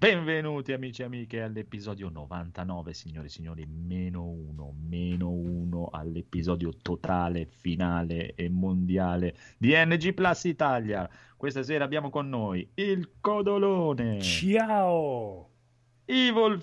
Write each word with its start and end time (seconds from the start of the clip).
Benvenuti 0.00 0.72
amici 0.72 1.02
e 1.02 1.04
amiche 1.04 1.42
all'episodio 1.42 2.08
99, 2.08 2.94
signori 2.94 3.26
e 3.26 3.28
signori, 3.28 3.66
meno 3.66 4.24
uno, 4.24 4.74
meno 4.88 5.28
uno 5.28 5.90
all'episodio 5.92 6.74
totale, 6.74 7.44
finale 7.44 8.34
e 8.34 8.48
mondiale 8.48 9.36
di 9.58 9.74
NG 9.76 10.14
Plus 10.14 10.44
Italia. 10.44 11.06
Questa 11.36 11.62
sera 11.62 11.84
abbiamo 11.84 12.08
con 12.08 12.30
noi 12.30 12.66
il 12.76 13.16
Codolone. 13.20 14.22
Ciao! 14.22 15.50
Evil. 16.06 16.62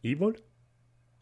Evil? 0.00 0.44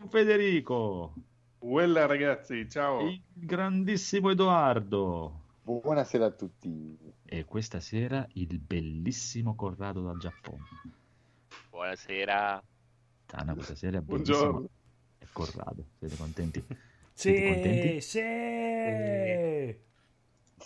Federico. 0.09 1.13
Quella 1.59 2.07
ragazzi, 2.07 2.67
ciao. 2.71 3.07
Il 3.07 3.23
grandissimo 3.35 4.31
Edoardo. 4.31 5.42
Buonasera 5.65 6.27
a 6.27 6.31
tutti. 6.31 6.99
E 7.25 7.45
questa 7.45 7.79
sera 7.81 8.27
il 8.35 8.59
bellissimo 8.59 9.55
Corrado 9.55 10.03
dal 10.03 10.19
Giappone. 10.19 10.63
Buonasera. 11.71 12.63
Anna, 13.35 13.55
questa 13.55 13.75
sera 13.75 13.99
è 13.99 14.01
bellissimo. 14.01 14.37
Buongiorno. 14.39 14.69
E 15.19 15.27
Corrado, 15.33 15.85
siete 15.99 16.17
contenti? 16.17 16.65
Sì, 17.13 17.29
Siete 17.29 17.45
contenti? 17.53 18.01
sì. 18.01 18.21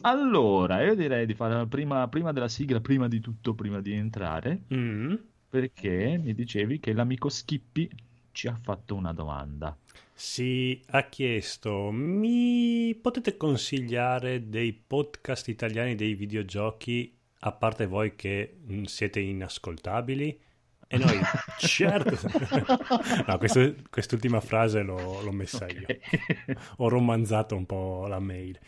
Allora, 0.02 0.82
io 0.82 0.95
direi 0.95 1.26
di 1.26 1.34
fare 1.34 1.66
prima, 1.66 2.06
prima 2.09 2.32
della 2.32 2.48
sigla, 2.48 2.80
prima 2.80 3.09
di 3.09 3.20
tutto, 3.20 3.54
prima 3.54 3.80
di 3.80 3.92
entrare, 3.92 4.62
Mm. 4.73 5.15
perché 5.48 6.18
mi 6.23 6.34
dicevi 6.34 6.80
che 6.80 6.92
l'amico 6.92 7.28
Skippy 7.28 7.88
ci 8.32 8.46
ha 8.48 8.56
fatto 8.56 8.95
una 8.95 9.12
domanda. 9.12 9.76
Sì, 10.19 10.80
ha 10.93 11.02
chiesto, 11.11 11.91
mi 11.93 12.95
potete 12.95 13.37
consigliare 13.37 14.48
dei 14.48 14.73
podcast 14.73 15.48
italiani 15.48 15.95
dei 15.95 16.15
videogiochi, 16.15 17.15
a 17.41 17.52
parte 17.52 17.84
voi 17.87 18.15
che 18.16 18.57
mm, 18.73 18.84
siete 18.84 19.21
inascoltabili? 19.21 20.41
E 20.88 20.97
noi, 20.97 21.19
certo. 21.60 22.16
No, 23.27 23.37
questo- 23.37 23.74
quest'ultima 23.90 24.40
frase 24.40 24.80
l'ho, 24.82 25.21
l'ho 25.21 25.32
messa 25.32 25.66
io. 25.68 25.82
Ok. 25.82 26.57
Ho 26.79 26.88
romanzato 26.88 27.55
un 27.55 27.66
po' 27.66 28.07
la 28.07 28.18
mail. 28.18 28.59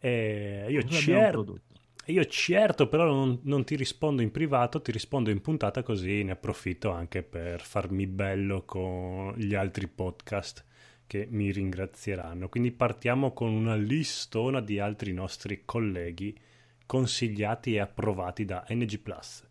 E 0.00 0.66
io, 0.68 0.82
certo, 0.82 1.60
io 2.06 2.24
certo, 2.24 2.88
però 2.88 3.04
non, 3.04 3.38
non 3.44 3.64
ti 3.64 3.76
rispondo 3.76 4.20
in 4.20 4.32
privato, 4.32 4.82
ti 4.82 4.90
rispondo 4.90 5.30
in 5.30 5.40
puntata 5.42 5.82
così 5.84 6.24
ne 6.24 6.32
approfitto 6.32 6.90
anche 6.90 7.22
per 7.22 7.60
farmi 7.60 8.06
bello 8.08 8.64
con 8.64 9.34
gli 9.36 9.54
altri 9.54 9.86
podcast 9.86 10.64
che 11.08 11.26
mi 11.28 11.50
ringrazieranno. 11.50 12.48
Quindi 12.48 12.70
partiamo 12.70 13.32
con 13.32 13.50
una 13.50 13.74
listona 13.74 14.60
di 14.60 14.78
altri 14.78 15.12
nostri 15.12 15.62
colleghi 15.64 16.38
consigliati 16.86 17.74
e 17.74 17.80
approvati 17.80 18.44
da 18.44 18.64
NG 18.68 18.98
Plus. 18.98 19.44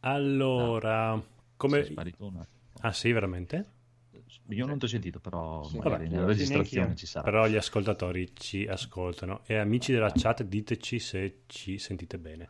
Allora, 0.00 1.12
Sei 1.20 1.28
come... 1.56 1.94
Ah 2.80 2.92
sì, 2.92 3.12
veramente? 3.12 3.72
Io 4.48 4.66
non 4.66 4.78
ti 4.78 4.84
ho 4.84 4.88
sentito, 4.88 5.20
però 5.20 5.62
Sì, 5.64 5.76
magari 5.78 6.04
vabbè, 6.04 6.14
nella 6.14 6.26
registrazione 6.26 6.94
ci 6.94 7.06
sarà. 7.06 7.24
Però 7.24 7.46
gli 7.46 7.56
ascoltatori 7.56 8.32
ci 8.34 8.66
ascoltano 8.66 9.42
e 9.46 9.56
amici 9.56 9.92
della 9.92 10.12
chat 10.14 10.42
diteci 10.42 10.98
se 10.98 11.40
ci 11.46 11.78
sentite 11.78 12.18
bene. 12.18 12.48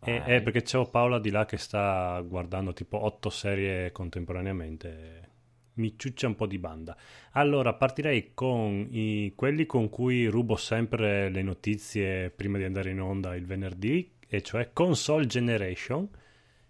E, 0.00 0.22
eh, 0.26 0.42
perché 0.42 0.62
c'è 0.62 0.84
Paola 0.88 1.20
di 1.20 1.30
là 1.30 1.46
che 1.46 1.56
sta 1.56 2.20
guardando 2.26 2.72
tipo 2.72 3.04
otto 3.04 3.30
serie 3.30 3.92
contemporaneamente. 3.92 5.30
Mi 5.74 5.94
ciuccia 5.96 6.26
un 6.26 6.34
po' 6.36 6.46
di 6.46 6.58
banda. 6.58 6.96
Allora, 7.32 7.72
partirei 7.74 8.32
con 8.34 8.86
i- 8.90 9.32
quelli 9.34 9.64
con 9.64 9.88
cui 9.88 10.26
rubo 10.26 10.56
sempre 10.56 11.30
le 11.30 11.42
notizie 11.42 12.30
prima 12.30 12.58
di 12.58 12.64
andare 12.64 12.90
in 12.90 13.00
onda 13.00 13.34
il 13.34 13.46
venerdì, 13.46 14.10
e 14.28 14.42
cioè 14.42 14.70
Console 14.72 15.26
Generation. 15.26 16.08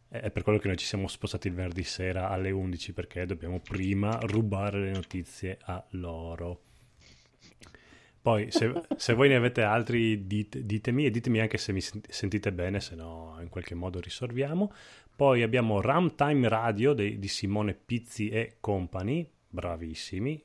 È 0.08 0.30
per 0.30 0.42
quello 0.42 0.58
che 0.58 0.68
noi 0.68 0.76
ci 0.76 0.84
siamo 0.86 1.08
spostati 1.08 1.48
il 1.48 1.54
venerdì 1.54 1.82
sera 1.84 2.28
alle 2.28 2.50
11 2.50 2.92
perché 2.92 3.24
dobbiamo 3.26 3.60
prima 3.60 4.18
rubare 4.22 4.78
le 4.78 4.90
notizie 4.92 5.58
a 5.62 5.82
loro. 5.92 6.60
Poi, 8.20 8.52
se, 8.52 8.72
se 8.96 9.14
voi 9.14 9.28
ne 9.28 9.34
avete 9.34 9.62
altri, 9.62 10.28
dite- 10.28 10.64
ditemi 10.64 11.06
e 11.06 11.10
ditemi 11.10 11.40
anche 11.40 11.58
se 11.58 11.72
mi 11.72 11.80
sen- 11.80 12.02
sentite 12.08 12.52
bene, 12.52 12.78
se 12.78 12.94
no 12.94 13.36
in 13.40 13.48
qualche 13.48 13.74
modo 13.74 13.98
risolviamo. 13.98 14.72
Poi 15.22 15.44
abbiamo 15.44 15.80
Ramtime 15.80 16.48
Radio 16.48 16.94
dei- 16.94 17.16
di 17.20 17.28
Simone 17.28 17.74
Pizzi 17.74 18.28
e 18.28 18.56
Company, 18.58 19.24
bravissimi. 19.48 20.42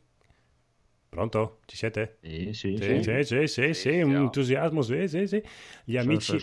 Pronto? 1.09 1.61
Ci 1.65 1.75
siete? 1.75 2.19
Sì, 2.21 2.53
sì, 2.53 2.77
Sì, 2.77 3.01
sì. 3.01 3.23
sì, 3.23 3.47
sì, 3.47 3.73
sì, 3.73 3.89
entusiasmo, 3.89 4.83
sì, 4.83 5.07
sì, 5.07 5.25
sì. 5.25 5.41
Gli 5.83 5.97
amici, 5.97 6.37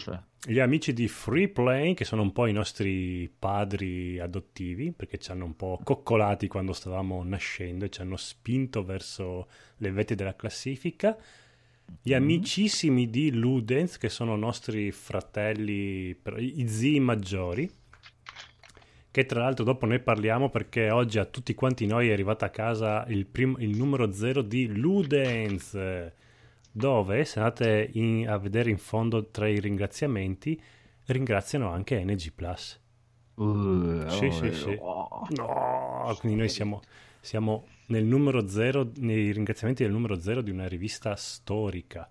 gli 0.48 0.58
amici 0.58 0.92
di 0.92 1.06
Free 1.06 1.48
Play, 1.48 1.94
che 1.94 2.04
sono 2.04 2.22
un 2.22 2.32
po' 2.32 2.46
i 2.46 2.52
nostri 2.52 3.32
padri 3.38 4.18
adottivi, 4.18 4.90
perché 4.90 5.18
ci 5.18 5.30
hanno 5.30 5.44
un 5.44 5.54
po' 5.54 5.78
coccolati 5.84 6.48
quando 6.48 6.72
stavamo 6.72 7.22
nascendo 7.22 7.84
e 7.84 7.90
ci 7.90 8.00
hanno 8.00 8.16
spinto 8.16 8.82
verso 8.82 9.46
le 9.76 9.92
vette 9.92 10.16
della 10.16 10.34
classifica. 10.34 11.16
Gli 12.02 12.14
amicissimi 12.14 13.08
di 13.08 13.30
Ludens, 13.32 13.96
che 13.96 14.08
sono 14.08 14.34
nostri 14.34 14.90
fratelli, 14.90 16.20
i 16.38 16.66
zii 16.66 16.98
maggiori, 16.98 17.70
che 19.14 19.26
tra 19.26 19.42
l'altro 19.42 19.62
dopo 19.64 19.86
ne 19.86 20.00
parliamo 20.00 20.48
perché 20.50 20.90
oggi 20.90 21.20
a 21.20 21.24
tutti 21.24 21.54
quanti 21.54 21.86
noi 21.86 22.08
è 22.08 22.12
arrivata 22.12 22.46
a 22.46 22.50
casa 22.50 23.04
il, 23.06 23.26
prim- 23.26 23.60
il 23.60 23.76
numero 23.76 24.10
zero 24.10 24.42
di 24.42 24.66
Ludens, 24.66 25.78
dove 26.72 27.24
se 27.24 27.38
andate 27.38 27.90
in- 27.92 28.28
a 28.28 28.36
vedere 28.38 28.70
in 28.70 28.76
fondo 28.78 29.30
tra 29.30 29.46
i 29.46 29.60
ringraziamenti 29.60 30.60
ringraziano 31.06 31.70
anche 31.70 32.02
NG 32.02 32.32
Plus. 32.32 32.80
Uh, 33.34 34.08
Sì, 34.08 34.24
oh, 34.26 34.30
sì, 34.32 34.46
eh, 34.46 34.52
sì. 34.52 34.76
oh. 34.80 35.26
No, 35.28 36.16
quindi 36.18 36.36
noi 36.36 36.48
siamo, 36.48 36.82
siamo 37.20 37.68
nel 37.86 38.04
numero 38.04 38.48
zero, 38.48 38.90
nei 38.96 39.30
ringraziamenti 39.30 39.84
del 39.84 39.92
numero 39.92 40.18
zero 40.18 40.42
di 40.42 40.50
una 40.50 40.66
rivista 40.66 41.14
storica. 41.14 42.10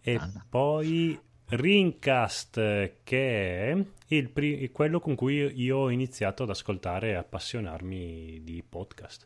E 0.00 0.14
Anna. 0.16 0.44
poi 0.48 1.16
Rincast, 1.50 2.92
che 3.02 3.70
è 3.70 3.84
il 4.08 4.28
pri- 4.28 4.70
quello 4.70 5.00
con 5.00 5.14
cui 5.14 5.34
io 5.60 5.78
ho 5.78 5.90
iniziato 5.90 6.42
ad 6.42 6.50
ascoltare 6.50 7.10
e 7.10 7.14
appassionarmi 7.14 8.42
di 8.44 8.62
podcast. 8.68 9.24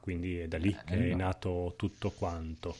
Quindi 0.00 0.38
è 0.38 0.48
da 0.48 0.56
lì 0.56 0.72
che 0.72 0.94
è 0.94 0.98
Bello. 0.98 1.16
nato 1.16 1.74
tutto 1.76 2.10
quanto. 2.10 2.74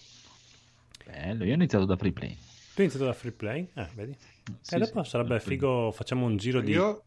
Bello, 1.05 1.45
io 1.45 1.53
ho 1.53 1.55
iniziato 1.55 1.85
da 1.85 1.97
free 1.97 2.13
play. 2.13 2.31
Tu 2.31 2.81
hai 2.81 2.85
iniziato 2.85 3.05
da 3.05 3.13
free 3.13 3.33
play? 3.33 3.69
Eh, 3.75 3.89
vedi? 3.95 4.17
Sì, 4.61 4.75
e 4.75 4.79
dopo 4.79 5.03
sì, 5.03 5.11
sarebbe 5.11 5.41
figo, 5.41 5.93
facciamo 5.93 6.25
un 6.25 6.37
giro 6.39 6.61
di... 6.61 6.73
Io 6.73 7.03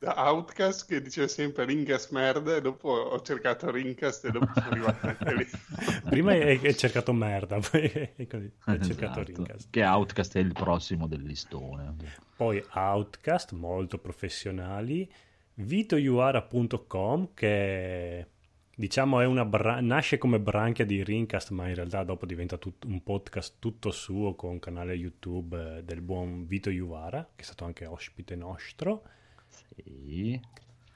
da 0.00 0.14
Outcast 0.16 0.88
che 0.88 1.02
diceva 1.02 1.28
sempre 1.28 1.66
Rincast 1.66 2.10
merda 2.10 2.56
e 2.56 2.62
dopo 2.62 2.88
ho 2.88 3.20
cercato 3.20 3.70
Rincast 3.70 4.24
e 4.24 4.30
dopo 4.30 4.48
sono 4.54 4.70
arrivato 4.70 5.06
anche 5.06 5.34
lì. 5.34 5.46
Prima 6.08 6.32
hai, 6.32 6.74
cercato 6.74 7.12
merda, 7.12 7.58
poi 7.58 7.82
hai 8.16 8.26
così, 8.26 8.50
hai 8.64 8.82
cercato 8.82 9.20
Esatto. 9.20 9.36
Rincast. 9.44 9.68
Che 9.68 9.84
Outcast 9.84 10.36
è 10.36 10.40
il 10.40 10.54
prossimo 10.54 11.06
del 11.06 11.22
listone. 11.22 11.96
Poi 12.34 12.64
Outcast, 12.72 13.52
molto 13.52 13.98
professionali, 13.98 15.06
vitoiuara.com 15.56 17.34
che 17.34 18.26
diciamo 18.74 19.20
è 19.20 19.26
una 19.26 19.44
bra- 19.44 19.82
nasce 19.82 20.16
come 20.16 20.40
branchia 20.40 20.86
di 20.86 21.04
Rincast 21.04 21.50
ma 21.50 21.68
in 21.68 21.74
realtà 21.74 22.02
dopo 22.04 22.24
diventa 22.24 22.56
tut- 22.56 22.86
un 22.86 23.02
podcast 23.02 23.56
tutto 23.58 23.90
suo 23.90 24.34
con 24.34 24.58
canale 24.58 24.94
YouTube 24.94 25.76
eh, 25.76 25.84
del 25.84 26.00
buon 26.00 26.46
Vito 26.46 26.70
Iuvara 26.70 27.22
che 27.36 27.42
è 27.42 27.44
stato 27.44 27.66
anche 27.66 27.84
ospite 27.84 28.34
nostro. 28.34 29.02
Sì. 29.50 30.40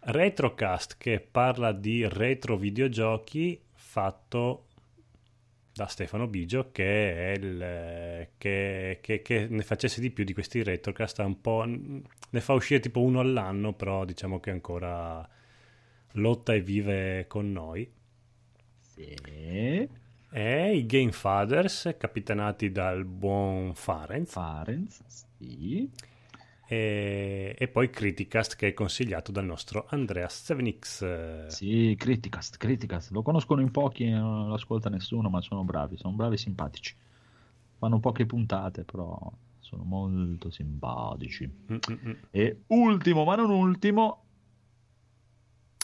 Retrocast 0.06 0.96
che 0.98 1.20
parla 1.20 1.72
di 1.72 2.06
retro 2.08 2.56
videogiochi 2.56 3.60
fatto 3.72 4.66
da 5.72 5.86
Stefano 5.86 6.26
Bigio 6.28 6.70
che, 6.70 7.32
è 7.32 7.36
il, 7.36 8.28
che, 8.38 8.98
che- 9.00 9.22
che 9.22 9.46
ne 9.48 9.62
facesse 9.62 10.00
di 10.00 10.10
più 10.10 10.24
di 10.24 10.32
questi 10.32 10.62
retrocast 10.62 11.18
un 11.18 11.40
po' 11.40 11.64
ne 11.64 12.40
fa 12.40 12.52
uscire 12.52 12.80
tipo 12.80 13.00
uno 13.02 13.20
all'anno 13.20 13.72
però 13.72 14.04
diciamo 14.04 14.38
che 14.40 14.50
ancora 14.50 15.26
lotta 16.12 16.54
e 16.54 16.60
vive 16.60 17.24
con 17.26 17.50
noi 17.50 17.90
Sì. 18.78 19.16
e 20.30 20.74
i 20.76 20.86
Game 20.86 21.12
Fathers 21.12 21.94
capitanati 21.98 22.70
dal 22.70 23.04
buon 23.04 23.74
Farenz 23.74 24.30
Farenz. 24.32 25.02
Sì. 25.06 25.90
E, 26.66 27.54
e 27.58 27.68
poi 27.68 27.90
Criticast 27.90 28.56
che 28.56 28.68
è 28.68 28.74
consigliato 28.74 29.30
dal 29.32 29.44
nostro 29.44 29.86
Andrea 29.90 30.26
7x 30.26 31.46
Sì, 31.48 31.94
Criticast, 31.98 32.56
Criticast. 32.56 33.10
Lo 33.10 33.22
conoscono 33.22 33.60
in 33.60 33.70
pochi, 33.70 34.08
non 34.08 34.48
lo 34.48 34.54
ascolta 34.54 34.88
nessuno, 34.88 35.28
ma 35.28 35.40
sono 35.40 35.64
bravi, 35.64 35.96
sono 35.96 36.14
bravi 36.14 36.34
e 36.34 36.38
simpatici. 36.38 36.94
Fanno 37.78 38.00
poche 38.00 38.24
puntate, 38.26 38.84
però 38.84 39.18
sono 39.60 39.82
molto 39.84 40.50
simpatici. 40.50 41.46
Mm, 41.46 41.76
mm, 41.90 42.08
mm. 42.08 42.12
E 42.30 42.62
ultimo, 42.68 43.24
ma 43.24 43.34
non 43.36 43.50
ultimo, 43.50 44.20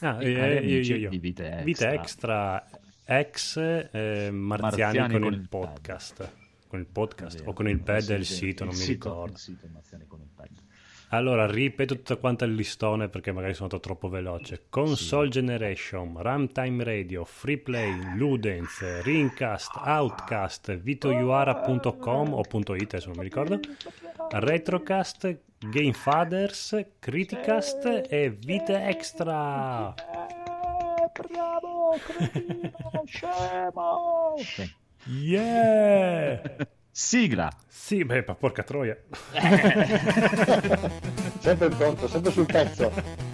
Ah, 0.02 0.22
eh, 0.22 0.30
io, 0.30 0.58
amici 0.58 0.92
io, 0.92 0.96
io. 0.96 1.08
di 1.10 1.18
Vite 1.18 1.44
Extra. 1.44 1.64
Vite 1.64 1.88
Extra, 1.92 2.70
ex 3.04 3.56
eh, 3.92 4.30
Marziani, 4.30 4.96
Marziani 4.98 5.12
con, 5.12 5.20
con 5.22 5.32
il 5.34 5.40
il 5.40 5.48
podcast. 5.48 6.32
Con 6.68 6.78
il 6.78 6.86
podcast 6.86 7.42
o 7.44 7.52
con 7.52 7.68
il 7.68 7.80
pad 7.80 8.04
del 8.04 8.24
sì, 8.24 8.34
sito, 8.34 8.62
il 8.62 8.68
non 8.70 8.78
mi 8.78 8.84
sito- 8.84 9.08
ricordo. 9.10 9.32
Il 9.32 9.38
sito 9.38 9.68
Marziani 9.72 10.06
con 10.06 10.20
il 10.20 10.28
pad. 10.34 10.48
Allora, 11.12 11.44
ripeto 11.44 11.96
tutta 11.96 12.14
quanta 12.16 12.44
il 12.44 12.54
listone 12.54 13.08
perché 13.08 13.32
magari 13.32 13.54
sono 13.54 13.66
stato 13.68 13.82
troppo 13.82 14.08
veloce. 14.08 14.66
Console 14.68 15.28
Generation, 15.28 16.14
Runtime 16.16 16.84
Radio, 16.84 17.24
Freeplay, 17.24 18.16
Ludens, 18.16 19.02
Ringcast, 19.02 19.74
Outcast, 19.74 20.76
vitoyuara.com 20.76 22.32
o 22.32 22.42
.it 22.42 22.94
adesso 22.94 23.08
non 23.08 23.16
mi 23.16 23.24
ricordo, 23.24 23.58
Retrocast, 24.30 25.38
Gamefathers, 25.58 26.80
Criticast 27.00 28.06
e 28.08 28.30
Vite 28.30 28.86
Extra. 28.86 29.92
Bravo, 31.12 31.96
cretino, 32.04 33.02
scemo! 33.04 34.34
Yeah! 35.06 36.42
Sigla. 36.90 37.50
Sì, 37.66 38.04
beh, 38.04 38.24
ma 38.26 38.34
porca 38.34 38.62
troia. 38.62 38.96
sempre 41.38 41.68
pronto, 41.68 42.08
sempre 42.08 42.30
sul 42.30 42.46
pezzo. 42.46 43.29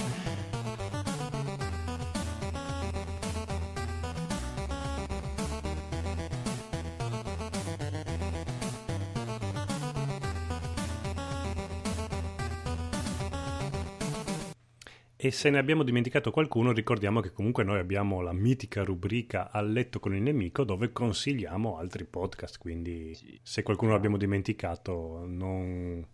E 15.26 15.32
se 15.32 15.50
ne 15.50 15.58
abbiamo 15.58 15.82
dimenticato 15.82 16.31
qualcuno, 16.31 16.70
ricordiamo 16.70 17.19
che 17.20 17.32
comunque 17.32 17.64
noi 17.64 17.81
abbiamo 17.81 18.20
la 18.20 18.32
mitica 18.32 18.84
rubrica 18.84 19.50
A 19.50 19.61
letto 19.61 19.99
con 19.99 20.14
il 20.14 20.23
nemico 20.23 20.62
dove 20.62 20.93
consigliamo 20.93 21.78
altri 21.78 22.05
podcast, 22.05 22.58
quindi 22.58 23.12
Sì. 23.12 23.37
se 23.43 23.64
qualcuno 23.64 23.90
l'abbiamo 23.90 24.19
dimenticato 24.19 25.25
non 25.26 26.06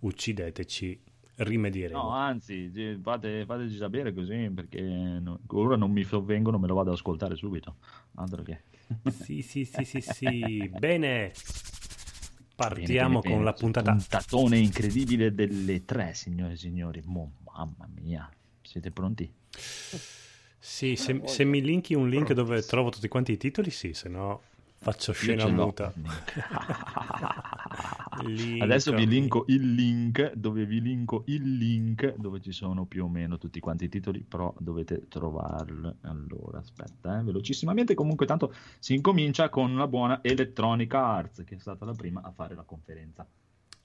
uccideteci, 0.00 1.00
rimedieremo. 1.36 2.02
No, 2.02 2.10
anzi, 2.10 2.68
fate, 3.00 3.44
fateci 3.46 3.76
sapere 3.76 4.12
così 4.12 4.50
perché 4.52 4.80
no- 4.82 5.38
ora 5.48 5.76
non 5.76 5.92
mi 5.92 6.02
sovvengono, 6.02 6.58
me 6.58 6.66
lo 6.66 6.74
vado 6.74 6.90
ad 6.90 6.96
ascoltare 6.96 7.36
subito. 7.36 7.76
Altro 8.16 8.42
che. 8.42 8.62
Sì, 9.08 9.40
sì, 9.42 9.64
sì, 9.66 9.84
sì, 9.84 10.00
sì. 10.00 10.68
Bene. 10.76 11.30
Partiamo 12.56 13.20
Bene, 13.20 13.20
bene, 13.20 13.34
con 13.36 13.44
la 13.44 13.50
bene. 13.52 13.62
puntata. 13.62 13.92
Puntatone 13.92 14.58
incredibile 14.58 15.32
delle 15.32 15.84
tre, 15.84 16.12
signore 16.14 16.54
e 16.54 16.56
signori. 16.56 17.00
Mo- 17.04 17.34
mamma 17.54 17.88
mia, 18.00 18.28
siete 18.68 18.90
pronti? 18.90 19.32
Sì, 20.58 20.96
se, 20.96 21.22
se 21.24 21.44
mi 21.44 21.62
linki 21.62 21.94
un 21.94 22.08
link 22.08 22.32
dove 22.32 22.62
trovo 22.62 22.90
tutti 22.90 23.08
quanti 23.08 23.32
i 23.32 23.36
titoli, 23.38 23.70
sì, 23.70 23.94
se 23.94 24.08
no 24.08 24.42
faccio 24.78 25.10
Io 25.10 25.16
scena 25.16 25.48
muta. 25.48 25.92
Link. 28.22 28.62
Adesso 28.62 28.92
vi 28.94 29.06
linko 29.06 29.44
il 29.46 29.74
link 29.74 30.32
dove 30.32 30.64
vi 30.66 30.80
linko 30.80 31.22
il 31.26 31.56
link 31.56 32.16
dove 32.16 32.40
ci 32.40 32.50
sono 32.50 32.84
più 32.84 33.04
o 33.04 33.08
meno 33.08 33.38
tutti 33.38 33.60
quanti 33.60 33.84
i 33.84 33.88
titoli, 33.88 34.20
però 34.20 34.52
dovete 34.58 35.06
trovarli. 35.06 35.94
Allora, 36.00 36.58
aspetta, 36.58 37.18
eh, 37.18 37.22
velocissimamente. 37.22 37.94
Comunque, 37.94 38.26
tanto 38.26 38.52
si 38.80 38.94
incomincia 38.94 39.48
con 39.50 39.70
una 39.70 39.86
buona 39.86 40.18
Electronic 40.20 40.92
Arts, 40.92 41.44
che 41.44 41.54
è 41.54 41.58
stata 41.58 41.84
la 41.84 41.94
prima 41.94 42.20
a 42.22 42.32
fare 42.32 42.56
la 42.56 42.64
conferenza. 42.64 43.24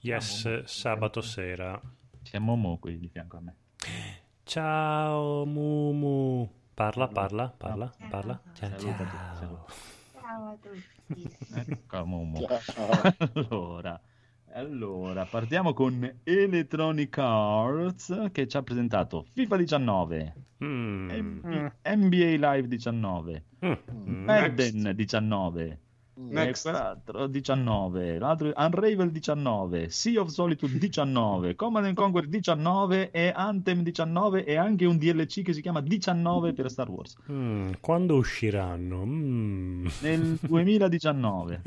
Yes, 0.00 0.64
sabato 0.64 1.20
sera. 1.20 1.80
C'è 2.22 2.38
Momo 2.40 2.78
qui 2.78 2.98
di 2.98 3.08
fianco 3.08 3.36
a 3.36 3.40
me. 3.40 3.56
Ciao 4.44 5.44
Mumu. 5.46 6.48
Parla, 6.74 7.08
parla, 7.08 7.48
parla, 7.56 7.90
parla. 8.10 8.40
Ciao, 8.52 8.68
ciao. 8.78 9.66
Ciao 10.12 10.48
a 10.48 10.56
tutti. 10.60 11.30
Ecco. 11.54 11.96
Ciao. 12.62 13.14
Allora, 13.34 14.00
allora, 14.52 15.24
partiamo 15.24 15.72
con 15.72 16.18
Electronic 16.24 17.16
Arts 17.18 18.28
che 18.32 18.46
ci 18.46 18.56
ha 18.56 18.62
presentato 18.62 19.24
FIFA 19.32 19.56
19, 19.56 20.34
Mm. 20.64 21.10
M- 21.10 21.72
NBA 21.84 22.36
Live 22.52 22.68
19, 22.68 23.44
Mm. 23.64 24.24
Madden 24.24 24.92
19, 24.94 25.78
Next. 26.16 26.66
e 26.66 26.70
quell'altro 26.70 27.26
19, 27.26 28.18
l'altro 28.18 28.52
Unravel 28.54 29.10
19, 29.10 29.90
Sea 29.90 30.20
of 30.20 30.28
Solitude 30.28 30.78
19, 30.78 31.54
Command 31.56 31.86
and 31.86 31.94
Conquer 31.96 32.26
19 32.28 33.10
e 33.10 33.32
Anthem 33.34 33.82
19 33.82 34.44
e 34.44 34.56
anche 34.56 34.84
un 34.86 34.96
DLC 34.96 35.42
che 35.42 35.52
si 35.52 35.60
chiama 35.60 35.80
19 35.80 36.52
per 36.52 36.70
Star 36.70 36.88
Wars 36.88 37.16
Mm. 37.30 37.72
Quando 37.80 38.16
usciranno? 38.16 39.04
Mm. 39.04 39.86
nel 40.00 40.38
2019. 40.42 41.62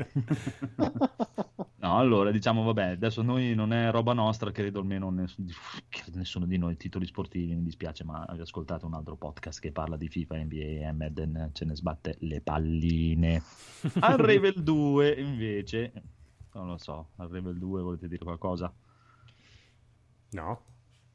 No, 1.80 1.96
allora 1.96 2.32
diciamo, 2.32 2.64
vabbè, 2.64 2.86
adesso 2.90 3.22
noi 3.22 3.54
non 3.54 3.72
è 3.72 3.92
roba 3.92 4.12
nostra, 4.12 4.50
credo 4.50 4.80
almeno 4.80 5.10
nessuno 5.10 5.46
di, 5.46 5.54
nessuno 6.14 6.44
di 6.44 6.58
noi 6.58 6.76
titoli 6.76 7.06
sportivi, 7.06 7.54
mi 7.54 7.62
dispiace, 7.62 8.02
ma 8.02 8.24
avete 8.24 8.42
ascoltato 8.42 8.84
un 8.84 8.94
altro 8.94 9.14
podcast 9.14 9.60
che 9.60 9.70
parla 9.70 9.96
di 9.96 10.08
FIFA, 10.08 10.38
NBA 10.38 10.88
e 10.88 10.92
Madden, 10.92 11.50
ce 11.52 11.64
ne 11.64 11.76
sbatte 11.76 12.16
le 12.20 12.40
palline. 12.40 13.40
Unravel 13.94 14.60
2 14.60 15.20
invece, 15.20 15.92
non 16.54 16.66
lo 16.66 16.78
so, 16.78 17.10
Unravel 17.14 17.56
2 17.56 17.82
volete 17.82 18.08
dire 18.08 18.24
qualcosa? 18.24 18.74
No? 20.30 20.62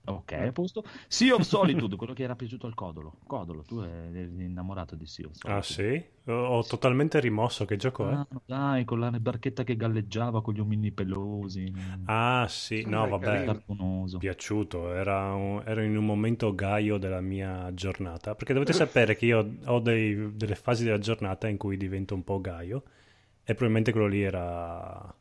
Ok, 0.05 0.33
a 0.33 0.51
posto. 0.51 0.83
Sea 1.07 1.33
of 1.33 1.43
Solitude, 1.43 1.95
quello 1.95 2.13
che 2.13 2.23
era 2.23 2.35
piaciuto 2.35 2.67
al 2.67 2.73
Codolo. 2.73 3.19
Codolo, 3.25 3.61
tu 3.63 3.79
eri 3.79 4.43
innamorato 4.43 4.95
di 4.95 5.05
Sea 5.05 5.27
of 5.27 5.33
Solitude. 5.33 5.53
Ah 5.57 5.61
sì? 5.61 6.31
Ho, 6.31 6.33
ho 6.57 6.63
totalmente 6.63 7.19
rimosso 7.21 7.63
che 7.65 7.77
gioco 7.77 8.09
è. 8.09 8.13
Ah, 8.13 8.27
dai, 8.45 8.83
con 8.83 8.99
la 8.99 9.11
barchetta 9.11 9.63
che 9.63 9.77
galleggiava 9.77 10.41
con 10.41 10.53
gli 10.53 10.59
omini 10.59 10.91
pelosi. 10.91 11.71
Ah 12.05 12.45
sì, 12.49 12.83
no 12.85 13.07
vabbè, 13.07 13.45
cartonoso. 13.45 14.17
piaciuto, 14.17 14.93
era 14.93 15.33
un- 15.33 15.63
ero 15.65 15.81
in 15.81 15.95
un 15.97 16.05
momento 16.05 16.53
gaio 16.53 16.97
della 16.97 17.21
mia 17.21 17.73
giornata, 17.73 18.35
perché 18.35 18.53
dovete 18.53 18.73
sapere 18.73 19.15
che 19.15 19.25
io 19.25 19.55
ho 19.65 19.79
dei- 19.79 20.35
delle 20.35 20.55
fasi 20.55 20.83
della 20.83 20.99
giornata 20.99 21.47
in 21.47 21.57
cui 21.57 21.77
divento 21.77 22.13
un 22.13 22.23
po' 22.23 22.41
gaio 22.41 22.83
e 23.43 23.53
probabilmente 23.53 23.91
quello 23.91 24.07
lì 24.07 24.21
era 24.21 25.13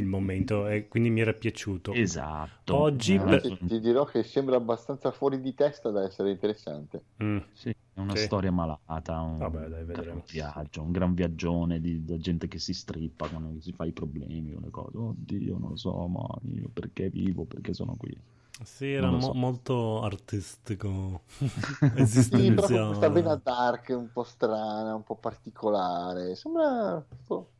il 0.00 0.06
momento 0.06 0.66
e 0.68 0.88
quindi 0.88 1.10
mi 1.10 1.20
era 1.20 1.32
piaciuto. 1.32 1.92
Esatto. 1.92 2.74
Oggi 2.74 3.20
Eh, 3.30 3.38
per- 3.40 3.40
Ti, 3.40 3.62
ti 3.64 3.80
dirò 3.80 4.04
che 4.06 4.22
sembra 4.22 4.56
abbastanza 4.56 5.10
fuori 5.10 5.40
di 5.42 5.52
testa 5.54 5.90
da 5.90 6.04
essere 6.04 6.30
interessante. 6.30 7.04
Mm, 7.22 7.38
sì, 7.52 7.70
è 7.70 8.00
una 8.00 8.14
Sì. 8.14 8.16
storia 8.16 8.52
malata, 8.52 9.20
un, 9.20 9.40
Vabbè, 9.40 9.68
dai, 9.68 9.84
vedremo. 9.84 10.24
viaggio, 10.28 10.82
un 10.82 10.92
gran 10.92 11.14
viaggione 11.14 11.80
di, 11.80 12.04
da 12.04 12.16
gente 12.18 12.46
che 12.48 12.58
si 12.58 12.72
strippa 12.72 13.28
quando 13.28 13.60
si 13.60 13.72
fa 13.72 13.84
i 13.86 13.92
problemi 13.92 14.54
o 14.54 14.60
le 14.60 14.70
cose. 14.70 14.96
Oddio, 14.96 15.58
non 15.58 15.70
lo 15.70 15.76
so, 15.76 16.06
ma 16.06 16.26
io 16.42 16.68
perché 16.72 17.08
vivo, 17.10 17.44
perché 17.44 17.74
sono 17.74 17.96
qui. 17.96 18.16
Sì, 18.64 18.92
era 18.92 19.10
lo 19.10 19.20
mo- 19.20 19.30
so. 19.30 19.34
molto 19.34 20.02
artistico, 20.02 21.22
Sì, 22.00 22.52
esistenziale. 22.54 22.84
questa 22.84 23.08
vena 23.08 23.34
dark 23.36 23.88
un 23.90 24.10
po' 24.10 24.22
strana, 24.24 24.94
un 24.94 25.02
po' 25.02 25.16
particolare. 25.16 26.34
Sembra 26.36 26.94
un 26.96 27.22
po' 27.24 27.52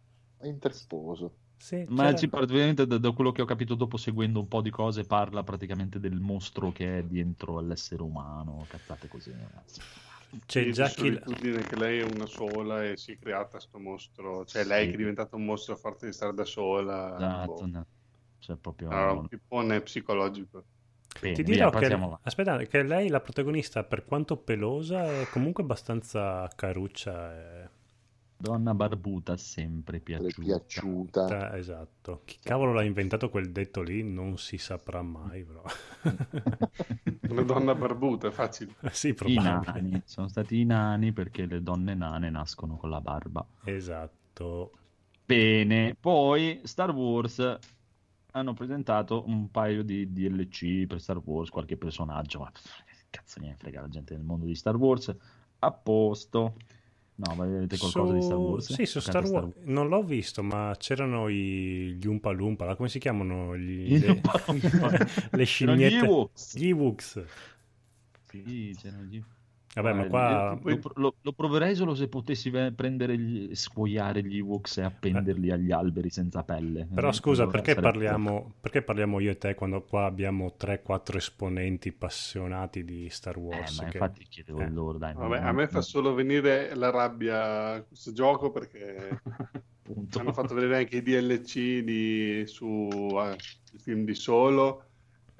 interposo. 0.42 1.38
Sì, 1.58 1.90
Ma 1.90 2.12
c'era- 2.12 2.14
ci 2.14 2.28
praticamente 2.28 2.86
da, 2.86 2.98
da 2.98 3.12
quello 3.12 3.32
che 3.32 3.42
ho 3.42 3.44
capito 3.46 3.74
dopo 3.74 3.96
seguendo 3.96 4.40
un 4.40 4.48
po' 4.48 4.60
di 4.60 4.70
cose 4.70 5.04
parla 5.06 5.42
praticamente 5.42 5.98
del 5.98 6.20
mostro 6.20 6.70
che 6.70 6.98
è 6.98 7.02
dentro 7.04 7.58
all'essere 7.58 8.02
umano, 8.02 8.66
cazzate 8.68 9.08
così 9.08 9.32
ragazzi. 9.32 9.82
c'è 10.46 10.64
Sì, 10.64 10.72
già 10.72 10.92
chi... 10.92 11.18
solitudine 11.20 11.62
che 11.62 11.76
lei 11.76 12.00
è 12.00 12.04
una 12.04 12.26
sola 12.26 12.84
e 12.84 12.96
si 12.96 13.12
è 13.12 13.18
creata 13.18 13.60
sto 13.60 13.78
mostro, 13.78 14.44
cioè 14.44 14.64
lei 14.64 14.86
Sì. 14.86 14.88
che 14.88 14.94
è 14.94 14.98
diventata 14.98 15.36
un 15.36 15.44
mostro 15.44 15.74
a 15.74 15.76
forza 15.76 16.06
di 16.06 16.12
stare 16.12 16.34
da 16.34 16.44
sola. 16.44 17.12
Esatto, 17.16 17.66
boh. 17.66 17.66
no. 17.66 17.86
Cioè 18.38 18.56
proprio 18.56 18.90
Allora, 18.90 19.12
un 19.12 19.26
pippone 19.26 19.80
psicologico. 19.82 20.66
Bene, 21.20 21.38
Ti 21.38 21.42
via, 21.42 21.68
dirò 21.68 21.70
che, 21.74 21.86
passiamo 21.86 22.06
avanti. 22.06 22.22
aspetta, 22.22 22.56
che 22.64 22.82
lei, 22.82 23.08
la 23.08 23.20
protagonista, 23.20 23.84
per 23.84 24.04
quanto 24.04 24.36
pelosa, 24.36 25.20
è 25.20 25.28
comunque 25.28 25.62
abbastanza 25.62 26.48
caruccia. 26.56 27.34
E... 27.64 27.70
Donna 28.40 28.72
barbuta 28.74 29.36
sempre 29.36 30.00
è 30.00 30.00
piaciuta. 30.00 30.42
piaciuta. 30.42 31.52
Eh, 31.52 31.58
Esatto. 31.58 32.22
Chi 32.24 32.38
cavolo 32.42 32.72
l'ha 32.72 32.84
inventato 32.84 33.30
quel 33.30 33.50
detto 33.52 33.82
lì 33.82 34.02
non 34.02 34.38
si 34.38 34.58
saprà 34.58 35.02
mai, 35.02 35.44
però. 35.44 35.62
Una 37.28 37.42
donna 37.42 37.74
barbuta, 37.74 38.30
facile. 38.30 38.74
sì, 38.92 39.08
I 39.08 39.14
probabile. 39.14 39.80
nani, 39.80 40.02
sono 40.04 40.28
stati 40.28 40.60
i 40.60 40.64
nani 40.64 41.12
perché 41.12 41.46
le 41.46 41.62
donne 41.62 41.94
nane 41.94 42.30
nascono 42.30 42.76
con 42.76 42.90
la 42.90 43.00
barba. 43.00 43.46
Esatto. 43.64 44.72
Bene, 45.24 45.94
poi 45.98 46.60
Star 46.64 46.90
Wars 46.90 47.58
hanno 48.32 48.54
presentato 48.54 49.24
un 49.26 49.50
paio 49.50 49.82
di 49.82 50.12
DLC 50.12 50.86
per 50.86 51.00
Star 51.00 51.18
Wars, 51.24 51.50
qualche 51.50 51.76
personaggio, 51.76 52.40
ma 52.40 52.50
cazzo 53.10 53.40
ne 53.40 53.54
frega 53.58 53.80
la 53.82 53.88
gente 53.88 54.14
nel 54.14 54.24
mondo 54.24 54.46
di 54.46 54.54
Star 54.54 54.76
Wars. 54.76 55.14
A 55.60 55.72
posto. 55.72 56.54
No, 57.18 57.34
ma 57.34 57.44
avete 57.44 57.76
qualcosa 57.78 58.12
di 58.12 58.22
Star 58.22 58.36
Wars? 58.36 58.72
Sì, 58.72 58.86
su 58.86 59.00
Star 59.00 59.24
a 59.24 59.28
Wars. 59.28 59.54
Non 59.64 59.88
l'ho 59.88 60.04
visto, 60.04 60.44
ma 60.44 60.72
c'erano 60.78 61.28
i... 61.28 61.96
gli 61.98 62.06
Umpa 62.06 62.30
Lumpa, 62.30 62.76
come 62.76 62.88
si 62.88 63.00
chiamano? 63.00 63.56
Gli... 63.56 63.92
Gli 63.92 63.98
Le... 63.98 64.20
Le 64.22 64.22
C'erano 64.22 65.42
gli 65.42 65.44
scimmiette. 65.44 65.96
Ewoks. 65.96 66.56
Gli 66.56 66.68
Ewoks. 66.68 67.24
Sì, 68.28 68.76
c'erano 68.78 69.02
gli... 69.02 69.20
Vabbè, 69.74 69.92
ma 69.92 70.04
Eh, 70.04 70.08
qua... 70.08 70.58
lo, 70.62 70.80
lo- 70.94 71.16
lo 71.20 71.32
proverei 71.32 71.74
solo 71.76 71.94
se 71.94 72.08
potessi 72.08 72.50
prendere 72.50 73.16
gli, 73.18 73.54
scuoiare 73.54 74.22
gli 74.24 74.38
Ewoks 74.38 74.78
e 74.78 74.82
appenderli 74.82 75.50
agli 75.50 75.70
alberi 75.70 76.10
senza 76.10 76.42
pelle. 76.42 76.88
Però 76.92 77.08
Eh, 77.08 77.12
scusa, 77.12 77.46
perché 77.46 77.74
parliamo, 77.74 78.54
perché 78.60 78.82
parliamo 78.82 79.20
io 79.20 79.30
e 79.30 79.38
te 79.38 79.54
quando 79.54 79.82
qua 79.82 80.06
abbiamo 80.06 80.54
3-4 80.56 81.16
esponenti 81.16 81.90
appassionati 81.90 82.84
di 82.84 83.08
Star 83.08 83.36
Eh, 83.36 83.40
Wars? 83.40 83.76
ma 83.76 83.88
che- 83.88 83.98
infatti 83.98 84.24
chiedevo 84.28 84.60
eh. 84.60 84.70
loro, 84.70 84.98
dai. 84.98 85.14
Vabbè, 85.14 85.38
a 85.38 85.52
me 85.52 85.68
fa 85.68 85.80
solo 85.80 86.14
venire 86.14 86.74
la 86.74 86.90
rabbia 86.90 87.82
questo 87.86 88.12
gioco 88.12 88.50
perché 88.50 89.20
hanno 90.18 90.32
fatto 90.32 90.54
vedere 90.54 90.78
anche 90.78 90.96
i 90.96 91.02
DLC 91.02 91.82
di, 91.84 92.42
su 92.46 92.88
eh, 92.90 93.36
il 93.72 93.80
film 93.80 94.04
di 94.04 94.14
Solo. 94.14 94.84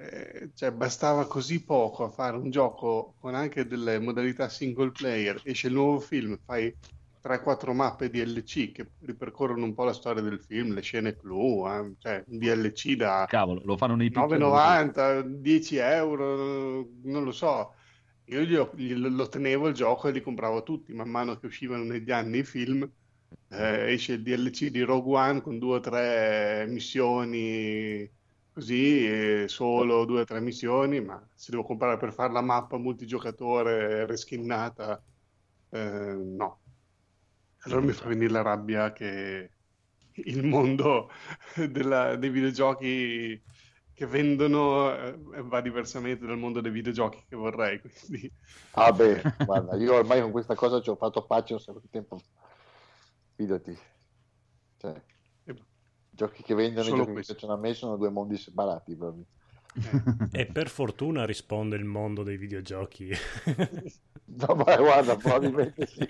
Eh, 0.01 0.51
cioè, 0.55 0.71
bastava 0.71 1.27
così 1.27 1.61
poco 1.65 2.05
a 2.05 2.09
fare 2.09 2.37
un 2.37 2.49
gioco 2.49 3.15
con 3.19 3.35
anche 3.35 3.67
delle 3.67 3.99
modalità 3.99 4.47
single 4.47 4.91
player. 4.91 5.41
Esce 5.43 5.67
il 5.67 5.73
nuovo 5.73 5.99
film, 5.99 6.39
fai 6.45 6.73
3-4 7.19 7.73
mappe 7.73 8.09
DLC 8.09 8.71
che 8.71 8.91
ripercorrono 8.99 9.65
un 9.65 9.73
po' 9.73 9.83
la 9.83 9.91
storia 9.91 10.21
del 10.21 10.39
film, 10.39 10.73
le 10.73 10.81
scene 10.81 11.17
clou, 11.17 11.67
eh, 11.67 11.95
cioè 11.97 12.23
un 12.27 12.37
DLC 12.37 12.95
da 12.95 13.25
Cavolo, 13.27 13.61
lo 13.65 13.75
fanno 13.75 13.95
nei 13.95 14.07
piccoli. 14.09 14.39
9,90, 14.39 15.21
10 15.21 15.75
euro, 15.75 16.87
non 17.03 17.25
lo 17.25 17.31
so. 17.33 17.73
Io 18.27 18.41
gli 18.41 18.55
ho- 18.55 18.71
gli- 18.75 18.93
lo 18.93 19.27
tenevo 19.27 19.67
il 19.67 19.73
gioco 19.73 20.07
e 20.07 20.11
li 20.11 20.21
compravo 20.21 20.63
tutti. 20.63 20.93
Man 20.93 21.09
mano 21.09 21.37
che 21.37 21.47
uscivano 21.47 21.83
negli 21.83 22.11
anni 22.11 22.37
i 22.37 22.43
film, 22.45 22.89
eh, 23.49 23.91
esce 23.91 24.13
il 24.13 24.21
DLC 24.21 24.67
di 24.69 24.81
Rogue 24.81 25.17
One 25.17 25.41
con 25.41 25.59
due 25.59 25.77
o 25.77 25.79
tre 25.81 26.65
missioni 26.69 28.09
così, 28.51 29.47
solo 29.47 30.05
due 30.05 30.21
o 30.21 30.23
tre 30.25 30.39
missioni, 30.41 31.01
ma 31.01 31.25
se 31.33 31.51
devo 31.51 31.63
comprare 31.63 31.97
per 31.97 32.13
fare 32.13 32.33
la 32.33 32.41
mappa 32.41 32.77
multigiocatore 32.77 34.05
reskinnata, 34.05 35.03
eh, 35.69 36.13
no. 36.15 36.61
Allora 37.63 37.81
mi 37.81 37.91
fa 37.93 38.07
venire 38.07 38.31
la 38.31 38.41
rabbia 38.41 38.91
che 38.93 39.53
il 40.13 40.43
mondo 40.45 41.09
della- 41.69 42.15
dei 42.15 42.29
videogiochi 42.29 43.43
che 43.93 44.05
vendono 44.05 44.93
eh, 44.95 45.41
va 45.43 45.61
diversamente 45.61 46.25
dal 46.25 46.37
mondo 46.37 46.61
dei 46.61 46.71
videogiochi 46.71 47.25
che 47.27 47.35
vorrei, 47.35 47.81
quindi 47.81 48.31
Ah 48.73 48.91
beh, 48.91 49.25
guarda, 49.43 49.75
io 49.75 49.93
ormai 49.95 50.21
con 50.21 50.31
questa 50.31 50.55
cosa 50.55 50.81
ci 50.81 50.89
ho 50.89 50.95
fatto 50.95 51.25
pace 51.25 51.53
un 51.53 51.59
sacco 51.59 51.79
di 51.79 51.89
tempo. 51.89 52.17
Fidati. 53.37 53.75
Cioè, 54.77 55.03
giochi 56.19 56.43
che 56.43 56.53
vendono 56.53 56.87
e 56.87 56.89
Solo 56.89 57.03
giochi 57.03 57.13
che 57.13 57.23
piacciono 57.23 57.53
a 57.53 57.57
me 57.57 57.73
sono 57.73 57.95
due 57.95 58.09
mondi 58.09 58.37
separati 58.37 58.95
proprio. 58.95 59.25
E 60.31 60.47
per 60.47 60.67
fortuna 60.67 61.25
risponde 61.25 61.75
il 61.77 61.85
mondo 61.85 62.23
dei 62.23 62.37
videogiochi. 62.37 63.09
No, 64.31 64.53
ma 64.53 64.75
guarda, 64.77 65.17
probabilmente 65.17 65.87
sì. 65.87 66.07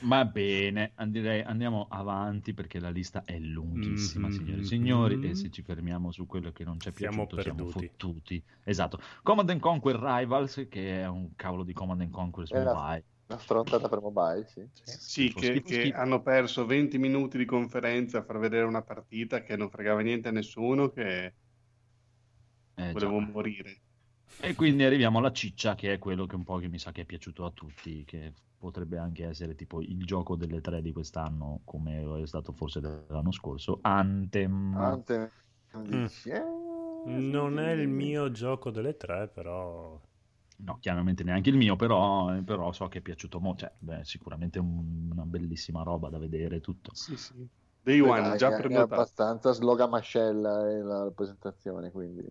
Va 0.00 0.24
bene, 0.24 0.92
direi 1.08 1.42
andiamo 1.42 1.88
avanti 1.90 2.54
perché 2.54 2.78
la 2.78 2.90
lista 2.90 3.24
è 3.24 3.36
lunghissima, 3.38 4.28
Mhm, 4.28 4.30
signori 4.30 4.60
e 4.60 4.64
signori, 4.64 5.16
mhm. 5.16 5.24
e 5.24 5.34
se 5.34 5.50
ci 5.50 5.62
fermiamo 5.62 6.12
su 6.12 6.24
quello 6.26 6.52
che 6.52 6.62
non 6.64 6.78
ci 6.78 6.88
è 6.90 6.92
Siamo 6.92 7.26
piaciuto 7.26 7.38
siamo 7.38 7.64
perduti. 7.64 7.86
fottuti. 7.88 8.44
Esatto. 8.62 9.00
Command 9.22 9.50
and 9.50 9.60
Conquer 9.60 9.96
Rivals, 9.98 10.66
che 10.68 11.00
è 11.02 11.08
un 11.08 11.34
cavolo 11.34 11.64
di 11.64 11.72
Command 11.72 12.00
and 12.02 12.10
Conquer 12.10 12.46
su 12.46 12.58
mobile. 12.60 13.04
Una 13.32 13.40
stronzata 13.40 13.88
per 13.88 14.00
mobile, 14.00 14.46
sì. 14.46 14.68
sì, 14.72 15.32
che, 15.32 15.46
schifo, 15.46 15.68
che 15.68 15.80
schifo. 15.80 15.96
hanno 15.96 16.22
perso 16.22 16.66
20 16.66 16.98
minuti 16.98 17.38
di 17.38 17.46
conferenza 17.46 18.18
a 18.18 18.22
far 18.22 18.38
vedere 18.38 18.66
una 18.66 18.82
partita 18.82 19.42
che 19.42 19.56
non 19.56 19.70
fregava 19.70 20.00
niente 20.02 20.28
a 20.28 20.32
nessuno, 20.32 20.90
che 20.90 21.24
Eh, 21.24 21.32
già. 22.74 22.92
volevo 22.92 23.20
morire. 23.20 23.80
E 24.40 24.54
quindi 24.54 24.84
arriviamo 24.84 25.18
alla 25.18 25.32
ciccia, 25.32 25.74
che 25.74 25.94
è 25.94 25.98
quello 25.98 26.26
che 26.26 26.34
un 26.34 26.44
po' 26.44 26.58
che 26.58 26.68
mi 26.68 26.78
sa 26.78 26.92
che 26.92 27.02
è 27.02 27.04
piaciuto 27.04 27.44
a 27.44 27.50
tutti, 27.50 28.04
che 28.04 28.32
potrebbe 28.58 28.98
anche 28.98 29.26
essere 29.26 29.54
tipo 29.54 29.80
il 29.80 30.04
gioco 30.04 30.36
delle 30.36 30.60
tre 30.60 30.82
di 30.82 30.92
quest'anno, 30.92 31.60
come 31.64 32.22
è 32.22 32.26
stato 32.26 32.52
forse 32.52 32.80
dell'anno 32.80 33.32
scorso, 33.32 33.78
Anthem. 33.82 34.74
Anthem, 34.76 35.30
Mm. 37.08 37.30
Non 37.30 37.58
è 37.58 37.72
il 37.72 37.88
mio 37.88 38.30
gioco 38.30 38.70
delle 38.70 38.96
tre, 38.96 39.28
però... 39.28 40.00
No, 40.64 40.78
chiaramente 40.80 41.24
neanche 41.24 41.50
il 41.50 41.56
mio, 41.56 41.74
però, 41.76 42.40
però 42.42 42.72
so 42.72 42.86
che 42.88 42.98
è 42.98 43.00
piaciuto 43.02 43.40
molto. 43.40 43.60
Cioè, 43.66 43.72
beh, 43.78 44.04
sicuramente 44.04 44.58
un- 44.60 45.08
una 45.10 45.24
bellissima 45.24 45.82
roba 45.82 46.08
da 46.08 46.18
vedere 46.18 46.60
tutto. 46.60 46.92
Sì, 46.92 47.16
sì. 47.16 47.48
Day 47.82 47.98
One, 48.00 48.22
dai, 48.22 48.36
già 48.36 48.52
è, 48.52 48.54
è 48.66 48.76
prenotato. 48.76 48.76
abbastanza 48.76 49.52
slogamascella 49.52 50.70
eh, 50.70 50.78
la 50.82 51.10
presentazione, 51.14 51.90
quindi 51.90 52.24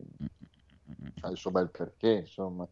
ha 1.22 1.30
il 1.30 1.38
suo 1.38 1.52
bel 1.52 1.72
perché, 1.72 2.10
insomma. 2.12 2.68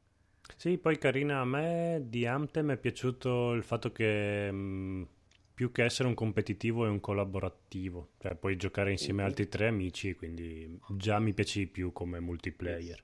Sì, 0.58 0.78
poi 0.78 0.98
carina 1.00 1.40
a 1.40 1.46
me 1.46 2.04
di 2.08 2.26
Anthem 2.28 2.72
è 2.74 2.78
piaciuto 2.78 3.54
il 3.54 3.64
fatto 3.64 3.92
che 3.94 4.52
mh, 4.52 5.08
più 5.54 5.72
che 5.72 5.84
essere 5.86 6.08
un 6.10 6.14
competitivo 6.14 6.86
è 6.86 6.90
un 6.90 7.00
collaborativo, 7.00 8.12
cioè 8.20 8.36
puoi 8.36 8.58
giocare 8.58 8.92
insieme 8.92 9.24
a 9.24 9.26
altri 9.26 9.48
tre 9.48 9.68
amici, 9.68 10.14
quindi 10.16 10.78
già 10.98 11.18
mi 11.20 11.34
piace 11.34 11.60
di 11.60 11.68
più 11.68 11.92
come 11.94 12.20
multiplayer. 12.20 13.02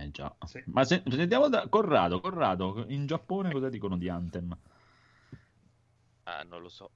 Eh 0.00 0.10
già. 0.10 0.34
Sì. 0.46 0.62
Ma 0.66 0.84
se- 0.84 1.02
sentiamo 1.10 1.48
da 1.48 1.66
Corrado, 1.68 2.20
Corrado, 2.20 2.84
in 2.88 3.06
Giappone 3.06 3.50
cosa 3.52 3.68
dicono 3.68 3.96
di 3.96 4.08
Anthem? 4.08 4.56
Ah, 6.24 6.44
non 6.44 6.62
lo 6.62 6.68
so. 6.68 6.90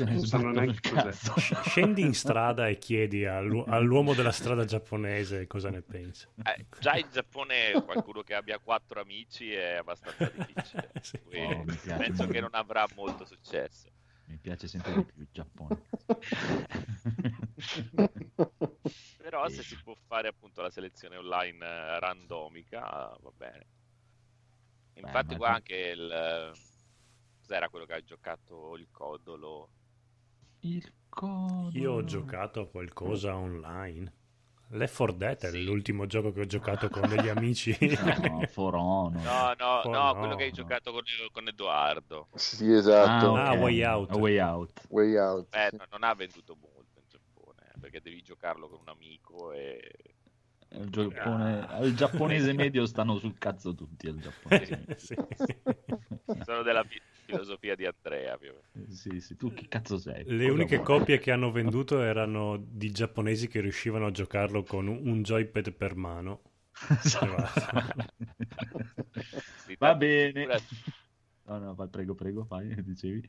Non 0.00 0.20
sanno 0.20 0.50
neanche 0.50 0.80
cazzo. 0.80 1.32
Scendi 1.38 2.02
in 2.02 2.12
strada 2.14 2.68
e 2.68 2.76
chiedi 2.78 3.24
all'u- 3.24 3.64
all'uomo 3.68 4.12
della 4.12 4.32
strada 4.32 4.66
giapponese 4.66 5.46
cosa 5.46 5.70
ne 5.70 5.80
pensa. 5.80 6.28
Eh, 6.44 6.66
già 6.78 6.94
in 6.96 7.06
Giappone 7.10 7.82
qualcuno 7.82 8.20
che 8.20 8.34
abbia 8.34 8.58
quattro 8.58 9.00
amici 9.00 9.50
è 9.50 9.76
abbastanza 9.76 10.30
difficile. 10.36 10.90
Sì. 11.00 11.18
Oh, 11.38 11.64
penso 11.96 12.26
che 12.26 12.40
non 12.40 12.50
avrà 12.52 12.86
molto 12.94 13.24
successo. 13.24 13.88
Mi 14.30 14.38
piace 14.38 14.68
sempre 14.68 14.92
di 14.94 15.02
più 15.02 15.22
il 15.22 15.28
Giappone. 15.32 15.82
Però 19.16 19.48
Sì. 19.48 19.54
se 19.54 19.62
si 19.62 19.76
può 19.78 19.94
fare 19.94 20.28
appunto 20.28 20.62
la 20.62 20.70
selezione 20.70 21.16
online 21.16 21.64
eh, 21.64 21.98
randomica, 22.00 23.16
va 23.20 23.30
bene. 23.36 23.66
Infatti 24.94 25.34
ma 25.34 25.36
qua 25.36 25.54
anche 25.54 25.74
il... 25.76 26.10
eh, 26.10 26.58
Cos'era 27.40 27.68
quello 27.68 27.86
che 27.86 27.94
ha 27.94 28.02
giocato 28.04 28.76
il 28.76 28.88
codolo? 28.92 29.70
il 30.60 30.94
codo. 31.08 31.70
Io 31.78 31.92
ho 31.92 32.04
giocato 32.04 32.60
a 32.60 32.68
qualcosa 32.68 33.36
online. 33.36 34.12
Left 34.72 34.94
4 34.96 35.16
Dead 35.16 35.36
è 35.38 35.50
Sì. 35.50 35.64
l'ultimo 35.64 36.06
gioco 36.06 36.32
che 36.32 36.40
ho 36.42 36.46
giocato 36.46 36.88
con 36.88 37.08
degli 37.08 37.28
amici. 37.28 37.76
No, 37.80 38.42
For 38.48 38.74
Honor. 38.74 39.22
No, 39.22 39.54
no, 39.58 39.80
Oh, 39.84 39.90
no, 39.90 40.12
no, 40.12 40.18
quello 40.18 40.36
che 40.36 40.44
hai 40.44 40.52
giocato 40.52 40.92
con, 40.92 41.02
con 41.32 41.48
Edoardo. 41.48 42.28
Sì, 42.34 42.72
esatto. 42.72 43.34
Ah, 43.34 43.52
ok. 43.52 43.58
Way 43.60 43.82
Out. 43.84 44.10
A 44.12 44.16
Way 44.16 44.38
Out. 44.38 44.82
Way 44.88 45.16
Out. 45.16 45.54
Eh, 45.54 45.68
sì. 45.70 45.76
no, 45.76 45.84
non 45.90 46.02
ha 46.04 46.14
venduto 46.14 46.56
molto 46.60 46.98
in 47.00 47.04
Giappone, 47.08 47.58
eh, 47.74 47.78
perché 47.80 48.00
devi 48.00 48.22
giocarlo 48.22 48.68
con 48.68 48.78
un 48.80 48.88
amico 48.88 49.52
e... 49.52 49.92
Il, 50.72 50.88
Giappone- 50.88 51.60
Ah. 51.66 51.76
al 51.78 51.92
giapponese 51.94 52.52
medio 52.54 52.86
stanno 52.86 53.18
sul 53.18 53.36
cazzo 53.38 53.74
tutti 53.74 54.06
al 54.06 54.18
giapponese. 54.18 54.84
Sì. 54.98 55.16
Sono 56.44 56.62
della 56.62 56.84
filosofia 57.30 57.74
di 57.74 57.86
Andrea, 57.86 58.36
meno. 58.40 58.60
Sì, 58.88 59.20
sì, 59.20 59.36
tu 59.36 59.52
chi 59.52 59.68
cazzo 59.68 59.98
sei? 59.98 60.28
Le 60.28 60.48
Cosa 60.48 60.64
uniche 60.64 60.66
vuoi? 60.66 60.82
copie 60.82 61.18
che 61.18 61.30
hanno 61.30 61.50
venduto 61.50 62.00
erano 62.00 62.56
di 62.56 62.90
giapponesi 62.90 63.48
che 63.48 63.60
riuscivano 63.60 64.06
a 64.06 64.10
giocarlo 64.10 64.62
con 64.64 64.86
un 64.86 65.22
joypad 65.22 65.72
per 65.72 65.94
mano. 65.96 66.42
Sì, 69.56 69.76
Va 69.78 69.94
bene. 69.94 70.46
No, 71.46 71.58
no, 71.58 71.74
prego, 71.88 72.14
prego, 72.14 72.44
vai, 72.48 72.74
dicevi. 72.82 73.28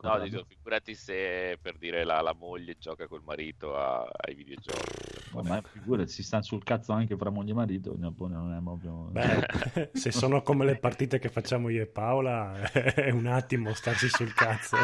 No, 0.00 0.18
dico, 0.20 0.44
figurati 0.46 0.94
se 0.94 1.58
per 1.60 1.76
dire 1.76 2.04
la, 2.04 2.20
la 2.20 2.34
moglie 2.34 2.76
gioca 2.78 3.06
col 3.08 3.22
marito 3.24 3.76
a- 3.76 4.08
ai 4.26 4.34
videogiochi. 4.34 5.06
Oh, 5.32 5.42
ma 5.42 5.60
figurati, 5.62 6.10
si 6.10 6.22
stanno 6.22 6.42
sul 6.42 6.62
cazzo 6.62 6.92
anche 6.92 7.16
fra 7.16 7.30
moglie 7.30 7.50
e 7.50 7.54
marito, 7.54 7.92
in 7.94 8.00
Giappone 8.00 8.34
non 8.34 8.54
è 8.54 8.60
proprio... 8.62 9.08
Beh, 9.10 9.90
se 9.92 10.10
sono 10.12 10.42
come 10.42 10.64
le 10.64 10.78
partite 10.78 11.18
che 11.18 11.28
facciamo 11.28 11.68
io 11.68 11.82
e 11.82 11.86
Paola, 11.86 12.54
è 12.72 13.10
un 13.10 13.26
attimo 13.26 13.74
starsi 13.74 14.08
sul 14.08 14.32
cazzo. 14.34 14.76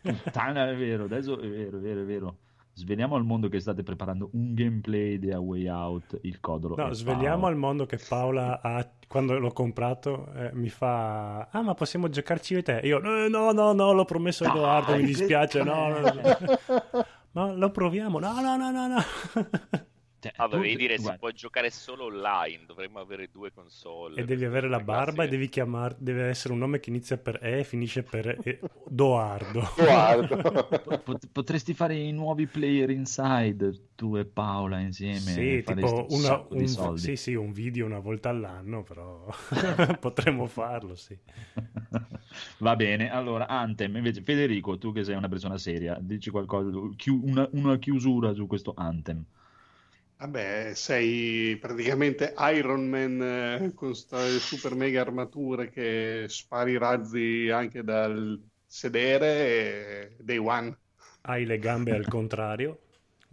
Puttana, 0.00 0.70
è 0.70 0.76
vero, 0.76 1.04
adesso 1.04 1.38
è 1.38 1.48
vero, 1.48 1.78
è 1.78 1.80
vero, 1.80 2.00
è 2.02 2.04
vero. 2.04 2.36
Sveliamo 2.72 3.16
al 3.16 3.24
mondo 3.24 3.48
che 3.48 3.58
state 3.58 3.82
preparando 3.82 4.30
un 4.34 4.54
gameplay 4.54 5.18
di 5.18 5.32
A 5.32 5.40
Way 5.40 5.66
Out, 5.68 6.20
il 6.22 6.38
codolo. 6.38 6.76
No, 6.76 6.92
svegliamo 6.92 7.40
Paolo. 7.40 7.46
al 7.46 7.56
mondo 7.56 7.86
che 7.86 7.98
Paola 7.98 8.60
ha, 8.62 8.88
quando 9.08 9.38
l'ho 9.38 9.50
comprato 9.52 10.28
eh, 10.36 10.50
mi 10.52 10.68
fa 10.68 11.48
Ah 11.50 11.62
ma 11.62 11.74
possiamo 11.74 12.08
giocarci 12.08 12.52
io 12.52 12.58
e 12.60 12.62
te? 12.62 12.80
Io 12.84 13.02
"Eh, 13.02 13.28
no 13.28 13.50
no 13.52 13.72
no 13.72 13.92
l'ho 13.92 14.04
promesso 14.04 14.44
a 14.44 14.48
Edoardo 14.48 14.94
mi 14.96 15.02
dispiace 15.04 15.62
no, 15.62 15.88
no, 15.88 16.00
no. 16.00 17.06
Ma 17.32 17.52
lo 17.52 17.70
proviamo? 17.70 18.18
No 18.20 18.40
no 18.40 18.56
no 18.56 18.70
no 18.70 18.86
no 18.86 19.02
Cioè, 20.20 20.32
Ah, 20.36 20.48
dovevi 20.48 20.74
dire 20.76 20.96
si 20.96 21.02
guarda, 21.02 21.18
può 21.18 21.30
giocare 21.30 21.70
solo 21.70 22.04
online, 22.06 22.64
dovremmo 22.66 22.98
avere 22.98 23.28
due 23.30 23.52
console. 23.52 24.20
E 24.20 24.24
devi 24.24 24.44
avere 24.44 24.68
la 24.68 24.80
barba 24.80 25.22
e 25.24 25.28
devi 25.28 25.48
chiamare, 25.48 25.94
deve 25.98 26.24
essere 26.26 26.52
un 26.54 26.58
nome 26.58 26.80
che 26.80 26.90
inizia 26.90 27.16
per 27.16 27.38
E 27.40 27.60
e 27.60 27.64
finisce 27.64 28.02
per 28.02 28.26
e- 28.42 28.58
Doardo. 28.88 29.62
Guarda. 29.78 30.36
pot- 31.04 31.28
potresti 31.30 31.72
fare 31.72 31.94
i 31.94 32.10
nuovi 32.10 32.46
player 32.46 32.90
inside 32.90 33.90
tu 33.94 34.16
e 34.16 34.24
Paola 34.24 34.80
insieme 34.80 35.20
Sì, 35.20 35.62
tipo 35.64 36.06
un 36.10 36.18
una- 36.18 36.46
un, 36.50 36.66
soldi. 36.66 37.00
sì, 37.00 37.16
sì, 37.16 37.34
un 37.34 37.52
video 37.52 37.86
una 37.86 38.00
volta 38.00 38.28
all'anno, 38.28 38.82
però 38.82 39.24
potremmo 40.00 40.46
farlo, 40.46 40.96
sì. 40.96 41.16
Va 42.58 42.74
bene, 42.76 43.10
allora 43.10 43.46
Anthem, 43.46 43.96
invece 43.96 44.22
Federico, 44.22 44.78
tu 44.78 44.92
che 44.92 45.04
sei 45.04 45.14
una 45.16 45.28
persona 45.28 45.58
seria, 45.58 45.96
dici 46.00 46.30
qualcosa, 46.30 46.70
chi- 46.96 47.10
una, 47.10 47.48
una 47.52 47.76
chiusura 47.78 48.32
su 48.32 48.46
questo 48.46 48.74
Anthem. 48.76 49.24
Vabbè, 50.18 50.72
sei 50.74 51.56
praticamente 51.58 52.34
Iron 52.52 52.88
Man 52.88 53.22
eh, 53.22 53.72
con 53.72 53.94
sta 53.94 54.18
super 54.38 54.74
mega 54.74 55.00
armature 55.02 55.70
che 55.70 56.24
spari 56.28 56.76
razzi 56.76 57.48
anche 57.50 57.84
dal 57.84 58.40
sedere 58.66 60.16
e 60.18 60.24
Day 60.24 60.38
One. 60.38 60.76
Hai 61.22 61.44
le 61.44 61.58
gambe 61.58 61.94
al 61.94 62.08
contrario, 62.08 62.80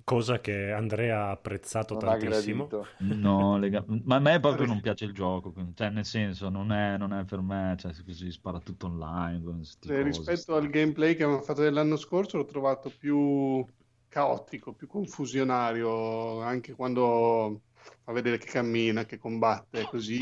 cosa 0.04 0.40
che 0.40 0.72
Andrea 0.72 1.26
ha 1.26 1.32
apprezzato 1.32 1.96
Non 1.96 2.04
tantissimo. 2.04 2.70
No, 2.98 3.58
lega- 3.58 3.84
ma 4.04 4.18
a 4.18 4.20
me 4.20 4.40
proprio 4.40 4.68
non 4.68 4.80
piace 4.80 5.06
il 5.06 5.14
gioco, 5.14 5.52
quindi- 5.52 5.76
cioè 5.76 5.90
nel 5.90 6.06
senso 6.06 6.50
non 6.50 6.72
è, 6.72 6.98
non 6.98 7.14
è 7.14 7.26
per 7.26 7.42
me, 7.42 7.76
cioè 7.80 7.94
si 7.94 8.32
spara 8.32 8.60
tutto 8.60 8.86
online. 8.86 9.42
Cioè, 9.80 10.04
rispetto 10.04 10.56
al 10.56 10.70
gameplay 10.70 11.16
che 11.16 11.24
avevamo 11.24 11.44
fatto 11.44 11.62
dell'anno 11.62 11.96
scorso, 11.98 12.38
l'ho 12.38 12.46
trovato 12.46 12.90
più 12.90 13.66
caotico, 14.16 14.74
più 14.74 14.88
confusionario, 14.88 16.40
anche 16.40 16.74
quando 16.74 17.64
fa 18.02 18.14
vedere 18.14 18.38
che 18.38 18.46
cammina, 18.46 19.04
che 19.04 19.18
combatte, 19.18 19.84
così. 19.90 20.22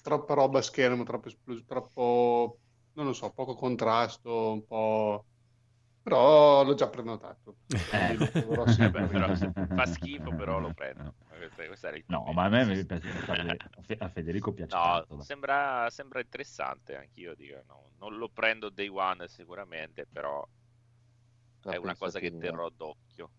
Troppa 0.00 0.34
roba 0.34 0.60
a 0.60 0.62
schermo, 0.62 1.02
troppo, 1.02 1.30
troppo, 1.66 2.60
non 2.92 3.06
lo 3.06 3.12
so, 3.12 3.30
poco 3.32 3.54
contrasto, 3.56 4.52
un 4.52 4.64
po'... 4.64 5.26
Però 6.02 6.62
l'ho 6.62 6.74
già 6.74 6.88
prenotato. 6.88 7.56
Eh. 7.66 8.14
Lo 8.54 8.66
sempre. 8.68 9.06
però 9.08 9.34
fa 9.74 9.86
schifo, 9.86 10.30
però 10.32 10.60
lo 10.60 10.70
prendo. 10.70 11.14
Questo, 11.26 11.66
questo 11.66 11.90
No, 12.06 12.30
ma 12.32 12.44
a 12.44 12.48
me 12.50 12.64
mi 12.66 12.84
piace, 12.84 13.08
a 13.08 13.34
Fede- 13.34 13.56
a 13.78 13.82
Fe- 13.82 13.96
a 13.98 14.08
Federico 14.10 14.52
piace 14.52 14.76
No, 14.76 15.06
tanto. 15.06 15.18
sembra, 15.22 15.88
sembra 15.90 16.20
interessante, 16.20 16.94
anch'io 16.96 17.34
dico. 17.34 17.62
no. 17.66 17.90
Non 17.98 18.16
lo 18.16 18.28
prendo 18.28 18.68
day 18.68 18.88
one 18.88 19.26
sicuramente, 19.26 20.06
però 20.06 20.46
La 21.64 21.72
è 21.72 21.76
una 21.76 21.96
cosa 21.96 22.18
che 22.20 22.36
terrò 22.36 22.68
d'occhio. 22.70 23.30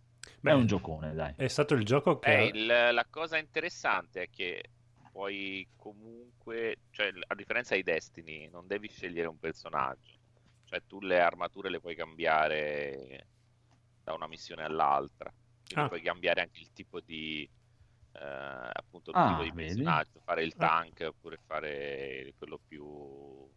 Beh, 0.41 0.51
è 0.51 0.53
un 0.53 0.65
giocone, 0.65 1.13
dai. 1.13 1.33
È 1.35 1.47
stato 1.47 1.73
il 1.75 1.85
gioco 1.85 2.19
che... 2.19 2.31
Eh, 2.37 2.45
il- 2.47 2.65
la 2.65 3.05
cosa 3.09 3.37
interessante 3.37 4.23
è 4.23 4.29
che 4.29 4.63
puoi 5.11 5.67
comunque, 5.75 6.77
cioè 6.91 7.11
a 7.27 7.35
differenza 7.35 7.75
di 7.75 7.83
Destiny, 7.83 8.49
non 8.49 8.67
devi 8.67 8.87
scegliere 8.89 9.27
un 9.27 9.37
personaggio, 9.37 10.17
cioè 10.65 10.81
tu 10.85 10.99
le 11.01 11.19
armature 11.19 11.69
le 11.69 11.79
puoi 11.79 11.95
cambiare 11.95 13.27
da 14.03 14.13
una 14.13 14.27
missione 14.27 14.63
all'altra, 14.63 15.31
quindi 15.63 15.85
Ah. 15.85 15.87
puoi 15.87 16.01
cambiare 16.01 16.41
anche 16.41 16.59
il 16.61 16.71
tipo 16.73 16.99
di 17.01 17.47
eh, 18.17 18.69
appunto 18.71 19.11
il 19.11 19.17
Ah, 19.17 19.27
tipo 19.29 19.43
di 19.43 19.51
vedi? 19.51 19.67
personaggio, 19.67 20.21
fare 20.23 20.43
il 20.43 20.53
Ah. 20.55 20.67
tank 20.67 21.01
oppure 21.07 21.37
fare 21.45 22.33
quello 22.37 22.59
più 22.65 23.49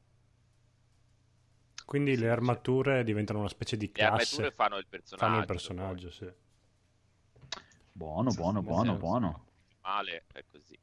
Quindi 1.88 2.16
Sì, 2.16 2.20
le 2.20 2.28
sì. 2.28 2.30
armature 2.30 3.02
diventano 3.04 3.40
una 3.40 3.48
specie 3.48 3.76
di 3.76 3.90
le 3.92 3.92
classe. 3.92 4.06
armature 4.06 4.50
fanno 4.52 4.76
il 4.78 4.86
personaggio. 4.86 5.24
Fanno 5.26 5.38
il 5.38 5.46
personaggio, 5.46 6.10
sì. 6.10 6.32
Buono, 7.92 8.30
Sì, 8.30 8.36
buono, 8.36 8.60
sì, 8.60 8.62
buono, 8.62 8.92
sì. 8.92 8.96
buono. 8.96 9.44
Male 9.82 10.24
è 10.32 10.44
così. 10.46 10.78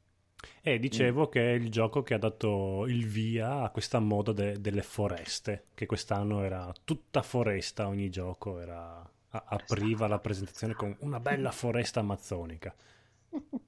E 0.60 0.78
dicevo 0.78 1.28
che 1.30 1.52
è 1.52 1.54
il 1.54 1.70
gioco 1.70 2.02
che 2.02 2.12
ha 2.14 2.18
dato 2.18 2.84
il 2.88 3.06
via 3.06 3.62
a 3.62 3.70
questa 3.70 4.00
moda 4.00 4.32
de- 4.32 4.60
delle 4.60 4.82
foreste, 4.82 5.68
che 5.74 5.86
quest'anno 5.86 6.42
era 6.42 6.72
tutta 6.84 7.22
foresta, 7.22 7.86
ogni 7.88 8.10
gioco 8.10 8.58
era... 8.60 8.98
a- 9.30 9.44
apriva 9.48 10.06
la 10.08 10.18
presentazione 10.18 10.74
con 10.74 10.94
una 11.00 11.20
bella 11.20 11.50
foresta 11.52 12.00
amazzonica. 12.00 12.74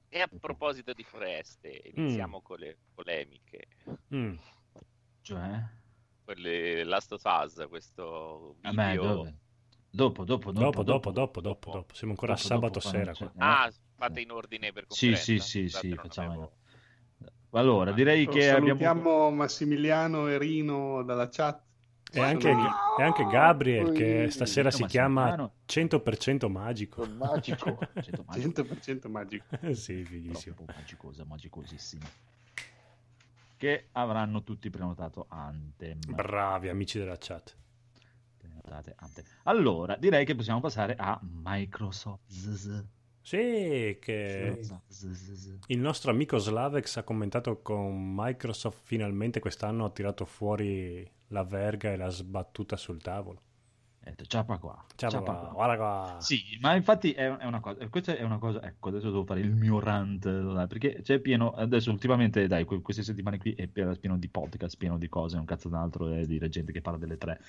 E 0.07 0.19
a 0.21 0.27
proposito 0.27 0.93
di 0.93 1.03
foreste, 1.03 1.81
iniziamo 1.85 2.41
con 2.41 2.57
le 2.59 2.77
polemiche. 2.93 3.67
Mm. 4.11 4.37
Cioè? 5.21 5.63
Quelle 6.33 6.83
Last 6.83 7.11
of 7.13 7.23
Us, 7.23 7.65
questo 7.69 8.57
A 8.61 8.69
video. 8.69 9.01
dove? 9.01 9.33
Dopo, 9.89 10.23
dopo, 10.23 10.51
Dopo, 10.51 10.83
dopo, 10.83 11.09
dopo, 11.11 11.41
dopo, 11.41 11.71
dopo. 11.71 11.93
Siamo 11.95 12.13
ancora 12.13 12.33
Dopo, 12.33 12.45
sabato 12.45 12.73
dopo, 12.79 12.87
sera 12.87 13.13
qua. 13.15 13.31
Ah, 13.37 13.71
fate 13.95 14.21
in 14.21 14.29
ordine 14.29 14.71
per 14.71 14.85
Sì, 14.89 15.07
conferenza? 15.07 15.43
sì, 15.43 15.67
sì, 15.67 15.69
sì, 15.69 15.87
non 15.87 15.97
facciamo- 15.97 16.27
avevo- 16.29 16.51
Allora, 17.53 17.91
direi 17.93 18.27
che 18.27 18.47
abbiamo... 18.51 18.77
Salutiamo 18.79 19.31
Massimiliano 19.31 20.27
e 20.27 20.37
Rino 20.37 21.01
dalla 21.01 21.29
chat. 21.29 21.63
E 22.11 22.19
anche, 22.21 22.49
e 22.51 23.01
anche 23.03 23.23
Gabriel 23.25 23.91
che 23.91 24.29
stasera 24.29 24.69
si 24.69 24.83
ma 24.83 24.87
chiama 24.87 25.29
Silvano- 25.29 25.53
100% 25.65 26.47
magico. 26.47 27.07
Magico. 27.07 27.79
Cento 28.03 28.23
magico. 28.29 28.61
100% 28.61 29.09
magico. 29.09 29.45
sì, 29.73 30.03
fighissimo. 30.05 30.57
Magicosa, 30.67 31.25
magicosissima. 31.25 32.05
Che 33.59 33.89
avranno 33.91 34.41
tutti 34.41 34.69
prenotato 34.69 35.25
Anthem. 35.27 35.99
Bravi 36.07 36.69
amici 36.69 36.97
della 36.97 37.17
chat. 37.19 37.57
Prenotate 38.37 38.93
Anthem. 38.95 39.25
Allora, 39.43 39.97
direi 39.97 40.23
che 40.23 40.33
possiamo 40.33 40.61
passare 40.61 40.95
a 40.97 41.19
Microsoft. 41.21 42.21
Sì, 43.19 43.97
che 43.99 44.61
il 45.67 45.79
nostro 45.79 46.09
amico 46.09 46.37
Slavex 46.37 46.95
ha 46.95 47.03
commentato 47.03 47.61
con 47.61 48.13
Microsoft 48.15 48.79
finalmente 48.81 49.41
quest'anno 49.41 49.83
ha 49.83 49.89
tirato 49.89 50.23
fuori 50.23 51.05
la 51.27 51.43
verga 51.43 51.91
e 51.91 51.97
l'ha 51.97 52.07
sbattuta 52.07 52.77
sul 52.77 53.01
tavolo. 53.01 53.41
Eh, 54.17 54.25
Ciapa 54.25 54.57
qua. 54.57 54.83
Ciao, 54.95 55.09
ciapa 55.09 55.23
papà, 55.25 55.39
qua. 55.45 55.53
guarda 55.53 55.75
qua. 55.77 56.17
Sì, 56.19 56.41
ma 56.61 56.75
infatti 56.75 57.11
è, 57.11 57.29
è 57.37 57.45
una 57.45 57.59
cosa, 57.59 57.87
questa 57.89 58.15
è 58.15 58.23
una 58.23 58.37
cosa, 58.37 58.61
ecco, 58.63 58.89
adesso 58.89 59.07
devo 59.07 59.23
fare 59.23 59.41
il 59.41 59.53
mio 59.53 59.79
rant, 59.79 60.67
perché 60.67 61.01
c'è 61.01 61.19
pieno, 61.19 61.51
adesso 61.51 61.91
ultimamente, 61.91 62.47
dai, 62.47 62.65
que- 62.65 62.81
queste 62.81 63.03
settimane 63.03 63.37
qui 63.37 63.53
è 63.53 63.67
pieno 63.67 64.17
di 64.17 64.27
podcast, 64.29 64.77
pieno 64.77 64.97
di 64.97 65.07
cose, 65.09 65.37
un 65.37 65.45
cazzo 65.45 65.69
d'altro, 65.69 66.11
e 66.11 66.25
di 66.25 66.39
gente 66.49 66.71
che 66.71 66.81
parla 66.81 66.99
delle 66.99 67.17
tre. 67.17 67.39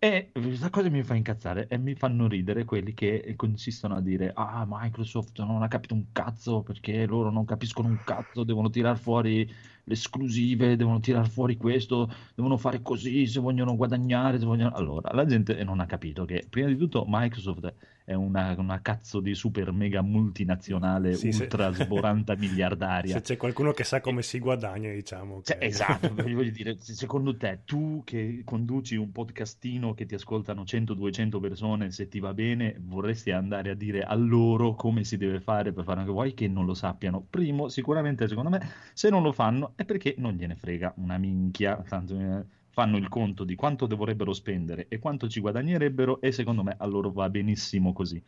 E 0.00 0.30
questa 0.32 0.70
cosa 0.70 0.88
mi 0.90 1.02
fa 1.02 1.14
incazzare 1.16 1.66
e 1.66 1.76
mi 1.76 1.96
fanno 1.96 2.28
ridere 2.28 2.64
quelli 2.64 2.94
che 2.94 3.32
consistono 3.34 3.96
a 3.96 4.00
dire 4.00 4.30
ah 4.32 4.64
Microsoft 4.64 5.40
non 5.40 5.60
ha 5.64 5.66
capito 5.66 5.94
un 5.94 6.12
cazzo 6.12 6.62
perché 6.62 7.04
loro 7.04 7.32
non 7.32 7.44
capiscono 7.44 7.88
un 7.88 7.98
cazzo, 8.04 8.44
devono 8.44 8.70
tirar 8.70 8.96
fuori 8.96 9.52
le 9.88 9.94
esclusive, 9.94 10.76
devono 10.76 11.00
tirar 11.00 11.28
fuori 11.28 11.56
questo, 11.56 12.12
devono 12.34 12.56
fare 12.58 12.82
così 12.82 13.26
se 13.26 13.40
vogliono 13.40 13.74
guadagnare, 13.74 14.38
se 14.38 14.44
vogliono... 14.44 14.74
Allora, 14.74 15.10
la 15.12 15.24
gente 15.24 15.64
non 15.64 15.80
ha 15.80 15.86
capito 15.86 16.24
che 16.24 16.46
prima 16.48 16.68
di 16.68 16.76
tutto 16.76 17.04
Microsoft 17.08 17.74
è 18.04 18.14
una, 18.14 18.54
una 18.56 18.80
cazzo 18.80 19.20
di 19.20 19.34
super 19.34 19.70
mega 19.70 20.00
multinazionale 20.00 21.12
Sì, 21.14 21.30
se- 21.30 21.42
ultra 21.42 21.70
sboranta 21.72 22.36
miliardaria. 22.40 23.12
Se 23.12 23.20
c'è 23.20 23.36
qualcuno 23.36 23.72
che 23.72 23.84
sa 23.84 24.00
come 24.00 24.22
si 24.22 24.38
guadagna, 24.38 24.90
diciamo. 24.90 25.42
Cioè, 25.42 25.58
che- 25.58 25.66
esatto, 25.66 26.12
voglio 26.16 26.42
dire, 26.50 26.76
se- 26.78 26.94
secondo 26.94 27.36
te, 27.36 27.60
tu 27.66 28.02
che 28.04 28.42
conduci 28.44 28.96
un 28.96 29.12
podcastino 29.12 29.92
che 29.92 30.06
ti 30.06 30.14
ascoltano 30.14 30.64
100-200 30.64 31.38
persone, 31.38 31.90
se 31.90 32.08
ti 32.08 32.18
va 32.18 32.32
bene, 32.32 32.76
vorresti 32.80 33.30
andare 33.30 33.70
a 33.70 33.74
dire 33.74 34.02
a 34.02 34.14
loro 34.14 34.74
come 34.74 35.04
si 35.04 35.18
deve 35.18 35.40
fare 35.40 35.72
per 35.72 35.84
fare 35.84 36.00
anche 36.00 36.12
vuoi 36.12 36.32
che 36.32 36.48
non 36.48 36.64
lo 36.64 36.72
sappiano? 36.74 37.26
Primo, 37.28 37.68
sicuramente, 37.68 38.26
secondo 38.26 38.48
me, 38.48 38.60
se 38.94 39.10
non 39.10 39.22
lo 39.22 39.32
fanno 39.32 39.74
è 39.78 39.84
perché 39.84 40.16
non 40.18 40.34
gliene 40.34 40.56
frega 40.56 40.94
una 40.96 41.18
minchia, 41.18 41.80
tanto 41.86 42.18
eh, 42.18 42.44
fanno 42.70 42.96
il 42.96 43.06
conto 43.06 43.44
di 43.44 43.54
quanto 43.54 43.86
dovrebbero 43.86 44.32
spendere 44.32 44.86
e 44.88 44.98
quanto 44.98 45.28
ci 45.28 45.38
guadagnerebbero 45.38 46.20
e 46.20 46.32
secondo 46.32 46.64
me 46.64 46.74
a 46.76 46.84
loro 46.84 47.12
va 47.12 47.30
benissimo 47.30 47.92
così. 47.92 48.20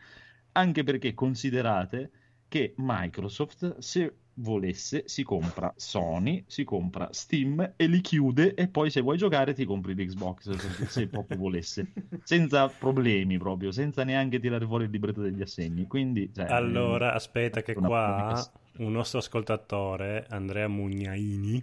Anche 0.52 0.84
perché 0.84 1.12
considerate 1.12 2.12
che 2.50 2.74
Microsoft, 2.78 3.78
se 3.78 4.12
volesse, 4.34 5.04
si 5.06 5.22
compra 5.22 5.72
Sony, 5.76 6.42
si 6.48 6.64
compra 6.64 7.08
Steam 7.12 7.74
e 7.76 7.86
li 7.86 8.00
chiude 8.00 8.54
e 8.54 8.66
poi 8.66 8.90
se 8.90 9.00
vuoi 9.02 9.16
giocare 9.18 9.52
ti 9.52 9.64
compri 9.64 9.94
l'Xbox, 9.94 10.86
se 10.86 11.06
proprio 11.06 11.38
volesse, 11.38 11.92
senza 12.24 12.66
problemi 12.68 13.38
proprio, 13.38 13.70
senza 13.70 14.02
neanche 14.02 14.40
tirare 14.40 14.66
fuori 14.66 14.84
il 14.84 14.90
libretto 14.90 15.20
degli 15.20 15.42
assegni. 15.42 15.86
Quindi, 15.86 16.32
cioè, 16.34 16.46
Allora, 16.46 17.12
aspetta 17.14 17.62
che 17.62 17.72
qua 17.74 18.14
polemica- 18.16 18.52
un 18.84 18.92
nostro 18.92 19.18
ascoltatore, 19.20 20.26
Andrea 20.28 20.66
Mugnaini, 20.68 21.62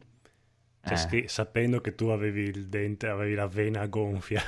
Eh. 0.81 0.95
scri- 0.95 1.27
sapendo 1.27 1.81
che 1.81 1.95
tu 1.95 2.05
avevi 2.05 2.43
il 2.43 2.67
dente, 2.67 3.07
avevi 3.07 3.33
la 3.33 3.47
vena 3.47 3.85
gonfia, 3.87 4.41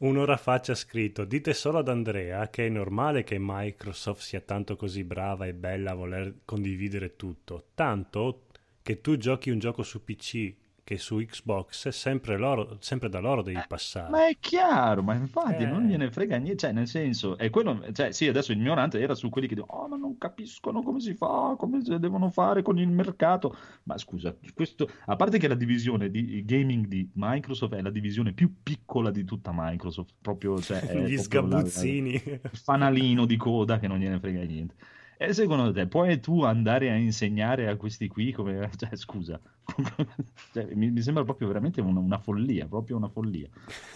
un'ora 0.00 0.36
fa 0.36 0.60
ci 0.60 0.70
ha 0.70 0.74
scritto, 0.74 1.24
dite 1.24 1.52
solo 1.54 1.78
ad 1.78 1.88
Andrea 1.88 2.48
che 2.48 2.66
è 2.66 2.68
normale 2.68 3.22
che 3.22 3.36
Microsoft 3.38 4.22
sia 4.22 4.40
tanto 4.40 4.76
così 4.76 5.04
brava 5.04 5.46
e 5.46 5.54
bella 5.54 5.92
a 5.92 5.94
voler 5.94 6.40
condividere 6.44 7.16
tutto, 7.16 7.68
tanto 7.74 8.46
che 8.82 9.00
tu 9.00 9.16
giochi 9.16 9.50
un 9.50 9.58
gioco 9.58 9.82
su 9.82 10.04
PC 10.04 10.54
che 10.90 10.98
su 10.98 11.18
Xbox 11.24 11.86
è 11.86 11.92
sempre, 11.92 12.36
loro, 12.36 12.76
sempre 12.80 13.08
da 13.08 13.20
loro 13.20 13.42
devi 13.42 13.62
passare. 13.68 14.10
Ma 14.10 14.26
è 14.26 14.36
chiaro, 14.40 15.04
ma 15.04 15.14
infatti 15.14 15.62
Eh. 15.62 15.66
non 15.66 15.86
gliene 15.86 16.10
frega 16.10 16.36
niente, 16.36 16.56
cioè 16.58 16.72
nel 16.72 16.88
senso, 16.88 17.38
è 17.38 17.48
quello, 17.48 17.80
cioè 17.92 18.10
sì, 18.10 18.26
adesso 18.26 18.50
ignorante 18.50 18.98
era 18.98 19.14
su 19.14 19.28
quelli 19.28 19.46
che 19.46 19.54
dicono, 19.54 19.82
oh 19.82 19.86
ma 19.86 19.96
non 19.96 20.18
capiscono 20.18 20.82
come 20.82 20.98
si 20.98 21.14
fa, 21.14 21.54
come 21.56 21.80
si 21.84 21.96
devono 22.00 22.28
fare 22.30 22.62
con 22.62 22.76
il 22.76 22.88
mercato, 22.88 23.54
ma 23.84 23.96
scusa, 23.98 24.34
questo, 24.52 24.90
a 25.06 25.14
parte 25.14 25.38
che 25.38 25.46
la 25.46 25.54
divisione 25.54 26.10
di 26.10 26.44
gaming 26.44 26.86
di 26.88 27.08
Microsoft 27.14 27.74
è 27.74 27.82
la 27.82 27.90
divisione 27.90 28.32
più 28.32 28.52
piccola 28.60 29.12
di 29.12 29.22
tutta 29.22 29.52
Microsoft, 29.54 30.14
proprio, 30.20 30.60
cioè, 30.60 30.80
Gli 30.82 30.86
proprio 30.88 31.06
la- 31.06 31.18
sgabuzzini. 31.22 32.14
il 32.14 32.40
fanalino 32.52 33.26
di 33.26 33.36
coda 33.36 33.78
che 33.78 33.86
non 33.86 33.98
gliene 33.98 34.18
frega 34.18 34.42
niente. 34.42 34.74
E 35.22 35.34
secondo 35.34 35.70
te 35.70 35.86
puoi 35.86 36.18
tu 36.18 36.44
andare 36.44 36.90
a 36.90 36.94
insegnare 36.96 37.68
a 37.68 37.76
questi 37.76 38.08
qui 38.08 38.32
come... 38.32 38.70
Cioè, 38.74 38.96
scusa, 38.96 39.38
Cioè, 40.52 40.74
mi, 40.74 40.90
mi 40.90 41.02
sembra 41.02 41.24
proprio 41.24 41.48
veramente 41.48 41.82
una, 41.82 42.00
una 42.00 42.16
follia, 42.16 42.66
proprio 42.66 42.96
una 42.96 43.08
follia. 43.08 43.46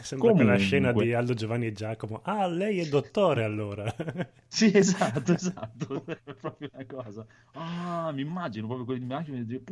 Sembra 0.03 0.33
quella 0.33 0.53
Comunque- 0.53 0.59
scena 0.59 0.93
di 0.93 1.15
Aldo, 1.15 1.33
Giovanni 1.33 1.67
e 1.69 1.73
Giacomo. 1.73 2.21
Ah, 2.25 2.47
lei 2.47 2.81
è 2.81 2.89
dottore 2.89 3.43
allora. 3.43 3.93
Sì, 4.55 4.71
esatto, 4.77 5.33
esatto, 5.33 6.05
è 6.07 6.17
proprio 6.39 6.71
una 6.73 6.85
cosa. 6.87 7.27
Ah, 7.55 8.13
mi 8.13 8.21
immagino 8.21 8.67
proprio 8.67 8.87
quell'immagine 8.87 9.39
di 9.39 9.47
dire, 9.47 9.63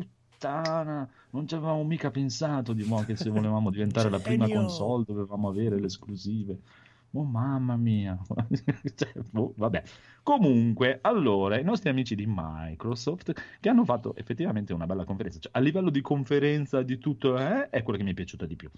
puttana, 0.42 1.08
non 1.30 1.46
ci 1.46 1.54
avevamo 1.54 1.84
mica 1.84 2.10
pensato 2.10 2.72
di 2.72 2.82
mo 2.82 3.04
che 3.04 3.14
se 3.14 3.30
volevamo 3.30 3.70
diventare 3.70 4.10
la 4.10 4.18
prima 4.18 4.48
console 4.48 5.04
dovevamo 5.06 5.48
avere 5.48 5.78
le 5.78 5.86
esclusive. 5.86 6.58
Oh 7.14 7.25
mamma 7.25 7.77
mia, 7.77 8.18
Cioè, 8.94 9.12
boh, 9.31 9.53
vabbè. 9.57 9.83
Comunque, 10.22 10.98
allora, 11.03 11.59
i 11.59 11.62
nostri 11.64 11.90
amici 11.90 12.14
di 12.14 12.25
Microsoft 12.27 13.33
che 13.61 13.68
hanno 13.68 13.85
fatto 13.85 14.14
effettivamente 14.16 14.72
una 14.72 14.87
bella 14.87 15.05
conferenza, 15.05 15.38
cioè, 15.38 15.53
a 15.55 15.61
livello 15.61 15.90
di 15.90 16.01
conferenza 16.01 16.83
di 16.83 16.98
tutto, 16.98 17.37
eh, 17.38 17.68
è 17.68 17.83
quella 17.83 17.98
che 17.98 18.05
mi 18.05 18.12
è 18.12 18.14
piaciuta 18.14 18.46
di 18.46 18.57
più. 18.57 18.70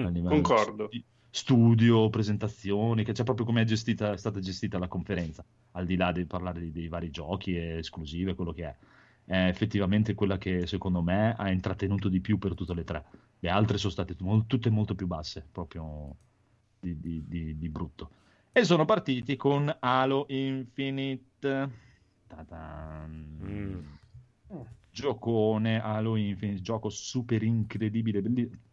Mm, 0.00 0.26
concordo. 0.26 0.88
di 0.90 1.04
studio, 1.28 2.08
presentazioni, 2.08 3.04
che 3.04 3.12
c'è 3.12 3.24
proprio 3.24 3.44
come 3.44 3.62
è 3.62 3.64
gestita, 3.64 4.12
è 4.12 4.16
stata 4.16 4.40
gestita 4.40 4.78
la 4.78 4.88
conferenza, 4.88 5.44
al 5.72 5.84
di 5.84 5.96
là 5.96 6.12
di 6.12 6.24
parlare 6.24 6.60
di- 6.60 6.72
dei 6.72 6.88
vari 6.88 7.10
giochi 7.10 7.56
e 7.56 7.78
esclusive, 7.78 8.34
quello 8.34 8.52
che 8.52 8.64
è. 8.64 8.76
È 9.24 9.46
effettivamente 9.48 10.14
quella 10.14 10.38
che 10.38 10.66
secondo 10.66 11.02
me 11.02 11.34
ha 11.36 11.50
intrattenuto 11.50 12.08
di 12.08 12.20
più 12.20 12.38
per 12.38 12.54
tutte 12.54 12.74
le 12.74 12.84
tre. 12.84 13.04
Le 13.38 13.48
altre 13.50 13.76
sono 13.78 13.92
state 13.92 14.16
tutte 14.46 14.70
molto 14.70 14.94
più 14.94 15.06
basse, 15.06 15.46
proprio 15.50 16.16
di, 16.82 16.98
di- 16.98 17.24
di- 17.26 17.56
di 17.56 17.68
brutto. 17.68 18.10
E 18.50 18.64
sono 18.64 18.84
partiti 18.84 19.36
con 19.36 19.74
Halo 19.80 20.26
Infinite. 20.28 21.70
Mm. 22.58 23.78
Giocone 24.90 25.80
Halo 25.80 26.16
Infinite, 26.16 26.60
gioco 26.60 26.88
super 26.90 27.42
incredibile. 27.42 28.18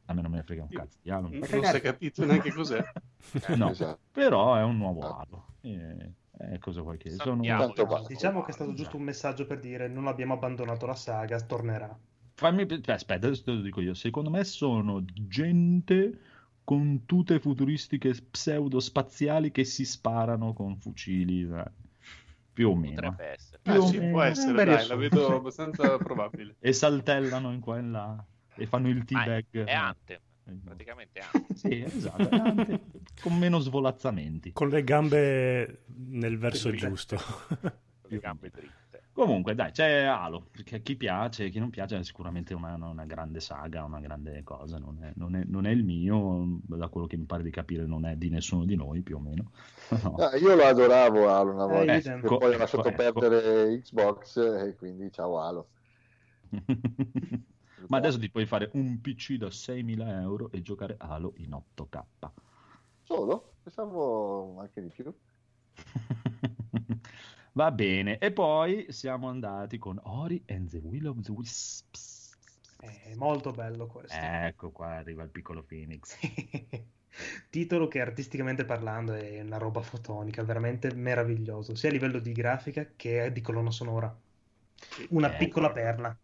A 0.05 0.13
me 0.13 0.21
non 0.21 0.31
me 0.31 0.37
ne 0.37 0.43
frega 0.43 0.63
un 0.63 0.69
cazzo 0.69 0.97
di 1.01 1.11
Halo. 1.11 1.29
Non 1.29 1.43
si 1.43 1.55
è 1.55 1.81
capito 1.81 2.25
neanche 2.25 2.51
cos'è. 2.51 2.83
No, 3.55 3.69
Esatto. 3.71 3.99
però 4.11 4.55
è 4.55 4.63
un 4.63 4.77
nuovo 4.77 5.01
Halo. 5.01 5.45
E, 5.61 6.13
e 6.39 6.57
cosa 6.57 6.81
vuoi 6.81 6.97
che 6.97 7.11
sono... 7.11 7.43
Tanto. 7.43 8.05
Diciamo 8.07 8.41
che 8.41 8.51
è 8.51 8.53
stato 8.53 8.73
giusto 8.73 8.97
un 8.97 9.03
messaggio 9.03 9.45
per 9.45 9.59
dire 9.59 9.87
non 9.87 10.07
abbiamo 10.07 10.33
abbandonato 10.33 10.85
la 10.87 10.95
saga, 10.95 11.39
tornerà. 11.41 11.95
Fammi... 12.33 12.65
aspetta, 12.85 13.27
adesso 13.27 13.43
te 13.43 13.51
lo 13.51 13.61
dico 13.61 13.81
io. 13.81 13.93
Secondo 13.93 14.29
me 14.29 14.43
sono 14.45 15.03
gente 15.05 16.19
con 16.69 17.03
tute 17.08 17.39
futuristiche 17.39 18.13
pseudo 18.29 18.79
spaziali 18.79 19.49
che 19.49 19.63
si 19.63 19.86
sparano 19.86 20.53
con 20.53 20.77
fucili. 20.77 21.41
eh, 21.51 21.63
Più 22.53 22.69
o 22.69 22.75
meno. 22.75 22.93
Potrebbe 23.10 23.25
essere. 23.32 23.60
Più 23.63 23.71
Ah, 23.73 23.77
o 23.79 23.86
sì, 23.88 23.97
meno. 23.97 24.12
può 24.12 24.21
essere, 24.21 24.53
bel 24.53 24.65
dai, 24.67 24.88
la 24.88 24.95
riassunto. 24.95 24.97
vedo 25.25 25.36
abbastanza 25.41 25.97
probabile. 25.97 26.55
E 26.60 26.71
saltellano 26.73 27.51
in 27.53 27.60
qua 27.60 27.77
e 27.77 27.79
in 27.79 27.91
là. 27.91 28.23
E 28.53 28.65
fanno 28.67 28.88
il 28.89 28.99
Ah, 28.99 29.03
teabag. 29.05 29.45
è, 29.51 29.63
è 29.63 29.73
Anthem, 29.73 30.19
praticamente 30.63 31.19
Anthem. 31.34 31.55
Sì, 31.55 31.82
esatto. 31.82 32.29
è 32.29 32.38
anche- 32.38 32.82
con 33.19 33.36
meno 33.39 33.58
svolazzamenti. 33.58 34.51
Con 34.51 34.69
le 34.69 34.84
gambe 34.84 35.86
nel 35.88 36.38
verso 36.38 36.69
giusto. 36.69 37.15
con 37.17 37.71
le 38.10 38.19
gambe 38.19 38.49
dritte. 38.51 38.88
Comunque, 39.19 39.53
dai, 39.53 39.71
c'è 39.71 40.03
Halo, 40.03 40.47
perché 40.49 40.77
a 40.77 40.79
chi 40.79 40.95
piace 40.95 41.43
e 41.45 41.49
chi 41.49 41.60
non 41.60 41.69
piace 41.69 41.97
è 41.97 42.03
sicuramente 42.05 42.53
una, 42.53 42.75
una 42.75 43.03
grande 43.05 43.41
saga, 43.41 43.84
una 43.84 43.99
grande 43.99 44.43
cosa, 44.43 44.77
non 44.77 45.03
è, 45.03 45.12
non 45.15 45.36
è- 45.36 45.43
non 45.43 45.65
è 45.65 45.71
il 45.71 45.84
mio, 45.84 46.60
da 46.63 46.88
quello 46.88 47.05
che 47.05 47.17
mi 47.17 47.25
pare 47.25 47.43
di 47.43 47.49
capire 47.51 47.86
non 47.86 48.05
è 48.05 48.15
di 48.15 48.29
nessuno 48.29 48.63
di 48.63 48.75
noi 48.75 49.01
più 49.01 49.17
o 49.17 49.19
meno. 49.19 49.51
No. 50.03 50.23
Ah, 50.23 50.36
io 50.38 50.53
lo 50.55 50.65
adoravo 50.65 51.27
Halo 51.29 51.51
una 51.53 51.65
volta, 51.65 51.93
idem. 51.97 52.21
che 52.21 52.32
poi 52.36 52.53
ho 52.53 52.58
Ecco, 52.58 52.58
lasciato 52.58 52.91
ecco. 52.91 53.21
perdere 53.21 53.79
Xbox 53.82 54.38
e 54.38 54.75
quindi 54.75 55.12
ciao 55.12 55.39
Halo. 55.39 55.69
Ma 57.88 57.97
adesso 57.97 58.19
ti 58.19 58.29
puoi 58.29 58.45
fare 58.45 58.69
un 58.73 58.99
PC 59.01 59.36
da 59.36 59.49
6.000 59.51 60.19
euro 60.21 60.51
e 60.51 60.62
giocare 60.62 60.95
Halo 60.97 61.34
in 61.38 61.53
8K. 61.53 62.32
Solo? 63.01 63.55
Pensavo 63.62 64.58
anche 64.60 64.82
di 64.82 64.89
più. 64.89 65.13
Va 67.53 67.71
bene, 67.71 68.17
e 68.17 68.31
poi 68.31 68.91
siamo 68.91 69.29
andati 69.29 69.77
con 69.77 69.99
Ori 70.03 70.43
and 70.47 70.67
the 70.69 70.77
Will 70.79 71.05
of 71.07 71.21
the 71.21 71.31
Wisps. 71.31 72.38
È 72.79 73.13
molto 73.15 73.51
bello 73.53 73.85
questo. 73.88 74.33
Ecco 74.47 74.71
qua 74.71 74.95
arriva 74.97 75.23
il 75.23 75.29
piccolo 75.29 75.63
Phoenix. 75.63 76.17
Titolo 77.49 77.88
che 77.88 78.01
artisticamente 78.01 78.65
parlando 78.65 79.13
è 79.13 79.41
una 79.41 79.57
roba 79.57 79.81
fotonica, 79.81 80.43
veramente 80.43 80.93
meraviglioso, 80.93 81.75
sia 81.75 81.89
a 81.89 81.91
livello 81.91 82.19
di 82.19 82.31
grafica 82.31 82.93
che 82.95 83.31
di 83.31 83.41
colonna 83.41 83.71
sonora. 83.71 84.15
Una 85.09 85.27
Eh, 85.27 85.35
piccola 85.35 85.69
guarda. 85.69 85.73
perla. 85.73 86.19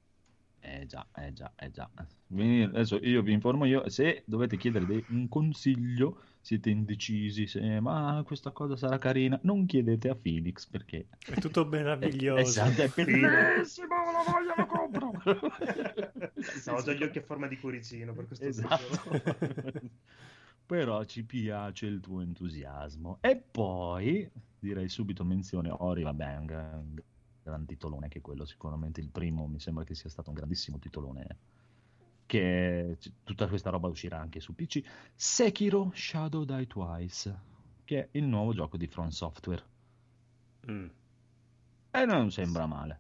Eh 0.60 0.86
già, 0.88 1.08
eh 1.16 1.32
già, 1.34 1.54
eh 1.58 1.70
già. 1.72 1.90
Adesso 2.28 2.98
io 2.98 3.22
vi 3.22 3.34
informo 3.34 3.66
io, 3.66 3.88
se 3.90 4.24
dovete 4.26 4.58
chiedere 4.58 5.06
un 5.10 5.28
consiglio, 5.30 6.22
siete 6.46 6.70
indecisi, 6.70 7.48
se 7.48 7.80
ma 7.80 8.22
questa 8.24 8.52
cosa 8.52 8.76
sarà 8.76 9.00
carina, 9.00 9.40
non 9.42 9.66
chiedete 9.66 10.10
a 10.10 10.16
Phoenix 10.16 10.68
perché 10.68 11.08
È 11.18 11.40
tutto 11.40 11.66
meraviglioso. 11.66 12.38
Esatto, 12.46 12.84
è 12.84 12.92
bellissimo, 12.94 13.88
la 14.12 14.24
voglio, 14.32 14.54
la 14.56 14.66
compro. 14.68 15.12
No, 16.68 16.74
ho 16.74 16.84
già 16.84 16.94
gli 16.94 17.02
occhi 17.02 17.18
a 17.18 17.24
forma 17.24 17.48
di 17.48 17.58
cuoricino 17.58 18.14
per 18.14 18.28
questo 18.28 18.46
Esatto. 18.46 19.22
Però 20.68 21.04
ci 21.06 21.24
piace 21.24 21.88
il 21.88 22.00
tuo 22.00 22.22
entusiasmo. 22.22 23.18
E 23.22 23.38
poi 23.38 24.30
direi 24.60 24.88
subito 24.88 25.24
menzione 25.24 25.72
Ori, 25.72 26.04
vabbè, 26.04 26.36
è 26.36 26.38
un 26.38 26.46
gran, 26.46 27.02
gran 27.42 27.66
titolone 27.66 28.04
anche 28.04 28.22
quello, 28.22 28.46
sicuramente 28.46 29.02
il 29.02 29.10
primo 29.10 29.48
mi 29.48 29.60
sembra 29.60 29.84
che 29.84 29.96
sia 29.96 30.12
stato 30.12 30.30
un 30.30 30.36
grandissimo 30.36 30.78
titolone. 30.78 31.38
Che 32.26 32.98
tutta 33.24 33.48
questa 33.48 33.70
roba 33.70 33.88
uscirà 33.88 34.20
anche 34.20 34.40
su 34.40 34.56
PC. 34.56 34.82
Sekiro 35.14 35.92
Shadow 35.94 36.44
Die 36.44 36.68
Twice, 36.68 37.40
che 37.84 38.00
è 38.00 38.08
il 38.12 38.24
nuovo 38.24 38.54
gioco 38.54 38.78
di 38.78 38.88
From 38.88 39.10
Software. 39.10 39.64
Mm. 40.70 40.88
E 41.92 42.06
non 42.06 42.32
sembra 42.32 42.66
male. 42.66 43.00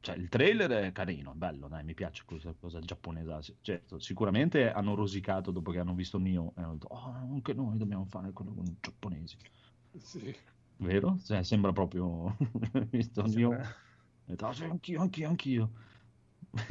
Cioè, 0.00 0.14
il 0.16 0.28
trailer 0.28 0.70
è 0.70 0.92
carino, 0.92 1.34
bello, 1.34 1.66
dai, 1.66 1.82
mi 1.82 1.94
piace 1.94 2.22
questa 2.24 2.54
cosa 2.60 2.78
giapponese. 2.78 3.56
Certo, 3.60 3.98
sicuramente 3.98 4.70
hanno 4.70 4.94
rosicato 4.94 5.50
dopo 5.50 5.72
che 5.72 5.80
hanno 5.80 5.94
visto 5.94 6.18
Nio 6.18 6.52
e 6.56 6.60
hanno 6.62 6.74
detto, 6.74 6.86
oh, 6.90 7.12
anche 7.12 7.52
noi 7.54 7.76
dobbiamo 7.76 8.04
fare 8.04 8.30
quello 8.32 8.52
con 8.52 8.66
i 8.66 8.76
giapponesi. 8.80 9.36
Sì. 9.98 10.32
Vero? 10.76 11.18
Cioè, 11.24 11.42
sembra 11.42 11.72
proprio... 11.72 12.36
visto 12.90 13.22
Nio... 13.22 13.58
Detto, 14.24 14.46
"Ah, 14.46 14.52
sì, 14.52 14.62
anch'io, 14.62 15.00
anch'io, 15.00 15.28
anch'io. 15.28 15.70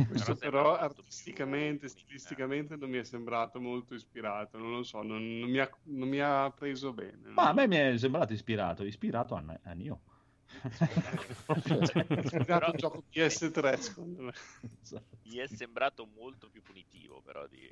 Questo 0.07 0.35
però 0.35 0.75
artisticamente, 0.77 1.85
bonita. 1.85 1.87
stilisticamente 1.87 2.75
non 2.75 2.89
mi 2.89 2.97
è 2.97 3.03
sembrato 3.03 3.59
molto 3.59 3.93
ispirato, 3.93 4.57
non 4.57 4.71
lo 4.71 4.83
so, 4.83 5.01
non, 5.01 5.39
non 5.39 5.49
mi, 5.49 5.59
ha, 5.59 5.69
non 5.83 6.07
mi 6.07 6.19
ha 6.19 6.51
preso 6.51 6.93
bene. 6.93 7.29
Ma 7.29 7.49
a 7.49 7.53
me 7.53 7.67
mi 7.67 7.75
è 7.75 7.97
sembrato 7.97 8.33
ispirato, 8.33 8.83
ispirato 8.83 9.35
a, 9.35 9.43
a 9.63 9.73
Nio. 9.73 10.01
È 10.61 12.19
ispirato 12.23 12.71
un 12.71 12.77
gioco 12.77 13.03
PS3 13.11 13.77
secondo 13.77 14.21
me. 14.23 14.33
Gli 15.21 15.37
è 15.37 15.47
sembrato 15.47 16.05
molto 16.05 16.49
più 16.49 16.61
punitivo, 16.61 17.21
però 17.21 17.45
di 17.47 17.69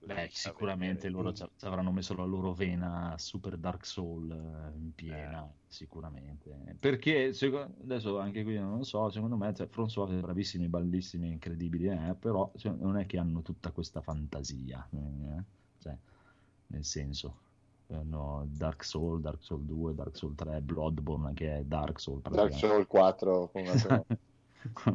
Beh, 0.00 0.28
sicuramente 0.32 1.08
loro 1.10 1.32
ci 1.32 1.44
avranno 1.60 1.92
messo 1.92 2.14
la 2.14 2.24
loro 2.24 2.52
vena 2.54 3.14
Super 3.18 3.56
Dark 3.58 3.84
Soul 3.84 4.30
eh, 4.30 4.78
in 4.78 4.94
piena, 4.94 5.46
sicuramente. 5.66 6.50
Perché 6.78 7.32
seco- 7.34 7.74
adesso 7.82 8.18
anche 8.18 8.42
qui 8.42 8.56
non 8.58 8.78
lo 8.78 8.84
so, 8.84 9.10
secondo 9.10 9.36
me 9.36 9.52
cioè, 9.54 9.66
From 9.66 9.86
Software 9.86 10.22
bravissimi, 10.22 10.68
bellissimi, 10.68 11.28
incredibili, 11.30 11.88
eh, 11.88 12.14
però 12.18 12.50
cioè, 12.56 12.72
non 12.72 12.96
è 12.96 13.04
che 13.06 13.18
hanno 13.18 13.42
tutta 13.42 13.70
questa 13.70 14.00
fantasia, 14.00 14.88
eh, 14.92 15.44
cioè, 15.78 15.96
nel 16.68 16.84
senso. 16.84 17.40
eh, 17.88 18.02
no, 18.02 18.46
Dark 18.50 18.84
Soul, 18.84 19.20
Dark 19.20 19.42
Soul 19.42 19.64
2, 19.64 19.94
Dark 19.94 20.16
Soul 20.16 20.34
3, 20.34 20.60
Bloodborne 20.62 21.32
che 21.34 21.58
è 21.58 21.64
Dark 21.64 22.00
Soul 22.00 22.22
Dark. 22.22 22.52
Souls 22.52 22.86
4 22.88 23.48
con 23.48 23.62
una 23.62 23.74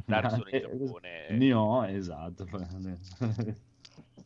Dark 0.06 0.30
Souls 0.30 0.52
in 0.52 0.56
Eh, 0.56 0.62
Giappone. 0.78 1.38
Nioh, 1.38 1.84
esatto. 1.84 2.46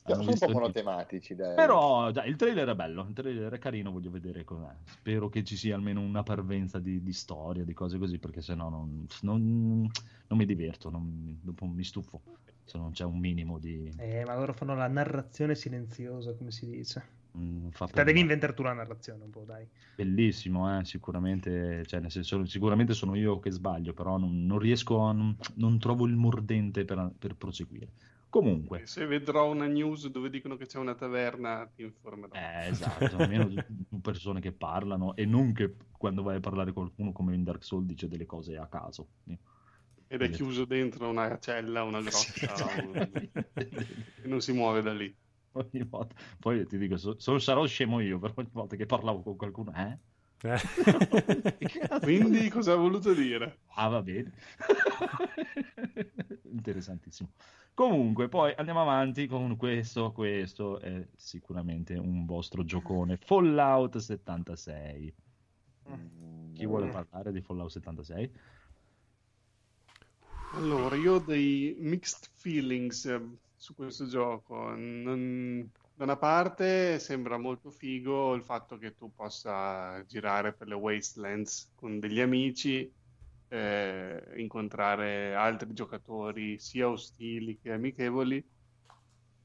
Sono 0.06 0.32
un 0.32 0.38
po' 0.38 0.50
monotematici, 0.50 1.36
dai. 1.36 1.56
Però 1.56 2.12
dai, 2.12 2.30
il 2.30 2.36
trailer 2.36 2.70
è 2.70 2.76
bello, 2.76 3.06
il 3.08 3.14
trailer 3.14 3.52
è 3.52 3.58
carino, 3.60 3.92
voglio 3.92 4.10
vedere 4.12 4.44
com'è. 4.44 4.74
Spero 4.86 5.28
che 5.30 5.44
ci 5.44 5.56
sia 5.58 5.76
almeno 5.76 6.02
una 6.02 6.24
parvenza 6.24 6.80
di, 6.80 7.02
di 7.02 7.14
storia, 7.14 7.64
di 7.64 7.74
cose 7.74 7.98
così, 7.98 8.18
perché 8.18 8.42
sennò 8.42 8.70
non, 8.70 9.06
non, 9.22 9.82
non 10.28 10.38
mi 10.38 10.46
diverto, 10.46 10.90
non- 10.90 11.40
dopo 11.42 11.66
mi 11.66 11.84
stufo. 11.84 12.22
se 12.64 12.78
non 12.78 12.92
c'è 12.92 13.06
un 13.06 13.18
minimo 13.18 13.58
di... 13.60 13.92
Eh, 13.98 14.24
ma 14.26 14.36
loro 14.36 14.54
fanno 14.54 14.76
la 14.76 14.88
narrazione 14.88 15.56
silenziosa, 15.56 16.34
come 16.36 16.52
si 16.52 16.68
dice. 16.70 17.04
mm, 17.38 17.68
Te 17.70 17.86
per- 17.92 18.06
devi 18.06 18.20
inventare 18.20 18.54
tu 18.54 18.62
la 18.64 18.74
narrazione 18.74 19.24
un 19.24 19.30
po', 19.30 19.44
dai. 19.46 19.66
Bellissimo, 19.96 20.80
eh, 20.80 20.86
sicuramente, 20.86 21.86
cioè, 21.86 22.00
nel 22.00 22.12
senso, 22.12 22.46
sicuramente 22.46 22.94
sono 22.94 23.16
io 23.16 23.40
che 23.40 23.52
sbaglio, 23.52 23.94
però 23.94 24.18
non, 24.18 24.46
non 24.46 24.60
riesco 24.60 25.02
a... 25.02 25.12
Non, 25.12 25.36
non 25.56 25.80
trovo 25.80 26.06
il 26.06 26.16
mordente 26.16 26.86
per, 26.86 27.12
per 27.18 27.36
proseguire. 27.36 27.88
Comunque, 28.30 28.80
Se 28.88 29.06
vedrò 29.06 29.52
una 29.52 29.68
news 29.68 30.08
dove 30.08 30.30
dicono 30.32 30.56
che 30.56 30.66
c'è 30.66 30.80
una 30.80 30.96
taverna, 30.96 31.68
ti 31.74 31.84
informerò. 31.84 32.34
eh, 32.34 32.68
esatto, 32.68 33.16
almeno 33.18 33.48
due 33.48 33.64
persone 34.02 34.40
che 34.42 34.54
parlano 34.54 35.16
e 35.16 35.26
non 35.26 35.54
che 35.54 35.76
quando 35.92 36.24
vai 36.24 36.38
a 36.38 36.40
parlare 36.40 36.74
con 36.74 36.84
qualcuno 36.84 37.12
come 37.12 37.36
in 37.36 37.44
Dark 37.44 37.64
Souls 37.64 37.86
dice 37.86 38.08
delle 38.08 38.26
cose 38.26 38.58
a 38.58 38.68
caso. 38.68 39.10
Ed 40.08 40.22
è 40.22 40.30
chiuso 40.30 40.66
dentro 40.66 41.10
una 41.10 41.38
cella, 41.40 41.84
una 41.84 42.02
grotta, 42.02 42.76
un- 42.76 42.98
Sì. 43.58 44.06
e 44.22 44.28
non 44.28 44.42
si 44.42 44.52
muove 44.54 44.82
da 44.82 44.94
lì. 44.94 45.18
Ogni 45.52 45.84
volta. 45.86 46.16
Poi 46.40 46.66
ti 46.68 46.78
dico, 46.78 46.98
so- 46.98 47.18
so- 47.20 47.40
sarò 47.40 47.66
scemo 47.66 48.00
io, 48.00 48.20
però 48.20 48.34
ogni 48.38 48.50
volta 48.52 48.76
che 48.76 48.86
parlavo 48.86 49.24
con 49.24 49.36
qualcuno, 49.36 49.74
eh? 49.74 50.00
Eh. 50.42 50.60
Quindi 52.02 52.50
cosa 52.50 52.74
ha 52.74 52.76
voluto 52.76 53.14
dire? 53.14 53.60
Ah, 53.76 53.88
va 53.88 54.02
bene. 54.02 54.34
Interessantissimo. 56.44 57.32
Comunque, 57.74 58.28
poi 58.28 58.54
andiamo 58.56 58.82
avanti 58.82 59.28
con 59.28 59.56
questo. 59.56 60.12
Questo 60.12 60.80
è 60.80 61.08
sicuramente 61.16 61.96
un 61.96 62.26
vostro 62.26 62.64
giocone. 62.64 63.18
Fallout 63.18 63.98
76. 63.98 65.14
Chi 66.54 66.66
vuole 66.66 66.90
parlare 66.90 67.32
di 67.32 67.42
Fallout 67.42 67.70
76? 67.70 68.32
Allora, 70.54 70.96
io 70.96 71.14
ho 71.14 71.20
dei 71.20 71.76
mixed 71.80 72.30
feelings 72.34 73.22
su 73.56 73.76
questo 73.76 74.08
gioco. 74.08 74.74
Non- 74.76 75.70
Da 75.98 76.04
una 76.04 76.18
parte 76.18 77.00
sembra 77.00 77.38
molto 77.40 77.72
figo 77.72 78.34
il 78.36 78.44
fatto 78.44 78.78
che 78.78 78.94
tu 78.96 79.12
possa 79.14 80.04
girare 80.06 80.54
per 80.54 80.68
le 80.68 80.76
wastelands 80.76 81.72
con 81.74 82.00
degli 82.00 82.20
amici, 82.20 82.94
eh, 83.48 84.34
incontrare 84.38 85.34
altri 85.34 85.74
giocatori 85.74 86.60
sia 86.60 86.88
ostili 86.90 87.58
che 87.60 87.72
amichevoli, 87.72 88.48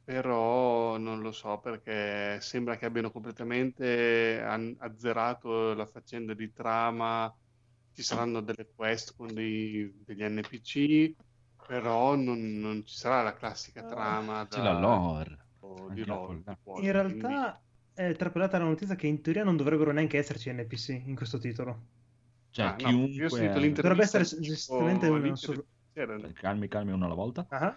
però 0.05 0.97
non 0.99 1.21
lo 1.21 1.33
so 1.33 1.59
perché 1.61 2.41
sembra 2.41 2.77
che 2.77 2.87
abbiano 2.87 3.11
completamente 3.12 4.41
an- 4.43 4.75
azzerato 4.79 5.75
la 5.75 5.87
faccenda 5.87 6.35
di 6.35 6.53
trama 6.53 7.35
ci 7.93 8.03
saranno 8.03 8.41
delle 8.41 8.71
quest 8.75 9.15
con 9.17 9.33
dei- 9.33 9.93
degli 10.05 10.23
NPC, 10.25 11.15
però 11.65 12.15
non, 12.17 12.59
non 12.59 12.85
ci 12.85 12.97
sarà 12.97 13.23
la 13.23 13.35
classica 13.35 13.85
trama 13.85 14.45
C'è 14.47 14.49
da, 14.51 14.61
di 14.61 14.62
la 14.62 14.73
lore. 14.73 15.41
Di 15.92 16.05
cuore, 16.05 16.42
In 16.83 16.92
realtà 16.92 17.61
è 17.92 18.14
trapelata 18.16 18.59
la 18.59 18.64
notizia 18.64 18.94
che 18.96 19.07
in 19.07 19.20
teoria 19.20 19.44
non 19.44 19.57
dovrebbero 19.57 19.92
neanche 19.92 20.18
esserci 20.18 20.51
NPC 20.53 20.88
in 21.07 21.14
questo 21.14 21.38
titolo. 21.38 21.81
Cioè, 22.51 22.66
Ah, 22.66 22.70
no, 22.72 22.77
chiunque... 22.77 23.12
io 23.14 23.27
ho 23.27 23.29
sentito 23.29 23.59
è- 23.59 23.61
l'intervista 23.61 24.18
Dovrebbe 24.18 24.25
essere 24.27 24.40
giustamente 24.42 25.37
sor- 25.37 25.55
del- 25.57 25.66
c'erano. 25.92 26.33
Calmi, 26.33 26.68
calmi 26.68 26.92
una 26.92 27.07
alla 27.07 27.14
volta. 27.14 27.46
Ah, 27.51 27.77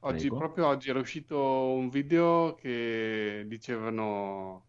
Oggi, 0.00 0.28
proprio 0.28 0.66
oggi 0.66 0.90
era 0.90 0.98
uscito 0.98 1.38
un 1.72 1.88
video 1.88 2.54
che 2.54 3.44
dicevano 3.46 4.66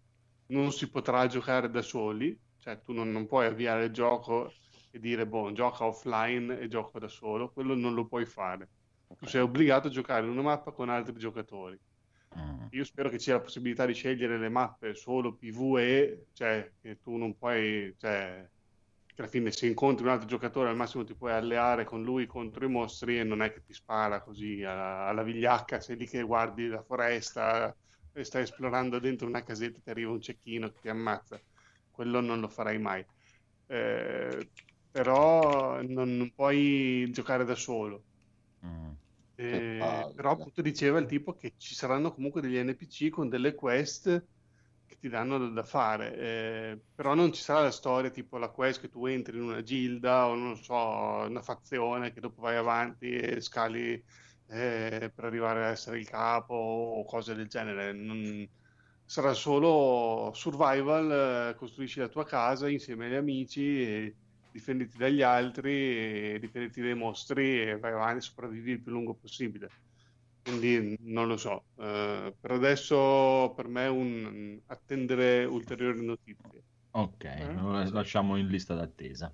non 0.48 0.72
si 0.72 0.90
potrà 0.90 1.28
giocare 1.28 1.70
da 1.70 1.82
soli, 1.82 2.40
cioè 2.58 2.80
tu 2.82 2.94
non, 2.94 3.12
non 3.12 3.28
puoi 3.28 3.46
avviare 3.48 3.86
il 3.86 3.92
gioco 3.92 4.54
e 4.92 5.00
dire 5.00 5.28
boh, 5.28 5.52
gioca 5.52 5.86
offline 5.86 6.58
e 6.60 6.68
gioco 6.70 7.00
da 7.00 7.10
solo, 7.10 7.52
quello 7.52 7.76
non 7.76 7.94
lo 7.94 8.08
puoi 8.08 8.26
fare. 8.26 8.70
Tu 9.18 9.26
sei 9.26 9.42
obbligato 9.42 9.88
a 9.88 9.92
giocare 9.92 10.26
in 10.26 10.32
una 10.32 10.42
mappa 10.42 10.72
con 10.72 10.88
altri 10.90 11.18
giocatori. 11.18 11.78
Mm. 12.38 12.68
Io 12.72 12.84
spero 12.84 13.10
che 13.10 13.18
ci 13.18 13.26
sia 13.26 13.36
la 13.36 13.42
possibilità 13.42 13.86
di 13.86 13.94
scegliere 13.94 14.38
le 14.38 14.50
mappe 14.50 14.94
solo 14.96 15.36
PvE, 15.36 16.28
cioè 16.34 16.72
che 16.82 17.00
tu 17.02 17.16
non 17.16 17.38
puoi, 17.38 17.94
cioè 17.98 18.48
che 19.06 19.22
alla 19.22 19.30
fine 19.30 19.52
se 19.52 19.68
incontri 19.68 20.04
un 20.06 20.12
altro 20.12 20.28
giocatore 20.28 20.70
al 20.70 20.76
massimo 20.76 21.06
ti 21.06 21.16
puoi 21.16 21.32
alleare 21.32 21.86
con 21.86 22.04
lui 22.04 22.26
contro 22.26 22.66
i 22.66 22.70
mostri 22.70 23.18
e 23.18 23.24
non 23.24 23.42
è 23.42 23.54
che 23.54 23.64
ti 23.64 23.74
spara 23.74 24.22
così 24.22 24.62
alla, 24.64 25.08
alla 25.08 25.24
vigliacca, 25.24 25.80
sei 25.80 25.96
lì 25.96 26.06
che 26.06 26.22
guardi 26.22 26.68
la 26.68 26.84
foresta 26.84 27.74
e 28.12 28.24
stai 28.26 28.44
esplorando 28.44 29.00
dentro 29.00 29.28
una 29.28 29.44
casetta 29.44 29.80
ti 29.82 29.90
arriva 29.90 30.12
un 30.12 30.22
cecchino 30.22 30.70
che 30.70 30.80
ti 30.82 30.90
ammazza. 30.90 31.40
Quello 31.92 32.20
non 32.20 32.42
lo 32.42 32.50
farai 32.50 32.78
mai. 32.78 33.06
Eh, 33.68 34.50
però 34.92 35.82
non, 35.82 36.18
non 36.18 36.32
puoi 36.34 37.10
giocare 37.12 37.46
da 37.46 37.56
solo. 37.56 38.04
Mm. 38.66 38.92
Eh, 39.36 39.75
però 40.14 40.32
appunto 40.32 40.62
diceva 40.62 41.00
il 41.00 41.06
tipo 41.08 41.34
che 41.36 41.54
ci 41.58 41.76
saranno 41.76 42.14
comunque 42.14 42.42
degli 42.42 42.58
NPC 42.62 43.10
con 43.10 43.30
delle 43.30 43.54
quest 43.56 44.28
che 44.86 44.98
ti 44.98 45.10
danno 45.10 45.38
da, 45.40 45.48
da 45.50 45.64
fare, 45.64 46.16
eh, 46.18 46.84
però 46.94 47.14
non 47.16 47.34
ci 47.34 47.42
sarà 47.42 47.62
la 47.64 47.72
storia 47.72 48.10
tipo 48.12 48.38
la 48.38 48.50
quest 48.52 48.82
che 48.82 48.90
tu 48.90 49.06
entri 49.06 49.38
in 49.38 49.44
una 49.44 49.62
gilda 49.64 50.28
o 50.28 50.36
non 50.36 50.56
so, 50.58 50.74
una 50.76 51.42
fazione 51.42 52.12
che 52.14 52.20
dopo 52.22 52.42
vai 52.42 52.56
avanti 52.58 53.10
e 53.12 53.42
scali 53.42 53.94
eh, 54.48 55.12
per 55.14 55.26
arrivare 55.26 55.66
a 55.66 55.70
essere 55.70 55.98
il 56.00 56.08
capo 56.08 56.54
o 56.54 57.04
cose 57.06 57.34
del 57.36 57.48
genere. 57.48 57.94
Non- 57.94 58.48
Sarà 59.08 59.34
solo 59.34 60.32
survival, 60.34 61.52
eh, 61.52 61.56
costruisci 61.56 62.00
la 62.00 62.08
tua 62.08 62.26
casa 62.26 62.68
insieme 62.70 63.06
agli 63.06 63.14
amici 63.14 63.82
e 63.84 64.18
difenditi 64.56 64.98
dagli 64.98 65.22
altri, 65.22 66.40
difenditi 66.40 66.82
dai 66.82 66.96
mostri 66.96 67.62
e 67.62 67.78
vai 67.78 67.92
avanti, 67.92 68.22
sopravvivi 68.22 68.72
il 68.72 68.80
più 68.80 68.94
lungo 68.94 69.14
possibile. 69.14 69.70
Quindi 70.42 70.96
non 71.02 71.28
lo 71.28 71.36
so. 71.36 71.66
Eh, 71.78 72.34
per 72.40 72.52
adesso 72.52 73.52
per 73.54 73.68
me 73.68 73.84
è 73.84 73.90
un 73.90 74.58
attendere 74.68 75.44
ulteriori 75.44 76.06
notizie. 76.06 76.64
Ok, 76.92 77.24
Eh? 77.26 77.54
lo 77.54 77.84
lasciamo 77.92 78.38
in 78.38 78.48
lista 78.48 78.76
d'attesa. 78.76 79.34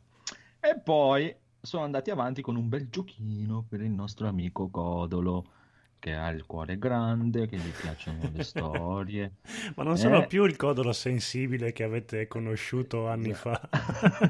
E 0.59 0.79
poi 0.79 1.35
sono 1.61 1.83
andati 1.83 2.09
avanti 2.09 2.41
con 2.41 2.55
un 2.55 2.67
bel 2.67 2.89
giochino 2.89 3.63
per 3.69 3.81
il 3.81 3.91
nostro 3.91 4.27
amico 4.27 4.69
Codolo, 4.69 5.45
che 6.01 6.13
ha 6.15 6.29
il 6.29 6.45
cuore 6.45 6.77
grande, 6.77 7.47
che 7.47 7.57
gli 7.59 7.75
piacciono 7.75 8.29
le 8.31 8.41
storie. 8.41 9.35
Ma 9.75 9.83
non 9.83 9.97
sono 9.97 10.23
Eh. 10.23 10.25
più 10.25 10.43
il 10.45 10.55
codolo 10.57 10.91
sensibile 10.93 11.71
che 11.73 11.83
avete 11.83 12.27
conosciuto 12.27 13.07
anni 13.07 13.33
fa. 13.33 13.69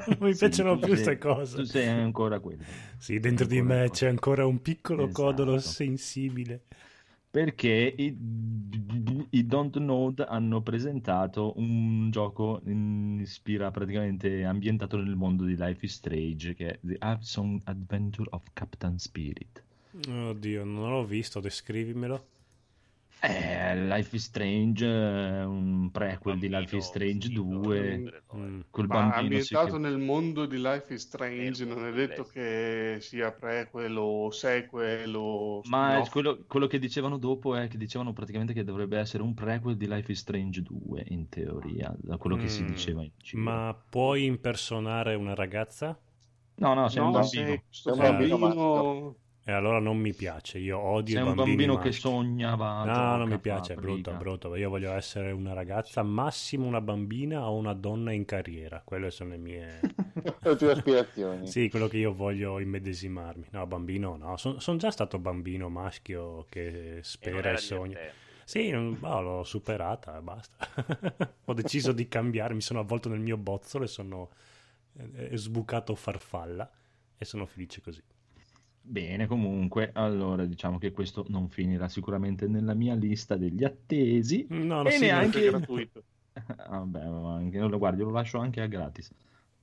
non 0.05 0.17
mi 0.19 0.33
Sì, 0.33 0.37
piacciono 0.37 0.77
più 0.79 0.89
queste 0.89 1.17
cose. 1.17 1.55
Tu 1.57 1.63
sei 1.65 1.87
ancora 1.87 2.39
quello. 2.39 2.63
Sì, 2.97 3.19
dentro 3.19 3.45
di 3.45 3.61
me 3.61 3.89
c'è 3.91 4.07
ancora 4.07 4.45
un 4.45 4.61
piccolo 4.61 5.03
Esatto. 5.03 5.11
codolo 5.11 5.59
sensibile. 5.59 6.63
Perché 7.31 7.93
i, 7.97 8.15
i 9.31 9.45
Don't 9.45 9.77
Node 9.77 10.23
hanno 10.25 10.61
presentato 10.61 11.53
un 11.57 12.09
gioco 12.11 12.61
in- 12.65 13.19
ispira 13.21 13.71
praticamente 13.71 14.43
ambientato 14.43 14.97
nel 14.97 15.15
mondo 15.15 15.45
di 15.45 15.55
Life 15.57 15.85
is 15.85 15.93
Strange, 15.93 16.53
che 16.53 16.67
è 16.73 16.79
The 16.81 16.95
Awesome 16.99 17.59
Adventure 17.65 18.27
of 18.31 18.43
Captain 18.53 18.97
Spirit. 18.99 19.63
Oddio, 19.93 20.63
non 20.63 20.89
l'ho 20.91 21.05
visto, 21.05 21.39
descrivimelo. 21.39 22.27
Eh, 23.23 23.75
Life 23.87 24.15
is 24.15 24.23
Strange, 24.25 24.83
eh, 24.85 25.43
un 25.43 25.91
prequel 25.91 26.37
di 26.39 26.49
Life 26.49 26.75
is 26.77 26.81
Bambino 26.81 26.81
Strange 26.81 27.29
vestito 27.29 27.43
2, 27.43 27.99
da 27.99 28.11
supereroe. 28.21 28.23
Mm. 28.35 28.61
col 28.71 28.87
Ma 28.87 28.87
bambino 28.89 29.37
ambientato 29.37 29.77
nel 29.77 29.97
mondo 29.99 30.45
di 30.45 30.57
Life 30.59 30.93
is 30.93 31.01
Strange, 31.03 31.65
Nel 31.65 31.65
non 31.65 31.85
è 31.85 31.91
mondo 31.91 31.91
detto 31.91 32.25
che 32.25 32.97
sia 32.99 33.31
prequel 33.31 33.95
o 33.97 34.31
sequel 34.31 35.13
o 35.15 35.63
Ma 35.63 35.63
spin-off. 35.63 36.09
quello, 36.09 36.43
quello 36.47 36.67
che 36.67 36.79
dicevano 36.79 37.17
dopo 37.17 37.55
è 37.55 37.67
che 37.67 37.77
dicevano 37.77 38.13
praticamente 38.13 38.53
che 38.53 38.63
dovrebbe 38.63 38.97
essere 38.99 39.23
un 39.23 39.33
prequel 39.33 39.77
di 39.77 39.87
Life 39.87 40.11
is 40.11 40.19
Strange 40.19 40.61
2, 40.61 41.05
in 41.09 41.29
teoria, 41.29 41.95
da 41.99 42.17
quello 42.17 42.35
che 42.35 42.47
si 42.47 42.63
Mm. 42.63 42.65
diceva 42.65 43.03
in 43.03 43.11
giro. 43.17 43.41
Ma 43.41 43.73
puoi 43.89 44.25
impersonare 44.25 45.15
una 45.15 45.33
ragazza? 45.35 45.99
No, 46.55 46.73
no, 46.73 46.87
sei 46.89 47.03
un 47.03 47.09
No, 47.09 47.11
bambino. 47.11 47.27
sei 47.45 47.63
questo 47.65 47.91
Sei 47.91 47.93
un 47.93 47.99
bambino, 47.99 48.37
bambino 48.37 49.15
E 49.43 49.51
allora 49.51 49.79
non 49.79 49.97
mi 49.97 50.13
piace, 50.13 50.59
io 50.59 50.77
odio 50.79 51.15
Sei 51.15 51.23
i 51.23 51.25
un 51.27 51.33
bambini 51.33 51.55
bambino 51.55 51.77
che 51.77 51.87
maschi. 51.87 52.01
sognava. 52.01 52.83
No, 52.83 53.17
non 53.17 53.27
mi 53.27 53.39
piace, 53.39 53.73
è 53.73 53.75
brutto, 53.75 54.11
briga. 54.11 54.11
brutto. 54.11 54.55
Io 54.55 54.69
voglio 54.69 54.91
essere 54.93 55.31
una 55.31 55.53
ragazza, 55.53 56.03
massimo 56.03 56.67
una 56.67 56.79
bambina 56.79 57.49
o 57.49 57.55
una 57.55 57.73
donna 57.73 58.11
in 58.11 58.23
carriera. 58.25 58.81
Quelle 58.85 59.09
sono 59.09 59.31
le 59.31 59.37
mie... 59.37 59.79
le 60.41 60.55
tue 60.55 60.71
aspirazioni. 60.71 61.47
Sì, 61.47 61.69
quello 61.69 61.87
che 61.87 61.97
io 61.97 62.13
voglio 62.13 62.59
immedesimarmi. 62.59 63.47
No, 63.51 63.65
bambino 63.65 64.15
no. 64.15 64.37
Sono 64.37 64.77
già 64.77 64.91
stato 64.91 65.17
bambino 65.17 65.69
maschio 65.69 66.45
che 66.47 66.97
E 66.97 67.03
spera 67.03 67.37
era 67.39 67.51
e 67.53 67.57
sogna. 67.57 67.97
Sì, 68.43 68.69
non- 68.69 68.99
boh, 68.99 69.21
l'ho 69.21 69.43
superata 69.43 70.17
e 70.17 70.21
basta. 70.21 70.67
Ho 71.45 71.53
deciso 71.53 71.91
di 71.93 72.07
cambiare, 72.07 72.53
mi 72.53 72.61
sono 72.61 72.79
avvolto 72.79 73.09
nel 73.09 73.19
mio 73.19 73.37
bozzolo 73.37 73.85
e 73.85 73.87
sono 73.87 74.29
eh, 74.97 75.35
sbucato 75.37 75.95
farfalla 75.95 76.69
e 77.17 77.25
sono 77.25 77.45
felice 77.45 77.81
così. 77.81 78.03
Bene, 78.83 79.27
comunque, 79.27 79.91
allora 79.93 80.45
diciamo 80.45 80.77
che 80.77 80.91
questo 80.91 81.25
non 81.29 81.49
finirà 81.49 81.87
sicuramente 81.87 82.47
nella 82.47 82.73
mia 82.73 82.95
lista 82.95 83.37
degli 83.37 83.63
attesi. 83.63 84.45
No, 84.49 84.81
no, 84.81 84.89
E 84.89 84.91
sì, 84.91 85.05
neanche- 85.05 85.45
È 85.45 85.49
gratuito. 85.49 86.03
Vabbè, 86.69 87.05
ma 87.05 87.35
anche, 87.35 87.57
non 87.59 87.69
lo 87.69 87.77
guardi, 87.77 88.01
lo 88.01 88.09
lascio 88.11 88.39
anche 88.39 88.61
a 88.61 88.67
gratis. 88.67 89.11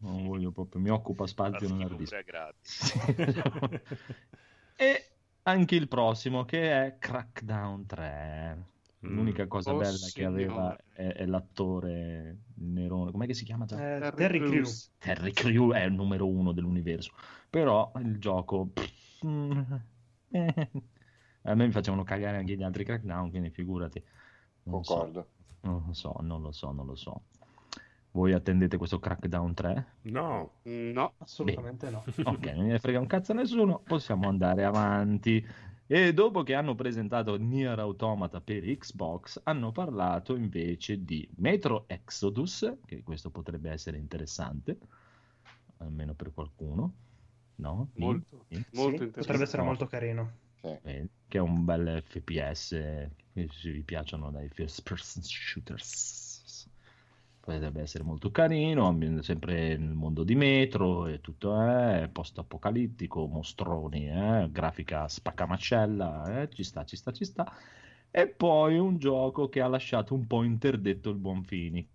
Non 0.00 0.26
voglio 0.26 0.50
proprio, 0.52 0.80
mi 0.80 0.90
occupa 0.90 1.26
spazio 1.26 1.66
schifo 1.66 1.74
nell'hard 1.74 1.96
disk. 1.96 2.10
pure 2.10 2.18
a 2.18 2.22
gratis. 2.22 2.94
e 4.76 5.04
anche 5.42 5.74
il 5.74 5.88
prossimo 5.88 6.44
che 6.44 6.70
è 6.86 6.96
Crackdown 6.98 7.86
3. 7.86 8.64
Mm. 9.06 9.14
L'unica 9.14 9.46
cosa 9.46 9.72
Oh, 9.72 9.78
bella 9.78 9.92
che 9.92 9.96
signore. 9.96 10.34
aveva 10.44 10.76
è, 10.92 11.06
è 11.14 11.26
l'attore 11.26 12.38
Nerone, 12.54 13.10
com'è 13.12 13.26
che 13.26 13.34
si 13.34 13.44
chiama 13.44 13.64
già? 13.64 13.76
Eh, 13.96 14.12
Terry 14.12 14.38
Crews. 14.38 14.50
Crews. 14.50 14.92
Terry 14.98 15.32
Crew 15.32 15.72
è 15.72 15.84
il 15.84 15.92
numero 15.92 16.26
uno 16.28 16.52
dell'universo, 16.52 17.12
però 17.48 17.90
il 17.98 18.18
gioco... 18.18 18.66
pff, 18.72 19.06
a 21.42 21.54
me 21.54 21.66
mi 21.66 21.72
facevano 21.72 22.04
cagare 22.04 22.36
anche 22.38 22.56
gli 22.56 22.62
altri 22.62 22.84
Crackdown, 22.84 23.30
quindi 23.30 23.50
figurati. 23.50 24.02
Non 24.64 24.84
so, 24.84 24.94
Concordo. 24.94 25.28
non 25.62 25.84
lo 25.86 25.92
so, 25.92 26.16
non 26.20 26.42
lo 26.42 26.52
so, 26.52 26.72
non 26.72 26.86
lo 26.86 26.94
so. 26.94 27.22
Voi 28.10 28.32
attendete 28.32 28.76
questo 28.76 28.98
Crackdown 28.98 29.54
3? 29.54 29.86
No, 30.02 30.60
No, 30.62 31.14
Assolutamente 31.18 31.90
no. 31.90 32.02
Ok, 32.24 32.46
non 32.46 32.66
ne 32.66 32.78
frega 32.78 32.98
un 33.00 33.06
cazzo 33.06 33.32
a 33.32 33.34
nessuno, 33.36 33.80
possiamo 33.80 34.28
andare 34.28 34.64
avanti. 34.64 35.44
E 35.90 36.12
dopo 36.12 36.42
che 36.42 36.54
hanno 36.54 36.74
presentato 36.74 37.36
Nier 37.36 37.78
Automata 37.78 38.40
per 38.42 38.62
Xbox, 38.62 39.40
hanno 39.44 39.72
parlato 39.72 40.36
invece 40.36 41.02
di 41.02 41.26
Metro 41.36 41.84
Exodus, 41.86 42.76
che 42.84 43.02
questo 43.02 43.30
potrebbe 43.30 43.70
essere 43.70 43.96
interessante, 43.96 44.78
almeno 45.78 46.12
per 46.14 46.34
qualcuno, 46.34 46.92
no? 47.58 47.90
Molto, 47.96 48.46
Sì? 48.48 48.64
molto 48.70 49.02
Sì, 49.02 49.02
interessante. 49.02 49.12
potrebbe 49.18 49.44
essere 49.44 49.62
molto 49.62 49.86
carino. 49.86 50.32
Sì. 50.60 50.78
Eh, 50.82 51.08
che 51.28 51.38
è 51.38 51.40
un 51.40 51.64
bel 51.64 52.02
FPS, 52.06 52.68
che 53.32 53.48
se 53.50 53.70
vi 53.70 53.82
piacciono 53.82 54.30
dai 54.30 54.48
first 54.48 54.82
person 54.82 55.22
shooters. 55.22 56.68
Potrebbe 57.40 57.80
essere 57.80 58.04
molto 58.04 58.30
carino, 58.30 58.96
sempre 59.22 59.76
nel 59.78 59.94
mondo 59.94 60.22
di 60.24 60.34
Metro 60.34 61.06
e 61.06 61.20
tutto 61.20 61.58
è 61.62 62.08
post-apocalittico, 62.12 63.26
mostroni, 63.26 64.08
eh, 64.10 64.48
grafica 64.50 65.08
spaccamacella, 65.08 66.42
eh, 66.42 66.48
ci 66.50 66.62
sta, 66.62 66.84
ci 66.84 66.96
sta, 66.96 67.10
ci 67.12 67.24
sta. 67.24 67.50
E 68.10 68.28
poi 68.28 68.78
un 68.78 68.98
gioco 68.98 69.48
che 69.48 69.60
ha 69.62 69.68
lasciato 69.68 70.14
un 70.14 70.26
po' 70.26 70.42
interdetto 70.42 71.08
il 71.10 71.16
buon 71.16 71.42
Fini. 71.44 71.88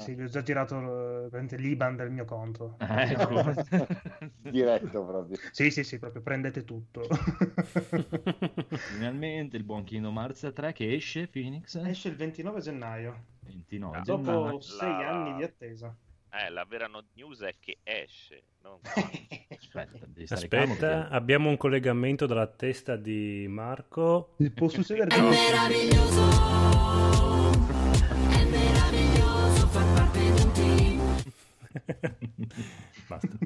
Sì, 0.00 0.14
vi 0.14 0.22
ho 0.24 0.28
già 0.28 0.42
tirato 0.42 1.30
eh, 1.32 1.56
l'IBAN 1.56 1.96
del 1.96 2.10
mio 2.10 2.24
conto. 2.24 2.76
Ecco. 2.88 3.42
Diretto 4.50 5.04
proprio. 5.04 5.36
Sì, 5.52 5.70
sì, 5.70 5.84
sì, 5.84 5.98
proprio 5.98 6.22
prendete 6.22 6.64
tutto. 6.64 7.02
Finalmente 8.92 9.56
il 9.56 9.62
buon 9.64 9.84
Kingdom 9.84 10.16
Hearts 10.16 10.50
3 10.54 10.72
che 10.72 10.94
esce, 10.94 11.28
Phoenix? 11.28 11.74
Esce 11.76 12.08
il 12.08 12.16
29 12.16 12.60
gennaio, 12.60 13.24
29 13.40 13.96
Ah, 13.96 14.00
dopo 14.02 14.22
gennaio. 14.22 14.60
sei 14.60 14.88
La- 14.88 15.08
anni 15.10 15.34
di 15.36 15.42
attesa. 15.42 15.94
Eh, 16.32 16.48
la 16.50 16.64
vera 16.64 16.86
no- 16.86 17.04
news 17.14 17.40
è 17.40 17.56
che 17.58 17.78
esce, 17.82 18.42
non 18.62 18.78
Aspetta, 18.84 20.06
devi 20.06 20.26
stare 20.26 20.46
calmo 20.46 20.74
aspetta, 20.74 21.08
abbiamo 21.08 21.48
un 21.48 21.56
collegamento 21.56 22.26
dalla 22.26 22.46
testa 22.46 22.94
di 22.96 23.46
Marco. 23.48 24.36
Può 24.54 24.68
succedere 24.68 25.08
È 25.12 25.20
meraviglioso, 25.20 26.28
è 28.30 28.44
meraviglioso 28.44 29.49
Basta. 33.08 33.38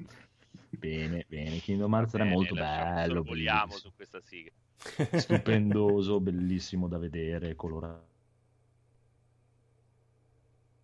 Bene, 0.71 1.25
bene, 1.29 1.59
Kingdom 1.61 1.95
Hearts 1.95 2.13
3 2.13 2.23
è 2.23 2.25
Bene, 2.25 2.35
molto 2.35 2.55
bello, 2.55 3.23
bellissimo, 3.23 3.79
su 3.79 3.93
questa 3.95 4.21
sigla. 4.21 4.53
stupendoso, 5.19 6.21
bellissimo 6.21 6.89
da 6.89 6.99
vedere, 6.99 7.55
colorato. 7.55 8.13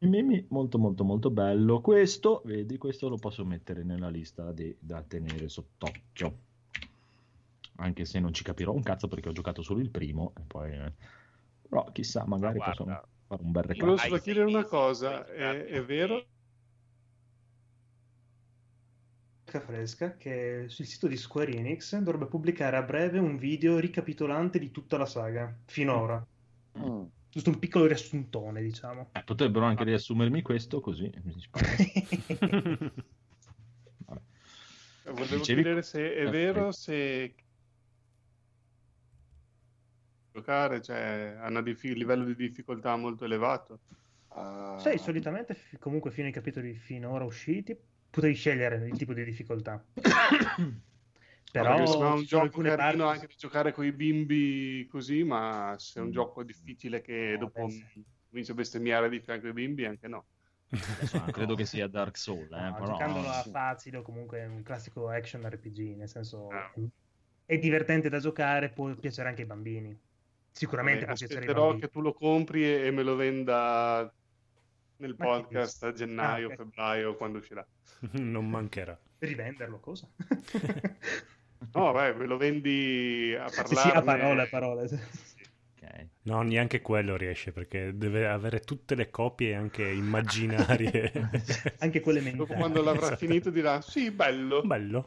Mimi, 0.00 0.46
molto 0.48 0.78
molto 0.78 1.04
molto 1.04 1.30
bello. 1.30 1.80
Questo, 1.80 2.42
vedi, 2.44 2.78
questo 2.78 3.08
lo 3.08 3.18
posso 3.18 3.44
mettere 3.44 3.82
nella 3.82 4.08
lista 4.08 4.52
di- 4.52 4.74
da 4.78 5.02
tenere 5.02 5.48
sott'occhio. 5.48 6.38
Anche 7.76 8.04
se 8.04 8.20
non 8.20 8.32
ci 8.32 8.44
capirò 8.44 8.72
un 8.72 8.82
cazzo 8.82 9.08
perché 9.08 9.28
ho 9.28 9.32
giocato 9.32 9.62
solo 9.62 9.80
il 9.80 9.90
primo 9.90 10.32
e 10.36 10.42
poi 10.46 10.72
eh, 10.72 10.92
però 11.68 11.84
chissà, 11.92 12.24
magari 12.26 12.58
Ma 12.58 12.64
guarda, 12.64 12.84
fare 12.84 13.08
un 13.38 13.52
bel 13.52 13.64
io 13.74 13.84
Volevo 13.84 13.96
solo 13.96 14.18
chiedere 14.18 14.44
una 14.46 14.64
cosa, 14.64 15.26
è, 15.26 15.64
è 15.66 15.84
vero? 15.84 16.26
fresca 19.58 20.16
che 20.16 20.66
sul 20.68 20.84
sito 20.84 21.08
di 21.08 21.16
Square 21.16 21.52
Enix 21.52 21.96
dovrebbe 21.96 22.26
pubblicare 22.26 22.76
a 22.76 22.82
breve 22.82 23.18
un 23.18 23.36
video 23.36 23.78
ricapitolante 23.80 24.60
di 24.60 24.70
tutta 24.70 24.96
la 24.96 25.06
saga, 25.06 25.52
finora. 25.64 26.24
Mm. 26.78 27.02
Giusto 27.28 27.50
un 27.50 27.58
piccolo 27.58 27.86
riassuntone, 27.86 28.62
diciamo. 28.62 29.08
Eh, 29.12 29.22
potrebbero 29.24 29.64
anche 29.64 29.82
riassumermi 29.84 30.42
questo 30.42 30.80
così. 30.80 31.10
Volevo 35.04 35.36
Dicevi- 35.36 35.62
chiedere 35.62 35.82
se 35.82 36.14
è 36.14 36.26
Eh, 36.26 36.30
vero 36.30 36.52
prego. 36.52 36.72
se 36.72 37.34
giocare, 40.32 40.80
cioè, 40.82 41.36
ha 41.38 41.48
un 41.48 41.62
livello 41.62 42.24
di 42.24 42.34
difficoltà 42.34 42.96
molto 42.96 43.24
elevato. 43.24 43.80
Ah, 44.28 44.78
Sai, 44.78 44.98
solitamente 44.98 45.54
fi- 45.54 45.78
comunque 45.78 46.10
fino 46.10 46.26
ai 46.26 46.32
capitoli 46.32 46.74
finora 46.74 47.24
usciti 47.24 47.76
potevi 48.10 48.34
scegliere 48.34 48.86
il 48.86 48.96
tipo 48.96 49.12
di 49.12 49.24
difficoltà. 49.24 49.84
Però 51.52 51.74
è 51.74 52.14
un 52.14 52.22
gioco 52.24 52.60
carino 52.60 52.76
parti- 52.76 53.00
anche 53.02 53.26
da 53.26 53.34
giocare 53.36 53.72
con 53.72 53.84
i 53.84 53.92
bimbi 53.92 54.86
così, 54.88 55.24
ma 55.24 55.74
se 55.78 55.98
è 55.98 56.02
un 56.02 56.12
gioco 56.12 56.44
difficile 56.44 57.00
che 57.00 57.32
No, 57.32 57.38
dopo 57.38 57.66
beh, 57.66 57.70
sì. 57.70 58.04
comincia 58.28 58.52
a 58.52 58.54
bestemmiare 58.54 59.08
di 59.08 59.20
fianco 59.20 59.46
ai 59.46 59.52
bimbi, 59.52 59.84
anche 59.84 60.06
no. 60.06 60.26
Adesso 60.68 61.18
credo 61.24 61.56
che 61.56 61.66
sia 61.66 61.88
Dark 61.88 62.16
Soul, 62.16 62.52
eh, 62.52 62.60
No, 62.60 62.74
però... 62.74 62.86
giocandolo 62.86 63.28
a 63.28 63.42
facile 63.42 63.96
o 63.96 64.02
comunque 64.02 64.38
è 64.38 64.46
un 64.46 64.62
classico 64.62 65.08
action 65.08 65.48
RPG, 65.48 65.96
nel 65.96 66.08
senso 66.08 66.48
Ah. 66.48 66.72
è 67.44 67.58
divertente 67.58 68.08
da 68.08 68.20
giocare, 68.20 68.70
può 68.70 68.94
piacere 68.94 69.28
anche 69.28 69.42
ai 69.42 69.46
bambini. 69.48 70.00
Sicuramente 70.52 71.04
ai 71.04 71.12
aspetterò 71.12 71.76
che 71.76 71.88
tu 71.88 72.00
lo 72.00 72.12
compri 72.12 72.64
e, 72.64 72.90
me 72.90 73.02
lo 73.02 73.16
venda 73.16 74.12
nel 74.96 75.14
Ma 75.16 75.24
podcast 75.24 75.82
a 75.84 75.92
gennaio, 75.92 76.48
Ah, 76.48 76.52
ok. 76.52 76.56
febbraio, 76.56 77.16
quando 77.16 77.38
uscirà. 77.38 77.66
non 78.12 78.48
mancherà. 78.48 78.98
Rivenderlo, 79.18 79.80
cosa? 79.80 80.08
No, 81.72 81.92
beh, 81.92 82.14
me 82.14 82.26
lo 82.26 82.38
vendi 82.38 83.36
a 83.38 83.48
sì, 83.48 83.54
parlare. 83.54 83.90
sì, 83.90 83.96
a 83.96 84.02
parole, 84.02 84.42
a 84.42 84.46
parole. 84.48 84.88
No, 86.22 86.42
neanche 86.42 86.80
quello 86.80 87.16
riesce 87.16 87.52
perché 87.52 87.96
deve 87.96 88.28
avere 88.28 88.60
tutte 88.60 88.94
le 88.94 89.10
copie 89.10 89.54
anche 89.54 89.86
immaginarie. 89.88 91.10
Anche 91.80 92.00
quelle 92.00 92.20
Dopo 92.20 92.36
mentali. 92.36 92.58
quando 92.60 92.82
l'avrà 92.82 93.00
Esatto. 93.06 93.16
finito 93.16 93.50
dirà, 93.50 93.80
sì, 93.80 94.10
bello. 94.10 94.62
Bello. 94.62 95.06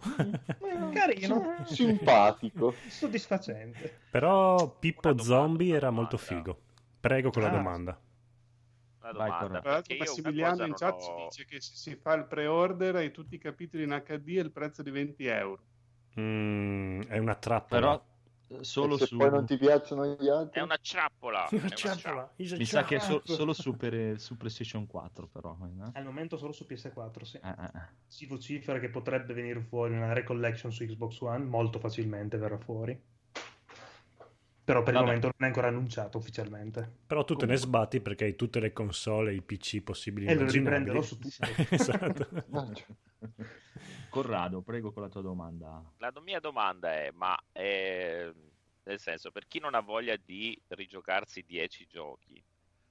Carino. 0.94 1.64
Simpatico. 1.66 2.74
Soddisfacente. 2.88 4.00
Però 4.10 4.76
Pippo 4.80 5.02
domanda, 5.14 5.24
Zombie 5.24 5.76
era 5.76 5.90
molto 5.92 6.18
domanda. 6.18 6.52
figo. 6.52 6.62
Prego 7.00 7.30
con 7.32 7.42
la 7.44 7.48
Ah. 7.50 7.52
domanda. 7.52 8.00
Vai, 9.00 9.12
domanda, 9.14 9.38
Corrado. 9.38 9.60
Tra 9.62 9.72
l'altro 9.72 9.96
perché 9.96 10.04
io 10.06 10.12
una 10.14 10.22
Massimiliano 10.24 10.66
in 10.66 10.74
chat 10.76 11.02
ho- 11.02 11.28
dice 11.30 11.46
che 11.46 11.62
se 11.62 11.76
si 11.76 11.96
fa 11.96 12.14
il 12.14 12.26
pre-order 12.26 12.96
hai 12.96 13.12
tutti 13.12 13.36
i 13.36 13.38
capitoli 13.38 13.84
in 13.84 14.02
HD 14.06 14.28
e 14.38 14.40
il 14.42 14.52
prezzo 14.52 14.82
di 14.82 14.92
20 14.92 15.26
euro. 15.26 15.62
Mm, 16.20 17.02
è 17.04 17.18
una 17.18 17.36
trappola. 17.36 17.80
Però 17.80 18.06
solo 18.62 18.98
se 18.98 19.06
su... 19.08 19.18
poi 19.18 19.30
non 19.30 19.46
ti 19.46 19.58
piacciono 19.58 20.06
gli 20.20 20.28
altri, 20.28 20.60
È 20.60 20.64
una 20.64 20.78
trappola. 20.82 21.48
è 21.48 21.56
Una 21.56 21.64
una 21.66 21.76
trappola. 21.76 22.34
Mi 22.36 22.66
sa 22.66 22.84
che 22.84 22.96
è 22.98 23.00
so- 23.00 23.22
solo 23.24 23.54
su, 23.54 23.76
per- 23.76 24.20
su 24.20 24.38
PlayStation 24.38 24.86
4 24.88 25.28
però. 25.28 25.58
eh? 25.64 25.90
Al 25.94 26.04
momento 26.06 26.38
solo 26.38 26.52
su 26.52 26.66
PS4, 26.68 27.22
sì. 27.24 27.38
Eh, 27.38 27.50
eh, 27.50 27.64
eh. 27.64 27.82
Si 28.08 28.26
vocifera 28.26 28.80
che 28.80 28.90
potrebbe 28.90 29.34
venire 29.34 29.62
fuori 29.62 29.94
una 29.96 30.14
recollection 30.14 30.72
su 30.72 30.86
Xbox 30.86 31.20
One, 31.22 31.44
molto 31.46 31.80
facilmente 31.80 32.38
verrà 32.38 32.58
fuori. 32.58 33.00
Però 34.66 34.82
per 34.82 34.94
il 34.94 35.00
Vabbè. 35.00 35.06
momento 35.12 35.28
non 35.28 35.36
è 35.40 35.46
ancora 35.46 35.68
annunciato 35.68 36.18
ufficialmente. 36.18 37.00
Però 37.06 37.24
tu 37.26 37.36
te 37.36 37.46
ne 37.46 37.58
sbatti 37.58 38.00
perché 38.00 38.24
hai 38.26 38.36
tutte 38.36 38.60
le 38.62 38.72
console 38.72 39.32
e 39.32 39.36
i 39.36 39.42
PC 39.42 39.82
possibili 39.84 40.28
E 40.28 40.36
lo 40.36 40.50
riprenderò 40.50 41.02
su 41.02 41.18
tutto. 41.20 41.44
esatto. 41.70 42.28
Ah, 42.54 42.74
cioè, 42.74 42.86
Corrado, 44.10 44.62
prego 44.62 44.92
con 44.94 45.02
la 45.04 45.10
tua 45.10 45.22
domanda. 45.22 45.84
La 45.98 46.14
mia 46.22 46.40
domanda 46.40 46.94
è, 46.94 47.12
ma 47.12 47.36
eh, 47.52 48.32
nel 48.84 49.00
senso, 49.00 49.32
per 49.32 49.48
chi 49.48 49.60
non 49.60 49.74
ha 49.76 49.80
voglia 49.82 50.16
di 50.16 50.60
rigiocarsi 50.70 51.44
10 51.44 51.88
giochi, 51.88 52.42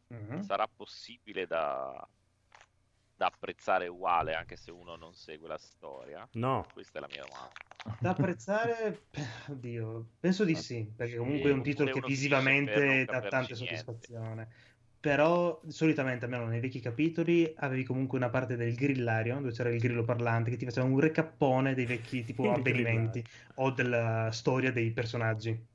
Mhm. 0.09 0.43
sarà 0.43 0.67
possibile 0.69 1.47
da, 1.47 2.07
da 3.23 3.29
apprezzare 3.29 3.87
uguale 3.87 4.35
anche 4.35 4.57
se 4.57 4.73
uno 4.73 4.97
non 4.97 5.15
segue 5.15 5.47
la 5.47 5.57
storia? 5.57 6.29
No, 6.33 6.67
Questa 6.73 6.99
è 6.99 7.01
la 7.01 7.07
mia 7.07 7.23
domanda. 7.23 8.01
Da 8.01 8.11
apprezzare, 8.11 9.03
oddio, 9.49 10.07
penso 10.19 10.45
di 10.45 10.57
sì, 10.57 10.85
perché 10.97 11.17
comunque 11.17 11.51
è 11.51 11.53
un 11.53 11.63
titolo 11.63 11.93
che 11.93 12.01
visivamente 12.01 13.05
dà 13.05 13.21
niente. 13.21 13.55
soddisfazione. 13.55 14.49
Però 14.99 15.61
solitamente, 15.69 16.25
almeno 16.25 16.47
nei 16.47 16.61
vecchi 16.61 16.81
capitoli, 16.81 17.53
avevi 17.59 17.85
comunque 17.85 18.19
una 18.19 18.29
parte 18.29 18.57
del 18.57 18.75
grillario, 18.75 19.37
dove 19.37 19.53
c'era 19.53 19.69
il 19.69 19.79
grillo 19.79 20.05
parlante, 20.05 20.51
che 20.51 20.57
ti 20.57 20.65
faceva 20.65 20.87
un 20.87 20.99
recappone 20.99 21.75
dei 21.75 21.87
vecchi 21.87 22.23
tipo 22.27 22.43
Il 22.43 22.51
avvenimenti 22.51 23.25
o 23.57 23.71
della 23.71 24.31
storia 24.33 24.73
dei 24.73 24.91
personaggi. 24.93 25.71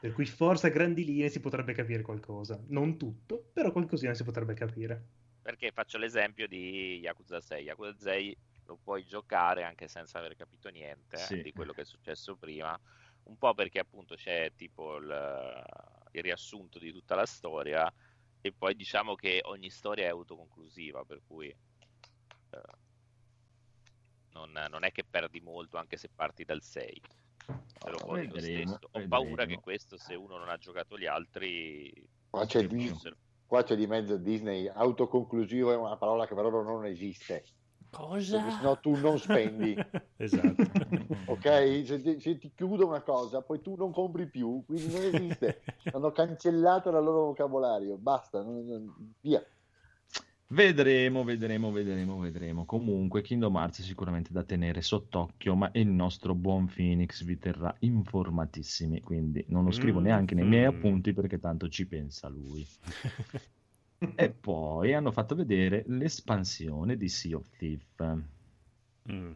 Per 0.00 0.12
cui 0.12 0.26
forse 0.26 0.66
a 0.66 0.70
grandi 0.70 1.04
linee 1.04 1.28
si 1.28 1.40
potrebbe 1.40 1.74
capire 1.74 2.02
qualcosa. 2.02 2.58
Non 2.68 2.96
tutto, 2.98 3.50
però 3.52 3.72
qualcosina 3.72 4.14
si 4.14 4.24
potrebbe 4.24 4.54
capire. 4.54 5.21
Perché 5.42 5.72
faccio 5.72 5.98
l'esempio 5.98 6.46
di 6.46 6.98
Yakuza 7.00 7.40
6. 7.40 7.64
Yakuza 7.64 7.94
6 7.98 8.36
lo 8.66 8.78
puoi 8.82 9.04
giocare 9.04 9.64
anche 9.64 9.88
senza 9.88 10.18
aver 10.18 10.36
capito 10.36 10.68
niente 10.68 11.16
eh, 11.16 11.18
Sì. 11.18 11.42
di 11.42 11.52
quello 11.52 11.72
che 11.72 11.80
è 11.82 11.84
successo 11.84 12.36
prima, 12.36 12.78
un 13.24 13.36
po' 13.36 13.52
perché 13.52 13.80
appunto 13.80 14.14
c'è 14.14 14.52
tipo 14.54 14.96
il, 14.96 15.64
il 16.12 16.22
riassunto 16.22 16.78
di 16.78 16.92
tutta 16.92 17.16
la 17.16 17.26
storia 17.26 17.92
e 18.40 18.52
poi 18.52 18.74
diciamo 18.76 19.14
che 19.16 19.40
ogni 19.44 19.68
storia 19.70 20.04
è 20.04 20.08
autoconclusiva, 20.10 21.04
per 21.04 21.20
cui 21.26 21.48
eh, 21.48 22.62
non, 24.32 24.52
non 24.70 24.84
è 24.84 24.92
che 24.92 25.04
perdi 25.04 25.40
molto 25.40 25.76
anche 25.76 25.96
se 25.96 26.08
parti 26.08 26.44
dal 26.44 26.62
6. 26.62 27.00
Te 27.82 27.90
lo 27.90 27.98
lo 28.06 28.12
vedremo, 28.12 28.38
stesso. 28.40 28.74
Ho 28.92 28.98
vedremo. 29.00 29.08
paura 29.08 29.44
che 29.46 29.58
questo, 29.60 29.96
se 29.96 30.14
uno 30.14 30.38
non 30.38 30.48
ha 30.48 30.56
giocato 30.56 30.96
gli 30.96 31.06
altri, 31.06 31.92
Qua 32.30 32.46
c'è, 32.46 32.64
di- 32.66 32.88
fossero- 32.88 33.16
qua 33.52 33.64
c'è 33.64 33.76
di 33.76 33.86
mezzo 33.86 34.16
Disney, 34.16 34.66
autoconclusivo 34.66 35.72
è 35.72 35.76
una 35.76 35.98
parola 35.98 36.26
che 36.26 36.34
per 36.34 36.44
loro 36.44 36.62
non 36.62 36.86
esiste. 36.86 37.44
Cosa? 37.90 38.38
Perché 38.38 38.52
sennò 38.56 38.80
tu 38.80 38.96
non 38.96 39.18
spendi. 39.18 39.76
esatto. 40.16 40.62
Ok? 41.26 41.82
Se 41.84 42.00
ti, 42.00 42.18
se 42.18 42.38
ti 42.38 42.50
chiudo 42.54 42.86
una 42.86 43.02
cosa, 43.02 43.42
poi 43.42 43.60
tu 43.60 43.74
non 43.76 43.92
compri 43.92 44.26
più, 44.26 44.64
quindi 44.64 44.90
non 44.90 45.02
esiste. 45.02 45.64
Hanno 45.92 46.12
cancellato 46.12 46.90
dal 46.90 47.04
loro 47.04 47.26
vocabolario. 47.26 47.98
Basta, 47.98 48.40
non- 48.42 48.64
non- 48.64 49.12
via. 49.20 49.44
Vedremo, 50.52 51.24
vedremo, 51.24 51.72
vedremo, 51.72 52.18
vedremo. 52.18 52.66
Comunque, 52.66 53.22
Kingdom 53.22 53.56
Hearts 53.56 53.80
è 53.80 53.82
sicuramente 53.82 54.34
da 54.34 54.42
tenere 54.42 54.82
sott'occhio, 54.82 55.54
ma 55.54 55.70
il 55.72 55.88
nostro 55.88 56.34
buon 56.34 56.66
Phoenix 56.66 57.22
vi 57.24 57.38
terrà 57.38 57.74
informatissimi, 57.78 59.00
quindi 59.00 59.42
non 59.48 59.64
lo 59.64 59.70
scrivo 59.70 60.00
Mm, 60.00 60.02
neanche 60.04 60.34
nei 60.34 60.44
miei 60.44 60.64
mm. 60.64 60.76
appunti 60.76 61.14
perché 61.14 61.38
tanto 61.38 61.68
ci 61.68 61.86
pensa 61.86 62.28
lui. 62.28 62.66
E 64.16 64.30
poi 64.30 64.94
hanno 64.94 65.12
fatto 65.12 65.36
vedere 65.36 65.84
l'espansione 65.86 66.96
di 66.96 67.08
Sea 67.08 67.36
of 67.36 67.48
Thief, 67.56 68.18
Mm. 69.10 69.32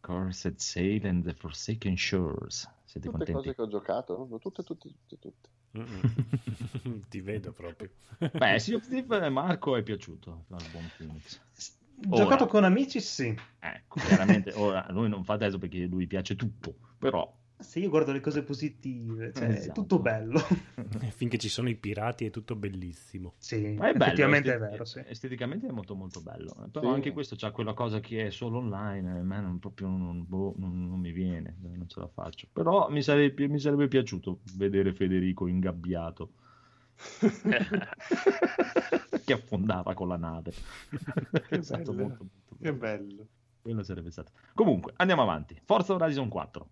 Cursed 0.00 0.56
Sail 0.56 1.06
and 1.06 1.22
the 1.22 1.34
Forsaken 1.34 1.96
Shores. 1.96 2.68
Siete 2.84 3.08
Tutte 3.08 3.10
contenti? 3.10 3.32
cose 3.32 3.54
che 3.54 3.62
ho 3.62 3.68
giocato, 3.68 4.26
tutte, 4.40 4.62
tutte, 4.62 4.88
tutte, 4.88 5.18
tutte. 5.18 5.48
Ti 7.08 7.20
vedo 7.20 7.52
proprio. 7.52 7.90
Beh, 8.18 8.58
Sea 8.58 8.76
of 8.76 8.88
Thief 8.88 9.28
Marco 9.28 9.76
è 9.76 9.82
piaciuto 9.82 10.44
al 10.50 10.64
buon 10.70 10.90
Phoenix. 10.96 11.40
Giocato 11.94 12.44
Ora. 12.44 12.52
con 12.52 12.64
amici, 12.64 13.00
sì. 13.00 13.34
Ecco, 13.58 14.00
chiaramente 14.00 14.52
ora 14.54 14.86
lui 14.90 15.08
non 15.08 15.22
fa 15.22 15.34
adesso 15.34 15.58
perché 15.58 15.84
lui 15.84 16.06
piace 16.06 16.34
tutto, 16.34 16.74
però 16.98 17.30
Se 17.60 17.78
io 17.78 17.88
guardo 17.90 18.12
le 18.12 18.20
cose 18.20 18.42
positive, 18.42 19.32
cioè, 19.32 19.46
è 19.48 19.50
Esatto. 19.52 19.80
tutto 19.82 19.98
bello. 20.00 20.40
Finché 21.14 21.38
ci 21.38 21.48
sono 21.48 21.68
i 21.68 21.76
pirati 21.76 22.24
è 22.24 22.30
tutto 22.30 22.56
bellissimo. 22.56 23.34
sì, 23.38 23.74
Ma 23.74 23.88
è 23.88 23.92
bello, 23.92 24.04
effettivamente 24.04 24.54
è 24.54 24.58
vero, 24.58 24.84
sì. 24.84 25.02
esteticamente 25.06 25.66
è 25.66 25.70
molto 25.70 25.94
molto 25.94 26.20
bello, 26.20 26.54
però 26.72 26.88
Sì. 26.88 26.94
anche 26.94 27.12
questo 27.12 27.36
c'ha 27.36 27.50
quella 27.50 27.74
cosa 27.74 28.00
che 28.00 28.26
è 28.26 28.30
solo 28.30 28.58
online, 28.58 29.10
a 29.18 29.22
me 29.22 29.40
non, 29.40 29.58
proprio 29.58 29.88
non, 29.88 30.24
boh, 30.26 30.54
non- 30.56 30.88
non 30.88 30.98
mi 31.00 31.12
viene, 31.12 31.56
eh, 31.64 31.76
non 31.76 31.88
ce 31.88 32.00
la 32.00 32.08
faccio. 32.08 32.48
Però 32.52 32.88
mi 32.90 33.02
sarebbe, 33.02 33.46
mi 33.48 33.58
sarebbe 33.58 33.88
piaciuto 33.88 34.40
vedere 34.56 34.92
Federico 34.94 35.46
ingabbiato 35.46 36.32
che 39.24 39.32
affondava 39.32 39.94
con 39.94 40.08
la 40.08 40.16
nave. 40.16 40.52
Che 41.48 41.58
È 41.58 41.62
stato 41.62 41.92
bello. 41.92 42.08
molto, 42.08 42.24
molto 42.24 42.56
Che 42.60 42.72
bello. 42.74 43.06
bello. 43.06 43.26
Quello 43.62 43.82
sarebbe 43.82 44.10
stato. 44.10 44.32
Comunque, 44.54 44.92
andiamo 44.96 45.22
avanti. 45.22 45.60
Forza 45.64 45.92
Horizon 45.94 46.28
4. 46.28 46.68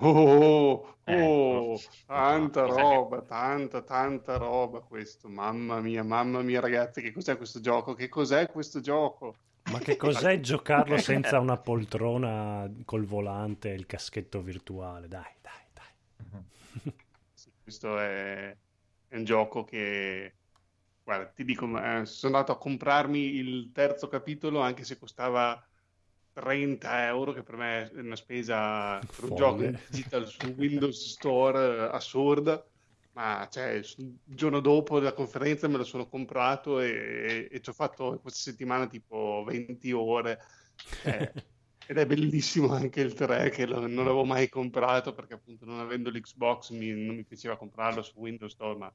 Oh, 0.00 0.96
oh, 1.06 1.78
Ecco. 1.84 1.84
tanta 2.06 2.64
Mi 2.64 2.70
sa 2.72 2.84
che- 2.86 3.06
roba, 3.06 3.22
tanta, 3.22 3.82
tanta 3.82 4.36
roba 4.38 4.80
questo. 4.80 5.28
Mamma 5.28 5.80
mia, 5.80 6.02
mamma 6.02 6.40
mia, 6.42 6.60
ragazzi, 6.60 7.02
che 7.02 7.12
cos'è 7.12 7.36
questo 7.36 7.60
gioco? 7.60 7.94
Che 7.94 8.08
cos'è 8.08 8.46
questo 8.48 8.80
gioco? 8.80 9.36
Ma 9.70 9.80
che 9.80 9.96
cos'è 9.96 10.38
giocarlo 10.40 10.96
senza 10.98 11.38
una 11.38 11.56
poltrona 11.56 12.70
col 12.84 13.04
volante 13.06 13.70
e 13.70 13.74
il 13.74 13.86
caschetto 13.86 14.42
virtuale? 14.42 15.08
Dai, 15.08 15.32
dai, 15.40 15.64
dai. 15.72 16.92
Sì, 17.32 17.52
questo 17.62 17.98
è, 17.98 18.56
è 19.08 19.16
un 19.16 19.24
gioco 19.24 19.64
che, 19.64 20.36
guarda, 21.02 21.30
ti 21.32 21.44
dico, 21.44 21.66
eh, 21.82 22.04
sono 22.04 22.34
andato 22.36 22.52
a 22.52 22.58
comprarmi 22.58 23.18
il 23.18 23.72
terzo 23.72 24.08
capitolo 24.08 24.60
anche 24.60 24.84
se 24.84 24.98
costava 24.98 25.62
30 26.40 27.06
euro, 27.06 27.32
che 27.32 27.42
per 27.42 27.56
me 27.56 27.90
è 27.90 28.00
una 28.00 28.16
spesa 28.16 28.98
per 28.98 29.30
un 29.30 29.36
gioco 29.36 29.62
digital 29.88 30.26
su 30.26 30.54
Windows 30.56 31.10
Store 31.12 31.58
eh, 31.58 31.94
assurda. 31.94 32.64
Ma 33.12 33.46
cioè, 33.50 33.72
il 33.72 34.18
giorno 34.24 34.60
dopo 34.60 34.98
della 34.98 35.12
conferenza 35.12 35.68
me 35.68 35.76
lo 35.76 35.84
sono 35.84 36.08
comprato 36.08 36.80
e, 36.80 37.48
e 37.50 37.60
ci 37.60 37.70
ho 37.70 37.72
fatto 37.72 38.18
questa 38.20 38.50
settimana 38.50 38.86
tipo 38.86 39.42
20 39.46 39.92
ore. 39.92 40.38
Eh, 41.04 41.32
ed 41.90 41.98
è 41.98 42.06
bellissimo 42.06 42.72
anche 42.72 43.00
il 43.00 43.14
3 43.14 43.50
che 43.50 43.66
lo- 43.66 43.80
non 43.80 44.04
l'avevo 44.04 44.24
mai 44.24 44.48
comprato 44.48 45.12
perché 45.12 45.34
appunto 45.34 45.64
non 45.64 45.80
avendo 45.80 46.08
l'Xbox 46.08 46.70
mi- 46.70 46.92
non 46.92 47.16
mi 47.16 47.24
piaceva 47.24 47.56
comprarlo 47.56 48.00
su 48.02 48.12
Windows 48.20 48.52
Store, 48.52 48.78
ma 48.78 48.94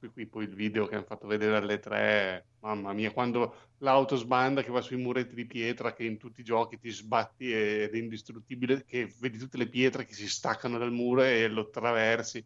qui, 0.00 0.08
qui 0.08 0.26
poi 0.26 0.44
il 0.44 0.54
video 0.54 0.86
che 0.86 0.96
hanno 0.96 1.04
fatto 1.04 1.28
vedere 1.28 1.56
alle 1.56 1.78
3, 1.78 2.46
mamma 2.60 2.92
mia, 2.92 3.12
quando 3.12 3.54
l'auto 3.78 4.16
sbanda 4.16 4.62
che 4.62 4.70
va 4.70 4.80
sui 4.80 4.96
muretti 4.96 5.34
di 5.34 5.46
pietra 5.46 5.92
che 5.92 6.04
in 6.04 6.16
tutti 6.16 6.40
i 6.40 6.44
giochi 6.44 6.78
ti 6.78 6.90
sbatti 6.90 7.52
ed 7.52 7.94
è 7.94 7.96
indistruttibile, 7.96 8.84
che 8.84 9.14
vedi 9.20 9.38
tutte 9.38 9.58
le 9.58 9.68
pietre 9.68 10.04
che 10.04 10.14
si 10.14 10.28
staccano 10.28 10.78
dal 10.78 10.90
muro 10.90 11.22
e 11.22 11.46
lo 11.48 11.60
attraversi, 11.60 12.44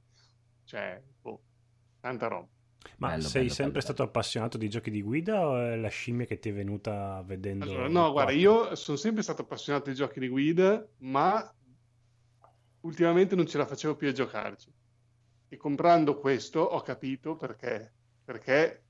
cioè, 0.65 1.01
boh, 1.23 1.41
tanta 2.01 2.27
roba. 2.27 2.49
Ma 2.99 3.09
Bello, 3.09 3.23
sei 3.23 3.43
bello, 3.43 3.55
sempre 3.55 3.73
bello, 3.73 3.85
stato 3.85 4.03
appassionato 4.03 4.59
di 4.59 4.69
giochi 4.69 4.91
di 4.91 5.01
guida 5.01 5.49
o 5.49 5.59
è 5.59 5.77
la 5.77 5.89
scimmia 5.89 6.27
che 6.27 6.39
ti 6.39 6.51
è 6.51 6.53
venuta 6.53 7.23
vedendo? 7.25 7.65
Allora, 7.65 7.89
no, 7.89 8.13
guarda, 8.13 8.33
io 8.33 8.75
sono 8.75 8.99
sempre 8.99 9.23
stato 9.23 9.43
appassionato 9.43 9.89
di 9.89 9.97
giochi 9.97 10.21
di 10.21 10.29
guida, 10.29 10.87
ma 10.99 11.51
ultimamente 12.81 13.35
non 13.35 13.47
ce 13.47 13.57
la 13.57 13.65
facevo 13.65 13.97
più 13.97 14.09
a 14.09 14.13
giocarci. 14.13 14.71
E 15.55 15.57
comprando 15.57 16.19
questo 16.19 16.59
ho 16.59 16.81
capito 16.81 17.37
perché, 17.37 17.95
perché 18.25 18.87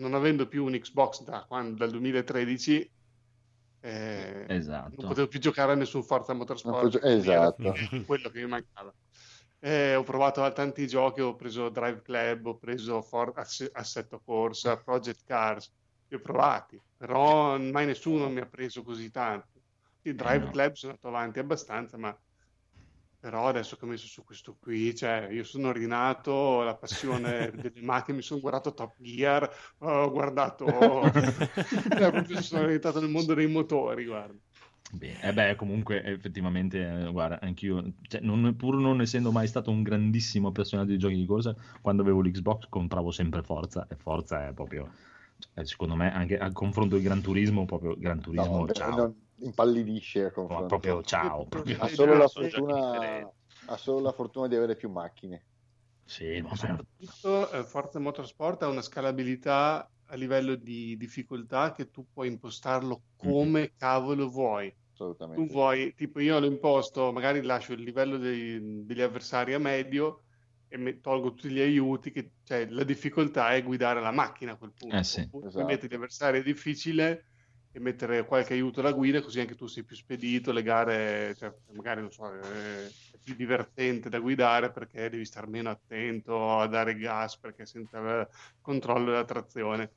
non 0.00 0.14
avendo 0.14 0.48
più 0.48 0.64
un 0.64 0.72
Xbox 0.72 1.22
da 1.22 1.44
quando, 1.46 1.76
dal 1.76 1.90
2013, 1.92 2.92
eh, 3.78 4.44
Esatto. 4.48 4.94
non 4.96 5.06
potevo 5.06 5.28
più 5.28 5.38
giocare 5.38 5.70
a 5.70 5.74
nessun 5.76 6.02
Forza 6.02 6.32
Motorsport. 6.32 6.98
Potevo- 6.98 7.06
esatto. 7.06 7.72
Quello 8.04 8.28
che 8.28 8.40
mi 8.40 8.48
mancava. 8.48 8.92
Eh, 9.60 9.94
ho 9.94 10.02
provato 10.02 10.42
a 10.42 10.50
tanti 10.50 10.88
giochi, 10.88 11.20
ho 11.20 11.36
preso 11.36 11.68
Drive 11.68 12.02
Club, 12.02 12.46
ho 12.46 12.58
preso 12.58 13.02
For- 13.02 13.32
Ass- 13.36 13.70
Assetto 13.70 14.20
Corsa, 14.24 14.78
Project 14.78 15.22
Cars, 15.24 15.72
li 16.08 16.16
ho 16.16 16.20
provati, 16.20 16.82
però 16.96 17.56
mai 17.56 17.86
nessuno 17.86 18.28
mi 18.28 18.40
ha 18.40 18.48
preso 18.48 18.82
così 18.82 19.12
tanto. 19.12 19.62
Il 20.00 20.16
Drive 20.16 20.46
no. 20.46 20.50
Club 20.50 20.72
sono 20.72 20.92
andato 20.92 21.06
avanti 21.06 21.38
abbastanza, 21.38 21.96
ma 21.98 22.20
però 23.20 23.46
adesso 23.48 23.76
che 23.76 23.84
ho 23.84 23.88
messo 23.88 24.06
su 24.08 24.24
questo 24.24 24.56
qui, 24.58 24.94
cioè 24.96 25.28
io 25.30 25.44
sono 25.44 25.72
rinato, 25.72 26.62
la 26.62 26.76
passione 26.76 27.52
delle 27.60 27.82
macchine, 27.82 28.16
mi 28.18 28.22
sono 28.22 28.40
guardato 28.40 28.74
Top 28.74 28.96
Gear, 28.98 29.48
ho 29.78 30.10
guardato, 30.10 31.12
proprio 31.94 32.40
sono 32.42 32.68
entrato 32.68 33.00
nel 33.00 33.10
mondo 33.10 33.34
dei 33.34 33.46
motori, 33.46 34.06
guarda. 34.06 34.38
Bene, 34.92 35.22
eh 35.22 35.32
beh, 35.32 35.54
comunque 35.54 36.02
effettivamente, 36.02 37.06
eh, 37.06 37.10
guarda, 37.12 37.38
anch'io, 37.40 37.92
cioè, 38.08 38.20
non- 38.22 38.56
pur 38.56 38.76
non 38.76 39.00
essendo 39.00 39.30
mai 39.30 39.46
stato 39.46 39.70
un 39.70 39.82
grandissimo 39.84 40.48
appassionato 40.48 40.90
di 40.90 40.98
giochi 40.98 41.14
di 41.14 41.26
corsa, 41.26 41.54
quando 41.80 42.02
avevo 42.02 42.20
l'Xbox 42.22 42.66
compravo 42.68 43.12
sempre 43.12 43.42
Forza 43.42 43.86
e 43.88 43.94
Forza 43.96 44.48
è 44.48 44.52
proprio, 44.52 44.90
cioè, 45.38 45.64
secondo 45.64 45.94
me, 45.94 46.12
anche 46.12 46.36
a 46.38 46.50
confronto 46.52 46.96
di 46.96 47.02
Gran 47.02 47.20
Turismo, 47.20 47.66
proprio 47.66 47.96
Gran 47.96 48.20
Turismo, 48.20 48.58
No, 48.58 48.64
beh, 48.64 48.72
ciao, 48.72 48.96
non 48.96 49.29
impallidisce 49.40 50.20
a 50.20 50.24
No, 50.24 50.32
confronto. 50.32 50.66
proprio 50.66 51.02
ciao, 51.02 51.46
proprio- 51.46 51.76
Ha 51.80 51.88
solo, 51.88 52.14
la 52.16 52.28
fortuna, 52.28 53.32
ha 53.66 53.76
solo 53.76 54.00
la 54.00 54.12
fortuna 54.12 54.48
di 54.48 54.56
avere 54.56 54.76
più 54.76 54.90
macchine. 54.90 55.46
sì, 56.04 56.40
ma 56.40 56.54
Soprattutto 56.54 57.50
eh, 57.52 57.64
Forza 57.64 57.98
Motorsport 57.98 58.62
ha 58.62 58.68
una 58.68 58.82
scalabilità 58.82 59.90
a 60.06 60.14
livello 60.16 60.56
di 60.56 60.96
difficoltà 60.96 61.72
che 61.72 61.88
tu 61.90 62.06
puoi 62.12 62.28
impostarlo 62.28 63.04
come 63.16 63.72
cavolo 63.76 64.28
vuoi. 64.28 64.68
Tu 64.70 64.76
Assolutamente. 64.92 65.52
vuoi, 65.52 65.94
tipo 65.94 66.18
io 66.20 66.38
l'ho 66.40 66.46
imposto, 66.46 67.12
magari 67.12 67.42
lascio 67.42 67.72
il 67.72 67.82
livello 67.82 68.18
dei- 68.18 68.84
degli 68.84 69.00
avversari 69.00 69.54
a 69.54 69.58
medio 69.58 70.24
e 70.66 70.76
me- 70.76 71.00
tolgo 71.00 71.32
tutti 71.34 71.50
gli 71.50 71.60
aiuti, 71.60 72.10
che, 72.10 72.32
cioè 72.42 72.66
la 72.68 72.84
difficoltà 72.84 73.54
è 73.54 73.62
guidare 73.62 74.00
la 74.00 74.10
macchina 74.10 74.52
a 74.52 74.56
quel 74.56 74.72
punto. 74.74 74.96
Eh 74.96 75.04
sì. 75.04 75.20
Oppure 75.22 75.46
Esatto. 75.48 75.64
mettere 75.64 75.88
gli 75.88 75.94
avversari 75.94 76.38
è 76.40 76.42
difficile 76.42 77.29
e 77.72 77.78
mettere 77.78 78.24
qualche 78.24 78.54
aiuto 78.54 78.80
alla 78.80 78.92
guida 78.92 79.22
così 79.22 79.40
anche 79.40 79.54
tu 79.54 79.66
sei 79.66 79.84
più 79.84 79.94
spedito, 79.94 80.52
le 80.52 80.62
gare, 80.62 81.34
cioè, 81.36 81.54
magari 81.72 82.00
non 82.00 82.10
so, 82.10 82.32
eh, 82.32 82.86
è 82.86 83.18
più 83.22 83.34
divertente 83.34 84.08
da 84.08 84.18
guidare 84.18 84.72
perché 84.72 85.08
devi 85.08 85.24
stare 85.24 85.46
meno 85.46 85.70
attento 85.70 86.58
a 86.58 86.66
dare 86.66 86.96
gas 86.96 87.38
perché 87.38 87.66
senza 87.66 87.98
il 87.98 88.28
controllo 88.60 89.06
della 89.06 89.24
trazione. 89.24 89.92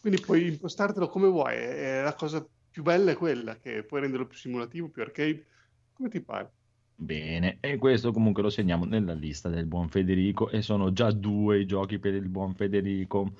Quindi 0.00 0.20
puoi 0.20 0.46
impostartelo 0.46 1.08
come 1.08 1.28
vuoi, 1.28 1.56
e 1.56 2.02
la 2.02 2.14
cosa 2.14 2.44
più 2.70 2.82
bella 2.82 3.12
è 3.12 3.16
quella 3.16 3.56
che 3.56 3.84
puoi 3.84 4.00
renderlo 4.00 4.26
più 4.26 4.36
simulativo, 4.36 4.88
più 4.88 5.02
arcade, 5.02 5.46
come 5.92 6.08
ti 6.08 6.20
pare. 6.22 6.52
Bene, 6.98 7.58
e 7.60 7.76
questo 7.76 8.10
comunque 8.10 8.42
lo 8.42 8.48
segniamo 8.48 8.84
nella 8.84 9.12
lista 9.12 9.48
del 9.48 9.66
buon 9.66 9.88
Federico 9.88 10.48
e 10.50 10.62
sono 10.62 10.92
già 10.92 11.10
due 11.10 11.60
i 11.60 11.66
giochi 11.66 11.98
per 11.98 12.14
il 12.14 12.28
buon 12.28 12.54
Federico. 12.54 13.32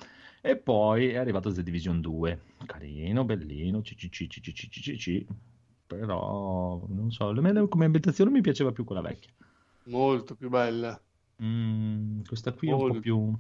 E 0.47 0.57
poi 0.57 1.09
è 1.09 1.17
arrivato 1.17 1.53
The 1.53 1.65
Division 1.65 2.01
2, 2.01 2.41
carino, 2.67 3.25
bellino, 3.25 3.81
CCC, 3.81 5.25
però 5.85 6.85
non 6.87 7.11
so, 7.11 7.31
a 7.31 7.41
me 7.41 7.67
come 7.69 7.85
ambientazione 7.85 8.31
mi 8.31 8.41
piaceva 8.43 8.71
più 8.71 8.85
quella 8.85 9.01
vecchia. 9.01 9.33
Molto 9.85 10.37
più 10.37 10.49
bella. 10.49 11.01
Mm, 11.43 12.23
questa 12.23 12.53
qui 12.53 12.69
è 12.71 12.73
un 12.73 12.85
po' 12.85 12.87
Molto. 12.87 13.01
più... 13.01 13.37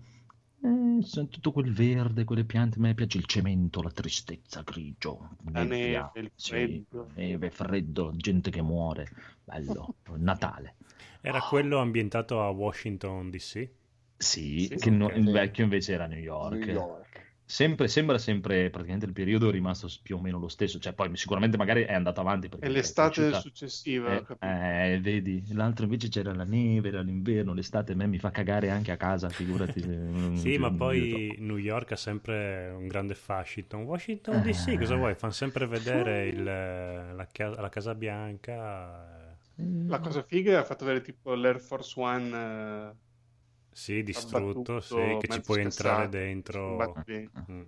Eh, 0.62 0.98
c'è 1.02 1.28
tutto 1.28 1.52
quel 1.52 1.72
verde, 1.72 2.24
quelle 2.24 2.44
piante, 2.44 2.78
a 2.78 2.80
me 2.80 2.94
piace 2.94 3.18
il 3.18 3.26
cemento, 3.26 3.82
la 3.82 3.90
tristezza, 3.92 4.62
grigio, 4.62 5.36
La 5.52 5.62
nebbia, 5.62 6.10
neve, 6.12 6.20
il 6.20 6.32
sì, 6.34 6.50
freddo. 6.50 7.10
neve, 7.14 7.50
freddo, 7.50 8.12
gente 8.16 8.50
che 8.50 8.62
muore, 8.62 9.08
bello, 9.44 9.94
Natale. 10.16 10.74
Era 11.20 11.40
quello 11.40 11.78
ambientato 11.78 12.42
a 12.42 12.50
Washington 12.50 13.30
DC? 13.30 13.70
Sì, 14.16 14.66
Sì, 14.66 14.76
che 14.76 14.90
no- 14.90 15.10
il 15.10 15.30
vecchio 15.30 15.64
invece 15.64 15.92
era 15.92 16.06
New 16.06 16.18
York. 16.18 16.56
New 16.64 16.68
York. 16.74 17.24
Sempre, 17.48 17.86
sembra 17.86 18.18
sempre, 18.18 18.70
praticamente 18.70 19.06
il 19.06 19.12
periodo 19.12 19.48
è 19.48 19.52
rimasto 19.52 19.86
più 20.02 20.16
o 20.16 20.20
meno 20.20 20.36
lo 20.40 20.48
stesso, 20.48 20.80
cioè 20.80 20.94
poi 20.94 21.16
sicuramente 21.16 21.56
magari 21.56 21.84
è 21.84 21.92
andato 21.92 22.20
avanti 22.20 22.48
perché 22.48 22.66
È 22.66 22.68
è 22.68 22.72
l'estate 22.72 23.12
cresciuta- 23.12 23.38
successiva, 23.40 24.26
Eh, 24.40 24.94
eh, 24.94 25.00
vedi, 25.00 25.44
l'altro 25.52 25.84
invece 25.84 26.08
c'era 26.08 26.34
la 26.34 26.42
neve, 26.42 26.88
era 26.88 27.02
l'inverno, 27.02 27.52
l'estate 27.54 27.92
a 27.92 27.94
me 27.94 28.08
mi 28.08 28.18
fa 28.18 28.32
cagare 28.32 28.70
anche 28.70 28.90
a 28.90 28.96
casa, 28.96 29.28
figurati. 29.28 29.80
non- 29.86 30.36
Sì, 30.44 30.58
ma 30.58 30.70
non- 30.70 30.76
poi 30.76 31.36
New 31.38 31.56
York 31.58 31.92
ha 31.92 31.96
sempre 31.96 32.68
un 32.76 32.88
grande 32.88 33.14
fascino. 33.14 33.78
Washington 33.82 34.38
Eh. 34.38 34.40
DC, 34.42 34.76
cosa 34.76 34.96
vuoi? 34.96 35.14
Fanno 35.14 35.32
sempre 35.32 35.68
vedere 35.68 36.26
il- 36.26 36.42
la, 36.42 37.28
la 37.36 37.68
Casa 37.68 37.94
Bianca. 37.94 39.36
eh, 39.54 39.84
La 39.86 40.00
cosa 40.00 40.22
figa 40.24 40.50
è 40.52 40.54
ha 40.56 40.64
fatto 40.64 40.84
vedere 40.84 41.04
tipo 41.04 41.32
l'Air 41.34 41.60
Force 41.60 41.98
One 42.00 42.36
eh, 42.36 42.92
Sì, 43.76 44.02
distrutto, 44.02 44.80
sì, 44.80 45.18
che 45.20 45.28
ci 45.28 45.42
puoi 45.42 45.60
entrare 45.60 46.08
dentro. 46.08 46.94
Mm. 47.06 47.60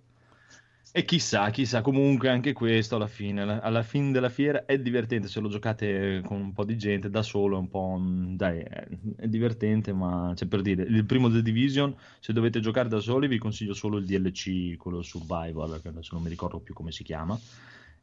E 0.90 1.04
chissà, 1.04 1.50
chissà, 1.50 1.82
comunque 1.82 2.30
anche 2.30 2.54
questo 2.54 2.96
alla 2.96 3.06
fine, 3.06 3.60
alla, 3.60 3.82
fine 3.82 4.10
della 4.10 4.30
fiera 4.30 4.64
è 4.64 4.78
divertente 4.78 5.28
se 5.28 5.38
lo 5.38 5.50
giocate 5.50 6.22
con 6.24 6.40
un 6.40 6.52
po' 6.54 6.64
di 6.64 6.78
gente, 6.78 7.10
da 7.10 7.22
solo 7.22 7.56
è 7.56 7.58
un 7.58 7.68
po', 7.68 7.98
mm, 8.00 8.36
dai, 8.36 8.60
è, 8.60 8.88
divertente, 9.28 9.92
ma 9.92 10.32
c'è 10.34 10.46
per 10.46 10.62
dire, 10.62 10.84
il 10.84 11.04
primo 11.04 11.30
The 11.30 11.42
Division, 11.42 11.94
se 12.20 12.32
dovete 12.32 12.60
giocare 12.60 12.88
da 12.88 13.00
soli 13.00 13.28
vi 13.28 13.36
consiglio 13.36 13.74
solo 13.74 13.98
il 13.98 14.06
DLC, 14.06 14.78
quello 14.78 15.02
Survival, 15.02 15.78
che 15.82 15.88
adesso 15.88 16.14
non 16.14 16.22
mi 16.22 16.30
ricordo 16.30 16.58
più 16.58 16.72
come 16.72 16.90
si 16.90 17.04
chiama, 17.04 17.38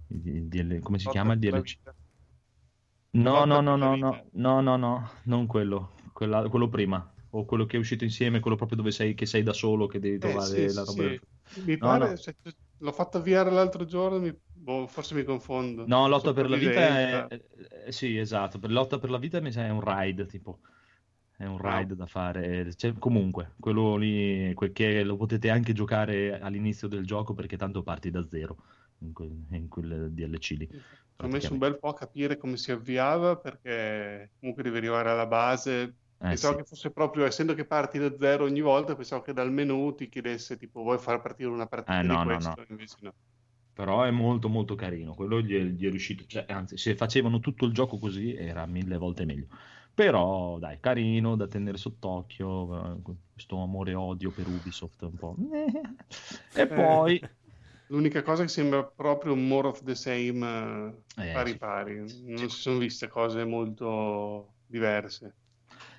il, 0.09 0.43
DL 0.43 0.79
come 0.79 0.99
si 0.99 1.05
Lotta 1.05 1.19
chiama 1.19 1.33
il 1.33 1.39
DLC? 1.39 1.77
No, 3.13 3.45
no, 3.45 3.61
no, 3.61 3.75
no, 3.75 3.95
no, 3.95 4.25
no, 4.31 4.61
no, 4.61 4.77
no, 4.77 5.09
non 5.23 5.47
quello, 5.47 5.93
quella- 6.13 6.47
quello 6.49 6.69
prima, 6.69 7.14
o 7.37 7.45
quello 7.45 7.65
che 7.65 7.77
è 7.77 7.79
uscito 7.79 8.03
insieme, 8.03 8.39
quello 8.39 8.55
proprio 8.57 8.77
dove 8.77 8.91
sei, 8.91 9.13
che 9.15 9.25
sei 9.25 9.43
da 9.43 9.53
solo, 9.53 9.87
che 9.87 9.99
devi 9.99 10.17
Eh, 10.19 10.39
trovare 10.39 10.69
sì, 10.69 10.69
la 10.71 10.83
roba. 10.83 11.03
sì. 11.03 11.19
Mi 11.53 11.79
No, 11.79 11.97
pare, 11.97 12.17
no. 12.17 12.17
se- 12.17 12.37
l'ho 12.77 12.91
fatto 12.91 13.17
avviare 13.17 13.51
l'altro 13.51 13.85
giorno, 13.85 14.19
mi- 14.19 14.37
boh, 14.51 14.87
forse 14.87 15.15
mi 15.15 15.23
confondo. 15.23 15.93
No, 15.93 16.07
lotta 16.07 16.33
per 16.33 16.49
la 16.49 16.57
vita 16.57 16.81
è... 16.81 17.27
eh, 17.29 17.91
Sì, 17.91 18.17
esatto, 18.17 18.57
per 18.57 18.71
lotta 18.71 18.97
per 18.97 19.09
la 19.11 19.19
vita 19.19 19.39
mi 19.39 19.51
sa 19.51 19.65
è 19.65 19.69
un 19.69 19.81
ride, 19.81 20.25
tipo. 20.25 20.61
È 21.37 21.45
un 21.45 21.59
Ah. 21.63 21.85
ride 21.85 21.95
da 21.95 22.05
fare. 22.07 22.73
Cioè, 22.75 22.93
comunque, 22.97 23.53
quello 23.59 23.95
lì, 23.97 24.53
quel 24.55 24.71
che 24.71 25.03
lo 25.03 25.15
potete 25.17 25.49
anche 25.49 25.73
giocare 25.73 26.39
all'inizio 26.39 26.87
del 26.87 27.05
gioco 27.05 27.33
perché 27.33 27.57
tanto 27.57 27.83
parti 27.83 28.09
da 28.09 28.25
zero 28.27 28.57
in 28.99 29.13
quel, 29.13 29.45
in 29.51 29.67
quel 29.67 30.11
DLC 30.13 30.49
lì. 30.57 30.69
Ho 31.19 31.27
messo 31.27 31.53
un 31.53 31.59
bel 31.59 31.77
po' 31.79 31.89
a 31.89 31.93
capire 31.93 32.37
come 32.37 32.57
si 32.57 32.71
avviava 32.71 33.37
perché 33.37 34.33
comunque 34.39 34.63
devi 34.63 34.77
arrivare 34.77 35.09
alla 35.09 35.25
base. 35.27 35.97
Eh, 36.17 36.27
Pensavo 36.29 36.53
sì. 36.53 36.59
che 36.61 36.67
fosse 36.67 36.91
proprio, 36.91 37.25
essendo 37.25 37.53
che 37.53 37.65
parti 37.65 37.99
da 37.99 38.15
zero 38.17 38.45
ogni 38.45 38.61
volta, 38.61 38.95
pensavo 38.95 39.21
che 39.21 39.33
dal 39.33 39.51
menu 39.51 39.93
ti 39.95 40.09
chiedesse 40.09 40.57
tipo 40.57 40.81
vuoi 40.81 40.97
far 40.97 41.21
partire 41.21 41.49
una 41.49 41.67
partita 41.67 41.99
Eh, 41.99 42.01
di 42.05 42.07
no, 42.07 42.23
no, 42.23 42.23
questo, 42.23 42.53
no. 42.55 42.65
invece 42.69 42.95
no. 43.01 43.13
Però 43.73 44.03
è 44.03 44.11
molto 44.11 44.47
molto 44.47 44.75
carino, 44.75 45.13
quello 45.13 45.41
gli 45.41 45.53
è, 45.53 45.61
gli 45.63 45.85
è 45.85 45.89
riuscito, 45.89 46.23
cioè, 46.25 46.45
anzi 46.47 46.77
se 46.77 46.95
facevano 46.95 47.39
tutto 47.41 47.65
il 47.65 47.73
gioco 47.73 47.97
così 47.97 48.33
era 48.33 48.65
mille 48.65 48.97
volte 48.97 49.25
meglio. 49.25 49.47
Però 49.93 50.57
dai, 50.59 50.79
carino 50.79 51.35
da 51.35 51.47
tenere 51.47 51.77
sott'occhio, 51.77 52.95
eh, 52.97 53.01
questo 53.33 53.61
amore 53.61 53.91
e 53.91 53.95
odio 53.95 54.31
per 54.31 54.47
Ubisoft 54.47 55.01
un 55.03 55.17
po'. 55.17 55.35
E 56.53 56.67
poi... 56.67 57.21
L'unica 57.87 58.23
cosa 58.23 58.41
che 58.43 58.47
sembra 58.49 58.83
proprio 58.83 59.35
more 59.35 59.67
of 59.67 59.83
the 59.83 59.93
same, 59.95 61.03
eh, 61.15 61.29
Eh, 61.29 61.31
pari 61.31 61.51
sì. 61.51 61.57
pari. 61.57 61.95
Non 62.23 62.49
si 62.49 62.59
sono 62.61 62.77
viste 62.79 63.07
cose 63.07 63.43
molto 63.45 64.55
diverse. 64.65 65.35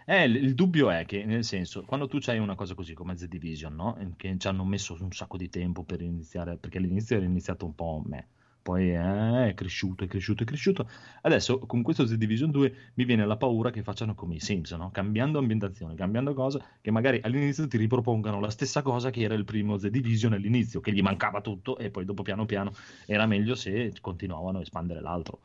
Eh, 0.09 0.25
il 0.25 0.55
dubbio 0.55 0.91
è 0.91 1.05
che, 1.05 1.25
nel 1.25 1.43
senso, 1.45 1.83
quando 1.83 2.07
tu 2.07 2.19
c'hai 2.21 2.39
una 2.39 2.55
cosa 2.55 2.75
così 2.75 2.95
come 2.95 3.15
The 3.17 3.27
Division, 3.27 3.75
no? 3.75 3.97
Che 4.17 4.37
ci 4.39 4.47
hanno 4.47 4.65
messo 4.65 4.97
un 5.01 5.11
sacco 5.13 5.37
di 5.37 5.49
tempo 5.49 5.83
per 5.83 6.01
iniziare, 6.01 6.57
perché 6.59 6.79
all'inizio 6.79 7.17
era 7.17 7.25
iniziato 7.25 7.67
un 7.67 7.75
po' 7.75 8.01
me, 8.07 8.29
poi 8.63 8.91
eh, 8.95 9.49
è 9.49 9.55
cresciuto, 9.55 10.05
è 10.05 10.07
cresciuto, 10.07 10.45
è 10.45 10.47
cresciuto. 10.47 10.89
Adesso 11.23 11.59
con 11.67 11.83
questo 11.83 12.07
The 12.07 12.17
Division 12.17 12.53
2 12.53 12.93
mi 12.95 13.05
viene 13.05 13.27
la 13.27 13.37
paura 13.37 13.71
che 13.71 13.83
facciano 13.83 14.15
come 14.15 14.37
i 14.37 14.41
Sims, 14.41 14.71
no? 14.73 14.91
Cambiando 14.93 15.39
ambientazione, 15.41 15.97
cambiando 15.97 16.35
cosa, 16.35 16.65
che 16.81 16.91
magari 16.93 17.19
all'inizio 17.23 17.67
ti 17.67 17.77
ripropongano 17.77 18.39
la 18.39 18.51
stessa 18.51 18.83
cosa 18.83 19.11
che 19.11 19.23
era 19.23 19.35
il 19.35 19.45
primo 19.45 19.77
The 19.77 19.91
Division 19.91 20.33
all'inizio, 20.35 20.81
che 20.81 20.93
gli 20.93 21.03
mancava 21.03 21.41
tutto 21.41 21.79
e 21.79 21.91
poi 21.91 22.05
dopo 22.05 22.23
piano 22.23 22.45
piano 22.47 22.73
era 23.07 23.27
meglio 23.27 23.57
se 23.57 23.93
continuavano 24.01 24.59
a 24.59 24.61
espandere 24.63 25.01
l'altro. 25.01 25.41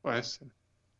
Può 0.00 0.10
essere. 0.12 0.50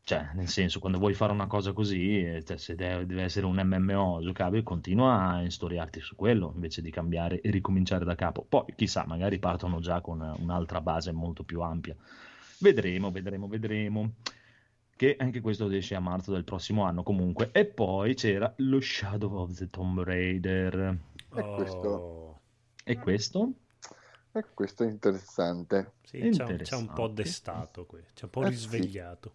Cioè, 0.06 0.30
nel 0.34 0.46
senso, 0.46 0.78
quando 0.78 0.98
vuoi 1.00 1.14
fare 1.14 1.32
una 1.32 1.48
cosa 1.48 1.72
così, 1.72 2.40
cioè, 2.44 2.58
se 2.58 2.76
deve, 2.76 3.06
deve 3.06 3.22
essere 3.24 3.44
un 3.44 3.56
MMO 3.60 4.20
giocabile, 4.22 4.62
continua 4.62 5.30
a 5.32 5.42
istoriarti 5.42 5.98
su 6.00 6.14
quello 6.14 6.52
invece 6.54 6.80
di 6.80 6.92
cambiare 6.92 7.40
e 7.40 7.50
ricominciare 7.50 8.04
da 8.04 8.14
capo. 8.14 8.44
Poi, 8.48 8.66
chissà, 8.76 9.04
magari 9.04 9.40
partono 9.40 9.80
già 9.80 10.00
con 10.00 10.20
un'altra 10.38 10.80
base 10.80 11.10
molto 11.10 11.42
più 11.42 11.60
ampia. 11.60 11.96
Vedremo, 12.60 13.10
vedremo, 13.10 13.48
vedremo. 13.48 14.12
Che 14.94 15.16
anche 15.18 15.40
questo 15.40 15.68
esce 15.70 15.96
a 15.96 16.00
marzo 16.00 16.30
del 16.30 16.44
prossimo 16.44 16.84
anno, 16.84 17.02
comunque. 17.02 17.50
E 17.50 17.64
poi 17.64 18.14
c'era 18.14 18.54
lo 18.58 18.80
Shadow 18.80 19.34
of 19.38 19.54
the 19.56 19.68
Tomb 19.68 20.02
Raider. 20.04 20.96
E 21.34 21.48
questo? 21.50 21.88
Oh, 21.88 22.40
E 22.84 22.96
questo? 23.00 23.52
E 24.32 24.44
questo 24.54 24.84
è 24.84 24.86
interessante. 24.88 25.94
sì, 26.02 26.28
c'è, 26.30 26.44
un- 26.44 26.60
c'è 26.62 26.76
un 26.76 26.88
Interessante. 26.88 26.92
po' 26.92 27.08
destato 27.08 27.86
qui, 27.86 28.00
c'è 28.14 28.24
un 28.24 28.30
po' 28.30 28.42
Eh, 28.42 28.46
sì. 28.46 28.50
risvegliato. 28.50 29.32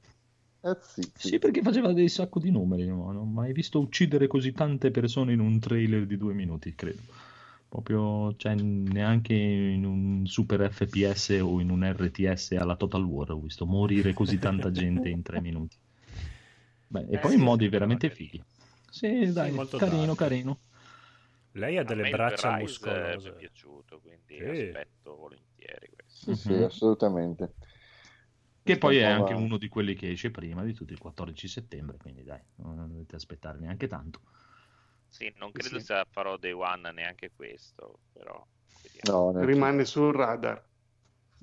Eh 0.64 0.78
sì, 0.80 1.02
sì. 1.16 1.30
Sì, 1.30 1.40
perché 1.40 1.62
faceva 1.62 1.94
dei 1.94 2.10
sacco 2.10 2.40
di 2.40 2.52
numeri, 2.52 2.86
no? 2.86 3.06
non 3.12 3.16
ho 3.18 3.26
mai 3.26 3.54
visto 3.54 3.80
uccidere 3.80 4.28
così 4.28 4.54
tante 4.54 4.92
persone 4.92 5.34
in 5.34 5.40
un 5.40 5.60
trailer 5.60 6.06
di 6.06 6.18
due 6.18 6.34
minuti, 6.34 6.74
credo. 6.76 7.02
Proprio, 7.70 8.36
cioè, 8.36 8.54
neanche 8.56 9.34
in 9.34 9.86
un 9.86 10.26
super 10.28 10.72
FPS 10.72 11.40
o 11.42 11.60
in 11.62 11.70
un 11.70 11.84
RTS 11.90 12.52
alla 12.60 12.76
Total 12.76 13.04
War 13.04 13.32
ho 13.32 13.40
visto 13.40 13.66
morire 13.66 14.14
così 14.14 14.38
tanta 14.40 14.70
gente 14.72 15.10
in 15.10 15.22
tre 15.22 15.40
minuti. 15.40 15.78
Beh, 16.88 17.06
e 17.10 17.16
Eh, 17.16 17.20
poi 17.20 17.32
sì, 17.32 17.38
in 17.40 17.44
modi 17.44 17.70
veramente 17.70 18.08
carino. 18.08 18.16
fighi. 18.16 18.44
Sì, 18.90 19.32
dai, 19.32 19.52
molto 19.52 19.78
carino, 19.78 20.14
dark. 20.14 20.16
carino. 20.16 20.60
Lei 21.54 21.78
ha 21.78 21.84
delle 21.84 22.10
braccia 22.10 22.48
eh, 22.50 22.52
Mi 22.52 22.58
è 22.58 22.64
muscolose. 22.64 23.34
piaciuto, 23.34 24.00
quindi 24.02 24.38
Sì. 24.38 24.48
aspetto 24.50 25.16
volentieri 25.16 25.90
questo. 25.96 26.34
Sì, 26.34 26.36
sì, 26.36 26.54
Mhm. 26.54 26.64
assolutamente. 26.64 27.54
Che 28.64 28.78
poi 28.78 28.98
è 28.98 29.04
anche 29.04 29.34
uno 29.34 29.58
di 29.58 29.68
quelli 29.68 29.96
che 29.96 30.12
esce 30.12 30.32
prima 30.32 30.64
di 30.64 30.74
tutti 30.74 30.94
il 30.94 31.00
14 31.00 31.48
settembre, 31.48 31.98
quindi 31.98 32.24
dai, 32.24 32.42
non 32.58 32.88
dovete 32.88 33.16
aspettare 33.16 33.58
neanche 33.60 33.88
tanto. 33.88 34.22
Sì, 35.10 35.32
non 35.38 35.52
credo 35.52 35.80
Sì. 35.80 35.86
se 35.86 36.06
farò 36.10 36.38
Day 36.38 36.52
One 36.52 36.92
neanche 36.92 37.32
questo, 37.36 38.00
però 38.14 38.46
vediamo. 38.82 39.26
No, 39.26 39.32
neanche- 39.32 39.54
Rimane 39.54 39.86
sul 39.86 40.14
radar. 40.14 40.64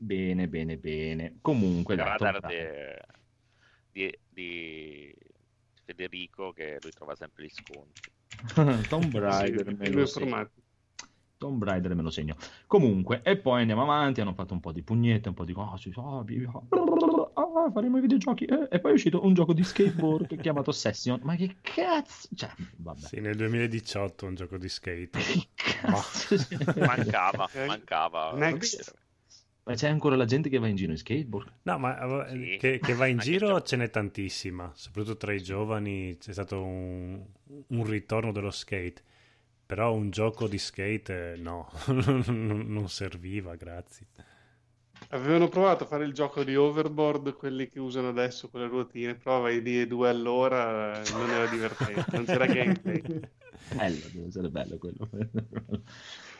Bene, 0.01 0.49
bene, 0.49 0.77
bene. 0.79 1.39
Comunque, 1.43 1.95
Il 1.95 2.01
radar 2.01 2.41
de- 2.41 3.01
di, 3.91 4.19
di 4.29 5.14
Federico 5.85 6.53
che 6.53 6.79
lui 6.81 6.93
trova 6.93 7.14
sempre 7.16 7.45
gli 7.45 7.51
sconti. 7.51 8.11
Tomb 8.89 9.12
Sì, 9.12 9.19
Raider 9.19 9.69
i 9.69 9.75
me 9.75 9.91
lo. 9.91 10.07
Tomb 11.39 11.62
Raider 11.62 11.95
me 11.95 12.03
lo 12.03 12.11
segno. 12.11 12.36
Comunque, 12.66 13.22
e 13.22 13.36
poi 13.36 13.61
andiamo 13.61 13.82
avanti, 13.82 14.20
hanno 14.20 14.34
fatto 14.34 14.53
un 14.53 14.61
po' 14.61 14.72
di 14.72 14.82
pugnette, 14.82 15.28
un 15.28 15.34
po' 15.34 15.45
di 15.45 15.53
cose, 15.53 15.91
vi- 16.24 16.45
ah, 16.53 17.70
faremo 17.72 17.99
i 17.99 18.01
videogiochi. 18.01 18.45
eh, 18.45 18.66
e 18.70 18.80
poi 18.80 18.91
è 18.91 18.95
uscito 18.95 19.24
un 19.24 19.34
gioco 19.34 19.53
di 19.53 19.62
skateboard 19.62 20.36
chiamato 20.43 20.72
Session. 20.72 21.20
Ma 21.22 21.36
che 21.36 21.57
cazzo? 21.62 22.28
Cioè, 22.34 22.51
vabbè. 22.78 23.07
Sì, 23.07 23.20
nel 23.20 23.36
2018 23.36 24.26
un 24.26 24.34
gioco 24.34 24.59
di 24.59 24.68
skate. 24.68 25.11
Che 25.11 25.49
cazzo? 25.55 26.34
Mancava, 26.76 27.49
Eh, 27.53 27.66
mancava. 27.66 28.32
Next. 28.34 28.95
Ma 29.62 29.74
c'è 29.74 29.89
ancora 29.91 30.16
la 30.16 30.24
gente 30.24 30.49
che 30.49 30.59
va 30.59 30.66
in 30.66 30.76
giro 30.76 30.93
in 30.93 30.97
skateboard? 30.99 31.53
No, 31.64 31.78
ma 31.78 32.26
eh, 32.26 32.30
Sì, 32.53 32.57
che, 32.59 32.78
che 32.78 32.95
va 32.95 33.07
in 33.07 33.18
giro 33.18 33.61
ce 33.62 33.76
n'è 33.76 33.91
tantissima, 33.91 34.72
soprattutto 34.74 35.18
tra 35.18 35.34
i 35.34 35.43
giovani 35.43 36.16
c'è 36.18 36.32
stato 36.32 36.62
un, 36.62 37.22
un 37.66 37.84
ritorno 37.84 38.32
dello 38.32 38.51
skate, 38.51 39.03
però 39.69 39.93
un 39.93 40.09
gioco 40.11 40.49
di 40.49 40.57
skate 40.57 41.35
eh, 41.35 41.37
no, 41.37 41.71
non 42.27 42.89
serviva, 42.89 43.55
grazie. 43.55 44.07
Avevano 45.11 45.49
provato 45.49 45.85
a 45.85 45.87
fare 45.87 46.05
il 46.05 46.12
gioco 46.14 46.45
di 46.45 46.55
overboard, 46.57 47.35
quelli 47.37 47.69
che 47.69 47.79
usano 47.79 48.09
adesso 48.09 48.49
con 48.51 48.61
le 48.61 48.66
ruotine, 48.69 49.14
però 49.16 49.41
vai 49.41 49.61
lì 49.62 49.81
e 49.81 49.87
due 49.87 50.09
all'ora, 50.09 51.01
eh, 51.05 51.11
non 51.12 51.31
era 51.31 51.47
divertente, 51.47 52.16
non 52.16 52.27
c'era 52.27 52.47
gameplay. 52.47 53.03
Bello, 53.71 54.09
deve 54.12 54.27
essere 54.29 54.51
bello 54.51 54.79
quello. 54.79 55.09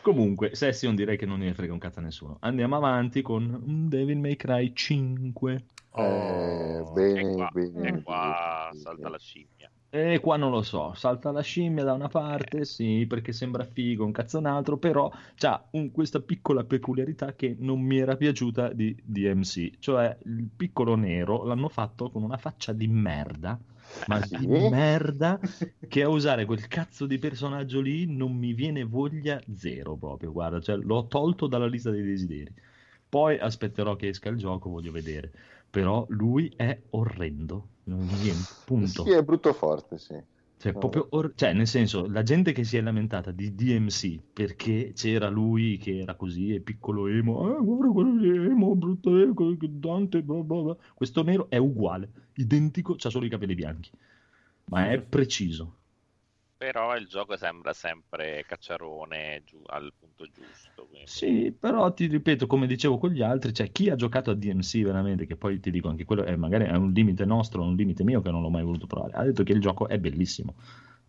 Comunque, 0.01 0.55
Session 0.55 0.95
direi 0.95 1.16
che 1.18 1.26
non 1.26 1.41
ne 1.41 1.53
frega 1.55 1.72
un 1.72 1.79
cazzo 1.79 1.99
a 1.99 2.03
nessuno. 2.03 2.37
Andiamo 2.41 2.76
avanti 2.76 3.20
con 3.22 3.89
Devil 3.89 4.18
May 4.18 4.37
Cry 4.37 4.72
5. 4.72 5.66
Eh, 5.95 6.81
Oh, 6.81 6.85
bene, 6.93 7.20
e 7.20 7.26
qua, 7.26 7.51
bene, 7.51 7.89
e 7.89 7.99
qua 8.03 8.70
bene, 8.70 8.72
salta 8.72 9.09
bene. 9.09 9.11
la 9.11 9.18
scimmia. 9.18 9.70
E 9.91 10.20
qua 10.20 10.36
non 10.36 10.51
lo 10.51 10.61
so, 10.62 10.93
salta 10.93 11.30
la 11.30 11.41
scimmia 11.41 11.82
da 11.82 11.95
una 11.95 12.09
parte, 12.09 12.64
sì, 12.66 13.07
perché 13.09 13.32
sembra 13.32 13.64
figo, 13.64 14.05
un 14.05 14.12
cazzo 14.12 14.36
un 14.36 14.45
altro, 14.45 14.76
però 14.78 15.11
c'ha 15.34 15.66
un- 15.72 15.91
questa 15.91 16.20
piccola 16.20 16.64
peculiarità 16.64 17.34
che 17.34 17.57
non 17.59 17.80
mi 17.80 17.97
era 17.99 18.14
piaciuta 18.16 18.70
di 18.74 18.95
DMC, 19.03 19.78
cioè 19.78 20.18
il 20.24 20.47
piccolo 20.55 20.95
nero 20.95 21.43
l'hanno 21.45 21.68
fatto 21.70 22.11
con 22.11 22.22
una 22.22 22.36
faccia 22.36 22.74
di 22.74 22.86
merda, 22.86 23.59
ma 24.05 24.20
Sì? 24.20 24.39
di 24.45 24.47
merda, 24.59 25.41
che 25.86 26.03
a 26.03 26.09
usare 26.11 26.45
quel 26.45 26.66
cazzo 26.68 27.07
di 27.07 27.18
personaggio 27.18 27.80
lì 27.80 28.05
non 28.14 28.36
mi 28.36 28.53
viene 28.53 28.84
voglia 28.84 29.43
zero 29.55 29.97
proprio, 29.97 30.32
guarda, 30.32 30.61
cioè 30.61 30.76
l'ho 30.76 31.07
tolto 31.07 31.47
dalla 31.47 31.66
lista 31.66 31.91
dei 31.91 32.03
desideri. 32.03 32.53
Poi 33.09 33.39
aspetterò 33.39 33.97
che 33.97 34.09
esca 34.09 34.28
il 34.28 34.36
gioco, 34.36 34.68
voglio 34.68 34.93
vedere, 34.93 35.32
però 35.71 36.07
lui 36.11 36.53
è 36.57 36.81
orrendo, 36.91 37.69
niente, 37.85 38.55
punto. 38.64 39.05
Sì, 39.05 39.11
è 39.11 39.23
brutto 39.23 39.53
forte, 39.53 39.99
sì. 39.99 40.21
Cioè, 40.61 40.75
or- 41.11 41.35
cioè, 41.37 41.53
nel 41.53 41.69
senso, 41.69 42.07
la 42.09 42.25
gente 42.25 42.51
che 42.53 42.64
si 42.64 42.77
è 42.77 42.81
lamentata 42.81 43.31
di 43.31 43.55
DMC 43.55 44.19
perché 44.33 44.93
c'era 44.93 45.29
lui 45.29 45.79
che 45.79 46.01
era 46.01 46.16
così, 46.16 46.53
e 46.53 46.61
piccolo 46.61 47.07
emo, 47.07 47.57
eh, 47.57 47.62
guarda 47.62 47.93
quello 47.93 48.25
emo, 48.51 48.75
brutto 48.75 49.16
emo, 49.16 49.57
Dante, 49.61 50.21
bla 50.23 50.43
bla 50.43 50.62
bla. 50.62 50.77
Questo 50.95 51.23
nero 51.23 51.49
è 51.49 51.59
uguale, 51.59 52.11
identico, 52.35 52.97
c'ha 52.97 53.09
solo 53.09 53.27
i 53.27 53.29
capelli 53.29 53.55
bianchi, 53.55 53.91
ma 54.64 54.91
è 54.91 55.01
preciso. 55.01 55.78
Però 56.59 56.94
il 56.94 57.06
gioco 57.06 57.36
sembra 57.38 57.72
sempre 57.72 58.44
cacciarone 58.44 59.42
giu- 59.44 59.64
al 59.70 59.94
punto 59.98 60.26
giusto. 60.30 60.86
quindi- 60.86 61.06
Sì, 61.09 61.52
però 61.59 61.92
ti 61.94 62.06
ripeto, 62.06 62.46
come 62.46 62.66
dicevo 62.66 62.98
con 62.98 63.11
gli 63.11 63.22
altri, 63.22 63.52
cioè 63.54 63.72
chi 63.72 63.88
ha 63.88 63.96
giocato 63.96 64.30
a 64.30 64.34
DMC 64.34 64.82
veramente, 64.82 65.24
che 65.26 65.36
poi 65.36 65.59
ti 65.59 65.70
dico 65.70 65.88
anche 65.88 66.04
quello 66.04 66.22
è 66.24 66.36
magari 66.36 66.64
è 66.64 66.74
un 66.76 66.92
limite 66.92 67.24
nostro, 67.24 67.62
un 67.62 67.74
limite 67.76 68.04
mio 68.04 68.20
che 68.20 68.30
non 68.30 68.42
l'ho 68.42 68.50
mai 68.50 68.62
voluto 68.62 68.86
provare, 68.86 69.12
ha 69.14 69.22
detto 69.24 69.42
che 69.42 69.52
il 69.52 69.61
gioco 69.61 69.88
è 69.88 69.98
bellissimo, 69.98 70.54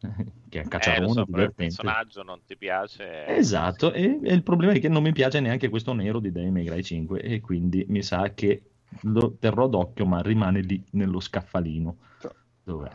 che 0.48 0.62
è 0.62 0.62
Eh, 0.62 0.68
cacciarone, 0.68 1.08
so, 1.10 1.26
però 1.26 1.44
il 1.44 1.54
divertente. 1.54 1.56
personaggio 1.56 2.24
non 2.24 2.44
ti 2.46 2.56
piace. 2.56 3.26
Esatto, 3.26 3.92
e, 3.94 4.20
e 4.24 4.34
il 4.34 4.44
problema 4.44 4.74
è 4.74 4.80
che 4.80 4.90
non 4.90 5.04
mi 5.04 5.12
piace 5.14 5.40
neanche 5.40 5.70
questo 5.70 5.94
nero 5.94 6.20
di 6.20 6.32
Devil 6.32 6.52
May 6.52 6.66
Cry 6.66 6.84
5 6.84 7.22
e 7.22 7.40
quindi 7.42 7.86
mi 7.90 8.02
sa 8.02 8.34
che 8.34 8.64
lo 9.04 9.36
terrò 9.38 9.68
d'occhio, 9.68 10.06
ma 10.06 10.22
rimane 10.22 10.62
lì 10.62 10.84
nello 10.92 11.20
scaffalino. 11.20 11.98
Cioè. 12.18 12.32
Dov'è? 12.64 12.90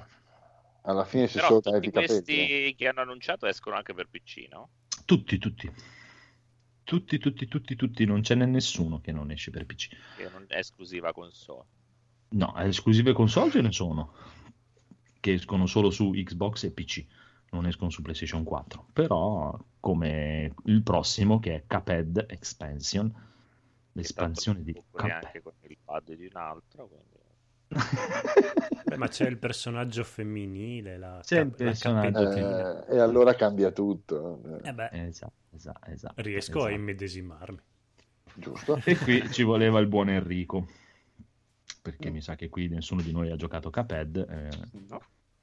Alla 0.87 1.05
fine 1.05 1.29
si 1.29 1.39
solta 1.39 1.71
tutti 1.71 1.89
i 1.89 1.91
capelli. 1.91 2.07
questi 2.07 2.75
che 2.77 2.89
hanno 2.89 3.01
annunciato 3.01 3.47
escono 3.47 3.77
anche 3.77 3.95
per 3.95 4.09
PC, 4.09 4.49
no? 4.51 4.69
Tutti, 5.05 5.39
tutti. 5.39 5.71
Tutti, 6.85 7.19
tutti, 7.19 7.47
tutti, 7.47 7.77
tutti, 7.77 8.05
non 8.05 8.23
ce 8.23 8.35
n'è 8.35 8.45
nessuno 8.45 9.01
che 9.01 9.11
non 9.11 9.31
esce 9.31 9.51
per 9.51 9.65
PC. 9.65 9.89
Che 10.17 10.29
non 10.31 10.45
è 10.47 10.59
esclusiva 10.59 11.13
console. 11.13 11.65
No, 12.29 12.55
esclusive 12.59 13.15
console 13.15 13.51
ce 13.51 13.61
ne 13.63 13.73
sono, 13.73 14.13
che 15.21 15.33
escono 15.33 15.67
solo 15.67 15.91
su 15.91 16.11
Xbox 16.11 16.65
e 16.65 16.73
PC, 16.73 17.07
non 17.51 17.67
escono 17.67 17.89
su 17.89 18.03
PlayStation 18.03 18.45
4. 18.45 18.89
Però, 18.93 19.59
come 19.81 20.55
il 20.65 20.83
prossimo, 20.83 21.39
che 21.39 21.55
è 21.55 21.65
Cuphead 21.67 22.27
Expansion, 22.29 23.11
l'espansione 23.93 24.63
di 24.63 24.75
Cuphead. 24.75 25.25
anche 25.25 25.41
con 25.41 25.53
il 25.63 25.79
pad 25.83 26.13
di 26.13 26.27
un 26.27 26.37
altro. 26.37 26.89
Quindi... 26.89 27.24
Beh, 28.87 28.97
ma 28.97 29.09
c'è 29.09 29.27
il 29.27 29.39
personaggio 29.39 30.05
femminile, 30.05 30.99
la, 30.99 31.21
C'è 31.23 31.41
il 31.41 31.47
cap- 31.49 31.57
personaggio. 31.57 32.31
Eh, 32.31 32.95
e 32.97 32.99
allora 32.99 33.35
cambia 33.35 33.71
tutto. 33.71 34.41
eh, 34.63 34.69
Eh 34.69 34.73
beh, 34.75 34.91
Esatto, 35.07 35.33
esatto, 35.55 35.91
esatto. 35.91 36.23
riesco 36.23 36.59
a 36.59 36.71
esatto. 36.71 36.75
immedesimarmi. 36.75 37.59
giusto? 38.35 38.79
E 38.85 38.97
qui 38.97 39.31
ci 39.33 39.43
voleva 39.43 39.79
il 39.81 39.87
buon 39.87 40.09
Enrico, 40.11 40.67
perché 41.83 42.11
mi 42.11 42.21
sa 42.21 42.35
che 42.35 42.49
qui 42.49 42.69
nessuno 42.69 43.03
di 43.03 43.13
noi 43.13 43.31
ha 43.31 43.37
giocato 43.37 43.71
Cuphead. 43.71 44.17
eh, 44.17 44.49
No. 44.89 45.01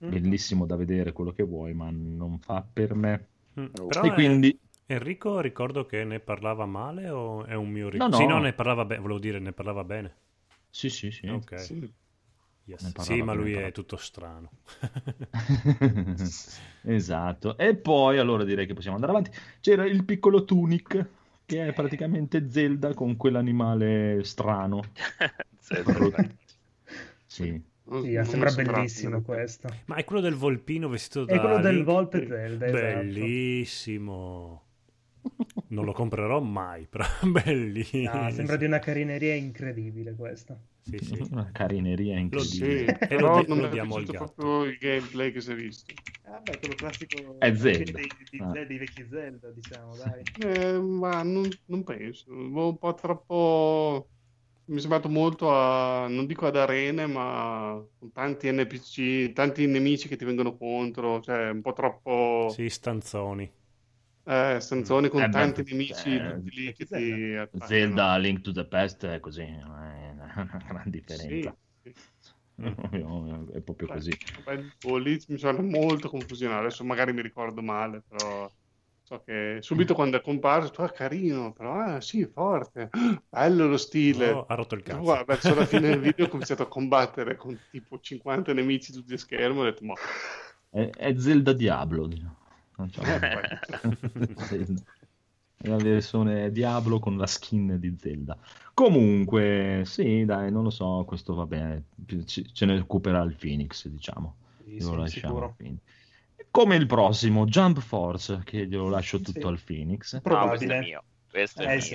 bellissimo 0.09 0.65
da 0.65 0.75
vedere 0.75 1.11
quello 1.11 1.31
che 1.31 1.43
vuoi, 1.43 1.73
ma 1.73 1.89
non 1.91 2.39
fa 2.39 2.63
per 2.63 2.95
me. 2.95 3.27
Mm, 3.59 3.65
Oh. 3.79 3.87
Però 3.87 4.03
e 4.03 4.07
eh, 4.07 4.13
quindi 4.13 4.59
Enrico 4.87 5.39
ricordo 5.41 5.85
che 5.85 6.03
ne 6.03 6.19
parlava 6.19 6.65
male 6.65 7.09
o 7.09 7.43
è 7.45 7.53
un 7.55 7.69
mio 7.69 7.85
No, 7.85 7.89
ricordo? 7.91 8.17
no. 8.17 8.21
Sì, 8.21 8.27
no, 8.27 8.39
ne 8.39 8.53
parlava 8.53 8.85
bene, 8.85 9.01
volevo 9.01 9.19
dire, 9.19 9.39
ne 9.39 9.51
parlava 9.53 9.83
bene. 9.83 10.15
sì, 10.69 10.89
sì, 10.89 11.11
sì. 11.11 11.27
Ok. 11.27 11.59
Sì. 11.59 11.93
Yes. 12.71 13.01
Sì, 13.01 13.21
ma 13.21 13.33
lui 13.33 13.53
è 13.53 13.71
tutto 13.71 13.97
strano. 13.97 14.49
esatto. 16.83 17.57
E 17.57 17.75
poi 17.75 18.17
allora 18.17 18.45
direi 18.45 18.65
che 18.65 18.73
possiamo 18.73 18.95
andare 18.95 19.11
avanti. 19.11 19.37
C'era 19.59 19.85
il 19.85 20.05
piccolo 20.05 20.45
Tunic 20.45 21.05
che 21.45 21.67
è 21.67 21.73
praticamente 21.73 22.49
Zelda 22.49 22.93
con 22.93 23.17
quell'animale 23.17 24.23
strano. 24.23 24.81
Zelda. 25.59 26.25
Sì. 27.25 27.61
Sì, 27.91 28.21
sembra 28.23 28.51
bellissimo 28.51 29.21
questo. 29.21 29.67
Ma 29.85 29.95
è 29.95 30.05
quello 30.05 30.21
del 30.21 30.35
volpino 30.35 30.87
vestito 30.87 31.25
da 31.25 31.33
È 31.33 31.39
quello 31.39 31.59
del? 31.59 31.83
Volpe 31.83 32.25
Zelda, 32.25 32.67
esatto. 32.67 32.79
Bellissimo. 32.79 34.63
Non 35.69 35.85
lo 35.85 35.91
comprerò 35.93 36.39
mai, 36.39 36.85
però 36.87 37.05
bellissimo. 37.23 38.09
Ah, 38.13 38.29
sembra 38.31 38.57
di 38.57 38.65
una 38.65 38.79
carineria 38.79 39.33
incredibile 39.35 40.13
questo. 40.15 40.59
Sì, 40.81 40.99
sì. 40.99 41.25
Una 41.31 41.49
carineria 41.51 42.17
incredibile. 42.19 42.97
Sì, 42.97 42.99
E 43.07 43.17
però 43.17 43.41
lo 43.41 43.45
non 43.47 43.59
lo 43.59 43.67
diamo 43.67 43.95
al 43.95 44.07
gatto. 44.07 44.33
proprio 44.35 44.63
il 44.65 44.77
gameplay 44.77 45.31
che 45.31 45.41
si 45.41 45.51
è 45.51 45.55
visto. 45.55 45.93
Ah, 46.23 46.39
beh, 46.39 46.59
quello 46.59 46.75
classico 46.75 47.17
È 47.37 47.53
Zelda. 47.55 47.99
dei, 47.99 48.07
dei- 48.29 48.45
Ah. 48.45 48.57
dei 48.65 48.77
vecchi 48.77 49.07
Zelda, 49.09 49.51
diciamo, 49.51 49.95
dai. 49.95 50.25
Eh, 50.39 50.79
ma 50.79 51.23
non, 51.23 51.57
non 51.65 51.83
penso, 51.83 52.31
un 52.31 52.77
po' 52.77 52.93
troppo. 52.93 54.09
Mi 54.65 54.77
è 54.77 54.79
sembrato 54.79 55.09
molto 55.09 55.51
a, 55.53 56.07
non 56.07 56.25
dico 56.25 56.45
ad 56.47 56.55
arene, 56.55 57.05
ma 57.07 57.83
con 57.99 58.11
tanti 58.11 58.49
NPC, 58.51 59.33
tanti 59.33 59.65
nemici 59.67 60.07
che 60.07 60.15
ti 60.15 60.25
vengono 60.25 60.55
contro, 60.57 61.19
cioè 61.21 61.49
un 61.49 61.61
po' 61.61 61.73
troppo 61.73 62.63
Sì, 62.63 62.69
stanzoni. 62.69 63.51
Eh, 64.25 64.59
stanzoni 64.59 65.09
con 65.09 65.21
Eh, 65.23 65.27
beh, 65.29 65.29
tanti 65.29 65.63
nemici 65.63 66.19
eh, 66.19 66.21
tutti 66.21 66.51
lì 66.55 66.73
che 66.73 66.87
Zelda. 66.87 67.17
ti 67.17 67.33
attaccano. 67.35 67.67
Zelda 67.67 68.17
Link 68.17 68.41
to 68.41 68.51
the 68.53 68.65
Past 68.65 69.05
è 69.05 69.19
così, 69.19 69.45
non 69.45 69.77
è 69.79 70.09
una 70.11 70.63
gran 70.67 70.89
differenza. 70.89 71.55
Sì, 71.83 71.93
sì. 71.93 71.93
È 73.53 73.61
proprio 73.61 73.87
Beh, 73.87 73.89
così. 73.89 74.17
boh, 74.81 74.97
lì 74.97 75.19
mi 75.27 75.37
sembra 75.37 75.63
molto 75.63 76.09
confusionale. 76.09 76.67
Adesso 76.67 76.83
magari 76.83 77.13
mi 77.13 77.21
ricordo 77.21 77.61
male, 77.61 78.01
però 78.07 78.51
so 79.03 79.21
che 79.23 79.57
subito 79.61 79.93
quando 79.93 80.17
è 80.17 80.21
comparso, 80.21 80.71
tu 80.71 80.81
ah, 80.81 80.91
carino, 80.91 81.51
però 81.53 81.73
ah, 81.79 82.01
sì, 82.01 82.25
forte, 82.25 82.89
bello 83.29 83.67
lo 83.67 83.77
stile. 83.77 84.31
Oh, 84.31 84.45
ha 84.47 84.55
rotto 84.55 84.75
il 84.75 84.83
cazzo. 84.83 85.01
Guarda, 85.03 85.23
verso 85.25 85.53
la 85.53 85.65
fine 85.65 85.89
del 85.89 85.99
video 86.01 86.25
ho 86.25 86.27
cominciato 86.29 86.63
a 86.63 86.67
combattere 86.67 87.35
con 87.35 87.59
tipo 87.69 87.99
50 87.99 88.53
nemici 88.53 88.91
tutti 88.93 89.13
a 89.13 89.17
schermo. 89.17 89.61
Ho 89.61 89.63
detto, 89.65 89.85
ma 89.85 89.97
È, 90.69 90.89
è 90.89 91.15
Zelda 91.17 91.53
Diablo. 91.53 92.07
diciamo. 92.07 92.37
Non 92.81 92.89
c'è. 92.89 94.79
È 95.57 95.67
la 95.67 95.75
versione 95.77 96.51
Diablo 96.51 96.99
con 96.99 97.17
la 97.17 97.27
skin 97.27 97.77
di 97.79 97.95
Zelda. 97.99 98.35
Comunque, 98.73 99.83
sì, 99.85 100.25
dai, 100.25 100.51
non 100.51 100.63
lo 100.63 100.71
so, 100.71 101.03
questo 101.05 101.35
va 101.35 101.45
bene. 101.45 101.83
ce 102.25 102.65
ne 102.65 102.79
occuperà 102.79 103.21
il 103.21 103.35
Phoenix, 103.35 103.87
diciamo. 103.87 104.35
Sì, 104.65 104.79
sì, 104.79 104.95
lasciamo. 104.95 105.55
Come 106.49 106.75
il 106.75 106.87
prossimo, 106.87 107.45
Jump 107.45 107.79
Force, 107.79 108.41
che 108.43 108.65
glielo 108.65 108.89
lascio 108.89 109.21
tutto 109.21 109.39
Sì. 109.39 109.45
al 109.47 109.59
Phoenix. 109.63 110.13
No, 110.15 110.21
questo 110.21 110.39
è 110.39 110.67
Probabile. 110.67 110.79
mio. 110.79 111.03
Questo 111.29 111.61
è 111.61 111.65
Eh, 111.65 111.71
mio. 111.73 111.81
sì. 111.81 111.93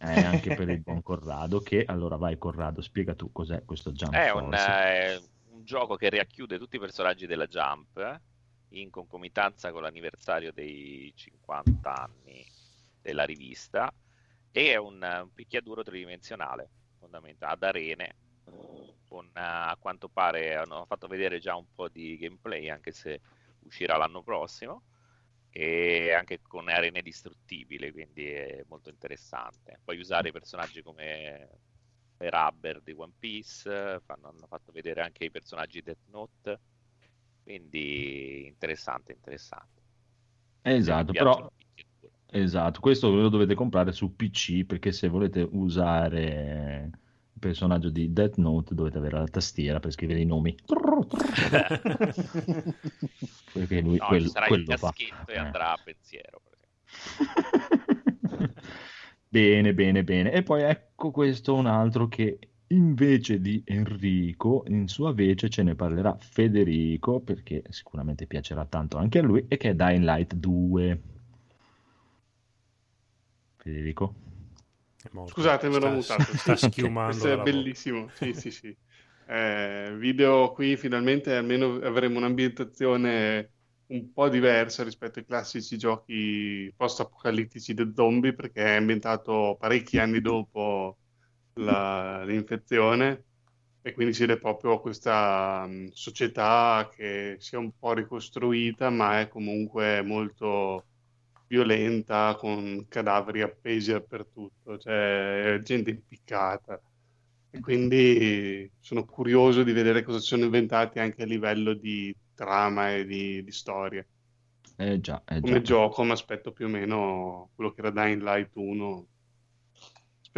Eh, 0.00 0.20
anche 0.22 0.54
per 0.54 0.68
il 0.68 0.78
buon 0.80 1.02
Corrado, 1.02 1.58
che 1.60 1.84
allora 1.84 2.14
vai 2.16 2.38
Corrado, 2.38 2.80
spiega 2.80 3.14
tu 3.16 3.32
cos'è 3.32 3.64
questo 3.64 3.90
Jump 3.90 4.14
È 4.14 4.30
un, 4.30 4.50
Force. 4.50 5.14
eh, 5.14 5.20
un 5.50 5.64
gioco 5.64 5.96
che 5.96 6.08
racchiude 6.08 6.56
tutti 6.56 6.76
i 6.76 6.78
personaggi 6.78 7.26
della 7.26 7.46
Jump 7.46 7.96
eh, 7.96 8.20
in 8.70 8.90
concomitanza 8.90 9.72
con 9.72 9.82
l'anniversario 9.82 10.52
dei 10.52 11.12
50 11.14 11.94
anni 11.94 12.44
della 13.00 13.24
rivista 13.24 13.92
e 14.50 14.72
è 14.72 14.76
un, 14.76 15.00
un 15.02 15.32
picchiaduro 15.32 15.82
tridimensionale 15.82 16.68
fondamentale 16.98 17.52
ad 17.52 17.62
arene 17.62 18.16
con 19.08 19.30
a 19.34 19.76
quanto 19.78 20.08
pare 20.08 20.54
hanno 20.54 20.84
fatto 20.86 21.06
vedere 21.06 21.38
già 21.38 21.54
un 21.56 21.66
po' 21.74 21.88
di 21.88 22.16
gameplay 22.18 22.68
anche 22.68 22.92
se 22.92 23.20
uscirà 23.60 23.96
l'anno 23.96 24.22
prossimo 24.22 24.82
e 25.50 26.12
anche 26.12 26.40
con 26.42 26.68
arene 26.68 27.02
distruttibili 27.02 27.90
quindi 27.90 28.26
è 28.26 28.64
molto 28.68 28.90
interessante. 28.90 29.80
Puoi 29.82 29.98
usare 29.98 30.30
personaggi 30.30 30.82
come 30.82 31.48
Rubber 32.18 32.80
di 32.82 32.92
One 32.92 33.12
Piece, 33.18 34.00
fanno- 34.04 34.28
hanno 34.28 34.46
fatto 34.46 34.72
vedere 34.72 35.02
anche 35.02 35.24
i 35.24 35.30
personaggi 35.30 35.82
Death 35.82 36.06
Note, 36.10 36.60
quindi 37.48 38.46
interessante, 38.46 39.12
interessante. 39.12 39.80
Esatto, 40.60 41.12
però. 41.12 41.50
Esatto, 42.30 42.80
questo 42.80 43.10
lo 43.10 43.30
dovete 43.30 43.54
comprare 43.54 43.90
su 43.92 44.14
PC 44.14 44.66
perché 44.66 44.92
se 44.92 45.08
volete 45.08 45.48
usare 45.50 46.90
il 47.32 47.38
personaggio 47.40 47.88
di 47.88 48.12
Death 48.12 48.36
Note 48.36 48.74
dovete 48.74 48.98
avere 48.98 49.16
la 49.16 49.26
tastiera 49.28 49.80
per 49.80 49.92
scrivere 49.92 50.20
i 50.20 50.26
nomi. 50.26 50.54
Perché 53.50 53.80
lui 53.80 53.96
No, 53.96 54.06
quel- 54.08 54.28
sarà 54.28 54.44
il 54.44 54.50
quello 54.50 54.76
fa. 54.76 54.90
caschetto 54.90 55.30
e 55.30 55.34
Eh. 55.34 55.38
andrà 55.38 55.72
a 55.72 55.80
pensiero. 55.82 56.42
bene, 59.26 59.72
bene, 59.72 60.04
bene. 60.04 60.32
E 60.32 60.42
poi 60.42 60.64
ecco 60.64 61.10
questo 61.10 61.54
un 61.54 61.64
altro 61.64 62.08
che 62.08 62.38
invece 62.68 63.40
di 63.40 63.62
Enrico, 63.64 64.64
in 64.68 64.88
sua 64.88 65.12
vece 65.12 65.48
ce 65.48 65.62
ne 65.62 65.74
parlerà 65.74 66.16
Federico, 66.18 67.20
perché 67.20 67.62
sicuramente 67.68 68.26
piacerà 68.26 68.64
tanto 68.66 68.96
anche 68.96 69.18
a 69.18 69.22
lui, 69.22 69.44
e 69.48 69.56
che 69.56 69.70
è 69.70 69.74
Dying 69.74 70.04
Light 70.04 70.34
2. 70.34 71.02
Federico? 73.56 74.14
Scusate, 75.26 75.68
me 75.68 75.78
l'ho 75.78 75.90
mutato. 75.90 76.36
Sta 76.36 76.56
schiumando. 76.56 77.10
Questo 77.10 77.32
è 77.32 77.42
bellissimo. 77.42 78.08
Sì, 78.14 78.32
sì, 78.34 78.50
sì. 78.50 78.76
Eh, 79.26 79.94
video 79.98 80.52
qui 80.52 80.76
finalmente 80.76 81.34
almeno 81.34 81.74
avremo 81.82 82.16
un'ambientazione 82.18 83.50
un 83.88 84.12
po' 84.12 84.28
diversa 84.28 84.82
rispetto 84.84 85.18
ai 85.18 85.26
classici 85.26 85.76
giochi 85.76 86.72
post-apocalittici 86.76 87.74
del 87.74 87.92
zombie, 87.94 88.34
perché 88.34 88.64
è 88.64 88.76
ambientato 88.76 89.56
parecchi 89.58 89.98
anni 89.98 90.20
dopo 90.20 90.98
la- 91.58 92.22
l'infezione 92.24 93.24
e 93.80 93.92
quindi 93.92 94.12
si 94.14 94.26
vede 94.26 94.38
proprio 94.38 94.80
questa 94.80 95.66
mh, 95.66 95.88
società 95.92 96.88
che 96.94 97.36
si 97.38 97.54
è 97.54 97.58
un 97.58 97.72
po' 97.78 97.92
ricostruita, 97.94 98.90
ma 98.90 99.20
è 99.20 99.28
comunque 99.28 100.02
molto 100.02 100.88
violenta, 101.46 102.34
con 102.38 102.86
cadaveri 102.88 103.42
appesi 103.42 103.92
dappertutto, 103.92 104.78
cioè 104.78 105.60
gente 105.62 105.90
impiccata. 105.90 106.80
E 107.50 107.60
quindi 107.60 108.70
sono 108.78 109.04
curioso 109.06 109.62
di 109.62 109.72
vedere 109.72 110.02
cosa 110.02 110.18
sono 110.18 110.44
inventati 110.44 110.98
anche 110.98 111.22
a 111.22 111.26
livello 111.26 111.72
di 111.74 112.14
trama 112.34 112.92
e 112.94 113.04
di, 113.06 113.42
di 113.42 113.52
storia. 113.52 114.06
Eh 114.78 114.98
già, 115.00 115.22
eh 115.26 115.40
Come 115.40 115.62
già. 115.62 115.62
gioco 115.62 116.02
mi 116.04 116.10
aspetto 116.12 116.52
più 116.52 116.66
o 116.66 116.68
meno 116.68 117.50
quello 117.54 117.72
che 117.72 117.80
era 117.80 117.90
Dying 117.90 118.22
Light 118.22 118.50
1, 118.56 119.08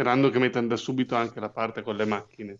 sperando 0.01 0.31
che 0.31 0.39
mettano 0.39 0.65
da 0.65 0.77
subito 0.77 1.15
anche 1.15 1.39
la 1.39 1.51
parte 1.51 1.83
con 1.83 1.95
le 1.95 2.05
macchine. 2.05 2.57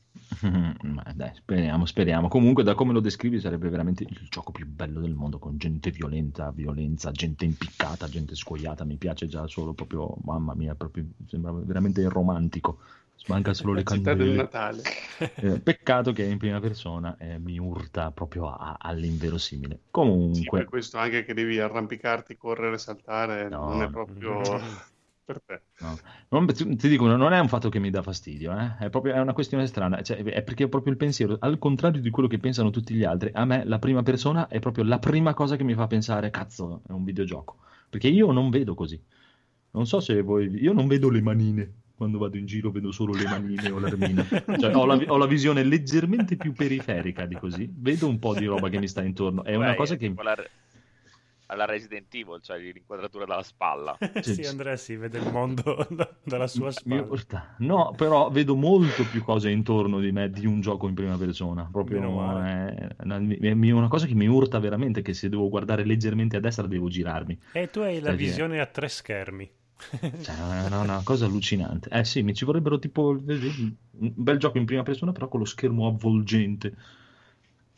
Ma 0.84 1.04
dai, 1.16 1.32
speriamo, 1.34 1.86
speriamo. 1.86 2.28
Comunque, 2.28 2.64
da 2.64 2.76
come 2.76 2.94
lo 2.94 3.00
descrivi, 3.00 3.40
sarebbe 3.40 3.70
veramente 3.70 4.04
il 4.04 4.28
gioco 4.30 4.52
più 4.52 4.66
bello 4.68 5.00
del 5.02 5.14
mondo, 5.14 5.40
con 5.40 5.58
gente 5.58 5.92
violenta, 5.92 6.52
violenza, 6.52 7.12
gente 7.12 7.46
impiccata, 7.46 8.08
gente 8.08 8.36
scoiata. 8.36 8.84
Mi 8.84 8.98
piace 8.98 9.28
già 9.28 9.46
solo 9.48 9.74
proprio, 9.74 10.16
mamma 10.24 10.54
mia, 10.54 10.76
proprio, 10.76 11.06
sembra 11.28 11.52
veramente 11.52 12.08
romantico. 12.08 12.80
Manca 13.28 13.54
solo 13.54 13.74
le 13.74 13.86
città 13.86 14.14
del 14.14 14.30
candele. 14.30 14.36
Natale. 14.36 14.82
Eh, 15.36 15.60
peccato 15.60 16.12
che 16.12 16.24
in 16.24 16.38
prima 16.38 16.60
persona 16.60 17.16
e 17.18 17.38
mi 17.40 17.58
urta 17.60 18.12
proprio 18.12 18.50
a- 18.50 18.78
all'inverosimile. 18.80 19.80
Sì, 20.30 20.50
per 20.50 20.64
Comunque, 20.64 20.66
questo 20.66 20.98
anche 20.98 21.24
che 21.24 21.34
devi 21.34 21.60
arrampicarti, 21.60 22.36
correre, 22.38 22.78
saltare, 22.78 23.50
No, 23.50 23.60
non 23.66 23.82
è 23.82 23.90
no. 23.90 24.60
Per 25.32 25.42
te. 25.46 25.62
No. 25.80 25.98
Non- 26.30 26.76
ti 26.78 26.88
dico, 26.90 27.08
non 27.08 27.34
è 27.34 27.40
un 27.40 27.48
fatto 27.48 27.70
che 27.70 27.80
mi 27.80 27.90
dà 27.90 28.02
fastidio, 28.02 28.58
eh. 28.58 28.78
È 28.86 28.90
proprio 28.90 29.14
è 29.14 29.20
una 29.20 29.34
questione 29.34 29.66
strana, 29.68 30.02
cioè, 30.02 30.18
è 30.18 30.42
perché 30.42 30.66
è 30.66 30.68
proprio 30.68 30.92
il 30.92 30.98
pensiero, 30.98 31.38
al 31.40 31.58
contrario 31.58 32.02
di 32.02 32.10
quello 32.10 32.28
che 32.28 32.38
pensano 32.38 32.70
tutti 32.70 32.94
gli 32.94 33.04
altri, 33.04 33.30
a 33.34 33.46
me 33.46 33.64
la 33.66 33.80
prima 33.80 34.04
persona 34.04 34.48
è 34.48 34.60
proprio 34.60 34.84
la 34.84 35.00
prima 35.00 35.34
cosa 35.34 35.56
che 35.56 35.64
mi 35.64 35.74
fa 35.74 35.88
pensare, 35.88 36.30
cazzo, 36.30 36.82
è 36.88 36.92
un 36.92 37.04
videogioco, 37.04 37.60
perché 37.90 38.08
io 38.08 38.32
non 38.32 38.50
vedo 38.50 38.74
così. 38.74 39.02
Non 39.72 39.88
so 39.88 40.00
se 40.02 40.22
voi, 40.22 40.50
io 40.62 40.74
non 40.74 40.88
vedo 40.88 41.10
le 41.10 41.22
manine. 41.22 41.74
Quando 42.02 42.18
vado 42.18 42.36
in 42.36 42.48
giro 42.48 42.72
vedo 42.72 42.92
solo 42.92 43.14
le 43.14 43.26
manine 43.26 43.70
o 43.70 43.78
l'armina. 43.78 44.26
Cioè, 44.26 44.76
ho, 44.76 44.86
la, 44.88 45.00
ho 45.06 45.18
la 45.18 45.28
visione 45.28 45.64
leggermente 45.64 46.36
più 46.36 46.52
periferica 46.52 47.28
di 47.28 47.36
così. 47.36 47.72
Vedo 47.72 48.08
un 48.08 48.18
po' 48.18 48.34
di 48.34 48.46
roba 48.46 48.70
che 48.70 48.80
mi 48.80 48.88
sta 48.88 49.04
intorno. 49.04 49.44
È 49.44 49.54
una 49.54 49.70
Beh, 49.70 49.76
cosa 49.76 49.96
che... 49.98 50.12
la- 50.18 50.36
alla 51.52 51.66
Resident 51.66 52.14
Evil, 52.16 52.40
cioè 52.42 52.58
l'inquadratura 52.58 53.26
dalla 53.26 53.44
spalla. 53.44 53.98
sì, 54.22 54.42
Andrea 54.44 54.78
si 54.78 54.96
vede 54.96 55.20
il 55.20 55.30
mondo 55.32 55.86
da- 55.92 56.10
dalla 56.24 56.48
sua 56.48 56.72
spalla. 56.72 57.56
No, 57.58 57.94
però 57.96 58.30
vedo 58.30 58.56
molto 58.56 59.06
più 59.06 59.22
cose 59.22 59.50
intorno 59.50 60.00
di 60.00 60.12
me 60.14 60.30
di 60.30 60.46
un 60.46 60.62
gioco 60.62 60.88
in 60.88 60.94
prima 60.94 61.18
persona. 61.18 61.68
Proprio 61.70 62.02
è 62.02 62.06
una, 62.06 62.74
è 62.74 63.72
una 63.72 63.88
cosa 63.90 64.06
che 64.06 64.14
mi 64.16 64.28
urta 64.28 64.60
veramente. 64.60 65.02
Che 65.02 65.14
se 65.14 65.28
devo 65.28 65.50
guardare 65.50 65.84
leggermente 65.84 66.38
a 66.38 66.40
destra 66.40 66.68
devo 66.68 66.88
girarmi. 66.88 67.38
E 67.52 67.70
tu 67.70 67.80
hai 67.80 68.00
la 68.00 68.10
Perché- 68.12 68.24
visione 68.24 68.60
a 68.62 68.66
tre 68.66 68.88
schermi. 68.88 69.52
Cioè, 70.22 70.36
è 70.36 70.66
una, 70.68 70.80
una 70.80 71.02
cosa 71.04 71.26
allucinante. 71.26 71.90
Eh 71.90 72.06
sì, 72.06 72.22
mi 72.24 72.34
ci 72.34 72.46
vorrebbero 72.46 72.80
tipo 72.80 73.18
vedi, 73.20 73.76
un 73.98 74.14
bel 74.16 74.38
gioco 74.38 74.58
in 74.58 74.66
prima 74.66 74.84
persona, 74.84 75.12
però 75.12 75.28
con 75.28 75.40
lo 75.40 75.46
schermo 75.46 75.88
avvolgente. 75.88 76.76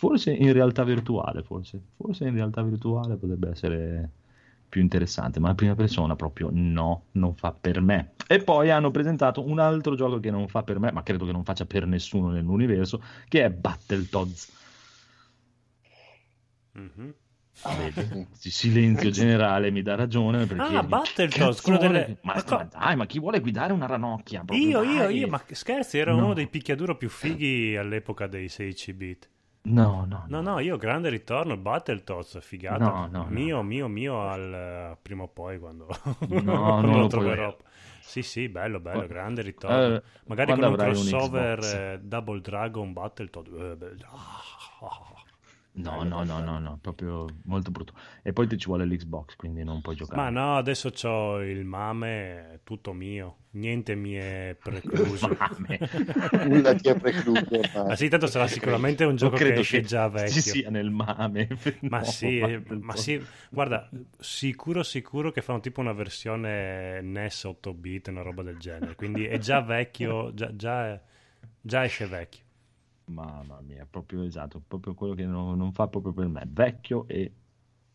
Forse 0.04 0.34
in 0.34 0.52
realtà 0.52 0.84
virtuale, 0.84 1.44
forse. 1.44 1.82
Forse 1.96 2.26
in 2.26 2.34
realtà 2.34 2.62
virtuale 2.62 3.16
potrebbe 3.16 3.50
essere 3.52 4.10
più 4.68 4.82
interessante, 4.82 5.40
ma 5.40 5.52
in 5.52 5.56
prima 5.56 5.76
persona 5.76 6.16
proprio 6.18 6.50
no, 6.52 7.06
non 7.12 7.34
fa 7.36 7.54
per 7.54 7.80
me. 7.80 8.16
E 8.28 8.44
poi 8.44 8.70
hanno 8.70 8.92
presentato 8.92 9.48
un 9.48 9.60
altro 9.60 9.96
gioco 9.96 10.20
che 10.20 10.30
non 10.30 10.50
fa 10.50 10.64
per 10.64 10.78
me, 10.80 10.92
ma 10.92 11.04
credo 11.04 11.26
che 11.26 11.32
non 11.32 11.46
faccia 11.46 11.66
per 11.66 11.86
nessuno 11.86 12.32
nell'universo, 12.32 13.02
che 13.30 13.46
è 13.46 13.50
Battletoads. 13.50 14.52
Mhm. 16.74 17.14
Ah, 17.62 17.76
Vedi? 17.78 18.28
silenzio 18.34 19.10
generale 19.10 19.72
mi 19.72 19.84
dà 19.84 19.96
ragione 19.96 20.46
perché 20.46 20.76
Ah, 20.76 20.84
Battletoads, 20.84 21.62
"Cazzo 21.62 21.62
quello 21.62 21.78
delle- 21.78 22.18
ma, 22.24 22.34
ma 22.34 22.44
co- 22.44 22.56
ma 22.58 22.64
dai, 22.66 22.96
ma 22.98 23.06
chi 23.06 23.20
vuole 23.20 23.40
guidare 23.40 23.72
una 23.72 23.86
ranocchia? 23.86 24.44
Proprio, 24.44 24.68
Io, 24.68 24.82
io, 24.84 25.04
dai. 25.04 25.18
io, 25.20 25.28
ma 25.30 25.42
scherzi, 25.50 25.98
era 25.98 26.14
No. 26.14 26.26
uno 26.26 26.34
dei 26.34 26.48
picchiaduro 26.48 26.98
più 26.98 27.08
fighi 27.08 27.78
all'epoca 27.78 28.28
dei 28.28 28.50
16 28.50 28.92
bit. 28.92 29.30
No, 29.66 30.06
no, 30.06 30.26
No, 30.28 30.42
no, 30.42 30.60
io 30.60 30.76
grande 30.78 31.10
ritorno, 31.10 31.56
Battletoads, 31.56 32.40
figata. 32.42 32.84
No, 32.84 33.08
no, 33.08 33.24
no. 33.24 33.30
mio, 33.30 33.62
mio, 33.64 33.88
mio, 33.88 34.28
al 34.28 34.98
prima 35.02 35.24
o 35.24 35.28
poi 35.30 35.58
quando, 35.58 35.88
quando 36.28 36.52
non 36.82 37.00
lo 37.00 37.08
troverò. 37.08 37.56
Sì, 38.02 38.22
sì, 38.22 38.50
bello, 38.50 38.82
bello, 38.82 39.00
Qua- 39.00 39.08
grande 39.08 39.42
ritorno. 39.42 39.96
Eh, 39.96 40.04
Magari 40.26 40.52
con 40.52 40.64
un 40.64 40.70
un 40.72 40.76
crossover 40.76 41.60
Xbox. 41.60 41.74
eh, 41.74 42.00
Double 42.02 42.42
Dragon 42.42 42.92
Battletoad. 42.92 43.48
Eh, 43.48 43.76
beh, 43.78 43.96
ah, 44.12 45.13
No, 45.76 46.04
no, 46.04 46.24
no, 46.24 46.40
no, 46.40 46.60
no, 46.60 46.78
proprio 46.80 47.26
molto 47.46 47.72
brutto. 47.72 47.94
E 48.22 48.32
poi 48.32 48.48
ti 48.48 48.58
ci 48.58 48.68
vuole 48.68 48.86
l'Xbox, 48.86 49.36
quindi 49.36 49.64
non 49.64 49.82
puoi 49.82 49.96
giocare. 49.96 50.22
Ma 50.22 50.30
no, 50.30 50.58
adesso 50.58 50.92
ho 51.08 51.42
il 51.42 51.66
mame, 51.66 52.60
tutto 52.64 52.94
mio, 52.94 53.38
niente 53.52 53.96
mi 53.96 54.14
è 54.14 54.56
precluso. 54.62 55.36
Nulla 56.46 56.76
ti 56.76 56.90
è 56.90 56.96
precluso. 56.96 57.48
Ma 57.74 57.84
ma- 57.88 57.96
sì, 57.96 58.08
tanto 58.08 58.28
sarà 58.28 58.48
sicuramente 58.48 59.04
un 59.04 59.16
gioco 59.16 59.36
che 59.38 59.56
esce 59.56 59.82
già 59.82 60.08
vecchio. 60.08 60.32
ci 60.32 60.42
sia 60.42 60.70
nel 60.70 60.92
mame. 60.92 61.48
Ma 61.90 61.98
No, 61.98 62.04
sì, 62.04 62.38
eh, 62.40 62.62
ma 62.82 62.96
sì, 62.96 63.20
guarda, 63.50 63.90
sicuro 64.20 64.84
sicuro 64.84 65.32
che 65.32 65.42
fanno 65.42 65.60
tipo 65.60 65.82
una 65.82 65.94
versione 65.94 67.02
NES 67.02 67.44
8 67.46 67.74
bit, 67.74 68.08
una 68.10 68.22
roba 68.22 68.44
del 68.44 68.58
genere, 68.60 68.96
quindi 68.96 69.26
è 69.26 69.40
già 69.40 69.62
vecchio, 69.62 70.34
già, 70.36 70.56
già, 70.56 71.02
già 71.62 71.84
esce 71.84 72.06
vecchio. 72.06 72.43
Mamma 73.06 73.60
mia, 73.62 73.86
proprio 73.90 74.24
esatto, 74.24 74.62
proprio 74.66 74.94
quello 74.94 75.14
che 75.14 75.26
non, 75.26 75.58
non 75.58 75.74
fa 75.74 75.88
proprio 75.88 76.14
per 76.14 76.28
me. 76.28 76.44
Vecchio 76.48 77.06
e 77.08 77.32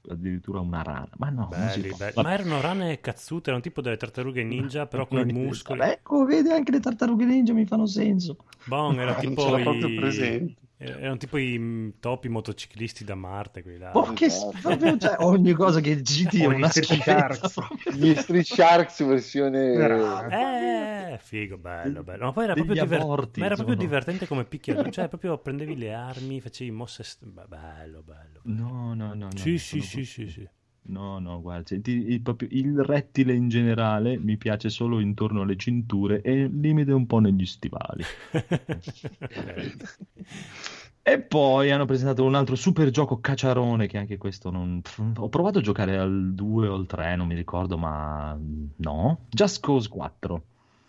addirittura 0.09 0.61
una 0.61 0.83
rana. 0.83 1.11
Ma 1.17 1.31
no, 1.31 1.49
Belli. 1.49 1.91
Ma 2.15 2.33
erano 2.33 2.61
rane 2.61 3.01
cazzute, 3.01 3.49
erano 3.49 3.63
tipo 3.63 3.81
delle 3.81 3.97
tartarughe 3.97 4.43
ninja, 4.43 4.87
però 4.87 5.07
con 5.07 5.29
i 5.29 5.33
muscoli. 5.33 5.81
Ecco, 5.81 6.25
vedi, 6.25 6.51
anche 6.51 6.73
le 6.73 6.81
tartarughe 6.81 7.25
ninja 7.25 7.53
mi 7.53 7.67
fanno 7.67 7.87
senso. 7.87 8.37
Bon, 8.67 8.99
era 8.99 9.15
tipo 9.21 9.43
ce 9.43 9.51
l'ho 9.51 9.63
proprio 9.63 10.09
i... 10.09 10.57
presente. 10.79 11.01
Erano 11.03 11.17
tipo 11.17 11.37
i 11.39 11.59
mm, 11.59 11.89
topi 12.01 12.29
motociclisti 12.29 13.05
da 13.05 13.15
Marte, 13.15 13.63
quelli 13.63 13.79
là. 13.79 13.93
Oh, 13.93 14.13
che 14.13 14.27
Esatto. 14.27 14.59
proprio, 14.61 14.97
cioè, 14.97 15.17
ogni 15.19 15.53
cosa 15.53 15.81
che 15.81 16.03
citi 16.03 16.43
è 16.43 16.47
una 16.47 16.69
Street 16.69 16.87
schifezza 16.87 17.19
Sharks. 17.19 17.53
proprio. 17.53 17.93
Gli 17.95 18.15
Street 18.15 18.45
Sharks 18.45 19.05
versione... 19.05 19.73
Bravo. 19.75 20.29
Eh, 20.29 21.19
figo, 21.21 21.59
bello, 21.59 22.03
bello. 22.03 22.25
Ma 22.27 22.33
poi 22.33 22.45
era 22.45 22.55
proprio, 22.55 22.75
diver- 22.83 23.01
aborti, 23.01 23.41
ma 23.41 23.47
era 23.47 23.55
proprio 23.55 23.77
divertente 23.77 24.27
come 24.27 24.45
picchiaduro. 24.47 24.91
Cioè, 24.91 25.09
proprio 25.09 25.39
prendevi 25.39 25.77
le 25.77 25.93
armi, 25.93 26.41
facevi 26.41 26.71
mosse. 26.71 27.05
bello, 27.21 28.03
bello. 28.03 28.41
No, 28.45 28.95
no, 28.95 29.15
no. 29.15 29.15
no 29.15 29.31
Sì, 29.37 29.53
no, 29.53 29.59
sì, 29.59 29.81
sono 29.81 29.83
sì, 29.83 30.05
sì, 30.05 30.29
sì. 30.29 30.49
No, 30.89 31.19
no, 31.19 31.43
guarda, 31.43 31.67
senti, 31.67 31.91
il, 31.91 32.23
proprio 32.23 32.49
il 32.51 32.83
rettile 32.83 33.35
in 33.35 33.49
generale 33.49 34.19
mi 34.19 34.39
piace 34.39 34.71
solo 34.71 35.01
intorno 35.01 35.43
alle 35.43 35.57
cinture 35.57 36.23
e 36.23 36.33
il 36.33 36.61
limite 36.61 36.93
un 36.93 37.07
po' 37.07 37.19
negli 37.19 37.45
stivali. 37.45 38.05
E 41.09 41.23
poi 41.23 41.71
hanno 41.71 41.87
presentato 41.87 42.23
un 42.23 42.35
altro 42.35 42.55
super 42.55 42.91
gioco 42.91 43.19
cacciarone 43.19 43.87
che 43.87 43.97
anche 43.97 44.19
questo 44.19 44.51
non... 44.51 44.83
Ho 45.17 45.31
provato 45.31 45.61
a 45.61 45.63
giocare 45.63 45.97
al 45.97 46.35
2 46.35 46.69
o 46.69 46.75
al 46.75 46.85
3, 46.85 47.17
non 47.17 47.27
mi 47.27 47.35
ricordo, 47.35 47.79
ma 47.79 48.39
no. 48.77 49.21
Just 49.31 49.65
Cause 49.65 49.89
4. 49.89 50.43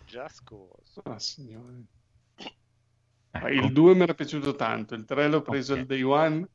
Just 0.04 0.42
Cause. 0.44 1.00
Ah, 1.04 1.18
signore. 1.18 1.84
Ecco. 3.30 3.48
Il 3.48 3.72
2 3.72 3.94
mi 3.94 4.02
era 4.02 4.12
piaciuto 4.12 4.54
tanto, 4.56 4.94
il 4.94 5.06
3 5.06 5.28
l'ho 5.28 5.40
preso 5.40 5.72
Ok. 5.72 5.78
al 5.78 5.86
day 5.86 6.02
one, 6.02 6.48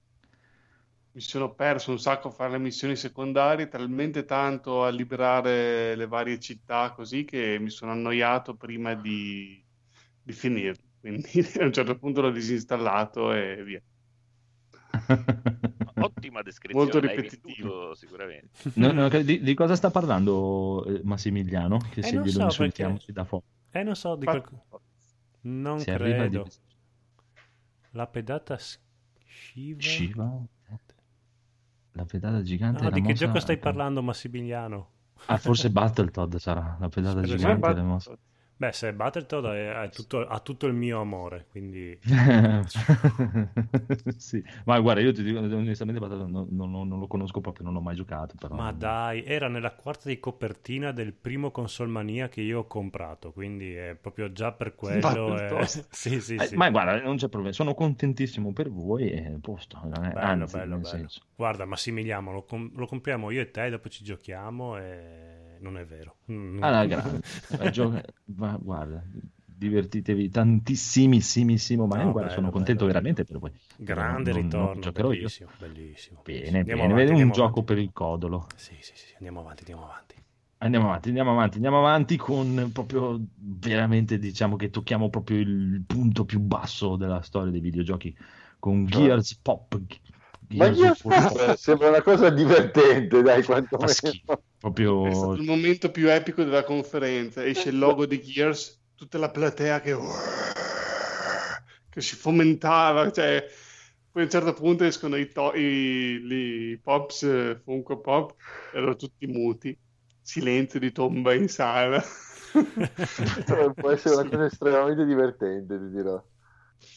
mi 1.16 1.22
sono 1.22 1.54
perso 1.56 1.92
un 1.92 2.00
sacco 2.00 2.28
a 2.28 2.32
fare 2.32 2.52
le 2.52 2.58
missioni 2.60 2.98
secondarie, 2.98 3.70
talmente 3.70 4.26
tanto 4.26 4.84
a 4.84 4.90
liberare 4.90 5.96
le 5.96 6.08
varie 6.08 6.40
città 6.40 6.92
così 6.92 7.24
che 7.24 7.58
mi 7.58 7.70
sono 7.70 7.92
annoiato 7.92 8.56
prima 8.56 8.94
di, 8.96 9.64
di 10.22 10.34
finirlo. 10.34 10.84
Quindi 11.00 11.40
a 11.60 11.64
un 11.64 11.72
certo 11.72 11.98
punto 11.98 12.20
l'ho 12.22 12.32
disinstallato 12.32 13.32
e 13.32 13.64
via. 13.64 13.82
Ottima 15.98 16.42
descrizione, 16.42 16.84
Molto 16.92 17.00
ripetitivo. 17.00 17.96
sicuramente. 17.96 18.50
No, 18.74 18.92
no, 18.92 19.08
di, 19.08 19.40
di 19.42 19.54
cosa 19.54 19.76
sta 19.78 19.90
parlando 19.92 20.84
eh, 20.86 21.02
Massimiliano? 21.04 21.78
Che 21.78 22.02
Eh, 22.02 22.04
se 22.04 22.16
glielo 22.18 22.30
so, 22.30 22.44
insultiamo 22.44 22.92
perché- 22.94 23.06
si 23.06 23.12
dà 23.14 23.24
fuoco. 23.24 23.46
Eh, 23.72 23.84
non 23.84 23.96
so 23.96 24.16
di 24.16 24.26
qualcosa. 24.26 24.64
Non 25.42 25.80
Si 25.80 25.92
arriva 25.92 26.28
di 26.28 26.30
credo. 26.32 26.48
La 27.92 28.08
pedata 28.08 28.58
Shiva? 28.58 29.80
Shiva? 29.82 30.44
La 31.96 32.04
pedata 32.04 32.42
gigante. 32.42 32.84
No, 32.84 32.90
di 32.90 33.02
che 33.02 33.14
gioco 33.14 33.40
stai 33.40 33.58
parlando, 33.58 34.02
Massimiliano? 34.02 34.90
Ah, 35.28 35.38
forse 35.38 35.70
Battletoad 35.72 36.36
sarà 36.38 36.76
la 36.80 36.90
pedata 36.90 37.24
Spero 37.24 37.38
gigante. 37.38 37.82
mossa. 37.82 38.18
Beh, 38.58 38.72
se 38.72 38.94
Battletoad 38.94 39.46
è- 39.48 39.82
è 39.84 39.90
tutto- 39.90 40.26
ha 40.26 40.40
tutto 40.40 40.66
il 40.66 40.74
mio 40.74 41.02
amore, 41.02 41.46
quindi... 41.50 41.98
sì, 44.18 44.42
ma 44.66 44.80
guarda, 44.80 45.02
io 45.02 45.12
ti 45.12 45.24
dico 45.24 45.40
onestamente, 45.40 46.00
Battletoad 46.00 46.30
non, 46.30 46.48
non- 46.52 46.88
non 46.88 47.00
lo 47.00 47.08
conosco 47.08 47.42
proprio, 47.42 47.66
non 47.66 47.74
l'ho 47.74 47.82
mai 47.82 47.96
giocato. 47.96 48.36
Però... 48.40 48.56
Ma 48.56 48.72
dai, 48.72 49.24
era 49.26 49.50
nella 49.50 49.74
quarta 49.74 50.08
di 50.08 50.20
copertina 50.20 50.92
del 50.94 51.12
primo 51.14 51.52
Console 51.52 51.90
Mania 51.92 52.30
che 52.30 52.42
io 52.42 52.60
ho 52.60 52.68
comprato, 52.68 53.34
quindi 53.34 53.74
è 53.74 53.96
proprio 54.00 54.32
già 54.32 54.52
per 54.54 54.76
quello... 54.76 54.98
È... 54.98 55.00
Battletoad. 55.02 55.88
Sì, 55.92 56.22
sì, 56.22 56.36
Eh, 56.36 56.46
sì. 56.48 56.56
Ma 56.56 56.70
guarda, 56.70 57.02
non 57.02 57.18
c'è 57.18 57.28
problema, 57.28 57.54
sono 57.54 57.74
contentissimo 57.74 58.54
per 58.54 58.70
voi 58.70 59.10
e 59.10 59.38
posto. 59.42 59.82
eh, 59.84 59.88
Bello, 59.90 60.20
anzi, 60.20 60.58
bello, 60.58 60.76
bello. 60.76 60.86
senso. 60.86 61.22
Guarda, 61.36 61.66
Massimiliano, 61.66 62.32
lo, 62.32 62.44
com- 62.44 62.72
lo 62.76 62.86
compriamo 62.86 63.32
io 63.32 63.42
e 63.42 63.52
te, 63.52 63.70
dopo 63.70 63.90
ci 63.90 64.04
giochiamo 64.04 64.78
e 64.78 65.45
non 65.70 65.78
è 65.80 65.86
vero. 65.86 66.18
Mm. 66.32 66.62
Alla 66.64 66.86
grande. 66.86 67.22
Eh, 67.60 67.70
gio- 67.72 68.02
ma 68.36 68.58
guarda, 68.62 69.04
divertitevi 69.58 70.30
tantissimissimo, 70.30 71.86
ma 71.88 71.96
No, 71.98 72.04
io 72.04 72.12
guarda, 72.12 72.30
bello, 72.30 72.40
sono 72.42 72.52
contento 72.52 72.86
bello. 72.86 72.94
veramente 72.94 73.24
per 73.24 73.40
voi. 73.40 73.52
Grande 73.78 74.32
Non- 74.32 74.40
non 74.42 74.50
ritorno, 74.50 74.82
giocherò 74.82 75.12
io. 75.12 75.18
bellissimo. 75.22 75.50
Bene, 75.58 75.74
bellissimo. 75.74 76.22
bene, 76.24 76.94
vedi, 76.94 77.12
avanti, 77.12 77.22
un 77.22 77.32
gioco 77.32 77.48
avanti. 77.60 77.64
per 77.64 77.78
il 77.80 77.90
codolo. 77.94 78.48
Sì, 78.56 78.76
sì, 78.82 78.94
sì, 78.96 79.14
andiamo 79.16 79.40
avanti, 79.40 79.60
andiamo 79.62 79.84
avanti. 79.86 80.14
Andiamo 80.58 80.86
avanti, 80.88 81.08
andiamo 81.10 81.32
avanti, 81.32 81.56
andiamo 81.56 81.78
avanti 81.80 82.16
con 82.18 82.70
proprio 82.74 83.20
veramente 83.38 84.18
diciamo 84.18 84.56
che 84.56 84.70
tocchiamo 84.70 85.10
proprio 85.10 85.38
il 85.40 85.84
punto 85.86 86.26
più 86.26 86.40
basso 86.40 86.96
della 86.96 87.22
storia 87.22 87.52
dei 87.52 87.60
videogiochi 87.60 88.16
con 88.58 88.88
Cioè? 88.88 89.02
Gears 89.04 89.38
Pop. 89.42 89.78
Ma 90.56 90.72
Gears 90.72 90.78
io 90.78 90.92
of 90.92 91.04
War. 91.06 91.58
sembra 91.58 91.90
una 91.90 92.02
cosa 92.02 92.30
divertente, 92.30 93.22
dai, 93.22 93.44
Fa 93.44 93.54
quantomeno. 93.54 93.92
Schifo. 94.74 95.00
È 95.02 95.14
stato 95.14 95.34
Proprio 95.34 95.40
il 95.40 95.44
momento 95.44 95.92
più 95.92 96.10
epico 96.12 96.44
della 96.44 96.64
conferenza. 96.64 97.44
Esce 97.46 97.70
il 97.70 97.78
logo 97.78 98.06
di 98.06 98.22
Gears, 98.22 98.82
tutta 98.96 99.18
la 99.18 99.30
platea 99.32 99.80
che, 99.82 99.94
che 101.90 102.02
si 102.02 102.16
fomentava. 102.16 103.12
Cioè, 103.12 103.46
poi 104.12 104.22
a 104.24 104.26
un 104.26 104.32
certo 104.32 104.54
punto 104.54 104.84
escono 104.84 105.16
i, 105.18 105.28
to- 105.32 105.54
i- 105.56 106.72
i 106.74 106.80
Pops, 106.82 107.62
Funko 107.64 108.00
Pop, 108.02 108.36
erano 108.72 108.96
tutti 108.96 109.28
muti. 109.28 109.78
Silenzio 110.22 110.80
di 110.80 110.92
tomba 110.92 111.34
in 111.34 111.48
sala. 111.50 112.04
Può 113.78 113.92
essere 113.92 114.16
una 114.16 114.26
cosa 114.28 114.46
estremamente 114.46 115.06
divertente, 115.06 115.78
ti 115.78 115.90
dirò. 115.90 116.24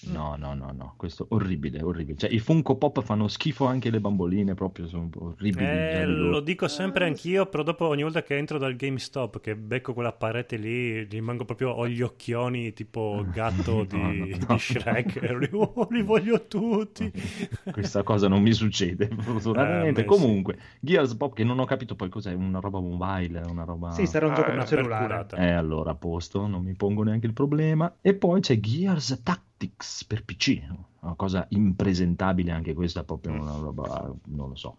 No, 0.03 0.37
no, 0.37 0.55
no, 0.55 0.73
no, 0.73 0.95
questo 0.97 1.27
orribile, 1.31 1.83
orribile. 1.83 2.17
Cioè, 2.19 2.31
i 2.31 2.39
Funko 2.39 2.77
Pop 2.77 3.03
fanno 3.03 3.27
schifo 3.29 3.67
anche 3.67 3.91
le 3.91 4.01
bamboline, 4.01 4.55
proprio 4.55 4.87
sono 4.87 5.09
orribili. 5.17 5.65
Eh, 5.65 6.05
di 6.07 6.13
lo 6.13 6.41
dico 6.41 6.69
sempre 6.69 7.05
anch'io, 7.07 7.47
però 7.47 7.63
dopo 7.63 7.87
ogni 7.87 8.03
volta 8.03 8.23
che 8.23 8.37
entro 8.37 8.59
dal 8.59 8.77
GameStop, 8.77 9.41
che 9.41 9.57
becco 9.57 9.93
quella 9.95 10.13
parete 10.13 10.57
lì, 10.57 11.03
rimango 11.05 11.45
proprio, 11.45 11.71
ho 11.71 11.89
gli 11.89 12.01
occhioni 12.03 12.73
tipo 12.73 13.25
gatto 13.33 13.85
di, 13.89 13.97
No, 13.97 14.13
no, 14.13 14.25
di 14.25 14.39
no. 14.49 14.57
Shrek, 14.59 15.17
e 15.23 15.39
li, 15.39 15.49
oh, 15.53 15.87
li 15.91 16.03
voglio 16.03 16.47
tutti. 16.47 17.11
Questa 17.71 18.03
cosa 18.03 18.29
non 18.29 18.41
mi 18.43 18.53
succede, 18.53 19.09
fortunatamente. 19.19 20.03
Eh, 20.03 20.05
Comunque, 20.05 20.59
Gears 20.81 21.15
Pop, 21.17 21.35
che 21.35 21.45
non 21.45 21.59
ho 21.59 21.65
capito 21.65 21.97
poi 21.97 22.09
cos'è, 22.09 22.33
una 22.35 22.61
roba 22.61 22.81
mobile, 22.81 23.41
una 23.41 23.65
roba... 23.65 23.91
Sì, 23.91 24.07
sarà 24.07 24.27
un 24.29 24.35
gioco 24.35 24.51
Ah, 24.51 24.55
per 24.55 24.65
cellulare. 24.67 25.07
perculata. 25.07 25.37
Eh, 25.37 25.51
allora, 25.51 25.91
a 25.91 25.95
posto, 25.97 26.47
non 26.47 26.63
mi 26.63 26.75
pongo 26.75 27.03
neanche 27.03 27.27
il 27.27 27.33
problema. 27.33 27.97
E 28.01 28.15
poi 28.15 28.41
c'è 28.41 28.59
Gears 28.61 29.21
Tactics 29.59 30.05
per 30.05 30.25
PC, 30.25 30.63
una 31.01 31.15
cosa 31.15 31.45
impresentabile 31.51 32.53
anche 32.53 32.75
questa, 32.75 33.03
proprio 33.03 33.33
una 33.33 33.57
roba, 33.57 34.15
non 34.27 34.51
lo 34.51 34.55
so. 34.55 34.77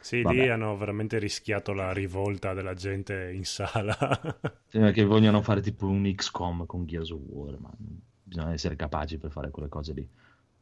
Sì, 0.00 0.22
Vabbè. 0.22 0.34
lì 0.34 0.48
hanno 0.48 0.76
veramente 0.76 1.18
rischiato 1.18 1.74
la 1.74 1.92
rivolta 1.92 2.54
della 2.54 2.74
gente 2.74 3.30
in 3.32 3.44
sala. 3.44 3.94
Sembra 4.66 4.90
che 4.90 5.04
vogliano 5.04 5.42
fare 5.42 5.60
tipo 5.60 5.86
un 5.86 6.10
XCOM 6.12 6.66
con 6.66 6.86
Gears 6.86 7.10
of 7.10 7.20
War, 7.26 7.58
ma 7.60 7.70
bisogna 8.22 8.52
essere 8.52 8.74
capaci 8.74 9.18
per 9.18 9.30
fare 9.30 9.50
quelle 9.50 9.68
cose 9.68 9.92
lì. 9.92 10.08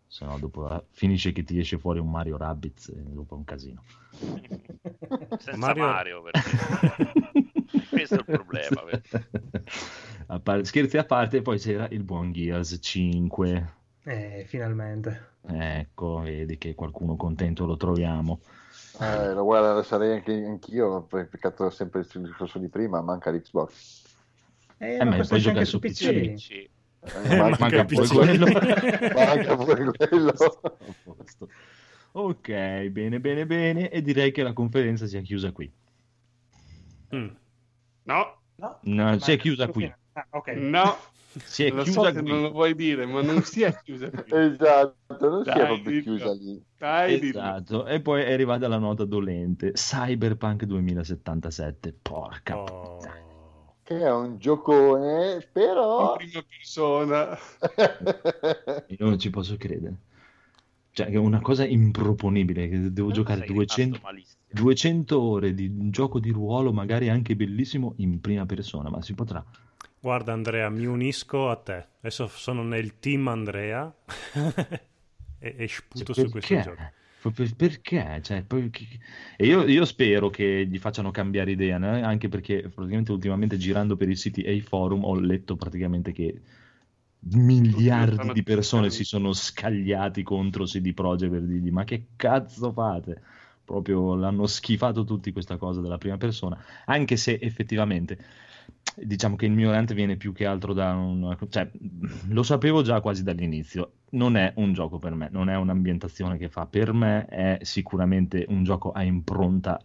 Se 0.06 0.24
no, 0.24 0.36
dopo 0.38 0.68
eh, 0.68 0.82
finisce 0.90 1.30
che 1.30 1.44
ti 1.44 1.58
esce 1.58 1.78
fuori 1.78 2.00
un 2.00 2.10
Mario 2.10 2.36
Rabbids 2.36 2.88
e 2.88 3.02
dopo 3.02 3.34
è 3.34 3.38
un 3.38 3.44
casino. 3.44 3.84
Senza 5.38 5.56
Mario- 5.56 5.84
Mario, 5.84 6.22
perché 6.22 7.49
questo 8.06 8.14
è 8.14 8.18
il 8.18 8.24
problema. 8.24 8.82
A 10.32 10.38
par- 10.38 10.64
scherzi 10.64 10.96
a 10.96 11.04
parte, 11.04 11.42
poi 11.42 11.58
c'era 11.58 11.88
il 11.90 12.04
buon 12.04 12.30
Gears 12.30 12.78
5. 12.80 13.72
Eh, 14.04 14.44
finalmente. 14.46 15.28
Ecco, 15.44 16.20
vedi 16.20 16.56
che 16.56 16.76
qualcuno 16.76 17.16
contento 17.16 17.66
lo 17.66 17.76
troviamo. 17.76 18.40
Eh, 19.00 19.32
lo 19.32 19.42
guarda, 19.42 19.74
lo 19.74 19.82
sarei 19.82 20.12
anche 20.12 20.32
anch'io, 20.32 21.02
poi 21.02 21.26
peccato 21.26 21.68
sempre 21.70 22.00
il 22.00 22.22
discorso 22.22 22.58
di 22.58 22.68
prima, 22.68 23.00
manca 23.00 23.30
l'Xbox. 23.32 24.02
Eh, 24.78 25.04
ma 25.04 25.16
ma 25.16 25.22
giocare 25.22 25.48
anche 25.48 25.64
su 25.64 25.78
PC. 25.80 26.10
PC. 26.12 26.38
Sì. 26.38 26.54
Eh, 27.02 27.36
manca 27.36 27.56
manca, 27.58 27.76
il 27.80 27.86
pure 27.86 28.06
quello. 28.08 28.46
manca 28.46 29.56
pure 29.56 29.92
quello. 29.92 30.34
Ok, 32.12 32.50
bene, 32.88 33.20
bene, 33.20 33.46
bene. 33.46 33.88
E 33.90 34.02
direi 34.02 34.32
che 34.32 34.42
la 34.42 34.52
conferenza 34.52 35.06
si 35.06 35.16
è 35.16 35.22
chiusa 35.22 35.50
qui. 35.52 35.72
Mm. 37.14 37.28
No, 38.10 38.36
No, 38.56 38.78
No, 38.82 39.18
si 39.20 39.32
è 39.32 39.38
chiusa 39.38 39.68
qui. 39.68 39.92
Ah, 40.12 40.26
ok. 40.30 40.48
no, 40.56 40.96
Si 41.44 41.64
è 41.64 41.70
lo 41.70 41.84
so 41.84 41.92
chiusa 41.92 42.10
che 42.12 42.20
qui. 42.22 42.28
non 42.30 42.42
lo 42.42 42.50
vuoi 42.50 42.74
dire, 42.74 43.06
ma 43.06 43.22
non 43.22 43.42
si 43.42 43.62
è 43.62 43.72
chiusa 43.84 44.10
qui. 44.10 44.24
Esatto, 44.36 45.28
non 45.28 45.44
si 45.44 45.50
è 45.50 45.54
Dai, 45.54 45.66
proprio 45.66 45.90
dillo. 46.00 46.02
chiusa 46.02 46.32
lì. 46.32 46.64
Dai. 46.76 47.28
Esatto, 47.28 47.86
e 47.86 48.00
poi 48.00 48.22
è 48.22 48.32
arrivata 48.32 48.66
la 48.68 48.78
nota 48.78 49.04
dolente, 49.04 49.72
Cyberpunk 49.72 50.64
2077, 50.64 51.92
porca 52.02 52.58
Oh. 52.58 52.64
puttana. 52.96 53.28
Che 53.82 53.98
è 53.98 54.10
un 54.12 54.38
giocone, 54.38 55.32
In 55.34 55.46
però... 55.52 56.16
prima 56.16 56.42
persona. 56.46 57.36
Io 58.88 58.96
non 58.98 59.18
ci 59.18 59.30
posso 59.30 59.56
credere. 59.56 59.94
Cioè, 60.92 61.06
è 61.06 61.16
una 61.16 61.40
cosa 61.40 61.64
improponibile, 61.64 62.68
che 62.68 62.92
devo 62.92 63.12
giocare 63.12 63.40
Sei 63.40 63.48
rimasto 63.48 63.74
200, 63.74 64.00
malissimo. 64.02 64.42
200 64.50 65.20
ore 65.20 65.54
di 65.54 65.66
un 65.66 65.90
gioco 65.90 66.18
di 66.18 66.30
ruolo, 66.30 66.72
magari 66.72 67.08
anche 67.08 67.36
bellissimo, 67.36 67.94
in 67.98 68.20
prima 68.20 68.44
persona, 68.46 68.90
ma 68.90 69.00
si 69.00 69.14
potrà. 69.14 69.44
Guarda 70.00 70.32
Andrea, 70.32 70.68
mi 70.70 70.86
unisco 70.86 71.50
a 71.50 71.56
te. 71.56 71.86
Adesso 72.00 72.26
sono 72.28 72.62
nel 72.62 72.98
team 72.98 73.28
Andrea 73.28 73.92
e, 75.38 75.54
e 75.58 75.68
sputo 75.68 76.14
Cioè, 76.14 76.24
su 76.24 76.30
questo 76.30 76.60
gioco. 76.60 76.92
Perché? 77.54 78.20
Cioè, 78.22 78.42
poi 78.44 78.70
E 79.36 79.46
io, 79.46 79.66
io 79.66 79.84
spero 79.84 80.30
che 80.30 80.66
gli 80.66 80.78
facciano 80.78 81.10
cambiare 81.10 81.50
idea, 81.50 81.76
no? 81.76 82.02
anche 82.02 82.30
perché 82.30 82.70
praticamente 82.74 83.12
ultimamente 83.12 83.58
girando 83.58 83.94
per 83.96 84.08
i 84.08 84.16
siti 84.16 84.40
e 84.40 84.54
i 84.54 84.62
forum 84.62 85.04
ho 85.04 85.14
letto 85.20 85.54
praticamente 85.54 86.12
che 86.12 86.40
miliardi 87.22 88.32
di 88.32 88.42
persone 88.42 88.90
si 88.90 89.04
sono 89.04 89.32
scagliati 89.32 90.22
contro 90.22 90.64
CD 90.64 90.94
Projekt 90.94 91.32
per 91.32 91.42
dirgli 91.42 91.70
ma 91.70 91.84
che 91.84 92.08
cazzo 92.16 92.72
fate? 92.72 93.22
Proprio 93.64 94.14
l'hanno 94.14 94.46
schifato 94.46 95.04
tutti 95.04 95.30
questa 95.30 95.56
cosa 95.56 95.80
della 95.80 95.98
prima 95.98 96.16
persona, 96.16 96.58
anche 96.86 97.16
se 97.16 97.38
effettivamente 97.40 98.18
diciamo 98.96 99.36
che 99.36 99.46
il 99.46 99.52
mio 99.52 99.70
rant 99.70 99.92
viene 99.94 100.16
più 100.16 100.32
che 100.32 100.46
altro 100.46 100.72
da 100.72 100.94
un... 100.94 101.36
cioè 101.48 101.70
lo 102.28 102.42
sapevo 102.42 102.82
già 102.82 103.00
quasi 103.00 103.22
dall'inizio, 103.22 103.92
non 104.10 104.36
è 104.36 104.52
un 104.56 104.72
gioco 104.72 104.98
per 104.98 105.14
me, 105.14 105.28
non 105.30 105.48
è 105.48 105.56
un'ambientazione 105.56 106.36
che 106.36 106.48
fa 106.48 106.66
per 106.66 106.92
me, 106.92 107.26
è 107.26 107.58
sicuramente 107.62 108.44
un 108.48 108.64
gioco 108.64 108.90
a 108.90 109.02
impronta 109.02 109.80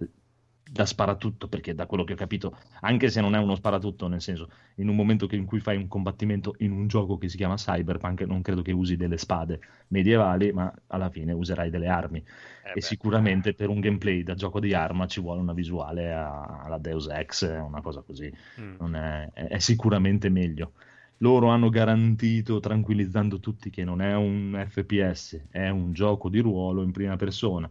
da 0.67 0.85
sparatutto, 0.85 1.47
perché 1.47 1.73
da 1.75 1.85
quello 1.85 2.03
che 2.03 2.13
ho 2.13 2.15
capito, 2.15 2.57
anche 2.81 3.09
se 3.09 3.21
non 3.21 3.35
è 3.35 3.39
uno 3.39 3.55
sparatutto, 3.55 4.07
nel 4.07 4.21
senso, 4.21 4.49
in 4.75 4.89
un 4.89 4.95
momento 4.95 5.27
in 5.31 5.45
cui 5.45 5.59
fai 5.59 5.77
un 5.77 5.87
combattimento 5.87 6.55
in 6.59 6.71
un 6.71 6.87
gioco 6.87 7.17
che 7.17 7.29
si 7.29 7.37
chiama 7.37 7.55
Cyberpunk, 7.55 8.21
non 8.21 8.41
credo 8.41 8.61
che 8.61 8.71
usi 8.71 8.95
delle 8.95 9.17
spade 9.17 9.59
medievali, 9.89 10.51
ma 10.51 10.73
alla 10.87 11.09
fine 11.09 11.31
userai 11.33 11.69
delle 11.69 11.87
armi. 11.87 12.23
Eh 12.63 12.71
e 12.73 12.73
beh. 12.73 12.81
sicuramente 12.81 13.53
per 13.53 13.69
un 13.69 13.79
gameplay 13.79 14.23
da 14.23 14.33
gioco 14.33 14.59
di 14.59 14.73
arma 14.73 15.05
ci 15.07 15.21
vuole 15.21 15.39
una 15.39 15.53
visuale 15.53 16.11
alla 16.11 16.77
Deus 16.79 17.07
Ex, 17.07 17.43
una 17.63 17.81
cosa 17.81 18.01
così 18.01 18.31
Mm. 18.59 18.95
è- 18.95 19.47
è 19.47 19.59
sicuramente 19.59 20.29
meglio. 20.29 20.73
Loro 21.19 21.47
hanno 21.49 21.69
garantito, 21.69 22.59
tranquillizzando 22.59 23.39
tutti, 23.39 23.69
che 23.69 23.83
non 23.83 24.01
è 24.01 24.15
un 24.15 24.65
FPS, 24.67 25.47
è 25.49 25.69
un 25.69 25.93
gioco 25.93 26.29
di 26.29 26.39
ruolo 26.39 26.83
in 26.83 26.91
prima 26.91 27.15
persona. 27.15 27.69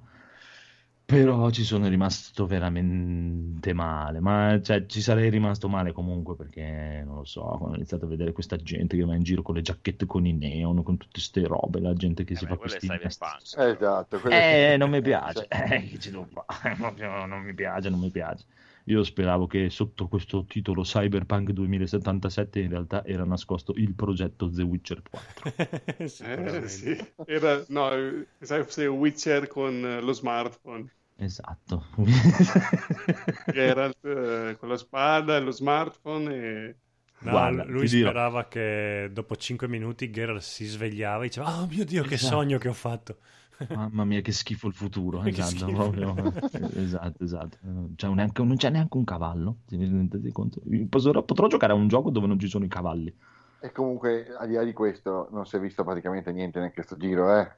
Però 1.06 1.50
ci 1.50 1.64
sono 1.64 1.86
rimasto 1.88 2.46
veramente 2.46 3.72
male, 3.74 4.20
ma 4.20 4.58
cioè, 4.62 4.86
ci 4.86 5.02
sarei 5.02 5.28
rimasto 5.30 5.68
male 5.68 5.92
comunque 5.92 6.34
perché 6.34 7.02
non 7.04 7.16
lo 7.16 7.24
so, 7.24 7.42
quando 7.42 7.72
ho 7.72 7.74
iniziato 7.76 8.06
a 8.06 8.08
vedere 8.08 8.32
questa 8.32 8.56
gente 8.56 8.96
che 8.96 9.04
va 9.04 9.14
in 9.14 9.22
giro 9.22 9.42
con 9.42 9.54
le 9.54 9.60
giacchette 9.62 10.06
con 10.06 10.24
i 10.26 10.32
neon, 10.32 10.82
con 10.82 10.96
tutte 10.96 11.12
queste 11.12 11.46
robe, 11.46 11.80
la 11.80 11.92
gente 11.94 12.24
che 12.24 12.32
Eh, 12.32 12.36
si 12.36 12.46
beh, 12.46 12.50
fa 12.50 12.56
questi 12.56 12.86
cyberpunk. 12.88 13.56
Esatto. 13.58 14.16
Eh, 14.28 14.30
che- 14.30 14.76
non 14.78 14.90
mi 14.90 15.02
piace, 15.02 15.46
Cioè, 15.48 15.48
eh, 15.74 15.88
che 15.88 15.98
ci 15.98 16.10
devo 16.10 16.26
fare? 16.26 16.76
Non 17.26 17.42
mi 17.42 17.54
piace, 17.54 17.90
non 17.90 18.00
mi 18.00 18.10
piace. 18.10 18.44
Io 18.86 19.02
speravo 19.02 19.46
che 19.46 19.70
sotto 19.70 20.08
questo 20.08 20.44
titolo 20.44 20.82
Cyberpunk 20.82 21.50
2077 21.52 22.60
in 22.60 22.68
realtà 22.68 23.04
era 23.04 23.24
nascosto 23.24 23.72
il 23.76 23.94
progetto 23.94 24.50
The 24.50 24.62
Witcher 24.62 25.02
4. 25.02 25.52
Eh, 25.98 26.68
sì. 26.68 26.96
Era, 27.24 27.64
no, 27.68 27.90
sai 28.40 28.64
se 28.68 28.86
Witcher 28.86 29.46
con 29.48 29.72
eh, 29.84 30.00
lo 30.00 30.12
smartphone. 30.12 30.90
Esatto. 31.16 31.86
Geralt 33.50 34.04
eh, 34.04 34.56
con 34.58 34.68
la 34.68 34.76
spada 34.76 35.36
e 35.36 35.40
lo 35.40 35.50
smartphone 35.50 36.34
e... 36.34 36.76
No, 37.20 37.30
Guarda, 37.30 37.64
lui 37.64 37.86
ti 37.88 37.96
dirò. 37.96 38.10
sperava 38.10 38.48
che 38.48 39.08
dopo 39.12 39.34
5 39.36 39.66
minuti 39.68 40.10
Geralt 40.10 40.42
si 40.42 40.66
svegliava 40.66 41.24
e 41.24 41.28
diceva 41.28 41.58
Oh 41.62 41.66
mio 41.66 41.84
Dio, 41.84 42.02
che 42.02 42.14
Esatto. 42.14 42.34
sogno 42.34 42.58
che 42.58 42.68
ho 42.68 42.72
fatto. 42.74 43.18
Mamma 43.74 44.04
mia, 44.04 44.20
che 44.20 44.32
schifo 44.32 44.66
il 44.66 44.74
futuro. 44.74 45.22
Esatto, 45.22 45.66
proprio. 45.72 46.32
esatto, 46.76 47.24
esatto. 47.24 47.58
Un- 47.62 48.14
neanche- 48.14 48.42
non 48.42 48.56
c'è 48.56 48.70
neanche 48.70 48.96
un 48.96 49.04
cavallo. 49.04 49.58
se 49.66 49.76
vi 49.76 49.84
rendete 49.84 50.32
conto. 50.32 50.60
Potrò, 50.88 51.22
potrò 51.22 51.46
giocare 51.46 51.72
a 51.72 51.76
un 51.76 51.88
gioco 51.88 52.10
dove 52.10 52.26
non 52.26 52.38
ci 52.38 52.48
sono 52.48 52.64
i 52.64 52.68
cavalli. 52.68 53.14
E 53.60 53.72
comunque, 53.72 54.26
al 54.38 54.48
di 54.48 54.54
là 54.54 54.64
di 54.64 54.72
questo, 54.72 55.28
non 55.32 55.46
si 55.46 55.56
è 55.56 55.60
visto 55.60 55.84
praticamente 55.84 56.32
niente 56.32 56.58
neanche 56.58 56.82
sto 56.82 56.96
giro, 56.96 57.38
eh. 57.38 57.50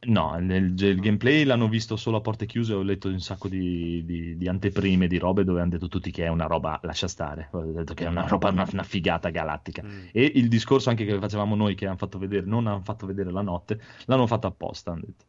No, 0.00 0.36
nel- 0.38 0.80
il, 0.80 1.00
gameplay 1.00 1.42
l'hanno 1.42 1.66
visto 1.68 1.96
solo 1.96 2.18
a 2.18 2.20
porte 2.20 2.46
chiuse. 2.46 2.72
Ho 2.72 2.82
letto 2.82 3.08
un 3.08 3.18
sacco 3.18 3.48
di, 3.48 4.04
di- 4.04 4.36
di 4.36 4.48
anteprime, 4.48 5.08
di 5.08 5.18
robe 5.18 5.42
dove 5.42 5.60
hanno 5.60 5.70
detto 5.70 5.88
tutti 5.88 6.12
che 6.12 6.24
è 6.24 6.28
una 6.28 6.46
roba, 6.46 6.78
lascia 6.84 7.08
stare. 7.08 7.48
Ho 7.50 7.62
detto 7.62 7.94
che 7.94 8.04
è 8.04 8.08
una 8.08 8.24
roba, 8.24 8.50
una, 8.50 8.64
una 8.72 8.84
figata 8.84 9.30
galattica. 9.30 9.82
Mm. 9.82 10.06
E 10.12 10.32
il 10.36 10.46
discorso 10.48 10.90
anche 10.90 11.04
che 11.04 11.18
facevamo 11.18 11.56
noi, 11.56 11.74
che 11.74 11.88
hanno 11.88 11.96
fatto 11.96 12.18
vedere, 12.18 12.46
non 12.46 12.68
hanno 12.68 12.82
fatto 12.82 13.06
vedere 13.06 13.32
la 13.32 13.42
notte, 13.42 13.80
l'hanno 14.04 14.28
fatto 14.28 14.46
apposta. 14.46 14.92
Hanno 14.92 15.02
detto. 15.04 15.24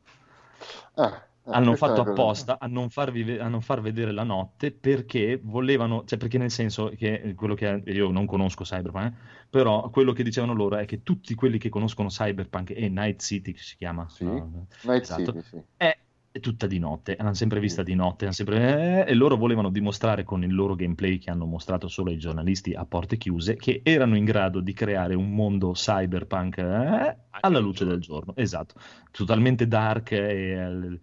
Ah, 0.95 1.03
ah, 1.45 1.51
hanno 1.51 1.75
fatto 1.75 2.01
apposta 2.01 2.57
a 2.59 2.67
non, 2.67 2.89
ve- 3.11 3.39
a 3.39 3.47
non 3.47 3.61
far 3.61 3.81
vedere 3.81 4.11
la 4.11 4.23
notte 4.23 4.71
perché 4.71 5.39
volevano, 5.41 6.03
cioè 6.05 6.17
perché 6.19 6.37
nel 6.37 6.51
senso 6.51 6.89
che 6.95 7.33
quello 7.35 7.55
che 7.55 7.81
io 7.85 8.11
non 8.11 8.25
conosco 8.25 8.63
Cyberpunk, 8.63 9.05
eh, 9.13 9.47
però 9.49 9.89
quello 9.89 10.13
che 10.13 10.23
dicevano 10.23 10.53
loro 10.53 10.77
è 10.77 10.85
che 10.85 11.01
tutti 11.03 11.33
quelli 11.35 11.57
che 11.57 11.69
conoscono 11.69 12.09
Cyberpunk 12.09 12.71
e 12.71 12.87
Night 12.89 13.21
City 13.21 13.51
che 13.53 13.61
si 13.61 13.75
chiama, 13.77 14.07
Sì. 14.09 14.25
no? 14.25 14.67
Night 14.83 15.01
Esatto. 15.01 15.31
City, 15.31 15.41
sì. 15.41 15.61
è, 15.77 15.97
è 16.31 16.39
tutta 16.39 16.67
di 16.67 16.77
notte, 16.79 17.15
l'hanno 17.17 17.33
sempre 17.33 17.59
vista 17.59 17.81
di 17.83 17.95
notte, 17.95 18.31
sempre- 18.31 19.05
eh, 19.05 19.11
e 19.11 19.13
loro 19.15 19.35
volevano 19.35 19.69
dimostrare 19.69 20.23
con 20.23 20.43
il 20.43 20.53
loro 20.53 20.75
gameplay 20.75 21.17
che 21.17 21.31
hanno 21.31 21.45
mostrato 21.45 21.87
solo 21.87 22.11
ai 22.11 22.17
giornalisti 22.17 22.73
a 22.73 22.85
porte 22.85 23.17
chiuse 23.17 23.55
che 23.55 23.81
erano 23.83 24.15
in 24.15 24.25
grado 24.25 24.59
di 24.59 24.73
creare 24.73 25.15
un 25.15 25.31
mondo 25.33 25.71
cyberpunk 25.71 26.57
eh, 26.59 27.17
alla 27.41 27.59
luce 27.59 27.85
del 27.85 27.99
giorno, 27.99 28.35
esatto, 28.35 28.75
totalmente 29.11 29.67
dark 29.67 30.11
e, 30.11 30.99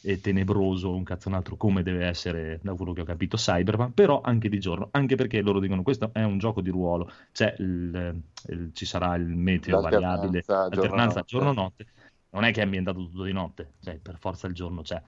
e 0.00 0.20
tenebroso, 0.20 0.94
un 0.94 1.02
cazzo 1.02 1.28
un 1.28 1.34
altro 1.34 1.56
come 1.56 1.82
deve 1.82 2.06
essere, 2.06 2.60
da 2.62 2.74
quello 2.74 2.92
che 2.92 3.00
ho 3.00 3.04
capito, 3.04 3.36
cyberpunk, 3.36 3.92
però 3.94 4.20
anche 4.20 4.48
di 4.48 4.60
giorno, 4.60 4.88
anche 4.92 5.16
perché 5.16 5.40
loro 5.42 5.58
dicono 5.58 5.82
questo 5.82 6.10
è 6.12 6.22
un 6.22 6.38
gioco 6.38 6.60
di 6.60 6.70
ruolo, 6.70 7.10
c'è 7.32 7.54
il- 7.58 8.22
il- 8.48 8.70
ci 8.72 8.86
sarà 8.86 9.16
il 9.16 9.24
meteo 9.26 9.80
variabile, 9.80 10.42
giorno-notte. 10.42 10.74
alternanza 10.74 11.22
giorno-notte, 11.26 11.86
non 12.30 12.44
è 12.44 12.52
che 12.52 12.60
è 12.60 12.64
ambientato 12.64 12.98
tutto 13.08 13.24
di 13.24 13.32
notte, 13.32 13.74
cioè 13.80 13.98
per 13.98 14.18
forza 14.18 14.46
il 14.46 14.54
giorno 14.54 14.82
c'è. 14.82 15.00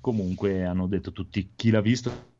Comunque 0.00 0.64
hanno 0.64 0.86
detto 0.86 1.12
tutti 1.12 1.52
chi 1.56 1.70
l'ha 1.70 1.80
visto. 1.80 2.36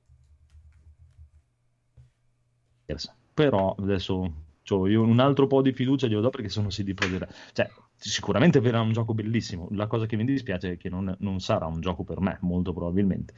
Però 3.34 3.74
adesso 3.78 4.32
c'ho 4.64 4.86
io 4.88 5.02
un 5.02 5.20
altro 5.20 5.46
po' 5.46 5.62
di 5.62 5.72
fiducia 5.72 6.06
glielo 6.08 6.20
do 6.20 6.30
perché 6.30 6.48
sono 6.48 6.68
CD 6.68 6.92
Projekt. 6.94 7.52
Cioè, 7.52 7.70
sicuramente 7.94 8.60
verrà 8.60 8.80
un 8.80 8.92
gioco 8.92 9.14
bellissimo. 9.14 9.68
La 9.72 9.86
cosa 9.86 10.06
che 10.06 10.16
mi 10.16 10.24
dispiace 10.24 10.72
è 10.72 10.76
che 10.76 10.88
non, 10.88 11.14
non 11.20 11.40
sarà 11.40 11.66
un 11.66 11.80
gioco 11.80 12.04
per 12.04 12.20
me, 12.20 12.38
molto 12.42 12.72
probabilmente. 12.72 13.34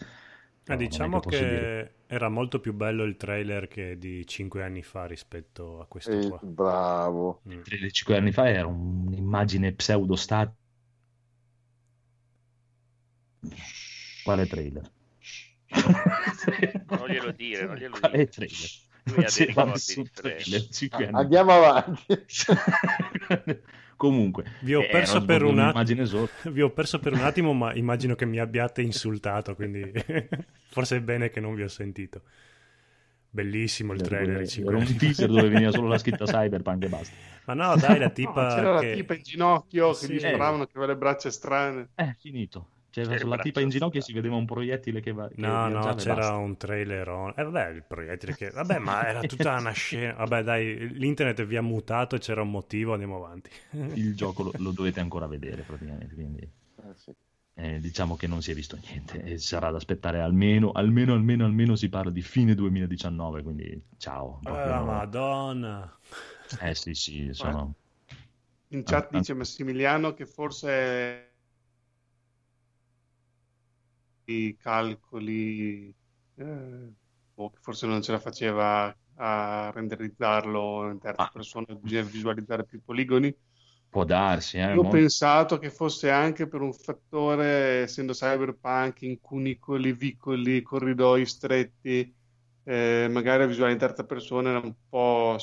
Eh, 0.64 0.76
diciamo 0.76 1.20
che, 1.20 1.38
dire. 1.38 1.95
era 2.07 2.28
molto 2.28 2.61
più 2.61 2.72
bello 2.72 3.03
il 3.05 3.16
trailer 3.16 3.66
che 3.68 3.99
di 3.99 4.26
5 4.26 4.62
anni 4.62 4.82
fa 4.82 5.05
rispetto 5.07 5.80
a 5.80 5.86
questo 5.86 6.12
Eh, 6.12 6.28
qua. 6.28 6.38
bravo. 6.41 7.43
Mm. 7.49 7.61
5 7.91 8.16
anni 8.16 8.32
fa 8.32 8.49
era 8.49 8.66
un'immagine 8.66 9.72
pseudo-statica. 9.72 10.57
Quale 14.22 14.47
trailer? 14.47 14.91
Non 16.88 17.09
glielo 17.09 17.30
dire, 17.32 17.66
non 17.66 17.76
glielo 17.76 17.99
Quale 17.99 18.16
dire. 18.16 18.28
trailer? 18.28 18.68
Lui 19.05 19.55
Non 19.55 19.68
nessun 19.70 20.11
trailer. 20.12 20.68
cinque 20.68 21.07
anni 21.07 21.16
Andiamo 21.16 21.53
avanti. 21.53 22.05
Comunque, 23.97 24.45
Vi 24.61 24.74
ho 24.74 24.82
eh, 24.82 24.88
perso 24.88 25.22
per 25.24 25.43
un 25.43 25.59
attimo. 25.59 26.26
Vi 26.51 26.62
ho 26.62 26.70
perso 26.70 26.99
per 26.99 27.12
un 27.12 27.20
attimo, 27.20 27.53
ma 27.53 27.74
immagino 27.74 28.14
che 28.14 28.24
mi 28.24 28.38
abbiate 28.38 28.80
insultato, 28.82 29.55
quindi 29.55 29.93
forse 30.70 30.97
è 30.97 31.01
bene 31.01 31.28
che 31.28 31.41
non 31.41 31.55
vi 31.55 31.62
ho 31.62 31.68
sentito. 31.68 32.22
Bellissimo 33.32 33.93
il 33.93 34.01
trailer 34.01 34.38
di 34.38 34.49
5 34.49 34.74
Era 34.74 34.82
un 34.84 34.97
teaser 34.97 35.28
dove 35.28 35.49
veniva 35.49 35.70
solo 35.70 35.86
la 35.88 35.99
scritta 35.99 36.24
Cyberpunk 36.24 36.82
e 36.84 36.88
basta. 36.88 37.14
Ma 37.45 37.55
no, 37.55 37.76
dai, 37.76 37.99
la 37.99 38.07
No, 38.07 38.12
tipa 38.12 38.55
c'era 38.55 38.78
che... 38.80 38.88
la 38.88 38.95
tipa 38.95 39.14
in 39.14 39.22
ginocchio 39.22 39.91
che 39.91 40.07
Sì. 40.07 40.12
gli 40.14 40.18
sparavano, 40.18 40.64
che 40.64 40.72
aveva 40.76 40.93
le 40.93 40.99
braccia 40.99 41.30
strane. 41.30 41.91
È 41.95 42.14
finito. 42.18 42.68
C'era 42.91 43.14
Che 43.14 43.18
sulla 43.18 43.38
tipa 43.38 43.61
in 43.61 43.68
ginocchio 43.68 44.01
e 44.01 44.03
si 44.03 44.12
vedeva 44.12 44.34
un 44.36 44.47
proiettile 44.47 45.01
che 45.01 45.12
va. 45.12 45.28
che 45.28 45.34
No, 45.41 45.68
no, 45.68 45.95
c'era 45.95 46.14
basta. 46.14 46.36
un 46.36 46.57
trailer. 46.57 47.09
on- 47.09 47.32
Eh, 47.36 47.43
vabbè, 47.45 47.68
il 47.68 47.84
proiettile 47.84 48.34
che... 48.34 48.51
Vabbè, 48.51 48.78
ma 48.78 49.07
era 49.09 49.24
tutta 49.24 49.57
una 49.59 49.72
scena. 49.72 50.14
Vabbè, 50.14 50.43
dai, 50.43 50.88
l'internet 50.99 51.45
vi 51.45 51.57
ha 51.57 51.62
mutato 51.62 52.16
e 52.16 52.18
c'era 52.18 52.43
un 52.43 52.51
motivo, 52.51 52.93
andiamo 52.93 53.16
avanti. 53.16 53.51
Il 53.93 54.14
gioco 54.16 54.43
lo, 54.43 54.53
lo 54.57 54.72
dovete 54.72 55.01
ancora 55.01 55.26
vedere 55.26 55.62
praticamente. 55.62 56.14
Quindi 56.14 56.49
Eh, 56.82 56.95
sì. 56.97 57.14
eh, 57.55 57.78
diciamo 57.80 58.16
che 58.16 58.26
non 58.26 58.43
si 58.43 58.51
è 58.51 58.55
visto 58.55 58.76
niente 58.80 59.22
e 59.22 59.38
sarà 59.38 59.70
da 59.70 59.76
aspettare 59.76 60.20
almeno, 60.20 60.72
almeno, 60.72 61.12
almeno, 61.14 61.45
almeno 61.45 61.76
si 61.76 61.88
parla 61.88 62.11
di 62.11 62.22
fine 62.22 62.55
2019. 62.55 63.43
Quindi 63.43 63.84
ciao. 63.99 64.38
Eh, 64.41 64.43
proprio- 64.43 64.84
madonna. 64.84 65.99
Eh 66.61 66.74
sì, 66.74 66.95
sì, 66.95 67.28
sono. 67.32 67.74
In 68.72 68.84
chat 68.84 69.11
Ah, 69.12 69.18
ah. 69.18 69.18
dice 69.18 69.34
Massimiliano 69.34 70.14
che 70.14 70.26
forse 70.26 71.32
i 74.20 74.20
calcoli 74.59 75.95
eh, 76.37 76.93
o 77.35 77.51
che 77.51 77.59
forse 77.61 77.87
non 77.87 78.03
ce 78.03 78.12
la 78.12 78.18
faceva 78.20 78.95
a 79.16 79.70
renderizzarlo 79.74 80.91
in 80.91 80.99
terza 80.99 81.22
Ah. 81.24 81.31
persona, 81.31 81.74
bisogna 81.74 82.03
visualizzare 82.03 82.64
più 82.64 82.83
poligoni. 82.83 83.35
Può 83.91 84.05
darsi, 84.05 84.59
eh, 84.59 84.74
Io 84.74 84.81
ho 84.83 84.89
pensato 84.89 85.59
che 85.59 85.70
fosse 85.70 86.11
anche 86.11 86.47
per 86.49 86.61
un 86.61 86.72
fattore, 86.72 87.83
essendo 87.83 88.12
cyberpunk 88.12 89.03
in 89.03 89.18
cunicoli, 89.20 89.93
vicoli, 89.93 90.62
corridoi 90.62 91.26
stretti, 91.26 92.14
eh, 92.64 93.09
magari 93.11 93.41
la 93.41 93.47
visuale 93.47 93.72
in 93.72 93.78
terza 93.78 94.05
persona 94.05 94.51
era 94.51 94.59
un 94.61 94.74
po'... 94.89 95.37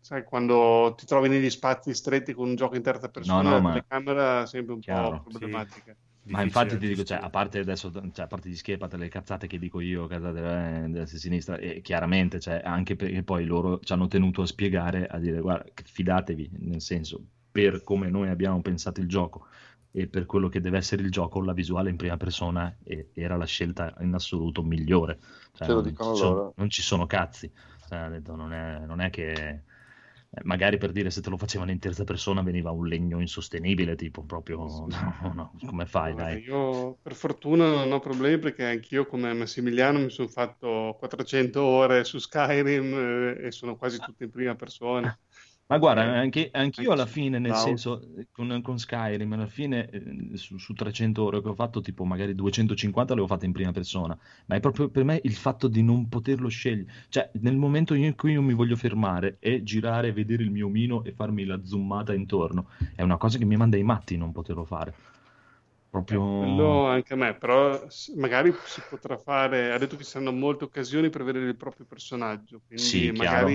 Sai, 0.00 0.24
quando 0.24 0.94
ti 0.96 1.06
trovi 1.06 1.28
negli 1.28 1.50
spazi 1.50 1.94
stretti 1.94 2.32
con 2.32 2.48
un 2.48 2.54
gioco 2.56 2.76
in 2.76 2.82
terza 2.82 3.08
persona, 3.08 3.50
no, 3.50 3.54
la 3.56 3.60
ma- 3.60 3.72
telecamera 3.72 4.42
è 4.42 4.46
sempre 4.46 4.74
un 4.74 4.80
Chiaro, 4.80 5.22
po' 5.22 5.30
problematica. 5.30 5.96
Ma 6.24 6.42
infatti 6.42 6.78
ti 6.78 6.86
dico, 6.86 7.02
cioè, 7.02 7.18
a 7.20 7.30
parte 7.30 7.58
adesso, 7.58 7.90
cioè, 7.90 8.24
a 8.24 8.26
parte 8.28 8.48
gli 8.48 8.76
parte 8.78 8.96
le 8.96 9.08
cazzate 9.08 9.46
che 9.48 9.58
dico 9.58 9.80
io, 9.80 10.06
cazzate 10.06 10.84
eh, 10.84 10.88
destra 10.88 11.16
e 11.16 11.20
sinistra, 11.20 11.56
e 11.56 11.80
chiaramente, 11.80 12.38
cioè, 12.38 12.60
anche 12.64 12.94
perché 12.94 13.22
poi 13.24 13.44
loro 13.44 13.80
ci 13.80 13.92
hanno 13.92 14.06
tenuto 14.06 14.42
a 14.42 14.46
spiegare, 14.46 15.06
a 15.06 15.18
dire, 15.18 15.40
guarda, 15.40 15.68
fidatevi, 15.82 16.50
nel 16.60 16.80
senso, 16.80 17.20
per 17.50 17.82
come 17.82 18.08
noi 18.08 18.28
abbiamo 18.28 18.60
pensato 18.62 19.00
il 19.00 19.08
gioco 19.08 19.46
e 19.90 20.06
per 20.06 20.24
quello 20.24 20.48
che 20.48 20.60
deve 20.60 20.78
essere 20.78 21.02
il 21.02 21.10
gioco, 21.10 21.40
la 21.42 21.52
visuale 21.52 21.90
in 21.90 21.96
prima 21.96 22.16
persona 22.16 22.74
e- 22.84 23.10
era 23.14 23.36
la 23.36 23.44
scelta 23.44 23.94
in 24.00 24.14
assoluto 24.14 24.62
migliore. 24.62 25.18
Cioè, 25.52 25.66
Ce 25.66 25.72
lo 25.72 25.80
non 25.80 25.82
dicono 25.90 26.14
ci 26.14 26.20
sono- 26.20 26.34
loro. 26.34 26.52
non 26.56 26.70
ci 26.70 26.82
sono 26.82 27.06
cazzi. 27.06 27.50
Cioè, 27.88 27.98
ha 27.98 28.08
detto, 28.08 28.34
non 28.36 28.52
è, 28.52 28.78
non 28.86 29.00
è 29.00 29.10
che 29.10 29.64
magari 30.44 30.78
per 30.78 30.92
dire 30.92 31.10
se 31.10 31.20
te 31.20 31.28
lo 31.28 31.36
facevano 31.36 31.70
in 31.70 31.78
terza 31.78 32.04
persona 32.04 32.42
veniva 32.42 32.70
un 32.70 32.86
legno 32.86 33.20
insostenibile, 33.20 33.96
tipo 33.96 34.24
proprio 34.24 34.56
no, 34.56 35.32
no, 35.34 35.52
come 35.66 35.84
fai, 35.84 36.14
dai. 36.14 36.42
Io 36.42 36.98
per 37.02 37.14
fortuna 37.14 37.68
non 37.68 37.92
ho 37.92 38.00
problemi 38.00 38.38
perché 38.38 38.64
anch'io 38.64 39.06
come 39.06 39.32
Massimiliano 39.34 39.98
mi 39.98 40.10
sono 40.10 40.28
fatto 40.28 40.96
400 40.98 41.62
ore 41.62 42.04
su 42.04 42.18
Skyrim 42.18 42.94
eh, 42.94 43.46
e 43.46 43.50
sono 43.50 43.76
quasi 43.76 43.98
tutte 43.98 44.24
in 44.24 44.30
prima 44.30 44.54
persona. 44.54 45.16
Ma 45.66 45.78
guarda, 45.78 46.02
Eh, 46.02 46.18
anche, 46.18 46.50
anch'io 46.52 46.92
alla 46.92 47.06
fine, 47.06 47.38
nel 47.38 47.54
Cloud. 47.54 47.56
senso, 47.56 48.02
con, 48.30 48.60
con 48.60 48.78
Skyrim, 48.78 49.32
alla 49.32 49.46
fine 49.46 49.88
eh, 49.88 50.36
su, 50.36 50.58
su 50.58 50.74
300 50.74 51.24
ore 51.24 51.40
che 51.40 51.48
ho 51.48 51.54
fatto, 51.54 51.80
tipo 51.80 52.04
magari 52.04 52.34
250 52.34 53.14
le 53.14 53.22
ho 53.22 53.26
fatte 53.26 53.46
in 53.46 53.52
prima 53.52 53.72
persona, 53.72 54.18
ma 54.46 54.54
è 54.56 54.60
proprio 54.60 54.90
per 54.90 55.04
me 55.04 55.18
il 55.22 55.34
fatto 55.34 55.68
di 55.68 55.82
non 55.82 56.08
poterlo 56.10 56.48
scegliere. 56.48 56.92
Cioè, 57.08 57.30
nel 57.40 57.56
momento 57.56 57.94
in 57.94 58.14
cui 58.14 58.32
io 58.32 58.42
mi 58.42 58.52
voglio 58.52 58.76
fermare 58.76 59.36
e 59.40 59.62
girare, 59.62 60.12
vedere 60.12 60.42
il 60.42 60.50
mio 60.50 60.66
omino 60.66 61.04
e 61.04 61.12
farmi 61.12 61.44
la 61.46 61.58
zoomata 61.64 62.12
intorno, 62.12 62.68
è 62.94 63.00
una 63.02 63.16
cosa 63.16 63.38
che 63.38 63.46
mi 63.46 63.56
manda 63.56 63.78
i 63.78 63.82
matti 63.82 64.16
non 64.18 64.30
poterlo 64.32 64.64
fare. 64.64 64.94
Proprio... 65.88 66.20
Quello 66.36 66.86
anche 66.86 67.12
a 67.14 67.16
me, 67.16 67.36
però 67.38 67.86
magari 68.16 68.60
si 68.64 68.84
potrà 68.84 69.16
fare, 69.16 69.72
ha 69.72 69.78
detto 69.78 69.96
che 69.96 70.02
ci 70.04 70.10
saranno 70.10 70.32
molte 70.32 70.64
occasioni 70.64 71.08
per 71.10 71.22
vedere 71.24 71.46
il 71.46 71.56
proprio 71.56 71.86
personaggio, 71.86 72.60
quindi 72.66 72.84
Sì, 72.88 73.12
chiaro. 73.12 73.48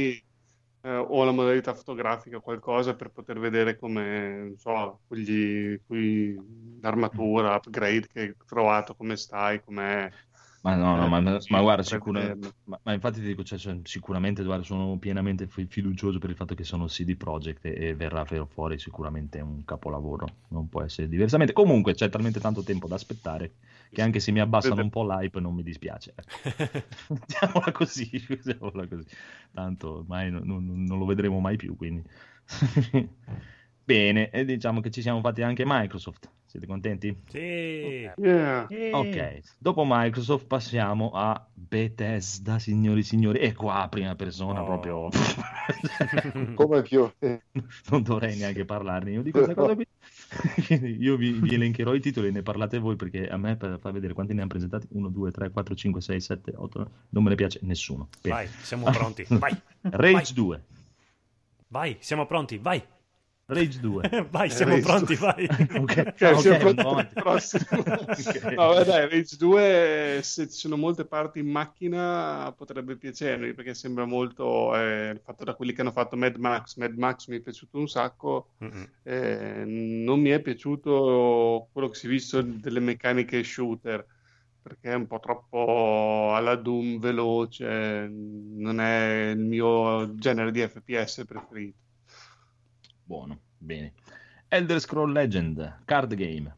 Eh, 0.81 0.95
o 0.95 1.23
la 1.23 1.31
modalità 1.31 1.73
fotografica 1.73 2.39
qualcosa 2.39 2.95
per 2.95 3.09
poter 3.11 3.39
vedere 3.39 3.77
come, 3.77 4.37
non 4.37 4.57
so, 4.57 5.01
quegli, 5.07 5.79
quei- 5.85 6.35
l'armatura, 6.81 7.55
upgrade 7.55 8.07
che 8.07 8.19
hai 8.21 8.35
trovato, 8.45 8.95
come 8.95 9.15
stai, 9.17 9.61
com'è. 9.63 10.11
Ma 10.61 10.75
no, 10.75 10.95
no, 10.97 11.05
Eh, 11.05 11.09
ma, 11.09 11.21
ma 11.21 11.61
guarda, 11.61 11.83
potrei 11.83 11.99
sicura- 11.99 12.19
vederlo. 12.21 12.51
ma, 12.63 12.79
ma 12.83 12.93
infatti 12.93 13.21
ti 13.21 13.27
dico, 13.27 13.43
cioè, 13.43 13.57
cioè, 13.57 13.79
sicuramente 13.83 14.43
guarda, 14.43 14.63
sono 14.63 14.97
pienamente 14.97 15.47
fi- 15.47 15.65
fiducioso 15.67 16.19
per 16.19 16.29
il 16.31 16.35
fatto 16.35 16.55
che 16.55 16.63
sono 16.63 16.85
CD 16.87 17.15
Projekt 17.15 17.63
e, 17.65 17.87
e 17.89 17.95
verrà 17.95 18.25
fuori 18.25 18.77
sicuramente 18.79 19.39
un 19.39 19.63
capolavoro, 19.63 20.27
non 20.49 20.67
può 20.67 20.81
essere 20.81 21.07
diversamente. 21.07 21.53
Comunque 21.53 21.93
c'è 21.93 22.09
talmente 22.09 22.39
tanto 22.39 22.63
tempo 22.63 22.87
da 22.87 22.95
aspettare 22.95 23.51
che 23.91 24.01
anche 24.01 24.19
se 24.19 24.31
mi 24.31 24.39
abbassano 24.39 24.81
un 24.81 24.89
po' 24.89 25.03
l'hype 25.03 25.39
non 25.39 25.53
mi 25.55 25.63
dispiace. 25.63 26.13
ecco. 26.15 26.87
Mettiamola 27.13 27.71
così, 27.71 28.09
usiamola 28.29 28.87
così. 28.87 29.05
Tanto 29.51 29.97
ormai 29.97 30.29
non, 30.31 30.43
non- 30.45 30.83
non 30.83 30.97
lo 30.99 31.05
vedremo 31.05 31.39
mai 31.39 31.55
più, 31.57 31.75
quindi... 31.75 32.03
Bene, 33.83 34.29
e 34.31 34.43
diciamo 34.43 34.81
che 34.81 34.89
ci 34.91 35.01
siamo 35.01 35.21
fatti 35.21 35.41
anche 35.41 35.63
Microsoft. 35.65 36.29
Siete 36.45 36.65
contenti? 36.65 37.15
Sì. 37.29 38.09
Yeah. 38.17 38.67
Ok, 38.91 39.39
dopo 39.57 39.83
Microsoft 39.85 40.45
passiamo 40.47 41.11
a 41.13 41.45
Bethesda, 41.53 42.57
signori 42.59 43.01
e 43.01 43.03
signori, 43.03 43.39
e 43.39 43.53
qua 43.53 43.81
a 43.83 43.89
prima 43.89 44.15
persona 44.15 44.61
Oh. 44.61 44.65
proprio 44.65 45.09
Come 46.55 46.81
più? 46.83 47.09
non 47.89 48.01
dovrei 48.03 48.37
neanche 48.37 48.65
parlarne 48.65 49.11
io 49.11 49.21
di 49.21 49.31
questa 49.31 49.53
cosa 49.53 49.75
qui. 49.75 49.85
Io 50.99 51.15
vi, 51.15 51.31
vi 51.31 51.55
elencherò 51.55 51.93
i 51.93 51.99
titoli, 51.99 52.31
ne 52.31 52.41
parlate 52.41 52.79
voi 52.79 52.95
perché 52.95 53.27
a 53.27 53.37
me 53.37 53.55
per 53.55 53.79
far 53.79 53.91
vedere 53.91 54.13
quanti 54.13 54.33
ne 54.33 54.41
hanno 54.41 54.49
presentati 54.49 54.87
1, 54.89 55.09
2, 55.09 55.31
3, 55.31 55.51
4, 55.51 55.75
5, 55.75 56.01
6, 56.01 56.21
7, 56.21 56.53
8, 56.55 56.91
non 57.09 57.23
me 57.23 57.29
ne 57.29 57.35
piace 57.35 57.59
nessuno. 57.63 58.09
Vai, 58.23 58.47
siamo 58.47 58.89
pronti. 58.91 59.25
Vai. 59.29 59.55
Rage 59.81 60.33
2, 60.33 60.63
Vai, 61.69 61.97
siamo 61.99 62.25
pronti. 62.25 62.57
Vai. 62.57 62.81
Rage 63.49 63.79
2. 63.79 64.27
Vai, 64.29 64.49
siamo 64.49 64.73
Rage 64.73 64.85
pronti. 64.85 65.15
due. 65.15 65.15
Vai. 65.15 65.45
Ok, 65.45 65.77
Ok, 65.79 66.15
ok, 66.21 66.39
siamo 66.39 66.57
pronti 66.57 67.13
prossimo. 67.13 67.63
Ok. 68.07 68.43
No, 68.55 68.73
beh, 68.75 68.83
dai, 68.83 69.09
Rage 69.09 69.37
2, 69.37 70.19
se 70.21 70.49
ci 70.49 70.57
sono 70.57 70.75
molte 70.75 71.05
parti 71.05 71.39
in 71.39 71.47
macchina, 71.49 72.53
potrebbe 72.57 72.97
piacermi 72.97 73.53
perché 73.53 73.73
sembra 73.73 74.05
molto 74.05 74.75
eh, 74.75 75.19
fatto 75.23 75.45
da 75.45 75.55
quelli 75.55 75.71
che 75.73 75.81
hanno 75.81 75.91
fatto 75.91 76.17
Mad 76.17 76.35
Max. 76.35 76.75
Mad 76.75 76.95
Max 76.97 77.27
mi 77.27 77.37
è 77.37 77.41
piaciuto 77.41 77.77
un 77.77 77.87
sacco. 77.87 78.51
Mm-mm. 78.63 78.91
Eh, 79.03 79.63
non 79.65 80.19
mi 80.19 80.29
è 80.29 80.41
piaciuto 80.41 81.69
quello 81.71 81.87
che 81.89 81.95
si 81.95 82.07
è 82.07 82.09
visto 82.09 82.41
delle 82.41 82.79
meccaniche 82.81 83.43
shooter 83.43 84.05
perché 84.61 84.91
è 84.91 84.95
un 84.95 85.07
po' 85.07 85.19
troppo 85.19 86.33
alla 86.33 86.55
Doom 86.55 86.99
veloce, 86.99 88.09
non 88.11 88.81
è 88.81 89.29
il 89.29 89.39
mio 89.39 90.13
genere 90.15 90.51
di 90.51 90.59
FPS 90.67 91.23
preferito. 91.25 91.86
Buono, 93.07 93.39
bene. 93.57 93.93
Elder 94.49 94.81
Scroll 94.81 95.13
Legend, 95.13 95.79
card 95.85 96.13
game. 96.13 96.53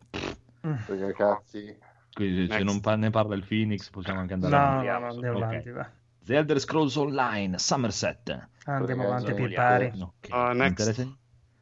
Perché 0.59 1.13
cazzi. 1.13 1.77
Quindi 2.11 2.47
se 2.47 2.53
Next. 2.53 2.63
non 2.65 2.79
pa- 2.81 2.95
ne 2.95 3.11
parla 3.11 3.35
il 3.35 3.45
Phoenix 3.45 3.87
possiamo 3.91 4.19
anche 4.19 4.33
andare 4.33 4.53
No, 4.55 4.59
avanti. 4.61 4.87
no, 4.87 4.99
no, 4.99 5.07
andiamo 5.09 5.37
Ok. 5.37 5.43
avanti, 5.43 5.69
va. 5.69 5.91
The 6.23 6.35
Elder 6.35 6.59
Scrolls 6.59 6.95
Online, 6.95 7.59
Somerset. 7.59 8.29
Andiamo 8.65 8.85
Perché 8.85 9.05
avanti 9.05 9.31
a 9.31 9.33
piedi 9.35 9.55
vogliamo. 9.55 9.67
pari. 9.67 10.01
Ok, 10.01 10.27
Ah, 10.31 10.51
mi 10.53 10.57
next. 10.57 10.87
interessa- 10.87 11.17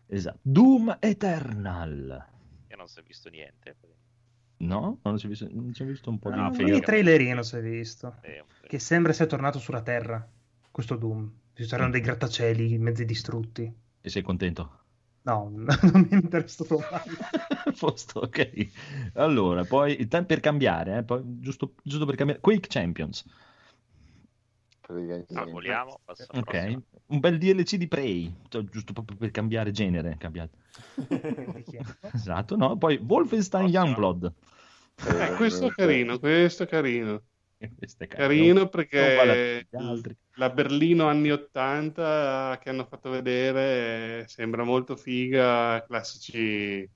Esatto. 0.08 0.40
Doom 0.42 0.98
Eternal. 1.02 2.26
Io 2.70 2.76
non 2.78 2.88
si 2.88 3.00
è 3.00 3.04
visto 3.04 3.30
niente. 3.30 3.76
No? 4.60 5.00
Non 5.04 5.20
si 5.20 5.26
è 5.26 5.30
visto, 5.30 5.48
non 5.52 5.74
si 5.74 5.84
è 5.84 5.86
visto 5.86 6.10
un 6.10 6.18
po' 6.18 6.32
di 6.32 6.38
No, 6.38 6.50
qualche 6.50 6.80
trailerino 6.80 7.44
si 7.44 7.58
è 7.58 7.62
visto. 7.62 8.16
Eh, 8.22 8.44
Che 8.66 8.80
sembra 8.80 9.12
sia 9.14 9.26
tornato 9.26 9.60
sulla 9.60 9.82
Terra, 9.82 10.26
questo 10.72 10.96
Doom. 10.96 11.32
Ci 11.54 11.66
saranno 11.66 11.92
dei 11.92 12.02
grattacieli 12.02 12.78
mezzi 12.80 13.04
distrutti. 13.06 13.72
E 14.08 14.10
sei 14.10 14.22
contento? 14.22 14.70
No, 15.24 15.49
non 15.91 16.08
mi 16.10 16.14
interessa. 16.14 16.64
A 16.64 17.72
Posto, 17.78 18.22
ok. 18.22 19.12
Allora, 19.16 19.66
poi 19.66 20.08
per 20.26 20.39
cambiare, 20.39 20.99
eh, 20.99 21.03
poi, 21.03 21.22
giusto, 21.41 21.74
giusto 21.84 22.05
per 22.05 22.16
cambiare. 22.16 22.39
Quake 22.39 22.70
Champions. 22.70 23.26
Passo 26.05 26.24
alla 26.30 26.39
Ok. 26.39 26.51
prossima. 26.51 26.82
Un 27.08 27.20
bel 27.20 27.38
DLC 27.38 27.76
di 27.76 27.88
Prey, 27.89 28.34
cioè, 28.47 28.64
giusto 28.64 28.93
proprio 28.93 29.18
per 29.18 29.32
cambiare 29.32 29.72
genere. 29.72 30.16
cambiato. 30.18 30.55
Esatto, 32.14 32.55
no? 32.55 32.78
Poi 32.78 32.95
Wolfenstein. 33.05 33.68
Youngblood. 33.68 34.34
Eh, 34.95 35.36
questo 35.36 35.68
è 35.68 35.72
carino, 35.72 36.18
questo 36.18 36.64
è 36.64 36.68
carino. 36.68 37.22
Carino 38.08 38.70
perché 38.70 39.68
la 40.36 40.49
Berlino 40.49 41.08
anni 41.08 41.32
80 41.32 42.60
che 42.62 42.70
hanno 42.70 42.86
fatto 42.86 43.10
vedere 43.10 44.22
eh, 44.22 44.28
sembra 44.28 44.64
molto 44.64 44.95
figa, 44.95 45.84
classici 45.86 46.88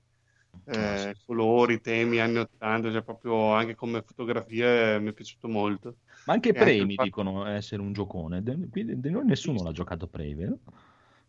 eh, 0.64 1.16
colori, 1.26 1.80
temi 1.80 2.20
anni 2.20 2.38
80, 2.38 2.92
cioè 2.92 3.02
proprio 3.02 3.52
anche 3.52 3.74
come 3.74 4.02
fotografie 4.02 4.98
mi 5.00 5.10
è 5.10 5.12
piaciuto 5.12 5.48
molto. 5.48 5.96
Ma 6.26 6.34
anche 6.34 6.50
E 6.50 6.52
anche 6.52 6.64
Prey 6.64 6.78
il 6.80 6.86
mi 6.86 6.94
fatto- 6.94 7.08
dicono 7.08 7.46
essere 7.46 7.82
un 7.82 7.92
giocone. 7.92 8.42
Qui 8.70 9.00
di 9.00 9.10
noi 9.10 9.24
nessuno 9.24 9.62
l'ha 9.62 9.72
giocato 9.72 10.06
Prey, 10.06 10.34
vero? 10.34 10.58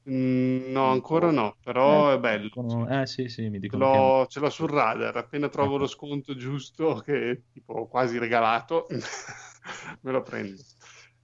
Mm, 0.10 0.72
no, 0.72 0.92
ancora 0.92 1.32
no, 1.32 1.58
però 1.62 1.86
Eh, 1.86 2.14
è 2.14 2.20
bello. 2.20 2.50
dicono- 2.50 2.88
Eh 2.90 3.06
sì, 3.08 3.28
sì, 3.30 3.50
mi 3.50 3.60
Ce 3.66 3.70
dicono 3.70 3.86
che... 3.88 4.12
l'ho, 4.12 4.26
ce 4.28 4.40
l'ho 4.40 4.50
sul 4.50 4.70
radar, 4.70 5.16
appena 5.18 5.50
trovo 5.50 5.78
lo 5.78 5.88
sconto 5.88 6.36
giusto, 6.36 6.96
che 7.00 7.32
è 7.32 7.42
tipo 7.52 7.88
quasi 7.88 8.18
regalato, 8.20 8.86
me 10.02 10.12
lo 10.12 10.22
prendo. 10.22 10.62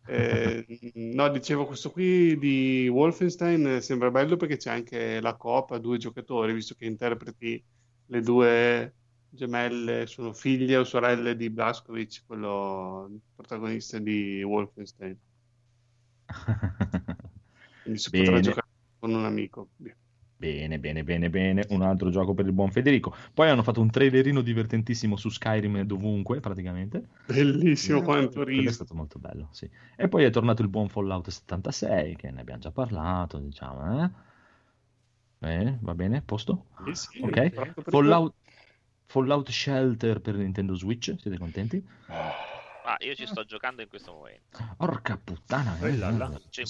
Eh, 0.06 0.66
no, 0.96 1.30
dicevo, 1.30 1.66
questo 1.68 1.92
qui 1.92 2.38
di 2.40 2.88
Wolfenstein 2.88 3.68
eh, 3.68 3.82
sembra 3.82 4.10
bello 4.10 4.36
perché 4.38 4.58
c'è 4.58 4.72
anche 4.72 5.20
la 5.22 5.36
coop 5.36 5.72
a 5.72 5.78
due 5.80 5.98
giocatori, 6.00 6.54
visto 6.54 6.74
che 6.76 6.86
interpreti 6.86 7.64
le 8.06 8.22
due 8.22 8.96
gemelle, 9.30 10.08
sono 10.08 10.34
figlie 10.34 10.78
o 10.78 10.84
sorelle 10.86 11.36
di 11.36 11.50
Blazkowicz, 11.52 12.24
quello 12.26 13.20
protagonista 13.36 14.00
di 14.00 14.42
Wolfenstein. 14.44 15.20
Quindi 17.82 18.00
si 18.00 18.12
potrà 18.14 18.40
Bene. 18.40 18.40
giocare 18.40 18.68
con 19.00 19.14
un 19.14 19.26
amico. 19.26 19.70
Bene, 20.40 20.80
bene, 20.80 21.04
bene, 21.04 21.30
bene. 21.30 21.66
Un 21.70 21.82
altro 21.82 22.10
gioco 22.10 22.34
per 22.34 22.46
il 22.46 22.54
buon 22.54 22.72
Federico. 22.72 23.14
Poi 23.34 23.50
hanno 23.50 23.62
fatto 23.64 23.82
un 23.82 23.90
trailerino 23.90 24.40
divertentissimo 24.40 25.18
su 25.18 25.28
Skyrim 25.30 25.82
dovunque, 25.82 26.40
praticamente. 26.40 27.10
Bellissimo 27.26 28.02
quanto 28.02 28.44
Quello 28.44 28.60
è 28.60 28.62
riso. 28.62 28.72
stato 28.72 28.94
molto 28.94 29.20
bello, 29.20 29.50
sì. 29.52 29.70
E 29.98 30.08
poi 30.08 30.24
è 30.24 30.30
tornato 30.30 30.62
il 30.62 30.70
buon 30.70 30.88
Fallout 30.88 31.28
76, 31.30 32.16
che 32.16 32.32
ne 32.32 32.40
abbiamo 32.40 32.62
già 32.62 32.72
parlato, 32.72 33.38
diciamo, 33.38 34.04
eh? 34.04 34.10
Eh, 35.42 35.78
va 35.82 35.94
bene, 35.94 36.22
posto? 36.22 36.68
Sì, 36.86 36.94
sì, 36.96 37.22
Ok. 37.22 37.82
Fallout, 37.90 38.34
Fallout 39.08 39.50
Shelter 39.50 40.22
per 40.22 40.36
Nintendo 40.36 40.74
Switch, 40.76 41.14
siete 41.18 41.38
contenti? 41.38 41.86
Ah, 42.08 42.96
io 43.00 43.14
ci 43.14 43.26
sto 43.26 43.44
giocando 43.44 43.82
in 43.82 43.90
questo 43.90 44.14
momento. 44.14 44.58
Porca 44.78 45.18
puttana. 45.18 45.78
eh, 45.80 45.88
Eh 45.90 45.98
là 45.98 46.12
là. 46.12 46.32
eh. 46.34 46.66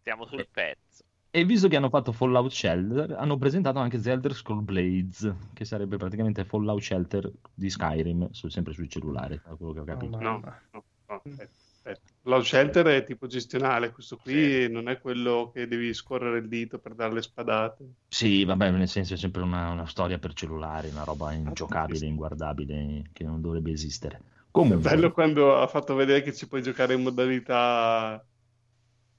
Stiamo 0.00 0.26
sul 0.26 0.46
pezzo. 0.52 1.02
E 1.36 1.44
visto 1.44 1.68
che 1.68 1.76
hanno 1.76 1.90
fatto 1.90 2.12
Fallout 2.12 2.50
Shelter, 2.50 3.10
hanno 3.12 3.36
presentato 3.36 3.78
anche 3.78 4.00
The 4.00 4.10
Elder 4.10 4.32
Scroll 4.32 4.64
Blades, 4.64 5.34
che 5.52 5.66
sarebbe 5.66 5.98
praticamente 5.98 6.46
Fallout 6.46 6.80
Shelter 6.80 7.30
di 7.52 7.68
Skyrim, 7.68 8.30
su- 8.30 8.48
sempre 8.48 8.72
sui 8.72 8.88
cellulari, 8.88 9.38
da 9.44 9.54
quello 9.54 9.74
che 9.74 9.80
ho 9.80 9.84
capito. 9.84 10.18
No, 10.18 10.40
no, 10.40 10.60
no, 10.70 11.22
aspetta. 11.22 12.00
Lo 12.22 12.42
shelter 12.42 12.86
è 12.86 13.04
tipo 13.04 13.26
gestionale, 13.26 13.92
questo 13.92 14.16
qui 14.16 14.68
non 14.70 14.88
è 14.88 14.98
quello 14.98 15.50
che 15.52 15.68
devi 15.68 15.92
scorrere 15.92 16.38
il 16.38 16.48
dito 16.48 16.78
per 16.78 16.94
dare 16.94 17.12
le 17.12 17.20
spadate. 17.20 17.84
Sì, 18.08 18.42
vabbè, 18.46 18.70
nel 18.70 18.88
senso 18.88 19.12
è 19.12 19.16
sempre 19.18 19.42
una, 19.42 19.68
una 19.68 19.86
storia 19.86 20.18
per 20.18 20.32
cellulari, 20.32 20.88
una 20.88 21.04
roba 21.04 21.32
ingiocabile, 21.32 22.06
inguardabile, 22.06 23.10
che 23.12 23.24
non 23.24 23.42
dovrebbe 23.42 23.72
esistere. 23.72 24.16
È 24.16 24.20
Comunque, 24.50 24.90
bello 24.90 25.12
quando 25.12 25.54
ha 25.58 25.66
fatto 25.66 25.94
vedere 25.94 26.22
che 26.22 26.32
ci 26.32 26.48
puoi 26.48 26.62
giocare 26.62 26.94
in 26.94 27.02
modalità 27.02 28.24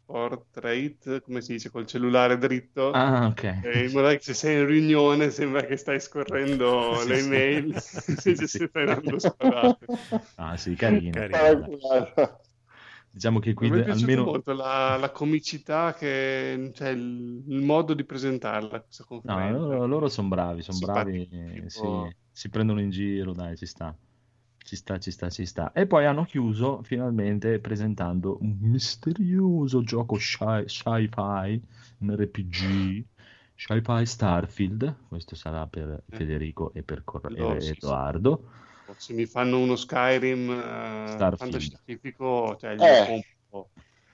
portrait, 0.07 1.21
come 1.21 1.41
si 1.41 1.53
dice, 1.53 1.69
col 1.69 1.85
cellulare 1.85 2.37
dritto. 2.39 3.03
Ah, 3.03 3.27
ok. 3.29 3.43
E 3.59 3.85
in 3.85 3.91
modo 3.91 4.09
che 4.09 4.19
se 4.21 4.33
sei 4.33 4.59
in 4.59 4.65
riunione 4.67 5.29
sembra 5.31 5.63
che 5.65 5.77
stai 5.77 5.99
scorrendo 5.99 7.03
Sì, 7.11 7.15
le 7.15 7.17
sì. 7.17 7.19
email, 7.19 7.73
Sì, 7.77 8.35
se 8.35 8.47
sì. 8.47 8.59
stai 8.67 8.85
dando. 8.85 9.17
Ah, 10.35 10.57
sì, 10.57 10.75
carino. 10.75 11.23
Carino. 11.23 11.71
Diciamo 13.09 13.39
che 13.39 13.53
qui 13.53 13.69
almeno... 13.89 14.23
molto 14.23 14.53
la, 14.53 14.95
la 14.97 15.11
comicità, 15.11 15.93
che, 15.93 16.71
cioè 16.73 16.89
il, 16.89 17.43
il 17.47 17.61
modo 17.61 17.93
di 17.93 18.05
presentarla, 18.05 18.81
questa 18.81 19.03
No, 19.23 19.49
conferenza. 19.49 19.83
loro, 19.87 20.07
sono 20.07 20.29
bravi, 20.29 20.61
sono 20.61 20.79
bravi, 20.79 21.27
eh, 21.29 21.69
tipo- 21.69 21.69
sì, 21.69 22.15
si 22.31 22.49
prendono 22.49 22.79
in 22.81 22.89
giro, 22.91 23.33
dai, 23.33 23.57
ci 23.57 23.65
sta. 23.65 23.95
Ci 24.67 24.75
sta, 24.75 24.99
ci 24.99 25.11
sta, 25.11 25.29
ci 25.29 25.45
sta. 25.45 25.71
E 25.71 25.87
poi 25.87 26.05
hanno 26.05 26.25
chiuso 26.25 26.83
finalmente 26.83 27.59
presentando 27.59 28.37
un 28.41 28.57
misterioso 28.59 29.81
gioco 29.81 30.17
sci- 30.17 30.65
sci-fi, 30.65 31.61
un 31.99 32.13
RPG, 32.13 33.05
Sci-Fi 33.55 34.05
Starfield, 34.05 34.95
questo 35.07 35.35
sarà 35.35 35.65
per 35.67 36.03
Eh. 36.09 36.15
Federico 36.17 36.73
e 36.73 36.83
per 36.83 37.05
Cor- 37.05 37.31
No, 37.31 37.55
e 37.55 37.61
sì, 37.61 37.67
sì. 37.67 37.73
Edoardo. 37.77 38.49
Se 38.97 39.13
mi 39.13 39.25
fanno 39.25 39.57
uno 39.59 39.77
Skyrim 39.77 40.51
Starfield. 40.51 41.37
fantascientifico, 41.37 42.57
cioè 42.59 42.75
Eh. 42.77 43.23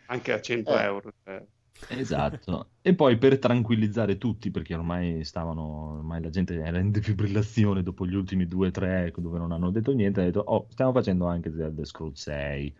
anche 0.06 0.32
a 0.34 0.40
100 0.40 0.78
Eh. 0.78 0.84
euro. 0.84 1.14
cioè. 1.24 1.44
Esatto. 1.90 2.70
e 2.82 2.96
poi 2.96 3.18
per 3.18 3.40
tranquillizzare 3.40 4.18
tutti, 4.18 4.52
perché 4.52 4.74
ormai 4.74 5.24
stavano, 5.24 5.98
ormai 5.98 6.22
la 6.22 6.30
gente 6.30 6.56
era 6.56 6.80
in 6.80 6.92
defibrillazione 6.92 7.84
dopo 7.84 8.06
gli 8.06 8.16
ultimi 8.16 8.48
due 8.48 8.68
o 8.68 8.72
tre 8.72 9.12
dove 9.16 9.38
non 9.38 9.52
hanno 9.52 9.70
detto 9.72 9.92
niente, 9.92 10.22
ha 10.22 10.24
detto, 10.26 10.40
oh, 10.40 10.68
stiamo 10.70 10.92
facendo 10.92 11.26
anche 11.28 11.52
Zelda 11.54 11.84
Scrolls 11.84 12.22
6, 12.22 12.76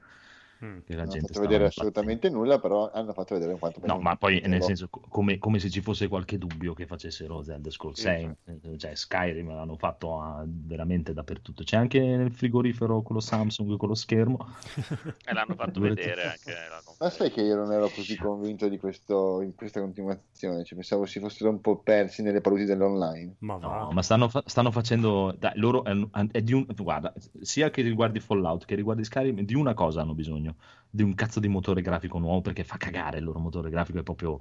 Mm. 0.64 0.80
che 0.86 0.96
la 0.96 1.04
non 1.04 1.10
gente 1.10 1.28
fatto 1.28 1.34
stava 1.34 1.48
vedere 1.48 1.66
assolutamente 1.66 2.30
nulla, 2.30 2.60
però 2.60 2.90
hanno 2.90 3.12
fatto 3.12 3.34
vedere 3.34 3.58
quanto 3.58 3.82
No, 3.84 4.00
ma 4.00 4.16
poi 4.16 4.42
nel 4.46 4.64
senso 4.64 4.88
co- 4.90 5.02
come, 5.10 5.38
come 5.38 5.60
se 5.60 5.70
ci 5.70 5.82
fosse 5.82 6.08
qualche 6.08 6.38
dubbio 6.38 6.74
che 6.74 6.86
facessero 6.86 7.44
Zelda 7.44 7.70
Scrolls 7.70 7.98
Sì, 7.98 8.04
6, 8.04 8.30
eh, 8.46 8.78
cioè 8.78 8.96
Skyrim 8.96 9.50
l'hanno 9.50 9.76
fatto 9.76 10.22
a- 10.22 10.46
veramente 10.48 11.14
dappertutto. 11.14 11.64
C'è 11.64 11.76
anche 11.76 12.00
nel 12.00 12.32
frigorifero 12.32 13.02
con 13.02 13.16
lo 13.16 13.22
Samsung 13.22 13.76
con 13.78 13.90
lo 13.90 13.96
schermo. 13.96 14.38
E 15.26 15.34
l'hanno 15.34 15.56
fatto 15.56 15.80
vedere 15.80 16.24
anche 16.24 16.54
Ma 17.00 17.10
sai 17.10 17.32
che 17.32 17.42
io 17.42 17.56
non 17.56 17.72
ero 17.72 17.90
così 17.90 18.16
convinto 18.18 18.68
di 18.68 18.78
questo, 18.78 19.42
in 19.42 19.56
questa 19.56 19.80
continuazione, 19.80 20.64
cioè, 20.64 20.78
pensavo 20.78 21.06
si 21.06 21.20
fossero 21.20 21.50
un 21.50 21.62
po' 21.62 21.78
persi 21.78 22.22
nelle 22.22 22.42
paludi 22.42 22.66
dell'online. 22.66 23.36
Ma 23.40 23.58
va. 23.58 23.80
No, 23.80 23.92
ma 23.92 24.02
stanno, 24.02 24.30
fa- 24.30 24.44
stanno 24.46 24.72
facendo. 24.72 25.34
Dai, 25.38 25.54
loro 25.56 25.84
è, 25.84 25.94
è 26.32 26.42
di 26.42 26.54
un. 26.54 26.66
Guarda, 26.76 27.14
sia 27.42 27.70
che 27.70 27.82
riguardi 27.82 28.20
Fallout 28.20 28.66
che 28.66 28.76
riguardi 28.76 29.04
Skyrim, 29.04 29.42
di 29.42 29.56
una 29.56 29.74
cosa 29.74 30.02
hanno 30.02 30.14
bisogno: 30.14 30.53
di 30.90 31.04
un 31.04 31.16
cazzo 31.16 31.40
di 31.40 31.48
motore 31.48 31.82
grafico 31.82 32.20
nuovo 32.20 32.42
perché 32.42 32.64
fa 32.64 32.78
cagare 32.78 33.18
il 33.18 33.24
loro 33.24 33.40
motore 33.40 33.70
grafico, 33.70 34.00
è 34.00 34.04
proprio, 34.04 34.40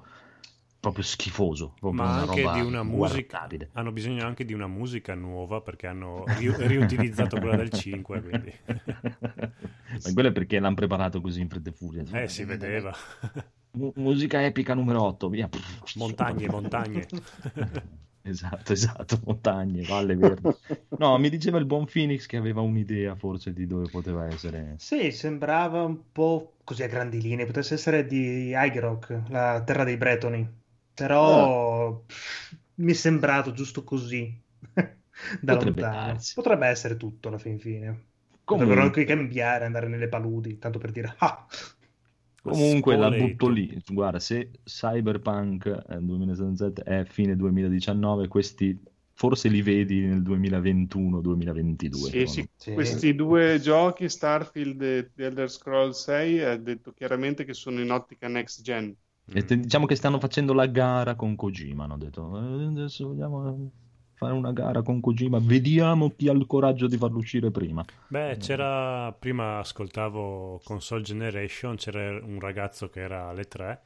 proprio 0.79 1.03
schifoso. 1.03 1.75
Proprio 1.81 2.03
Ma 2.03 2.21
anche 2.21 2.51
di 2.53 2.61
una 2.61 2.83
musica. 2.83 3.49
Hanno 3.73 3.93
bisogno 3.93 4.27
anche 4.27 4.45
di 4.45 4.53
una 4.53 4.67
musica 4.67 5.15
nuova 5.15 5.61
perché 5.61 5.87
hanno 5.87 6.25
ri- 6.39 6.55
riutilizzato 6.57 7.39
quella 7.39 7.57
del 7.57 7.71
5. 7.71 8.21
Quindi. 8.23 8.53
Ma 8.67 10.13
quello 10.13 10.29
è 10.29 10.33
perché 10.33 10.59
l'hanno 10.59 10.75
preparato 10.75 11.21
così 11.21 11.41
in 11.41 11.49
fretta 11.49 11.71
e 11.71 11.73
furia. 11.73 12.05
Eh, 12.13 12.29
si 12.29 12.45
vedeva. 12.45 12.95
Mu- 13.73 13.93
musica 13.97 14.45
epica 14.45 14.75
numero 14.75 15.03
8, 15.03 15.29
via. 15.29 15.49
Montagne, 15.95 16.49
montagne. 16.49 17.07
Esatto, 18.25 18.73
esatto, 18.73 19.21
montagne, 19.25 19.85
valle 19.85 20.15
verdi. 20.17 20.53
No, 20.97 21.19
mi 21.19 21.29
diceva 21.29 21.59
il 21.59 21.67
buon 21.67 21.85
Phoenix 21.87 22.27
che 22.27 22.37
aveva 22.37 22.61
un'idea 22.61 23.15
forse 23.17 23.53
di 23.53 23.67
dove 23.67 23.89
poteva 23.89 24.27
essere. 24.29 24.81
Sì, 24.81 25.13
sembrava 25.13 25.83
un 25.85 26.11
po' 26.11 26.57
così 26.65 26.83
a 26.83 26.89
grandi 26.89 27.21
linee, 27.21 27.47
potesse 27.47 27.75
essere 27.75 28.05
di 28.07 28.53
Aigrock, 28.55 29.23
la 29.29 29.63
terra 29.65 29.85
dei 29.85 29.97
Bretoni, 29.97 30.47
però 30.93 32.03
pff, 32.05 32.57
mi 32.77 32.91
è 32.93 32.95
sembrato 32.95 33.53
giusto 33.53 33.85
così, 33.85 34.43
da 35.41 35.55
Potrebbe 35.55 35.55
lontano. 35.55 35.89
darsi. 35.89 36.35
Potrebbe 36.35 36.67
essere 36.67 36.97
tutto 36.97 37.29
alla 37.29 37.39
fin 37.39 37.59
fine. 37.61 38.09
Comunque, 38.45 38.45
Potrebbero 38.45 38.83
anche 38.83 39.05
cambiare, 39.05 39.65
andare 39.65 39.87
nelle 39.89 40.09
paludi, 40.09 40.59
tanto 40.59 40.79
per 40.79 40.91
dire, 40.91 41.15
ah, 41.19 41.47
comunque 42.43 42.97
la 42.97 43.07
Spoleto. 43.07 43.29
butto 43.29 43.49
lì. 43.49 43.83
Guarda, 43.87 44.19
se 44.19 44.51
Cyberpunk 44.65 45.67
eh, 45.89 45.99
2077 46.01 46.83
è 46.83 47.05
fine 47.05 47.37
2019, 47.37 48.29
questi 48.29 48.79
forse 49.15 49.49
li 49.49 49.63
vedi 49.63 50.01
nel 50.01 50.23
2021-2022. 50.23 51.97
Sì, 52.11 52.27
sì, 52.27 52.49
Sì. 52.57 52.73
Questi 52.75 53.15
due 53.15 53.59
giochi, 53.61 54.09
Starfield 54.09 54.83
e 54.83 55.11
The 55.15 55.25
Elder 55.27 55.51
Scrolls 55.51 56.03
6, 56.03 56.41
ha 56.43 56.57
detto 56.57 56.93
chiaramente 56.93 57.45
che 57.45 57.55
sono 57.55 57.81
in 57.81 57.91
ottica 57.91 58.29
next 58.29 58.63
gen. 58.63 58.95
E 59.35 59.45
te- 59.45 59.59
diciamo 59.59 59.87
che 59.87 59.95
stanno 59.95 60.19
facendo 60.19 60.53
la 60.53 60.67
gara 60.67 61.15
con 61.15 61.37
Kojima. 61.37 61.85
Hanno 61.85 61.97
detto 61.97 62.37
"Eh, 62.37 62.67
adesso 62.67 63.07
vogliamo 63.09 63.71
fare 64.23 64.35
una 64.35 64.53
gara 64.53 64.83
con 64.83 65.01
Kojima, 65.01 65.39
vediamo 65.41 66.11
chi 66.11 66.29
ha 66.29 66.33
il 66.33 66.47
coraggio 66.47 66.87
di 66.87 66.97
farlo 66.97 67.19
uscire 67.19 67.51
prima. 67.51 67.85
Beh, 68.07 68.37
c'era 68.39 69.13
prima 69.13 69.59
ascoltavo 69.59 70.61
Console 70.65 71.03
Generation, 71.03 71.77
c'era 71.77 72.25
un 72.25 72.39
ragazzo 72.39 72.89
che 72.89 73.01
era 73.01 73.29
alle 73.29 73.45
3 73.45 73.81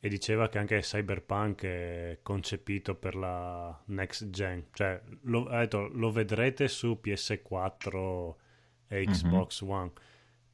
e 0.00 0.08
diceva 0.08 0.48
che 0.48 0.58
anche 0.58 0.80
Cyberpunk 0.80 1.64
è 1.64 2.18
concepito 2.22 2.94
per 2.94 3.14
la 3.14 3.82
next 3.86 4.28
gen, 4.30 4.66
cioè 4.72 5.00
lo, 5.22 5.46
ha 5.46 5.60
detto, 5.60 5.88
lo 5.88 6.10
vedrete 6.10 6.68
su 6.68 6.98
PS4 7.02 8.34
e 8.88 9.00
Mhm. 9.00 9.12
Xbox 9.12 9.60
One, 9.62 9.90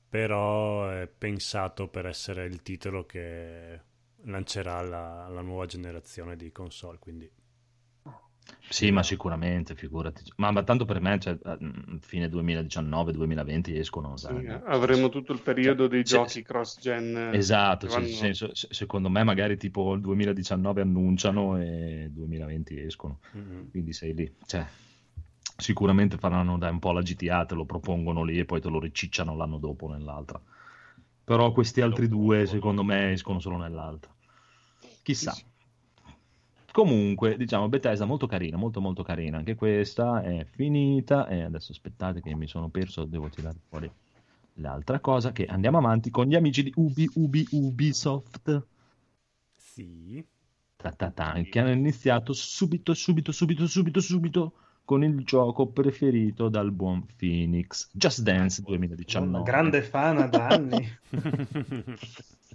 però 0.09 0.89
è 0.89 1.07
pensato 1.07 1.89
per 1.89 2.07
essere 2.07 2.45
il 2.47 2.63
titolo 2.63 3.07
che 3.07 3.81
lancerà 4.25 4.83
la, 4.83 5.29
la 5.29 5.41
nuova 5.41 5.67
generazione 5.67 6.37
di 6.37 6.51
console, 6.53 6.99
quindi 6.99 7.31
Sì, 8.69 8.91
ma 8.91 9.03
sicuramente, 9.03 9.75
figurati. 9.75 10.23
Ma, 10.37 10.51
ma 10.53 10.63
tanto 10.63 10.85
per 10.85 11.01
me, 11.01 11.19
cioè, 11.19 11.37
eh, 11.43 11.59
fine 12.01 12.29
2019-2020 12.29 13.77
escono. 13.77 14.17
Sì, 14.17 14.47
avremo 14.65 15.09
tutto 15.09 15.33
il 15.33 15.41
periodo 15.41 15.89
dei 15.89 16.05
Cioè, 16.05 16.19
giochi 16.21 16.43
cross 16.43 16.79
gen. 16.81 17.31
Esatto, 17.33 17.87
vanno- 17.89 18.07
senso, 18.07 18.55
se- 18.55 18.69
secondo 18.71 19.09
me 19.09 19.25
magari 19.25 19.57
tipo 19.57 19.93
il 19.95 20.01
2019 20.01 20.83
annunciano 20.83 21.61
e 21.61 22.09
2020 22.13 22.79
escono, 22.79 23.19
mm, 23.37 23.71
quindi 23.71 23.93
sei 23.93 24.15
lì. 24.15 24.33
Cioè, 24.47 24.65
sicuramente 25.57 26.17
faranno 26.17 26.57
dai 26.57 26.71
un 26.71 26.79
po' 26.79 26.93
la 26.93 27.03
GTA, 27.03 27.45
te 27.45 27.55
lo 27.55 27.65
propongono 27.65 28.23
lì 28.23 28.39
e 28.39 28.45
poi 28.45 28.61
te 28.61 28.69
lo 28.69 28.79
ricicciano 28.79 29.35
l'anno 29.37 29.59
dopo 29.59 29.89
nell'altra. 29.89 30.41
Però 31.25 31.53
questi 31.53 31.81
altri 31.81 32.09
due 32.09 32.47
secondo 32.47 32.83
me 32.83 33.13
escono 33.13 33.41
solo 33.41 33.57
nell'altra. 33.57 34.13
Chissà. 35.03 35.35
Comunque, 36.73 37.37
diciamo, 37.37 37.69
Bethesda 37.69 38.05
molto 38.05 38.27
carina, 38.27 38.57
molto 38.57 38.81
molto 38.81 39.03
carina. 39.03 39.39
Anche 39.39 39.55
questa 39.55 40.23
è 40.23 40.47
finita. 40.49 41.27
E 41.29 41.43
adesso 41.43 41.73
aspettate 41.73 42.21
che 42.21 42.35
mi 42.35 42.47
sono 42.47 42.69
perso, 42.69 43.05
devo 43.05 43.29
tirare 43.29 43.59
fuori 43.69 43.91
l'altra 44.55 45.01
cosa. 45.01 45.33
Che 45.33 45.47
andiamo 45.47 45.79
avanti 45.79 46.11
con 46.11 46.27
gli 46.27 46.35
amici 46.35 46.63
di 46.63 46.73
Ubi, 46.77 47.09
Ubi, 47.15 47.47
Ubisoft. 47.51 48.67
sì. 49.57 50.25
Ta 50.77 50.93
ta 50.93 51.11
ta, 51.11 51.35
che 51.43 51.59
hanno 51.59 51.73
iniziato 51.73 52.33
subito, 52.33 52.95
subito, 52.95 53.33
subito, 53.33 53.67
subito, 53.67 54.01
subito 54.01 54.53
con 54.83 55.05
il 55.05 55.23
gioco 55.25 55.67
preferito 55.67 56.49
dal 56.49 56.73
buon 56.73 57.05
Phoenix, 57.17 57.91
Just 57.93 58.23
Dance 58.23 58.61
una 58.61 58.77
2019. 58.79 59.45
grande 59.45 59.83
fana 59.83 60.27
da 60.27 60.47
anni. 60.49 60.89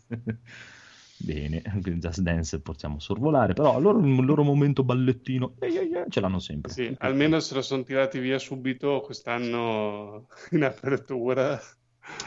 Bene, 1.17 1.61
Just 1.97 2.19
Dance 2.21 2.61
possiamo 2.61 2.99
sorvolare, 2.99 3.53
però 3.53 3.79
loro 3.79 3.99
il 3.99 4.25
loro 4.25 4.43
momento 4.43 4.83
ballettino 4.83 5.55
eh, 5.59 5.67
eh, 5.67 5.99
eh, 5.99 6.05
ce 6.09 6.19
l'hanno 6.19 6.39
sempre. 6.39 6.71
Sì, 6.71 6.93
almeno 6.99 7.39
se 7.39 7.53
lo 7.55 7.61
sono 7.61 7.83
tirati 7.83 8.19
via 8.19 8.37
subito 8.39 9.01
quest'anno 9.01 10.27
in 10.51 10.63
apertura. 10.63 11.59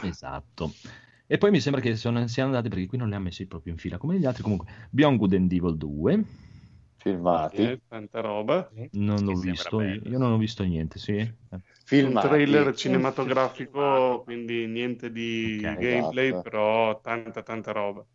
Esatto. 0.03 0.73
E 1.27 1.37
poi 1.37 1.51
mi 1.51 1.59
sembra 1.59 1.81
che 1.81 1.95
sono, 1.95 2.25
siano 2.27 2.49
andati, 2.49 2.69
perché 2.69 2.87
qui 2.87 2.97
non 2.97 3.09
li 3.09 3.15
ha 3.15 3.19
messi 3.19 3.45
proprio 3.45 3.73
in 3.73 3.79
fila 3.79 3.97
come 3.97 4.17
gli 4.17 4.25
altri, 4.25 4.41
comunque 4.41 4.87
Beyond 4.89 5.17
Good 5.19 5.33
and 5.33 5.51
Evil 5.51 5.77
2, 5.77 6.23
Filmati. 6.97 7.61
Eh, 7.61 7.81
tanta 7.87 8.19
roba. 8.21 8.69
non 8.91 9.23
l'ho 9.23 9.35
visto, 9.35 9.77
bello. 9.77 10.09
io, 10.09 10.17
non 10.17 10.31
ho 10.31 10.37
visto 10.37 10.63
niente, 10.63 10.99
sì. 10.99 11.13
Eh, 11.13 11.33
Un 11.51 11.61
Filmati. 11.85 12.27
trailer 12.27 12.75
cinematografico, 12.75 14.21
quindi 14.23 14.65
niente 14.67 15.11
di 15.11 15.59
Ok, 15.63 15.81
gameplay, 15.81 16.29
esatto. 16.29 16.41
però 16.41 16.99
tanta 17.01 17.43
tanta 17.43 17.71
roba. 17.71 18.05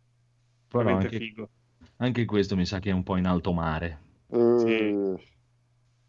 Però 0.83 0.97
anche, 0.97 1.17
figo. 1.17 1.49
anche 1.97 2.25
questo 2.25 2.55
mi 2.55 2.65
sa 2.65 2.79
che 2.79 2.89
è 2.89 2.93
un 2.93 3.03
po' 3.03 3.17
in 3.17 3.25
alto 3.25 3.53
mare. 3.53 3.99
Eh, 4.29 5.15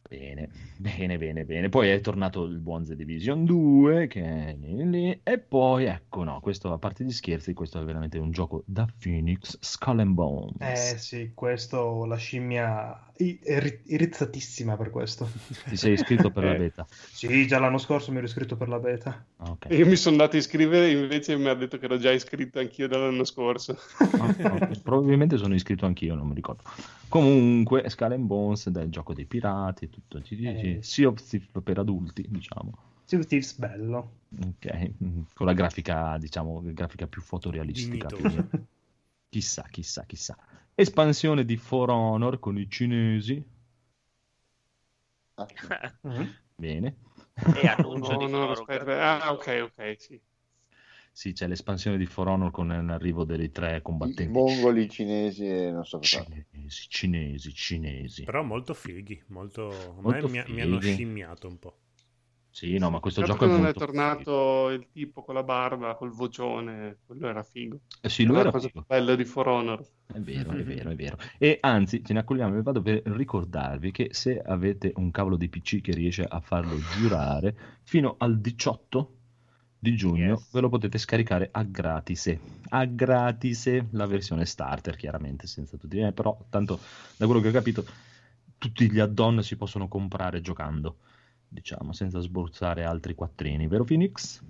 Bene, 0.09 0.49
bene, 0.77 1.19
bene, 1.19 1.45
bene. 1.45 1.69
Poi 1.69 1.89
è 1.89 2.01
tornato 2.01 2.45
il 2.45 2.61
buon 2.61 2.85
The 2.85 2.95
Division 2.95 3.45
2, 3.45 4.07
che 4.07 4.23
è 4.23 4.57
lì. 4.57 5.21
E 5.23 5.39
poi, 5.39 5.87
ecco, 5.87 6.23
no, 6.23 6.39
questo 6.41 6.73
a 6.73 6.79
parte 6.79 7.05
gli 7.05 7.11
scherzi, 7.11 7.55
questo 7.55 7.81
è 7.81 7.85
veramente 7.85 8.19
un 8.19 8.31
gioco 8.31 8.63
da 8.67 8.87
Phoenix, 8.99 9.59
Skull 9.61 9.99
and 9.99 10.15
Bones. 10.15 10.55
Eh 10.61 10.99
sì, 10.99 11.33
questo 11.35 12.05
la 12.05 12.17
scimmia 12.17 13.13
i- 13.19 13.39
è 13.43 13.61
ri- 13.61 13.81
irizzatissima 13.87 14.77
per 14.77 14.91
questo. 14.91 15.29
Ti 15.69 15.77
sei 15.77 15.93
iscritto 15.95 16.31
per 16.31 16.45
la 16.45 16.55
Eh. 16.55 16.59
beta? 16.59 16.87
Sì, 16.91 17.47
già 17.47 17.59
l'anno 17.59 17.79
scorso 17.79 18.11
mi 18.11 18.19
ero 18.19 18.27
iscritto 18.27 18.57
per 18.57 18.69
la 18.69 18.79
beta. 18.79 19.25
Ah, 19.39 19.51
ok. 19.51 19.67
Io 19.71 19.87
mi 19.87 19.97
sono 19.97 20.17
andato 20.17 20.37
a 20.37 20.39
iscrivere, 20.39 20.91
invece 20.91 21.37
mi 21.37 21.49
ha 21.49 21.55
detto 21.55 21.79
che 21.79 21.85
ero 21.87 21.99
già 21.99 22.11
iscritto 22.13 22.59
anch'io 22.59 22.89
dall'anno 22.89 23.25
scorso. 23.25 23.79
Ah, 23.99 24.27
ok. 24.27 24.81
Probabilmente 24.83 25.37
sono 25.37 25.55
iscritto 25.55 25.87
anch'io, 25.87 26.15
non 26.15 26.29
mi 26.29 26.35
ricordo. 26.35 26.63
Comunque, 27.09 27.89
Skull 27.89 28.13
and 28.13 28.27
Bones 28.27 28.69
del 28.69 28.91
gioco 28.91 29.15
dei 29.15 29.27
pirati, 29.27 29.89
tutto 29.89 30.21
Eh. 30.29 30.79
Sea 30.83 31.09
of 31.09 31.23
Thieves 31.23 31.49
per 31.63 31.79
adulti, 31.79 32.25
diciamo. 32.29 32.77
Sea 33.05 33.19
of 33.21 33.27
Thieves 33.27 33.57
bello. 33.57 34.11
Ok, 34.45 34.91
con 35.35 35.47
la 35.47 35.53
grafica, 35.53 36.19
diciamo, 36.19 36.61
grafica 36.65 37.07
più 37.07 37.23
fotorealistica. 37.23 38.09
Chissà, 39.29 39.65
chissà, 39.71 40.05
chissà. 40.07 40.37
Espansione 40.77 41.44
di 41.44 41.57
For 41.57 41.90
Honor 41.90 42.39
con 42.39 42.57
i 42.57 42.70
cinesi. 42.70 43.44
ah, 45.36 45.48
Mhm. 46.05 46.36
Bene. 46.59 46.97
E 47.51 47.66
annuncio 47.66 48.15
No, 48.20 48.28
di 48.28 48.28
no, 48.28 48.51
aspetta. 48.51 48.85
gratuito. 48.85 49.01
Ah, 49.03 49.32
ok, 49.32 49.61
ok, 49.65 49.97
sì. 49.98 50.20
Sì, 51.12 51.32
c'è 51.32 51.48
l'espansione 51.48 51.97
di 51.97 52.07
For 52.07 52.28
Honor 52.28 52.53
con 52.53 52.69
l'arrivo 52.69 53.24
dei 53.24 53.51
tre 53.51 53.82
I 54.20 54.23
combattenti 54.23 54.27
mongoli 54.27 54.89
cinesi 54.89 55.47
e 55.47 55.70
non 55.70 55.85
so 55.85 55.98
cosa. 56.09 56.27
cinesi, 56.55 56.89
cinesi, 56.89 57.51
cinesi. 57.53 58.24
Però 58.24 58.43
molto 58.43 58.74
fighi, 58.74 59.23
molto... 59.28 59.97
Molto 60.01 60.28
mi, 60.28 60.44
mi 60.48 60.61
hanno 60.61 60.81
fighi. 60.81 60.81
scimmiato 60.81 61.48
un 61.48 61.59
po'. 61.59 61.78
Sì, 62.59 62.77
no, 62.78 62.91
ma 62.91 63.01
questo 63.01 63.20
Peccato 63.20 63.23
gioco 63.23 63.45
è 63.45 63.49
non 63.49 63.65
è 63.66 63.74
tornato 63.74 64.69
il 64.70 64.89
tipo 64.91 65.23
con 65.24 65.35
la 65.35 65.43
barba, 65.43 65.95
col 65.97 66.11
vocione, 66.12 66.99
quello 67.05 67.28
era 67.28 67.43
figo. 67.43 67.77
figo. 67.77 67.83
Eh 68.01 68.09
sì, 68.09 68.24
lui 68.24 68.39
Era 68.39 68.41
era 68.41 68.51
la 68.51 68.53
cosa 68.53 68.70
figo. 68.70 68.87
bella 68.87 69.15
di 69.15 69.24
For 69.24 69.49
Honor. 69.49 69.87
È 70.07 70.19
vero, 70.20 70.55
è 70.55 70.62
vero, 70.65 70.91
è 70.91 70.95
vero. 70.97 71.16
E 71.37 71.59
anzi, 71.61 72.03
ce 72.05 72.12
ne 72.12 72.20
accorgiamo, 72.20 72.62
vado 72.62 72.81
per 72.81 73.03
ricordarvi 73.05 73.91
che 73.91 74.09
se 74.12 74.41
avete 74.41 74.93
un 74.97 75.11
cavolo 75.11 75.37
di 75.37 75.49
PC 75.49 75.81
che 75.81 75.93
riesce 75.93 76.24
a 76.24 76.41
farlo 76.41 76.83
girare, 76.85 77.57
fino 77.83 78.15
al 78.19 78.41
18 78.41 79.15
di 79.78 79.95
giugno 79.97 80.45
Yes. 80.45 80.51
ve 80.51 80.61
lo 80.61 80.69
potete 80.69 80.97
scaricare 80.99 81.49
a 81.53 81.62
gratise. 81.65 82.41
A 82.70 82.85
gratise 82.87 83.89
la 83.93 84.07
versione 84.07 84.47
starter, 84.47 84.97
chiaramente, 84.97 85.47
senza 85.47 85.77
tutti. 85.77 85.99
Eh, 85.99 86.12
però, 86.12 86.39
tanto, 86.49 86.81
da 87.16 87.27
quello 87.27 87.41
che 87.41 87.49
ho 87.49 87.53
capito, 87.53 87.85
tutti 88.59 88.91
gli 88.91 88.99
add-on 89.01 89.43
si 89.43 89.57
possono 89.57 89.89
comprare 89.89 90.41
giocando, 90.41 90.99
diciamo, 91.48 91.93
senza 91.93 92.20
sborsare 92.20 92.85
altri 92.85 93.14
quattrini, 93.14 93.66
vero 93.66 93.85
Phoenix? 93.85 94.43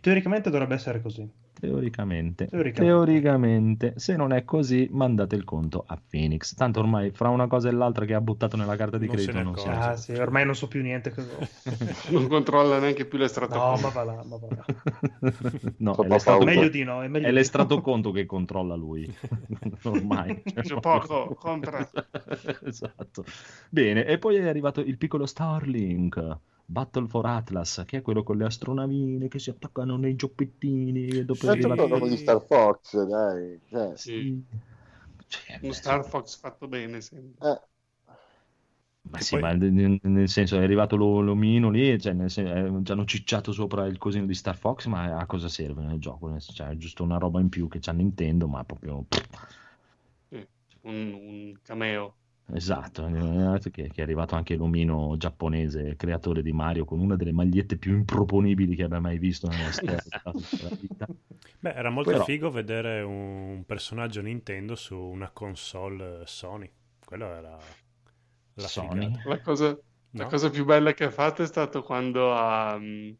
Teoricamente 0.00 0.50
dovrebbe 0.50 0.74
essere 0.74 1.00
così. 1.00 1.28
Teoricamente, 1.60 2.46
Teoricamente. 2.46 2.80
teoricamente, 2.80 3.92
se 3.96 4.14
non 4.14 4.32
è 4.32 4.44
così, 4.44 4.88
mandate 4.92 5.34
il 5.34 5.42
conto 5.42 5.82
a 5.84 6.00
Phoenix. 6.08 6.54
Tanto 6.54 6.78
ormai 6.78 7.10
fra 7.10 7.30
una 7.30 7.48
cosa 7.48 7.68
e 7.68 7.72
l'altra 7.72 8.04
che 8.04 8.14
ha 8.14 8.20
buttato 8.20 8.56
nella 8.56 8.76
carta 8.76 8.96
di 8.96 9.06
Non 9.06 9.16
credito 9.16 9.42
non 9.42 9.56
si. 9.56 9.68
Ah 9.68 9.96
sì, 9.96 10.12
ormai 10.12 10.44
non 10.44 10.54
so 10.54 10.68
più 10.68 10.82
niente. 10.82 11.12
Non 12.10 12.28
controlla 12.28 12.78
neanche 12.78 13.06
più 13.06 13.18
l'estrato. 13.18 13.56
No, 13.56 13.76
ma 13.80 13.88
va 13.88 14.04
là, 14.04 14.24
ma 14.24 14.36
va 14.36 14.46
là. 14.50 14.64
No, 15.78 15.96
è 15.96 16.22
paura. 16.22 16.44
Meglio 16.44 16.68
di 16.68 16.84
no, 16.84 17.02
è 17.02 17.08
meglio 17.08 17.26
è 17.26 17.30
di 17.30 17.34
l'estratto 17.34 17.74
no. 17.76 17.80
conto 17.82 18.12
che 18.12 18.24
controlla 18.24 18.76
lui. 18.76 19.12
ormai. 19.82 20.40
C'è 20.42 20.78
poco, 20.78 21.34
contra. 21.38 21.88
esatto. 22.64 23.24
Bene, 23.68 24.04
e 24.06 24.18
poi 24.18 24.36
è 24.36 24.46
arrivato 24.46 24.80
il 24.80 24.96
piccolo 24.96 25.26
Starlink. 25.26 26.38
Battle 26.70 27.08
for 27.08 27.24
Atlas, 27.24 27.82
che 27.86 27.98
è 27.98 28.02
quello 28.02 28.22
con 28.22 28.36
le 28.36 28.44
astronavine 28.44 29.28
che 29.28 29.38
si 29.38 29.48
attaccano 29.48 29.96
nei 29.96 30.14
gioppettini 30.16 31.24
dopo 31.24 31.46
arriva- 31.48 31.74
però 31.74 31.88
come 31.88 32.10
di 32.10 32.16
Star 32.18 32.42
Fox, 32.42 33.02
dai. 33.04 33.58
Cioè, 33.68 33.96
Sì. 33.96 34.44
Cioè, 35.28 35.58
Uno 35.62 35.72
Star 35.72 36.04
Fox 36.04 36.38
fatto 36.38 36.68
bene, 36.68 37.00
sembra. 37.00 37.52
eh, 37.54 37.60
Ma 39.10 39.18
E 39.18 39.22
sì, 39.22 39.34
poi- 39.34 39.42
ma 39.42 39.52
nel, 39.54 40.28
senso 40.28 40.56
è 40.58 40.62
arrivato 40.62 40.94
lo- 40.96 41.20
l'omino 41.20 41.70
lì, 41.70 41.98
cioè 41.98 42.12
nel 42.12 42.30
sen- 42.30 42.46
eh, 42.46 42.84
ci 42.84 42.92
hanno 42.92 43.06
cicciato 43.06 43.52
sopra 43.52 43.86
il 43.86 43.96
cosino 43.96 44.26
di 44.26 44.34
Star 44.34 44.56
Fox, 44.56 44.86
ma 44.86 45.16
a 45.16 45.24
cosa 45.26 45.48
serve 45.48 45.82
nel 45.82 45.98
gioco? 45.98 46.28
Senso, 46.28 46.52
Cioè, 46.52 46.68
è 46.68 46.76
giusto 46.76 47.02
una 47.04 47.16
roba 47.18 47.40
in 47.40 47.48
più 47.48 47.68
che 47.68 47.78
c'ha 47.80 47.92
Nintendo, 47.92 48.46
ma 48.48 48.62
proprio... 48.64 49.06
Sì, 50.30 50.46
Un, 50.82 51.12
un 51.12 51.58
cameo. 51.62 52.16
Esatto, 52.50 53.04
che, 53.70 53.88
che 53.88 53.92
è 53.94 54.00
arrivato 54.02 54.34
anche 54.34 54.56
l'omino 54.56 55.16
giapponese, 55.18 55.96
creatore 55.96 56.40
di 56.42 56.52
Mario, 56.52 56.86
con 56.86 56.98
una 56.98 57.14
delle 57.14 57.32
magliette 57.32 57.76
più 57.76 57.94
improponibili 57.94 58.74
che 58.74 58.84
abbia 58.84 59.00
mai 59.00 59.18
visto 59.18 59.48
nella 59.48 59.68
vita. 60.80 61.06
Beh, 61.60 61.72
era 61.74 61.90
molto 61.90 62.10
Però- 62.12 62.24
figo 62.24 62.50
vedere 62.50 63.02
un 63.02 63.64
personaggio 63.66 64.22
Nintendo 64.22 64.76
su 64.76 64.96
una 64.98 65.30
console 65.30 66.22
Sony. 66.24 66.70
Quello 67.04 67.26
era 67.26 67.58
la 68.54 68.66
Sony? 68.66 69.06
figata. 69.08 69.28
La 69.28 69.40
cosa, 69.42 69.66
la 70.12 70.24
No? 70.24 70.26
cosa 70.26 70.48
più 70.48 70.64
bella 70.64 70.94
che 70.94 71.04
ha 71.04 71.10
fatto 71.10 71.42
è 71.42 71.46
stato 71.46 71.82
quando 71.82 72.32
ha, 72.34 72.78
mm, 72.78 73.10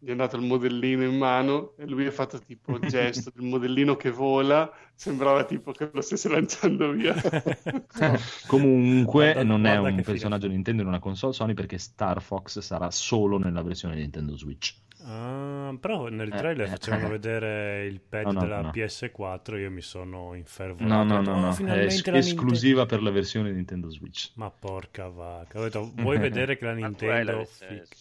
gli 0.00 0.08
è 0.08 0.10
andato 0.12 0.36
il 0.36 0.42
modellino 0.42 1.02
in 1.04 1.16
mano 1.16 1.74
e 1.76 1.86
lui 1.86 2.06
ha 2.06 2.10
fatto 2.12 2.38
tipo 2.40 2.76
il 2.76 2.88
gesto 2.88 3.30
del 3.34 3.44
modellino 3.46 3.96
che 3.96 4.10
vola, 4.10 4.70
sembrava 4.94 5.44
tipo 5.44 5.72
che 5.72 5.90
lo 5.92 6.00
stesse 6.00 6.28
lanciando 6.28 6.90
via. 6.92 7.14
Comunque 8.46 9.32
Guarda- 9.32 9.42
non 9.42 9.66
è 9.66 9.76
guarda 9.76 9.88
un 9.88 9.96
che 9.96 10.02
personaggio 10.02 10.42
fine. 10.42 10.54
Nintendo 10.54 10.82
in 10.82 10.88
una 10.88 10.98
console 10.98 11.32
Sony 11.32 11.54
perché 11.54 11.78
Star 11.78 12.20
Fox 12.22 12.60
sarà 12.60 12.90
solo 12.90 13.38
nella 13.38 13.62
versione 13.62 13.96
Nintendo 13.96 14.36
Switch. 14.36 14.74
Ah, 15.00 15.74
però 15.80 16.08
nel 16.08 16.32
Eh, 16.32 16.36
trailer 16.36 16.66
eh, 16.66 16.70
facevano 16.70 17.06
eh. 17.06 17.10
vedere 17.10 17.86
il 17.86 18.00
pad 18.00 18.26
No, 18.26 18.32
no, 18.32 18.40
della 18.40 18.60
no. 18.62 18.70
PS4 18.70 19.58
io 19.58 19.70
mi 19.70 19.80
sono 19.80 20.34
infervorato. 20.34 20.92
No, 20.92 21.00
Ho 21.00 21.04
no, 21.04 21.18
detto, 21.18 21.30
no, 21.30 21.48
"Oh, 21.48 21.56
no, 21.60 21.72
è 21.72 21.84
es- 21.84 22.06
esclusiva 22.08 22.84
per 22.86 23.02
la 23.02 23.10
versione 23.10 23.52
Nintendo 23.52 23.88
Switch. 23.90 24.32
Nintendo." 24.34 24.44
Ma 24.44 24.50
porca 24.50 25.08
vacca. 25.08 25.60
Ho 25.60 25.62
detto, 25.62 25.92
vuoi 25.94 26.18
vedere 26.18 26.58
che 26.58 26.64
la 26.64 26.72
Nintendo... 26.74 27.36
versione- 27.36 27.84
fi- 27.86 27.96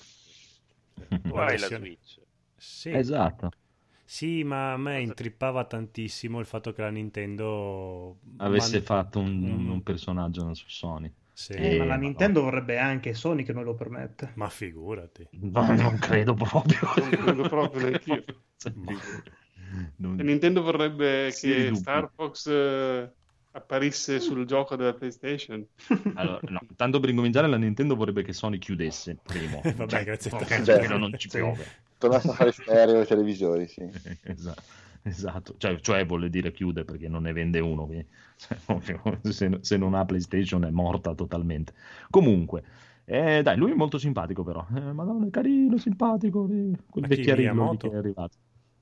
Tu 1.24 1.36
La 1.36 1.46
hai 1.46 1.58
la 1.60 1.68
versione- 1.68 1.86
Switch. 1.86 2.20
Sì, 2.56 2.92
Esatto, 2.92 3.52
sì, 4.04 4.44
ma 4.44 4.74
a 4.74 4.78
me 4.78 5.02
intrippava 5.02 5.66
tantissimo 5.66 6.40
il 6.40 6.46
fatto 6.46 6.72
che 6.74 6.82
la 6.82 6.90
Nintendo... 6.90 8.20
avesse 8.38 8.78
man- 8.78 8.84
fatto 8.86 9.20
un, 9.20 9.40
Mm. 9.40 9.70
un 9.72 9.84
personaggio 9.84 10.54
su 10.54 10.66
Sony. 10.68 11.12
Sì, 11.34 11.54
Eh, 11.54 11.78
ma 11.78 11.86
la 11.86 11.96
no. 11.96 12.02
Nintendo 12.02 12.42
vorrebbe 12.42 12.80
anche 12.80 13.14
Sony 13.14 13.44
che 13.44 13.54
non 13.54 13.64
lo 13.64 13.76
permette. 13.76 14.32
ma 14.36 14.50
figurati. 14.50 15.28
No, 15.32 15.72
non 15.76 15.98
credo 16.00 16.34
proprio. 16.34 16.80
Non 16.98 17.10
credo 17.10 17.48
proprio 17.48 17.90
neanch'io. 17.90 18.24
Non- 19.98 20.16
Nintendo 20.16 20.62
vorrebbe 20.64 21.30
Sì, 21.32 21.50
che. 21.52 21.76
Star 21.76 22.10
Fox 22.16 22.48
eh, 22.48 23.12
apparisse 23.58 24.20
sul 24.20 24.46
gioco 24.46 24.76
della 24.76 24.94
PlayStation. 24.94 25.66
Allora, 26.16 26.40
no, 26.50 26.60
tanto 26.76 27.00
per 27.00 27.10
incominciare 27.10 27.48
la 27.48 27.58
Nintendo 27.58 27.96
vorrebbe 27.96 28.24
che 28.24 28.34
Sony 28.34 28.58
chiudesse 28.58 29.18
primo. 29.22 29.62
Vabbè, 29.76 29.88
Cioè, 29.88 30.04
grazie 30.04 30.32
a 30.32 30.38
te. 30.38 30.46
perché 30.46 30.64
Certo. 30.64 30.98
non 30.98 31.12
ci 31.18 31.30
Sì. 31.30 31.38
piove. 31.38 31.66
tornasse 31.98 32.30
a 32.30 32.34
fare 32.34 32.52
stereo 32.52 33.02
e 33.02 33.06
televisori, 33.06 33.68
sì. 33.68 33.82
Esatto, 34.24 34.62
esatto. 35.04 35.56
Cioè, 35.58 35.80
cioè 35.80 36.06
vuole 36.06 36.30
dire 36.30 36.52
chiude 36.52 36.86
perché 36.86 37.08
non 37.10 37.24
ne 37.24 37.34
vende 37.34 37.60
uno. 37.60 37.90
cioè, 38.38 38.58
se, 39.32 39.58
se 39.62 39.78
non 39.78 39.94
ha 39.96 40.06
PlayStation 40.06 40.64
è 40.66 40.70
morta 40.70 41.14
totalmente. 41.16 41.74
Comunque, 42.10 42.64
eh, 43.06 43.42
dai, 43.42 43.58
lui 43.58 43.72
è 43.72 43.76
molto 43.76 43.98
simpatico 43.98 44.44
però. 44.44 44.66
Eh, 44.76 44.92
Madonna, 44.94 45.26
è 45.26 45.30
carino, 45.30 45.78
simpatico. 45.78 46.46
lì, 46.46 46.76
Quel 46.90 47.08
Miyamoto? 47.08 47.90
che 47.90 47.96
è 47.96 47.98
arrivato. 47.98 48.38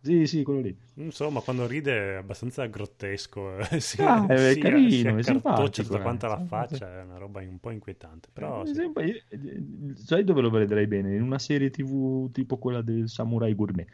Sì, 0.06 0.28
sì, 0.28 0.44
quello 0.44 0.60
lì. 0.62 0.78
Insomma, 0.98 1.42
quando 1.42 1.66
ride 1.66 2.14
è 2.14 2.16
abbastanza 2.18 2.66
grottesco. 2.68 3.58
eh, 3.58 3.80
Si, 3.82 4.02
Ah, 4.02 4.26
è 4.28 4.52
si- 4.54 4.60
carino, 4.60 4.88
si 4.94 5.08
è 5.18 5.22
simpatico, 5.24 5.84
tutta 5.84 5.98
eh. 5.98 6.02
quanta 6.02 6.28
la 6.28 6.38
faccia, 6.38 7.00
è 7.00 7.02
una 7.04 7.18
roba 7.18 7.42
un 7.42 7.60
po' 7.60 7.72
inquietante. 7.72 8.30
Però 8.32 8.64
Eh, 8.64 8.68
sì. 8.68 8.90
poi, 8.94 9.10
eh, 9.30 9.64
sai 9.96 10.24
dove 10.24 10.42
lo 10.42 10.50
vedrei 10.52 10.86
bene? 10.88 11.16
In 11.16 11.24
una 11.24 11.40
serie 11.40 11.70
TV 11.72 12.32
tipo 12.32 12.58
quella 12.58 12.82
del 12.82 13.10
Samurai 13.10 13.54
Gourmet. 13.56 13.88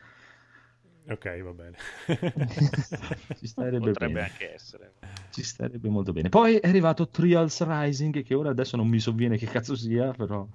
Ok, 1.09 1.25
va 1.43 1.51
bene. 1.53 1.77
Ci 3.39 3.47
starebbe 3.47 3.79
Potrebbe 3.79 4.13
bene. 4.13 4.21
anche 4.21 4.53
essere. 4.53 4.93
Ci 5.31 5.43
starebbe 5.43 5.89
molto 5.89 6.13
bene. 6.13 6.29
Poi 6.29 6.57
è 6.57 6.67
arrivato 6.67 7.07
Trials 7.09 7.65
Rising, 7.65 8.21
che 8.23 8.33
ora 8.35 8.49
adesso 8.51 8.77
non 8.77 8.87
mi 8.87 8.99
sovviene 8.99 9.37
che 9.37 9.47
cazzo 9.47 9.75
sia, 9.75 10.11
però... 10.13 10.47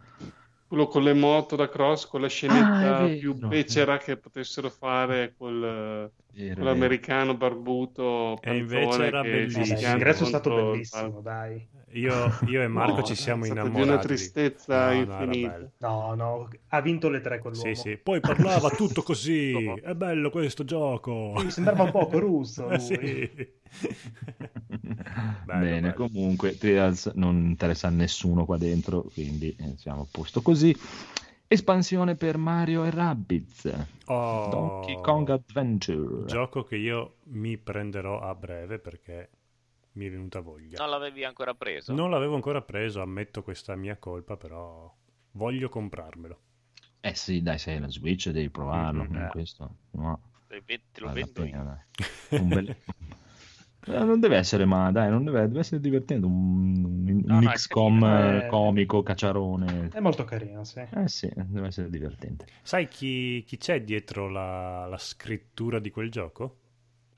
Quello 0.68 0.86
con 0.88 1.02
le 1.04 1.14
moto 1.14 1.54
da 1.54 1.68
cross, 1.68 2.06
con 2.06 2.20
la 2.20 2.28
Ah, 2.28 2.28
scenetta 2.28 2.96
vero. 2.96 3.16
più 3.18 3.34
becera 3.34 3.98
che 3.98 4.18
potessero 4.18 4.68
fare 4.68 5.32
col, 5.36 6.12
Vero, 6.30 6.68
vero. 6.68 6.96
quell'americano 6.98 7.36
barbuto 7.36 8.38
E 8.40 8.56
invece 8.56 9.04
era 9.04 9.20
che 9.20 9.28
bellissimo. 9.28 9.64
schianta 9.64 9.96
l'ingresso 9.98 10.22
è 10.24 10.26
stato 10.26 10.48
il 10.48 10.54
bellissimo, 10.54 11.20
dai. 11.20 11.68
Io, 11.96 12.12
io 12.46 12.62
e 12.62 12.68
Marco 12.68 12.96
No, 12.98 13.02
ci 13.02 13.14
siamo 13.14 13.44
è 13.44 13.48
innamorati. 13.48 13.88
una 13.88 13.98
tristezza 13.98 14.92
No, 14.92 15.00
infinita. 15.00 15.70
No, 15.78 16.14
no, 16.14 16.48
ha 16.68 16.80
vinto 16.80 17.08
le 17.08 17.20
tre 17.20 17.38
quell'uomo. 17.38 17.74
Sì, 17.74 17.74
sì. 17.74 17.96
Poi 17.96 18.20
parlava 18.20 18.70
tutto 18.70 19.02
così. 19.02 19.52
È 19.82 19.94
bello 19.94 20.30
questo 20.30 20.64
gioco. 20.64 21.34
Sì, 21.38 21.50
sembrava 21.50 21.84
un 21.84 21.90
poco 21.90 22.18
russo. 22.18 22.68
Eh, 22.76 22.76
lui. 22.76 22.80
sì. 22.80 23.54
Bello, 25.44 25.60
Bene, 25.60 25.80
bello. 25.80 25.94
comunque 25.94 26.56
Trials 26.56 27.06
non 27.14 27.36
interessa 27.46 27.88
a 27.88 27.90
nessuno 27.90 28.44
qua 28.44 28.56
dentro, 28.58 29.02
quindi 29.12 29.54
eh, 29.58 29.74
siamo 29.76 30.02
a 30.02 30.06
posto 30.10 30.42
così. 30.42 30.74
Espansione 31.48 32.16
per 32.16 32.36
Mario 32.38 32.84
e 32.84 32.90
Rabbids. 32.90 33.72
Oh, 34.06 34.48
Donkey 34.48 35.00
Kong 35.00 35.28
Adventure. 35.30 36.26
Gioco 36.26 36.64
che 36.64 36.76
io 36.76 37.16
mi 37.24 37.56
prenderò 37.56 38.20
a 38.20 38.34
breve 38.34 38.78
perché 38.78 39.30
mi 39.96 40.06
è 40.06 40.10
venuta 40.10 40.40
voglia. 40.40 40.78
Non 40.78 40.90
l'avevi 40.90 41.24
ancora 41.24 41.54
preso? 41.54 41.92
Non 41.92 42.10
l'avevo 42.10 42.34
ancora 42.34 42.62
preso, 42.62 43.00
ammetto 43.02 43.42
questa 43.42 43.74
mia 43.76 43.96
colpa, 43.96 44.36
però 44.36 44.92
voglio 45.32 45.68
comprarmelo. 45.68 46.40
Eh 47.00 47.14
sì, 47.14 47.42
dai, 47.42 47.58
sei 47.58 47.78
la 47.78 47.88
Switch, 47.88 48.30
devi 48.30 48.50
provarlo. 48.50 49.04
Mhm, 49.04 49.08
con 49.12 49.26
questo. 49.28 49.76
No, 49.92 50.20
Te 50.48 50.62
te 50.92 51.00
lo 51.00 51.08
vendo 51.12 51.44
io. 51.44 51.50
pena, 51.50 51.86
bel- 52.30 52.76
Eh, 53.88 54.04
Non 54.04 54.18
deve 54.18 54.36
essere, 54.36 54.64
ma 54.64 54.90
dai, 54.90 55.08
non 55.10 55.24
deve, 55.24 55.46
deve 55.46 55.60
essere 55.60 55.80
divertente. 55.80 56.26
Un, 56.26 56.84
un, 56.84 57.22
No, 57.26 57.34
un 57.34 57.40
no, 57.40 57.50
è 57.50 57.52
XCOM 57.54 58.02
carino, 58.02 58.40
eh, 58.40 58.46
eh. 58.46 58.46
comico, 58.48 59.02
cacciarone. 59.02 59.90
È 59.92 60.00
molto 60.00 60.24
carino, 60.24 60.64
sì. 60.64 60.80
Eh 60.80 61.08
sì, 61.08 61.30
deve 61.34 61.68
essere 61.68 61.88
divertente. 61.88 62.46
Sai 62.62 62.88
chi, 62.88 63.44
chi 63.46 63.56
c'è 63.56 63.82
dietro 63.82 64.28
la, 64.28 64.86
la 64.86 64.98
scrittura 64.98 65.78
di 65.78 65.90
quel 65.90 66.10
gioco? 66.10 66.56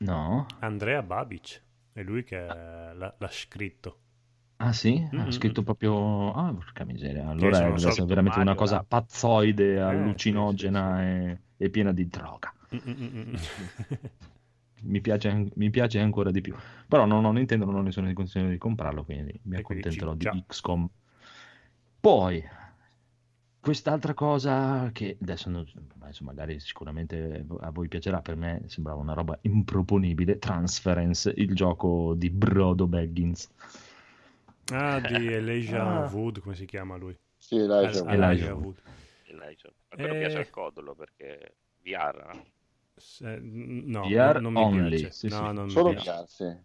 No? 0.00 0.46
Andrea 0.60 1.02
Babic. 1.02 1.62
È 1.98 2.02
lui 2.02 2.24
che 2.24 2.36
l'ha, 2.36 3.14
l'ha 3.18 3.28
scritto. 3.30 3.98
Ah 4.60 4.72
sì? 4.72 5.04
Ha 5.16 5.24
Mhm. 5.24 5.30
scritto 5.30 5.62
proprio... 5.62 6.32
Ah, 6.32 6.52
porca 6.52 6.84
miseria. 6.84 7.28
Allora 7.28 7.58
solito 7.76 8.04
veramente 8.06 8.40
una 8.40 8.54
Mario 8.54 8.54
cosa 8.54 8.76
là. 8.76 8.84
pazzoide, 8.86 9.80
Eh, 9.82 9.82
allucinogena 9.88 11.02
sì, 11.04 11.04
sì, 11.04 11.04
E, 11.04 11.42
e 11.56 11.70
piena 11.70 11.92
di 11.92 12.08
droga. 12.08 12.52
Mm, 12.72 12.78
mm, 12.78 12.92
mm, 12.92 13.32
mm. 13.32 13.36
mi 14.82 15.00
piace, 15.00 15.48
mi 15.54 15.70
piace 15.70 15.98
ancora 16.00 16.30
di 16.30 16.40
più. 16.40 16.54
Però 16.86 17.04
non 17.04 17.24
ho 17.24 17.32
Nintendo, 17.32 17.64
non 17.64 17.76
ho 17.76 17.82
nessuna 17.82 18.12
condizione 18.12 18.50
di 18.50 18.58
comprarlo, 18.58 19.04
quindi 19.04 19.38
mi 19.44 19.56
E 19.56 19.62
quindi 19.62 19.84
accontenterò 19.84 20.12
ci- 20.14 20.16
di. 20.16 20.44
XCOM. 20.46 20.88
Poi, 22.00 22.42
quest'altra 23.60 24.14
cosa 24.14 24.90
che 24.92 25.16
adesso 25.20 25.50
non- 25.50 25.66
adesso 26.00 26.24
magari 26.24 26.58
sicuramente 26.60 27.44
a 27.60 27.70
voi 27.70 27.88
piacerà, 27.88 28.20
per 28.20 28.36
me 28.36 28.62
sembrava 28.66 29.00
una 29.00 29.12
roba 29.12 29.38
improponibile, 29.42 30.38
Transference, 30.38 31.32
il 31.36 31.54
gioco 31.54 32.14
di 32.14 32.30
Brodo 32.30 32.86
Baggins. 32.86 33.48
Ah, 34.72 35.00
di 35.00 35.26
Elijah 35.32 36.04
Ah. 36.04 36.08
Wood, 36.10 36.40
come 36.40 36.54
si 36.54 36.66
chiama 36.66 36.96
lui? 36.96 37.16
Sì, 37.36 37.64
dai, 37.66 37.86
El- 37.86 37.90
c'è- 37.92 37.98
Elijah 38.00 38.14
Elijah 38.30 38.54
Wood. 38.54 38.64
Wood. 38.64 38.80
Elijah. 39.24 39.72
A 39.88 39.96
quello 39.96 40.14
Eh. 40.14 40.18
piace 40.18 40.38
al 40.38 40.50
codolo 40.50 40.94
perché 40.94 41.54
VR, 41.82 42.30
no? 42.34 42.44
Se- 42.94 43.38
no, 43.40 44.02
VR 44.08 44.40
no, 44.40 44.50
non 44.50 44.52
mi 44.52 44.60
only, 44.80 44.96
piace. 44.98 45.12
sì, 45.12 45.28
no, 45.28 45.48
sì. 45.48 45.54
non 45.54 45.70
solo 45.70 45.88
mi 45.90 45.94
piace. 45.94 46.10
VR, 46.10 46.26
sì. 46.28 46.56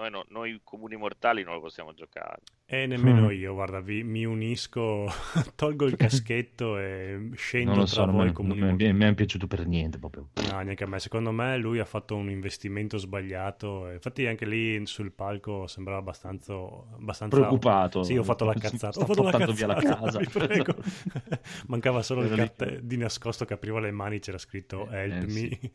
Noi, 0.00 0.10
no- 0.10 0.24
noi 0.28 0.60
comuni 0.64 0.96
mortali 0.96 1.42
non 1.44 1.54
lo 1.54 1.60
possiamo 1.60 1.92
giocare. 1.92 2.40
E 2.64 2.86
nemmeno 2.86 3.26
Mm. 3.26 3.30
io, 3.32 3.52
guarda, 3.54 3.80
vi- 3.80 4.02
mi 4.04 4.24
unisco, 4.24 5.06
tolgo 5.56 5.84
il 5.86 5.96
caschetto 5.96 6.78
e 6.78 7.30
scendo 7.34 7.70
Non 7.70 7.78
lo 7.80 7.84
tra 7.84 7.92
so, 7.94 8.04
non 8.06 8.14
voi 8.16 8.26
mi- 8.26 8.32
comuni 8.32 8.58
non 8.60 8.68
mi, 8.68 8.74
mortali. 8.74 8.92
mi 8.94 9.04
è 9.04 9.14
piaciuto 9.14 9.46
per 9.46 9.66
niente 9.66 9.98
proprio. 9.98 10.28
No, 10.50 10.60
neanche 10.62 10.84
a 10.84 10.86
me. 10.86 10.98
Secondo 11.00 11.32
me 11.32 11.56
lui 11.58 11.80
ha 11.80 11.84
fatto 11.84 12.16
un 12.16 12.30
investimento 12.30 12.96
sbagliato. 12.96 13.90
Infatti 13.90 14.26
anche 14.26 14.46
lì 14.46 14.86
sul 14.86 15.12
palco 15.12 15.66
sembrava 15.66 15.98
abbastanza... 15.98 16.54
abbastanza... 16.54 17.36
Preoccupato. 17.36 18.02
Sì, 18.02 18.16
ho 18.16 18.22
fatto 18.22 18.44
la 18.44 18.54
cazzata. 18.54 18.92
Sta 18.92 19.02
Ho 19.02 19.06
fatto 19.06 19.22
la 19.22 19.30
portando 19.30 19.52
via 19.52 19.66
la 19.66 19.74
cazzata, 19.74 20.00
casa. 20.00 20.18
vi 20.20 20.26
prego. 20.28 20.74
Mancava 21.68 22.02
solo 22.02 22.22
il 22.22 22.34
carte 22.34 22.80
di 22.82 22.96
nascosto 22.96 23.44
che 23.44 23.54
apriva 23.54 23.80
le 23.80 23.90
mani, 23.90 24.18
c'era 24.20 24.38
scritto 24.38 24.88
Eh, 24.90 24.96
Help 24.98 25.12
eh, 25.14 25.26
me. 25.26 25.28
sì. 25.30 25.72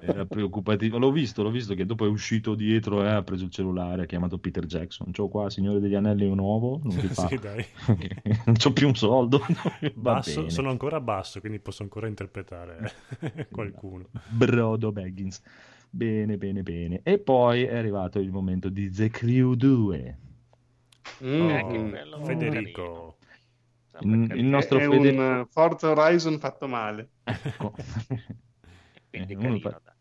Era 0.00 0.24
preoccupativo. 0.26 0.98
L'ho 0.98 1.10
visto, 1.12 1.42
l'ho 1.42 1.50
visto 1.50 1.74
che 1.74 1.84
dopo 1.84 2.04
è 2.06 2.08
uscito 2.08 2.54
dietro 2.54 3.02
e 3.04 3.08
ha 3.08 3.22
preso 3.22 3.44
il 3.44 3.50
cellulare, 3.50 4.02
ha 4.02 4.06
chiamato 4.06 4.38
Peter 4.38 4.64
Jackson. 4.66 5.12
C'ho 5.12 5.28
qua, 5.28 5.50
Signore 5.50 5.80
degli 5.80 5.94
Anelli 5.94 6.28
nuovo. 6.34 6.80
Non 6.82 6.96
ti 6.96 7.06
fa. 7.12 7.28
sì, 7.28 7.38
non 8.46 8.54
c'ho 8.54 8.72
più 8.72 8.88
un 8.88 8.94
soldo. 8.94 9.40
Basso, 9.94 10.48
sono 10.48 10.70
ancora 10.70 11.00
basso, 11.00 11.40
quindi 11.40 11.58
posso 11.60 11.82
ancora 11.82 12.06
interpretare 12.08 12.92
qualcuno. 13.50 14.06
Brodo 14.28 14.92
Baggins. 14.92 15.40
Bene, 15.90 16.36
bene, 16.38 16.62
bene. 16.62 17.00
E 17.02 17.18
poi 17.18 17.64
è 17.64 17.76
arrivato 17.76 18.18
il 18.18 18.30
momento 18.30 18.68
di 18.68 18.90
The 18.90 19.08
Crew 19.10 19.54
2. 19.54 20.18
Mm. 21.24 21.94
Oh. 22.12 22.24
Federico. 22.24 23.16
Il- 24.00 24.32
il 24.36 24.44
nostro 24.44 24.78
è 24.78 24.88
Fede- 24.88 25.10
un 25.10 25.46
Forza 25.50 25.90
Horizon 25.90 26.38
fatto 26.38 26.66
male. 26.66 27.10
Ecco. 27.24 27.74
Quindi 29.10 29.32
Eh, 29.32 29.36
carino, 29.36 29.58
fa- 29.58 29.80
dai. 29.84 29.94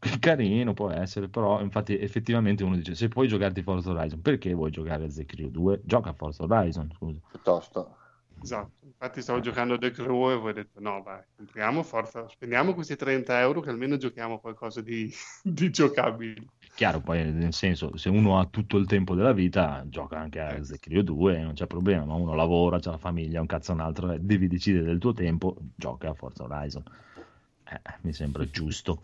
Carino 0.20 0.74
può 0.74 0.90
essere, 0.90 1.28
però 1.28 1.60
infatti 1.60 1.98
effettivamente 1.98 2.62
uno 2.62 2.76
dice 2.76 2.94
se 2.94 3.08
puoi 3.08 3.26
giocarti 3.26 3.62
Forza 3.62 3.90
Horizon, 3.90 4.20
perché 4.20 4.52
vuoi 4.52 4.70
giocare 4.70 5.04
a 5.04 5.08
The 5.08 5.24
Crew 5.24 5.50
2? 5.50 5.80
Gioca 5.84 6.10
a 6.10 6.14
Forza 6.14 6.44
Horizon, 6.44 6.90
scusa. 6.94 7.18
piuttosto. 7.30 7.96
Esatto, 8.40 8.86
infatti 8.86 9.20
stavo 9.20 9.40
giocando 9.40 9.74
a 9.74 9.78
The 9.78 9.90
Crew 9.90 10.30
e 10.30 10.34
ho 10.34 10.52
detto 10.52 10.78
no, 10.80 11.02
vai, 11.02 11.20
compriamo 11.34 11.82
Forza, 11.82 12.28
spendiamo 12.28 12.72
questi 12.72 12.94
30 12.94 13.40
euro 13.40 13.60
che 13.60 13.70
almeno 13.70 13.96
giochiamo 13.96 14.38
qualcosa 14.38 14.80
di, 14.80 15.10
di 15.42 15.70
giocabile. 15.70 16.46
Chiaro, 16.76 17.00
poi 17.00 17.32
nel 17.32 17.52
senso, 17.52 17.96
se 17.96 18.08
uno 18.08 18.38
ha 18.38 18.46
tutto 18.46 18.76
il 18.76 18.86
tempo 18.86 19.16
della 19.16 19.32
vita, 19.32 19.84
gioca 19.88 20.20
anche 20.20 20.38
a 20.38 20.54
Eh. 20.54 20.60
The 20.60 20.78
Crew 20.78 21.02
2, 21.02 21.40
non 21.40 21.54
c'è 21.54 21.66
problema, 21.66 22.04
ma 22.04 22.14
uno 22.14 22.34
lavora, 22.34 22.78
c'ha 22.78 22.92
la 22.92 22.98
famiglia, 22.98 23.40
un 23.40 23.46
cazzo 23.46 23.72
un 23.72 23.80
altro, 23.80 24.12
eh, 24.12 24.20
devi 24.20 24.46
decidere 24.46 24.84
del 24.84 24.98
tuo 24.98 25.12
tempo, 25.12 25.56
gioca 25.74 26.10
a 26.10 26.14
Forza 26.14 26.44
Horizon. 26.44 26.84
Eh, 27.70 27.80
mi 28.02 28.12
sembra 28.12 28.48
giusto. 28.48 29.00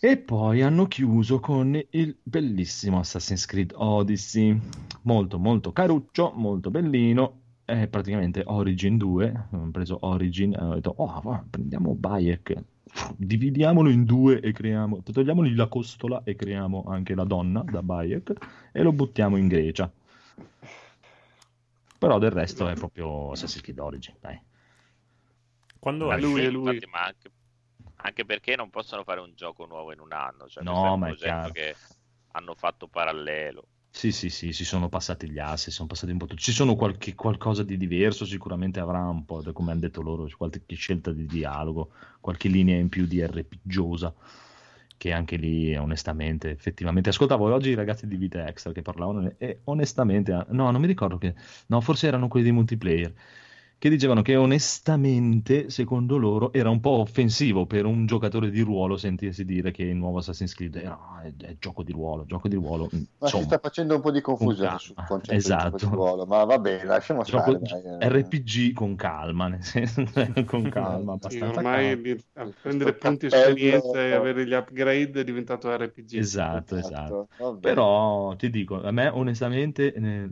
E 0.00 0.16
poi 0.16 0.62
hanno 0.62 0.86
chiuso 0.86 1.38
con 1.38 1.80
il 1.90 2.16
bellissimo 2.22 2.98
Assassin's 2.98 3.46
Creed 3.46 3.72
Odyssey, 3.76 4.58
molto 5.02 5.38
molto 5.38 5.72
caruccio, 5.72 6.32
molto 6.34 6.70
bellino, 6.70 7.40
è 7.64 7.86
praticamente 7.86 8.42
Origin 8.46 8.96
2, 8.96 9.46
ho 9.52 9.70
preso 9.70 9.98
Origin 10.00 10.54
e 10.54 10.62
ho 10.62 10.74
detto, 10.74 10.92
oh, 10.96 11.20
va, 11.20 11.44
prendiamo 11.48 11.94
Bayek, 11.94 12.54
dividiamolo 13.16 13.90
in 13.90 14.04
due 14.04 14.40
e 14.40 14.52
creiamo, 14.52 15.02
togliamogli 15.02 15.54
la 15.54 15.68
costola 15.68 16.22
e 16.24 16.34
creiamo 16.34 16.84
anche 16.88 17.14
la 17.14 17.24
donna 17.24 17.62
da 17.62 17.82
Bayek 17.82 18.32
e 18.72 18.82
lo 18.82 18.92
buttiamo 18.92 19.36
in 19.36 19.46
Grecia. 19.46 19.90
Però 21.98 22.18
del 22.18 22.32
resto 22.32 22.66
è 22.66 22.74
proprio 22.74 23.30
Assassin's 23.30 23.62
Creed 23.62 23.78
Origin, 23.78 24.14
dai. 24.20 24.40
Quando 25.78 26.08
Ma 26.08 26.14
è 26.14 26.16
esce? 26.18 26.28
lui, 26.28 26.50
lui. 26.50 26.74
infatti, 26.74 26.90
ma 26.90 27.04
anche, 27.04 27.30
anche 28.02 28.24
perché 28.24 28.56
non 28.56 28.70
possono 28.70 29.02
fare 29.04 29.20
un 29.20 29.32
gioco 29.34 29.66
nuovo 29.66 29.92
in 29.92 30.00
un 30.00 30.12
anno. 30.12 30.48
Cioè, 30.48 30.62
No, 30.62 30.72
questo 30.72 30.86
è 30.86 30.90
un 30.90 30.98
ma 30.98 31.06
è 31.06 31.14
progetto 31.14 31.52
che 31.52 31.76
hanno 32.32 32.54
fatto 32.54 32.88
parallelo. 32.88 33.66
Sì, 33.94 34.10
sì, 34.10 34.30
sì, 34.30 34.52
si 34.52 34.64
sono 34.64 34.88
passati 34.88 35.28
gli 35.28 35.38
assi, 35.38 35.70
sono 35.70 35.86
passati 35.86 36.12
un 36.12 36.18
po' 36.18 36.26
tutti. 36.26 36.42
Ci 36.42 36.52
sono 36.52 36.76
qualche, 36.76 37.14
qualcosa 37.14 37.62
di 37.62 37.76
diverso, 37.76 38.24
sicuramente 38.24 38.80
avrà 38.80 39.00
un 39.00 39.26
po', 39.26 39.42
come 39.52 39.70
hanno 39.70 39.80
detto 39.80 40.00
loro, 40.00 40.26
qualche 40.34 40.62
scelta 40.74 41.12
di 41.12 41.26
dialogo, 41.26 41.90
qualche 42.20 42.48
linea 42.48 42.78
in 42.78 42.88
più 42.88 43.04
di 43.06 43.24
RPGiosa, 43.24 44.14
che 44.96 45.12
anche 45.12 45.36
lì, 45.36 45.76
onestamente, 45.76 46.50
effettivamente... 46.50 47.10
Ascoltavo 47.10 47.52
oggi 47.52 47.68
i 47.68 47.74
ragazzi 47.74 48.06
di 48.08 48.16
Vita 48.16 48.46
Extra 48.48 48.72
che 48.72 48.80
parlavano 48.80 49.34
e 49.36 49.60
onestamente, 49.64 50.32
no, 50.48 50.70
non 50.70 50.80
mi 50.80 50.86
ricordo 50.86 51.18
che... 51.18 51.34
No, 51.66 51.82
forse 51.82 52.06
erano 52.06 52.28
quelli 52.28 52.46
di 52.46 52.52
multiplayer, 52.52 53.12
che 53.82 53.88
dicevano 53.88 54.22
che 54.22 54.36
onestamente, 54.36 55.68
secondo 55.68 56.16
loro, 56.16 56.52
era 56.52 56.70
un 56.70 56.78
po' 56.78 56.90
offensivo 57.00 57.66
per 57.66 57.84
un 57.84 58.06
giocatore 58.06 58.48
di 58.50 58.60
ruolo 58.60 58.96
sentirsi 58.96 59.44
dire 59.44 59.72
che 59.72 59.82
il 59.82 59.96
nuovo 59.96 60.18
Assassin's 60.18 60.54
Creed 60.54 60.76
era, 60.76 61.20
è, 61.20 61.32
è 61.46 61.56
gioco 61.58 61.82
di 61.82 61.90
ruolo, 61.90 62.24
gioco 62.24 62.46
di 62.46 62.54
ruolo, 62.54 62.84
Ma 62.92 62.92
si 62.92 63.02
insomma. 63.24 63.42
sta 63.42 63.58
facendo 63.58 63.96
un 63.96 64.00
po' 64.00 64.12
di 64.12 64.20
confusione 64.20 64.78
sul 64.78 64.94
concetto 65.04 65.34
Esatto. 65.34 65.70
di 65.70 65.76
gioco 65.78 65.96
di 65.96 65.96
ruolo, 65.96 66.26
ma 66.26 66.44
va 66.44 66.58
bene, 66.60 66.84
lasciamo 66.84 67.24
Gioco- 67.24 67.58
stare. 67.58 67.82
dai, 67.82 68.08
eh. 68.08 68.08
RPG 68.20 68.72
con 68.72 68.94
calma, 68.94 69.48
nel 69.48 69.64
senso, 69.64 70.04
con 70.46 70.68
calma, 70.68 71.16
Sì, 71.18 71.38
abbastanza 71.38 71.46
ormai 71.46 72.22
calma. 72.34 72.52
prendere 72.60 72.94
punti 72.94 73.26
esperienza 73.26 73.98
e 74.00 74.12
avere 74.12 74.46
gli 74.46 74.52
upgrade 74.52 75.20
è 75.20 75.24
diventato 75.24 75.76
RPG. 75.76 76.14
Esatto, 76.18 76.76
esatto. 76.76 77.28
bene. 77.36 77.58
Però 77.60 78.36
ti 78.36 78.48
dico, 78.48 78.80
a 78.80 78.90
me 78.92 79.08
onestamente 79.08 79.92
eh, 79.92 80.30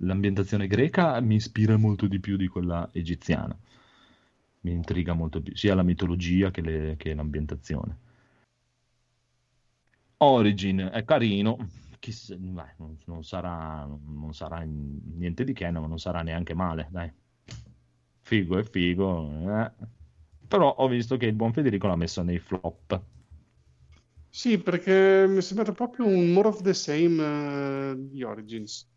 l'ambientazione 0.00 0.66
greca 0.66 1.20
mi 1.20 1.36
ispira 1.36 1.76
molto 1.76 2.06
di 2.06 2.18
più 2.20 2.36
di 2.36 2.46
quella 2.48 2.87
egiziana. 2.92 3.56
Mi 4.60 4.72
intriga 4.72 5.14
molto 5.14 5.40
più, 5.42 5.54
sia 5.56 5.74
la 5.74 5.82
mitologia 5.82 6.50
che, 6.50 6.60
le- 6.60 6.96
che 6.96 7.14
l'ambientazione. 7.14 7.96
Origin 10.20 10.90
è 10.92 11.04
carino, 11.04 11.56
chissà- 11.98 12.36
beh, 12.36 12.74
non, 13.06 13.24
sarà, 13.24 13.84
non 13.86 14.32
sarà 14.34 14.62
niente 14.64 15.44
di 15.44 15.52
che, 15.52 15.70
ma 15.70 15.86
non 15.86 15.98
sarà 15.98 16.22
neanche 16.22 16.54
male, 16.54 16.88
dai. 16.90 17.12
Figo 18.22 18.58
è 18.58 18.62
figo, 18.64 19.28
eh. 19.60 19.72
Però 20.46 20.68
ho 20.76 20.88
visto 20.88 21.16
che 21.16 21.26
il 21.26 21.34
buon 21.34 21.52
Federico 21.52 21.86
l'ha 21.88 21.96
messo 21.96 22.22
nei 22.22 22.38
flop. 22.38 23.00
Sì, 24.30 24.58
perché 24.58 25.26
mi 25.28 25.42
sembra 25.42 25.72
proprio 25.72 26.06
un 26.06 26.32
more 26.32 26.48
of 26.48 26.62
the 26.62 26.72
same 26.74 27.22
eh, 27.92 27.94
di 28.10 28.22
Origins. 28.22 28.88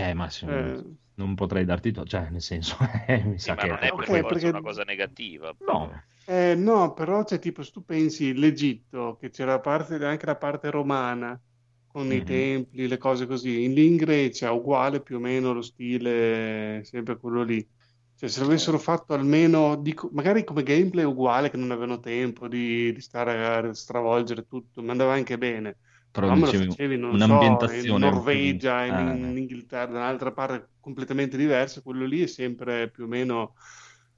Eh, 0.00 0.14
ma 0.14 0.28
se- 0.30 0.46
Eh, 0.46 0.82
non 1.14 1.34
potrei 1.34 1.64
darti 1.64 1.90
to- 1.92 2.04
cioè, 2.04 2.30
nel 2.30 2.42
senso, 2.42 2.76
eh, 3.06 3.24
mi 3.24 3.38
Sì, 3.40 3.52
sa 3.52 3.54
ma 3.54 3.62
che 3.62 3.66
non 3.66 3.82
è 3.84 3.92
per 3.94 4.08
forza 4.08 4.26
perché- 4.26 4.48
una 4.48 4.60
cosa 4.60 4.82
negativa. 4.82 5.56
no, 5.60 6.02
eh, 6.24 6.54
no, 6.56 6.92
però 6.92 7.24
c'è 7.24 7.38
tipo, 7.38 7.62
se 7.62 7.70
tu 7.70 7.84
pensi 7.84 8.34
l'Egitto, 8.34 9.16
che 9.16 9.30
c'era 9.30 9.52
la 9.52 9.60
parte, 9.60 9.94
anche 10.04 10.26
la 10.26 10.36
parte 10.36 10.70
romana, 10.70 11.40
con 11.86 12.12
i 12.12 12.22
Mhm. 12.22 12.24
templi, 12.24 12.86
le 12.88 12.98
cose 12.98 13.26
così. 13.26 13.64
In, 13.64 13.72
lì 13.74 13.86
in 13.86 13.96
Grecia, 13.96 14.52
uguale 14.52 15.00
più 15.02 15.16
o 15.16 15.20
meno 15.20 15.52
lo 15.52 15.62
stile, 15.62 16.82
sempre 16.84 17.16
quello 17.18 17.42
lì. 17.44 17.66
Cioè, 18.14 18.28
se 18.28 18.40
l'avessero 18.40 18.78
fatto 18.78 19.14
almeno, 19.14 19.76
dico, 19.76 20.10
magari 20.12 20.44
come 20.44 20.62
gameplay 20.64 21.04
uguale, 21.04 21.50
che 21.50 21.56
non 21.56 21.70
avevano 21.70 22.00
tempo 22.00 22.48
di, 22.48 22.92
di 22.92 23.00
stare 23.00 23.46
a 23.68 23.72
stravolgere 23.74 24.46
tutto, 24.46 24.82
ma 24.82 24.90
andava 24.92 25.12
anche 25.14 25.38
bene. 25.38 25.78
Però 26.10 26.30
No, 26.30 26.36
dicevi 26.40 26.74
facevi, 26.76 26.96
non 26.98 27.18
so, 27.20 27.72
in 27.72 27.96
un'ambientazione 27.96 27.96
Norvegia, 27.96 28.84
in, 28.84 28.98
eh, 28.98 29.30
in 29.30 29.36
Inghilterra, 29.38 29.86
da 29.92 29.98
un'altra 29.98 30.32
parte 30.32 30.72
completamente 30.80 31.36
diversa, 31.38 31.80
quello 31.80 32.04
lì 32.04 32.22
è 32.22 32.26
sempre 32.26 32.90
più 32.90 33.04
o 33.04 33.06
meno 33.06 33.54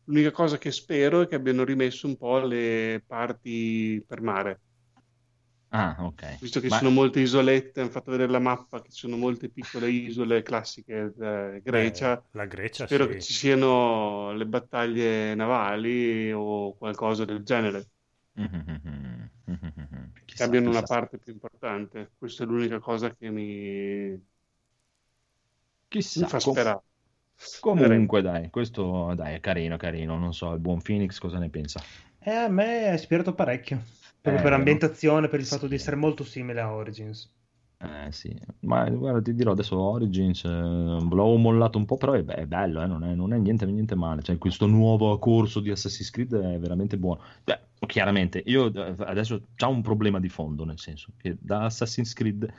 l'unica 0.05 0.33
cosa 0.33 0.59
che 0.59 0.73
spero 0.73 1.21
è 1.23 1.29
che 1.29 1.37
abbiano 1.37 1.63
rimesso 1.65 2.07
un 2.09 2.17
po' 2.17 2.39
le 2.41 3.03
parti 3.07 4.03
per 4.07 4.23
mare, 4.23 4.63
Ah, 5.73 5.97
ok. 6.07 6.23
visto 6.39 6.61
che 6.61 6.69
Ma- 6.69 6.71
ci 6.71 6.79
sono 6.79 6.91
molte 6.91 7.21
isolette, 7.21 7.81
hanno 7.81 7.91
fatto 7.91 8.11
vedere 8.11 8.31
la 8.33 8.39
mappa, 8.39 8.81
che 8.83 8.91
ci 8.91 8.99
sono 9.01 9.17
molte 9.17 9.51
piccole 9.51 9.91
isole 9.91 10.43
classiche 10.43 11.13
eh, 11.19 11.61
Grecia. 11.63 12.19
Eh, 12.19 12.25
la 12.33 12.47
Grecia, 12.47 12.87
Spero 12.87 13.07
sì. 13.07 13.07
che 13.07 13.19
ci 13.19 13.33
siano 13.35 14.33
le 14.33 14.47
battaglie 14.47 15.35
navali 15.35 16.33
o 16.33 16.75
qualcosa 16.77 17.25
del 17.25 17.43
genere, 17.43 17.89
che 20.25 20.43
abbiano 20.43 20.71
una 20.71 20.83
parte 20.83 21.19
più 21.19 21.33
importante. 21.33 22.13
Questa 22.17 22.45
è 22.45 22.47
l'unica 22.47 22.79
cosa 22.79 23.15
che 23.15 23.31
mi, 23.31 24.19
Chissà, 25.89 26.21
mi 26.21 26.27
fa 26.27 26.39
sperare. 26.41 26.83
Comunque, 27.59 28.23
dai, 28.23 28.51
questo 28.51 29.15
dai, 29.15 29.35
è 29.35 29.41
carino, 29.41 29.77
carino. 29.77 30.19
Non 30.19 30.33
so, 30.33 30.53
il 30.53 30.61
buon 30.61 30.81
Phoenix 30.83 31.19
cosa 31.19 31.39
ne 31.39 31.51
pensa? 31.51 31.81
Eh, 32.21 32.31
a 32.31 32.49
me 32.49 32.87
è 32.87 32.93
ispirato 32.95 33.35
parecchio. 33.35 33.83
Proprio 34.23 34.39
Eh, 34.39 34.43
per 34.43 34.53
ambientazione, 34.55 35.29
per 35.29 35.41
il 35.41 35.47
fatto 35.47 35.67
di 35.67 35.75
Sì. 35.75 35.75
essere 35.75 35.97
molto 35.97 36.25
simile 36.25 36.61
a 36.61 36.73
Origins. 36.73 37.31
Eh 37.83 38.13
sì, 38.13 38.39
ma 38.61 38.87
guarda, 38.91 39.23
ti 39.23 39.33
dirò 39.35 39.53
adesso 39.53 39.79
Origins, 39.79 40.45
eh, 40.45 40.49
l'avevo 40.51 41.37
mollato 41.37 41.79
un 41.79 41.87
po', 41.87 41.97
però 41.97 42.13
è, 42.13 42.23
be- 42.23 42.35
è 42.35 42.47
bello, 42.47 42.83
eh, 42.83 42.87
non 42.87 43.03
è, 43.05 43.15
non 43.15 43.33
è 43.33 43.39
niente, 43.39 43.65
niente 43.65 43.95
male. 43.95 44.21
Cioè, 44.23 44.37
questo 44.37 44.67
nuovo 44.67 45.19
corso 45.19 45.61
di 45.61 45.71
Assassin's 45.71 46.11
Creed 46.11 46.35
è 46.35 46.59
veramente 46.59 46.99
buono. 46.99 47.23
Cioè, 47.43 47.59
chiaramente, 47.87 48.43
io 48.45 48.71
eh, 48.71 48.95
adesso 48.99 49.47
c'ho 49.57 49.69
un 49.71 49.81
problema 49.81 50.21
di 50.21 50.29
fondo, 50.29 50.65
nel 50.67 50.79
senso 50.79 51.13
che 51.17 51.39
da 51.41 51.65
Assassin's 51.65 52.13
Creed, 52.13 52.53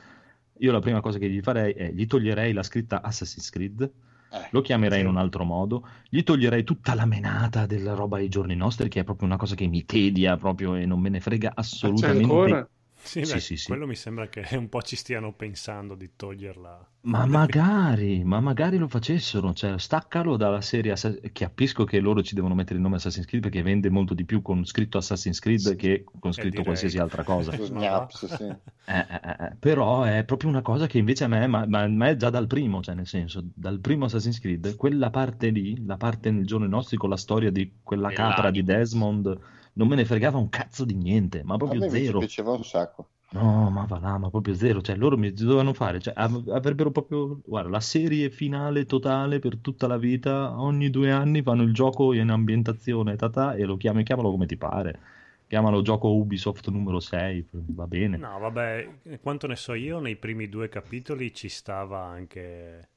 io 0.58 0.72
la 0.72 0.80
prima 0.80 1.00
cosa 1.00 1.18
che 1.18 1.30
gli 1.30 1.40
farei 1.40 1.72
è 1.72 1.92
gli 1.92 2.06
toglierei 2.06 2.52
la 2.52 2.64
scritta 2.64 3.00
Assassin's 3.00 3.48
Creed, 3.50 3.92
Eh, 4.30 4.48
lo 4.50 4.60
chiamerei 4.60 4.98
sì. 4.98 5.04
in 5.04 5.10
un 5.10 5.18
altro 5.18 5.44
modo, 5.44 5.86
gli 6.08 6.22
toglierei 6.24 6.64
tutta 6.64 6.94
la 6.94 7.06
menata 7.06 7.66
della 7.66 7.94
roba 7.94 8.16
ai 8.16 8.28
giorni 8.28 8.56
nostri, 8.56 8.88
che 8.88 9.00
è 9.00 9.04
proprio 9.04 9.28
una 9.28 9.36
cosa 9.36 9.54
che 9.54 9.68
mi 9.68 9.84
tedia 9.84 10.36
proprio 10.36 10.74
e 10.74 10.84
non 10.84 10.98
me 11.00 11.10
ne 11.10 11.20
frega 11.20 11.52
c'è 11.94 12.12
assolutamente. 12.14 12.70
Sì, 13.02 13.24
Sì, 13.24 13.32
beh, 13.34 13.40
sì, 13.40 13.56
sì. 13.56 13.66
quello 13.66 13.86
mi 13.86 13.94
sembra 13.96 14.28
che 14.28 14.42
un 14.56 14.68
po' 14.68 14.82
ci 14.82 14.96
stiano 14.96 15.32
pensando 15.34 15.94
di 15.94 16.10
toglierla. 16.16 16.90
Ma 17.04 17.26
magari, 17.26 18.22
ma 18.22 18.38
magari 18.38 18.76
lo 18.78 18.86
facessero, 18.86 19.52
cioè 19.54 19.76
staccalo 19.76 20.36
dalla 20.36 20.60
serie 20.60 20.92
Assa- 20.92 21.12
Capisco 21.32 21.82
che 21.84 21.98
loro 21.98 22.22
ci 22.22 22.36
devono 22.36 22.54
mettere 22.54 22.76
il 22.76 22.80
nome 22.82 22.94
Assassin's 22.96 23.26
Creed 23.26 23.42
perché 23.42 23.60
vende 23.62 23.90
molto 23.90 24.14
di 24.14 24.24
più 24.24 24.40
con 24.40 24.64
scritto 24.64 24.98
Assassin's 24.98 25.40
Creed 25.40 25.74
che 25.74 26.04
con 26.20 26.32
scritto 26.32 26.48
direi. 26.50 26.64
qualsiasi 26.64 26.98
altra 26.98 27.24
cosa. 27.24 27.50
Gnaps, 27.56 28.26
sì. 28.26 28.44
Eh, 28.84 28.98
eh, 28.98 29.20
eh, 29.22 29.44
eh, 29.46 29.56
però 29.58 30.02
è 30.02 30.24
proprio 30.24 30.50
una 30.50 30.62
cosa 30.62 30.86
che 30.86 30.98
invece 30.98 31.24
a 31.24 31.28
me, 31.28 31.46
ma, 31.48 31.66
ma 31.66 31.82
a 31.82 31.88
me 31.88 32.16
già 32.16 32.30
dal 32.30 32.46
primo, 32.46 32.82
cioè 32.82 32.94
nel 32.94 33.06
senso, 33.06 33.42
dal 33.54 33.80
primo 33.80 34.04
Assassin's 34.04 34.38
Creed, 34.40 34.76
quella 34.76 35.10
parte 35.10 35.50
lì, 35.50 35.84
la 35.84 35.96
parte 35.96 36.30
nel 36.30 36.46
giorno 36.46 36.66
nostri 36.66 36.96
con 36.96 37.08
la 37.10 37.16
storia 37.16 37.50
di 37.50 37.78
quella 37.82 38.12
capra 38.12 38.50
di. 38.50 38.62
Desmond, 38.62 39.38
non 39.74 39.88
me 39.88 39.96
ne 39.96 40.04
fregava 40.04 40.38
un 40.38 40.48
cazzo 40.48 40.84
di 40.84 40.94
niente, 40.94 41.42
ma 41.44 41.54
A 41.54 41.58
proprio 41.58 41.80
zero. 41.88 42.18
piaceva 42.18 42.52
un 42.52 42.64
sacco. 42.64 43.08
No, 43.32 43.70
ma 43.70 43.86
va 43.86 43.98
là, 43.98 44.18
ma 44.18 44.28
proprio 44.28 44.54
zero. 44.54 44.82
Cioè, 44.82 44.94
loro 44.94 45.16
mi 45.16 45.32
dovevano 45.32 45.72
fare, 45.72 46.00
cioè, 46.00 46.12
av- 46.14 46.48
avrebbero 46.50 46.90
proprio, 46.90 47.40
guarda, 47.44 47.70
la 47.70 47.80
serie 47.80 48.28
finale 48.30 48.84
totale 48.84 49.38
per 49.38 49.56
tutta 49.56 49.86
la 49.86 49.96
vita. 49.96 50.60
Ogni 50.60 50.90
due 50.90 51.10
anni 51.10 51.42
fanno 51.42 51.62
il 51.62 51.72
gioco 51.72 52.12
in 52.12 52.28
ambientazione, 52.30 53.16
tata, 53.16 53.54
e 53.54 53.64
lo 53.64 53.76
chiami, 53.78 54.02
chiamalo 54.04 54.30
come 54.30 54.44
ti 54.46 54.56
pare. 54.58 55.00
Chiamalo 55.48 55.82
gioco 55.82 56.14
Ubisoft 56.14 56.68
numero 56.68 57.00
6, 57.00 57.46
va 57.50 57.86
bene. 57.86 58.16
No, 58.18 58.38
vabbè, 58.38 59.18
quanto 59.20 59.46
ne 59.46 59.56
so 59.56 59.74
io, 59.74 59.98
nei 59.98 60.16
primi 60.16 60.48
due 60.48 60.68
capitoli 60.68 61.34
ci 61.34 61.48
stava 61.48 62.02
anche 62.04 62.88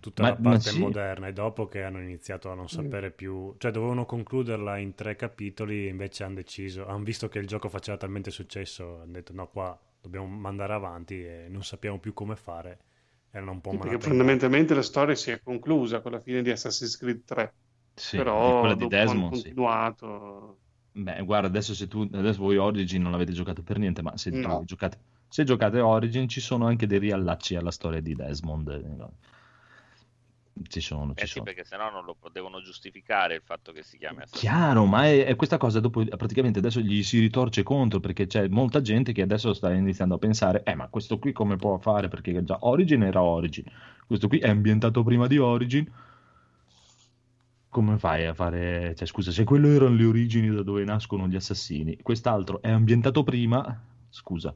tutta 0.00 0.22
Ma- 0.22 0.28
la 0.28 0.36
parte 0.36 0.70
sì. 0.70 0.78
moderna 0.78 1.28
e 1.28 1.32
dopo 1.32 1.66
che 1.68 1.82
hanno 1.82 2.00
iniziato 2.00 2.50
a 2.50 2.54
non 2.54 2.68
sapere 2.68 3.10
più, 3.10 3.54
cioè 3.58 3.70
dovevano 3.70 4.04
concluderla 4.06 4.76
in 4.78 4.94
tre 4.94 5.16
capitoli 5.16 5.86
e 5.86 5.88
invece 5.88 6.24
hanno 6.24 6.34
deciso, 6.36 6.86
hanno 6.86 7.02
visto 7.04 7.28
che 7.28 7.38
il 7.38 7.46
gioco 7.46 7.68
faceva 7.68 7.96
talmente 7.96 8.30
successo, 8.30 9.00
hanno 9.02 9.12
detto 9.12 9.32
no, 9.32 9.48
qua 9.48 9.78
dobbiamo 10.00 10.26
mandare 10.26 10.72
avanti 10.72 11.24
e 11.24 11.46
non 11.48 11.62
sappiamo 11.64 11.98
più 11.98 12.12
come 12.14 12.36
fare. 12.36 12.78
Erano 13.30 13.52
un 13.52 13.60
po' 13.60 13.70
Sì, 13.70 13.78
perché 13.78 13.98
fondamentalmente 14.00 14.74
la 14.74 14.82
storia 14.82 15.14
si 15.14 15.30
è 15.30 15.40
conclusa 15.42 16.00
con 16.00 16.12
la 16.12 16.20
fine 16.20 16.42
di 16.42 16.50
Assassin's 16.50 16.96
Creed 16.96 17.24
3, 17.24 17.54
Sì, 17.94 18.16
però 18.16 18.58
quella 18.58 18.74
di 18.74 18.86
Desmond, 18.88 19.34
sì. 19.34 19.54
continuato. 19.54 20.58
Beh, 20.92 21.22
guarda, 21.24 21.46
adesso 21.48 21.74
se 21.74 21.86
tu, 21.86 22.06
adesso 22.12 22.40
voi 22.42 22.56
Origin 22.56 23.00
non 23.02 23.12
l'avete 23.12 23.32
giocato 23.32 23.62
per 23.62 23.78
niente, 23.78 24.02
ma 24.02 24.16
se, 24.16 24.30
No. 24.32 24.40
tu 24.40 24.64
giocate, 24.64 24.98
se 25.28 25.44
giocate 25.44 25.80
Origin 25.80 26.28
ci 26.28 26.40
sono 26.40 26.66
anche 26.66 26.86
dei 26.86 26.98
riallacci 26.98 27.54
alla 27.56 27.70
storia 27.70 28.00
di 28.00 28.14
Desmond. 28.14 29.10
Ci 30.66 30.80
sono, 30.80 31.14
ci 31.14 31.22
Eh 31.24 31.26
sì, 31.26 31.32
sono. 31.34 31.44
perché 31.44 31.64
sennò 31.64 31.90
non 31.90 32.04
lo 32.04 32.16
devono 32.32 32.60
giustificare 32.60 33.34
il 33.36 33.42
fatto 33.44 33.72
che 33.72 33.82
si 33.82 33.98
chiami 33.98 34.22
Assassin's 34.22 34.40
Chiaro, 34.40 34.86
ma 34.86 35.04
è, 35.06 35.24
è 35.24 35.36
questa 35.36 35.56
cosa 35.56 35.80
dopo 35.80 36.04
praticamente 36.04 36.58
adesso 36.58 36.80
gli 36.80 37.02
si 37.02 37.20
ritorce 37.20 37.62
contro 37.62 38.00
perché 38.00 38.26
c'è 38.26 38.48
molta 38.48 38.80
gente 38.80 39.12
che 39.12 39.22
adesso 39.22 39.52
sta 39.54 39.72
iniziando 39.72 40.14
a 40.16 40.18
pensare, 40.18 40.62
eh 40.64 40.74
ma 40.74 40.88
questo 40.88 41.18
qui 41.18 41.32
come 41.32 41.56
può 41.56 41.78
fare? 41.78 42.08
Perché 42.08 42.42
già 42.44 42.58
Origin 42.60 43.02
era 43.02 43.22
Origin, 43.22 43.64
questo 44.06 44.28
qui 44.28 44.38
è 44.38 44.48
ambientato 44.48 45.02
prima 45.02 45.26
di 45.26 45.38
Origin, 45.38 45.90
come 47.70 47.98
fai 47.98 48.26
a 48.26 48.34
fare, 48.34 48.94
cioè 48.96 49.06
scusa, 49.06 49.30
se 49.30 49.44
quello 49.44 49.68
erano 49.68 49.94
le 49.94 50.04
origini 50.04 50.48
da 50.48 50.62
dove 50.62 50.84
nascono 50.84 51.28
gli 51.28 51.36
assassini, 51.36 51.98
quest'altro 52.02 52.62
è 52.62 52.70
ambientato 52.70 53.22
prima, 53.22 53.80
scusa, 54.08 54.52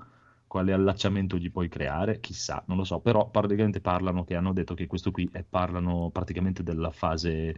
quale 0.53 0.75
allacciamento 0.75 1.39
gli 1.39 1.51
puoi 1.51 1.69
creare? 1.71 2.21
Chissà, 2.21 2.63
non 2.67 2.77
lo 2.77 2.85
so, 2.85 3.01
però 3.01 3.31
praticamente 3.31 3.81
parlano 3.81 4.23
che 4.23 4.35
hanno 4.35 4.53
detto 4.53 4.75
che 4.75 4.87
questo 4.87 5.11
qui 5.11 5.27
è, 5.33 5.43
parlano 5.45 6.11
praticamente 6.11 6.63
della 6.63 6.91
fase 6.91 7.57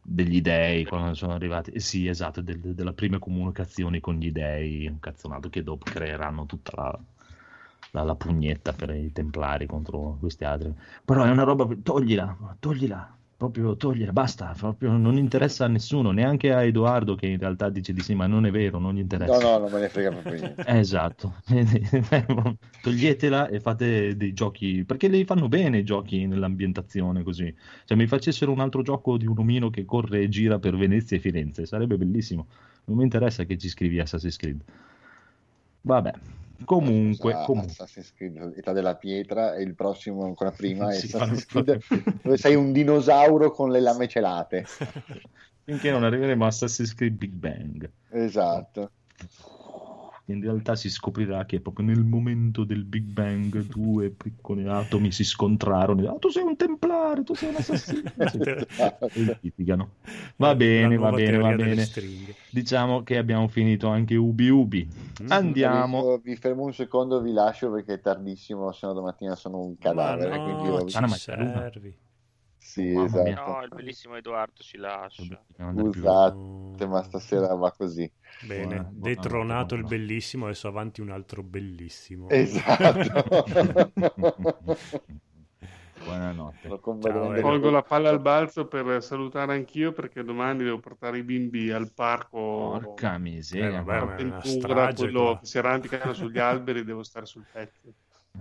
degli 0.00 0.40
dei 0.40 0.84
quando 0.84 1.14
sono 1.14 1.32
arrivati, 1.32 1.70
eh 1.72 1.80
sì, 1.80 2.06
esatto, 2.06 2.40
del- 2.40 2.74
della 2.74 2.92
prima 2.92 3.18
comunicazione 3.18 3.98
con 3.98 4.14
gli 4.16 4.30
dei, 4.30 4.86
un 4.86 5.00
cazzonato 5.00 5.48
che 5.48 5.64
dopo 5.64 5.86
creeranno 5.88 6.46
tutta 6.46 6.72
la, 6.76 7.00
la, 7.90 8.02
la 8.04 8.14
pugnetta 8.14 8.72
per 8.72 8.90
i 8.90 9.10
templari 9.12 9.66
contro 9.66 10.16
questi 10.20 10.44
altri. 10.44 10.72
Però 11.04 11.24
è 11.24 11.30
una 11.30 11.42
roba, 11.42 11.66
toglila, 11.82 12.56
toglila, 12.60 13.18
proprio 13.42 13.76
toglila, 13.76 14.12
basta, 14.12 14.54
proprio 14.56 14.96
non 14.96 15.16
interessa 15.16 15.64
a 15.64 15.68
nessuno, 15.68 16.12
neanche 16.12 16.52
a 16.52 16.62
Edoardo 16.62 17.16
che 17.16 17.26
in 17.26 17.38
realtà 17.38 17.70
dice 17.70 17.92
di 17.92 18.00
sì, 18.00 18.14
ma 18.14 18.28
non 18.28 18.46
è 18.46 18.52
vero, 18.52 18.78
non 18.78 18.94
gli 18.94 19.00
interessa. 19.00 19.36
No, 19.36 19.40
no, 19.40 19.58
non 19.58 19.72
me 19.72 19.80
ne 19.80 19.88
frega 19.88 20.10
proprio 20.10 20.34
niente. 20.34 20.62
Esatto, 20.82 21.34
toglietela 22.82 23.48
e 23.48 23.58
fate 23.58 24.16
dei 24.16 24.32
giochi, 24.32 24.84
perché 24.84 25.08
li 25.08 25.24
fanno 25.24 25.48
bene 25.48 25.78
i 25.78 25.84
giochi 25.84 26.24
nell'ambientazione 26.26 27.24
così. 27.24 27.52
Se 27.84 27.96
mi 27.96 28.06
facessero 28.06 28.52
un 28.52 28.60
altro 28.60 28.82
gioco 28.82 29.16
di 29.16 29.26
un 29.26 29.36
omino 29.36 29.70
che 29.70 29.84
corre 29.84 30.20
e 30.20 30.28
gira 30.28 30.60
per 30.60 30.76
Venezia 30.76 31.16
e 31.16 31.20
Firenze, 31.20 31.66
sarebbe 31.66 31.96
bellissimo. 31.96 32.46
Non 32.84 32.98
mi 32.98 33.02
interessa 33.02 33.42
che 33.42 33.58
ci 33.58 33.68
scrivi 33.68 33.98
Assassin's 33.98 34.36
Creed. 34.36 34.60
Vabbè, 35.80 36.12
comunque, 36.64 37.32
Scusa, 37.32 37.44
comunque. 37.44 37.72
Assassin's 37.72 38.12
Creed, 38.14 38.54
Età 38.56 38.72
della 38.72 38.96
pietra 38.96 39.54
e 39.54 39.62
il 39.62 39.74
prossimo 39.74 40.24
ancora 40.24 40.50
prima 40.50 40.90
è 40.90 40.94
Sì, 40.98 41.06
Assassin's 41.14 41.44
fanno- 41.44 41.64
Creed 41.64 42.20
dove 42.22 42.36
sei 42.36 42.54
un 42.54 42.72
dinosauro 42.72 43.50
con 43.50 43.70
le 43.70 43.80
lame 43.80 44.08
celate. 44.08 44.64
Finché 45.64 45.90
non 45.90 46.02
arriveremo 46.04 46.44
a 46.44 46.48
Assassin's 46.48 46.94
Creed 46.94 47.14
Big 47.14 47.32
Bang. 47.32 47.90
Esatto. 48.10 48.90
In 50.26 50.40
realtà 50.40 50.76
si 50.76 50.88
scoprirà 50.88 51.44
che 51.46 51.60
proprio 51.60 51.86
nel 51.86 52.04
momento 52.04 52.62
del 52.62 52.84
Big 52.84 53.04
Bang 53.04 53.66
due 53.66 54.10
piccoli 54.10 54.66
atomi 54.68 55.10
si 55.10 55.24
scontrarono. 55.24 56.08
Ah, 56.08 56.16
tu 56.18 56.28
sei 56.28 56.44
un 56.44 56.56
templare, 56.56 57.24
tu 57.24 57.34
sei 57.34 57.48
un 57.48 57.56
assassino. 57.56 58.12
e 59.12 59.36
litigano. 59.40 59.94
Va 60.36 60.54
bene, 60.54 60.96
va 60.96 61.10
bene, 61.10 61.38
va 61.38 61.52
bene. 61.54 61.88
Diciamo 62.50 63.02
che 63.02 63.18
abbiamo 63.18 63.48
finito 63.48 63.88
anche 63.88 64.14
Ubi 64.14 64.48
Ubi. 64.48 64.88
Mm. 65.22 65.30
Andiamo. 65.30 66.18
Vi, 66.18 66.36
fermo 66.36 66.64
un 66.64 66.72
secondo, 66.72 67.20
vi 67.20 67.32
lascio 67.32 67.72
perché 67.72 67.94
è 67.94 68.00
tardissimo, 68.00 68.70
se 68.70 68.86
no 68.86 68.92
domattina 68.92 69.34
sono 69.34 69.58
un 69.58 69.76
cadavere. 69.76 70.30
Ma 70.30 70.42
quindi 70.42 70.68
no, 70.68 70.78
io- 70.78 70.88
ci 70.88 70.96
Ah, 70.96 71.00
no, 71.00 71.08
servi. 71.08 71.96
Sì, 72.72 72.90
Mamma 72.94 73.22
mia. 73.22 73.32
esatto. 73.32 73.50
No, 73.50 73.62
il 73.64 73.68
bellissimo 73.74 74.16
Edoardo 74.16 74.62
ci 74.62 74.78
lascia. 74.78 75.44
Scusate, 75.54 76.86
ma 76.86 77.02
stasera 77.02 77.54
va 77.54 77.70
così. 77.70 78.10
Bene, 78.46 78.64
Buona- 78.76 78.90
detronato 78.94 79.74
il 79.74 79.82
buona- 79.82 79.96
bellissimo, 79.96 80.44
adesso 80.46 80.68
avanti 80.68 81.02
un 81.02 81.10
altro 81.10 81.42
bellissimo. 81.42 82.30
Esatto. 82.30 83.44
Buonanotte. 86.02 86.80
Ciao. 87.00 87.40
Colgo 87.40 87.70
la 87.70 87.82
palla 87.82 88.08
al 88.08 88.20
balzo 88.20 88.66
per 88.66 89.02
salutare 89.02 89.52
anch'io 89.52 89.92
perché 89.92 90.24
domani 90.24 90.64
devo 90.64 90.78
portare 90.80 91.18
i 91.18 91.22
bimbi 91.22 91.70
al 91.70 91.92
parco. 91.92 92.78
Porca 92.82 93.18
miseria. 93.18 93.80
Eh, 93.80 93.82
vabbè, 93.82 94.14
quello 94.94 95.22
qua. 95.24 95.38
che 95.38 95.46
si 95.46 95.58
arrampicano 95.58 96.12
sugli 96.14 96.38
alberi, 96.38 96.84
devo 96.84 97.02
stare 97.02 97.26
sul 97.26 97.44
pezzo. 97.52 97.92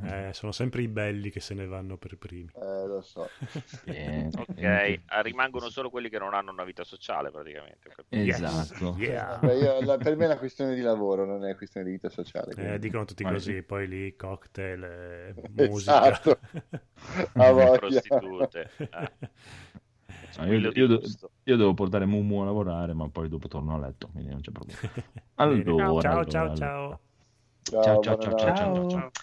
Eh, 0.03 0.31
sono 0.33 0.51
sempre 0.51 0.81
i 0.81 0.87
belli 0.87 1.29
che 1.29 1.39
se 1.39 1.53
ne 1.53 1.65
vanno 1.65 1.97
per 1.97 2.17
primi. 2.17 2.49
Eh, 2.53 2.85
lo 2.87 3.01
so. 3.01 3.29
Eh, 3.85 4.29
Ok, 4.37 4.57
eh, 4.57 5.01
ah, 5.07 5.21
rimangono 5.21 5.69
solo 5.69 5.89
quelli 5.89 6.09
che 6.09 6.19
non 6.19 6.33
hanno 6.33 6.51
una 6.51 6.63
vita 6.63 6.83
sociale 6.83 7.31
praticamente. 7.31 7.89
capito. 7.89 8.15
Yes. 8.15 8.39
Esatto. 8.39 8.95
Yeah. 8.97 9.39
Beh, 9.39 9.57
io- 9.57 9.81
la- 9.81 9.97
per 9.97 10.15
me 10.15 10.23
è 10.23 10.27
una 10.27 10.37
questione 10.37 10.75
di 10.75 10.81
lavoro, 10.81 11.25
non 11.25 11.45
è 11.45 11.55
questione 11.55 11.85
di 11.85 11.93
vita 11.93 12.09
sociale. 12.09 12.53
Eh, 12.57 12.79
dicono 12.79 13.05
tutti 13.05 13.23
Ma 13.23 13.31
così, 13.31 13.55
sì. 13.55 13.63
poi 13.63 13.87
lì 13.87 14.15
cocktail, 14.15 14.83
eh, 14.83 15.35
musica. 15.53 16.11
Esatto. 16.13 16.39
A. 17.35 17.71
Prostitute. 17.79 18.69
eh. 18.91 19.11
No, 20.37 20.45
io, 20.45 20.71
io 20.73 20.99
io 21.43 21.57
devo 21.57 21.73
portare 21.73 22.05
Mumu 22.05 22.41
a 22.41 22.45
lavorare, 22.45 22.93
ma 22.93 23.09
poi 23.09 23.27
dopo 23.29 23.47
torno 23.47 23.75
a 23.75 23.79
letto, 23.79 24.07
quindi 24.09 24.29
non 24.31 24.41
c'è 24.41 24.51
problema. 24.51 24.79
Allora, 25.35 25.95
ciao, 25.97 26.23
allora, 26.23 26.23
ciao, 26.25 26.49
allora. 26.51 26.71
ciao. 26.79 27.01
Ciao, 27.79 27.97
Ciao, 27.99 27.99
ciao, 27.99 28.17
ciao, 28.17 28.33
ciao, 28.33 28.53
ciao, 28.53 28.85
Ciao. 28.85 29.13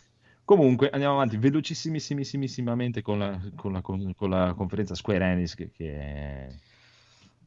Comunque 0.49 0.89
andiamo 0.89 1.13
avanti 1.13 1.37
velocissimamente 1.37 3.03
con 3.03 3.19
la, 3.19 3.39
con 3.55 3.73
la, 3.73 3.83
con- 3.83 4.15
con 4.15 4.31
la 4.31 4.55
conferenza 4.57 4.95
Square 4.95 5.23
Enix 5.33 5.55
che, 5.55 5.71
che 5.71 5.93
è, 5.93 6.49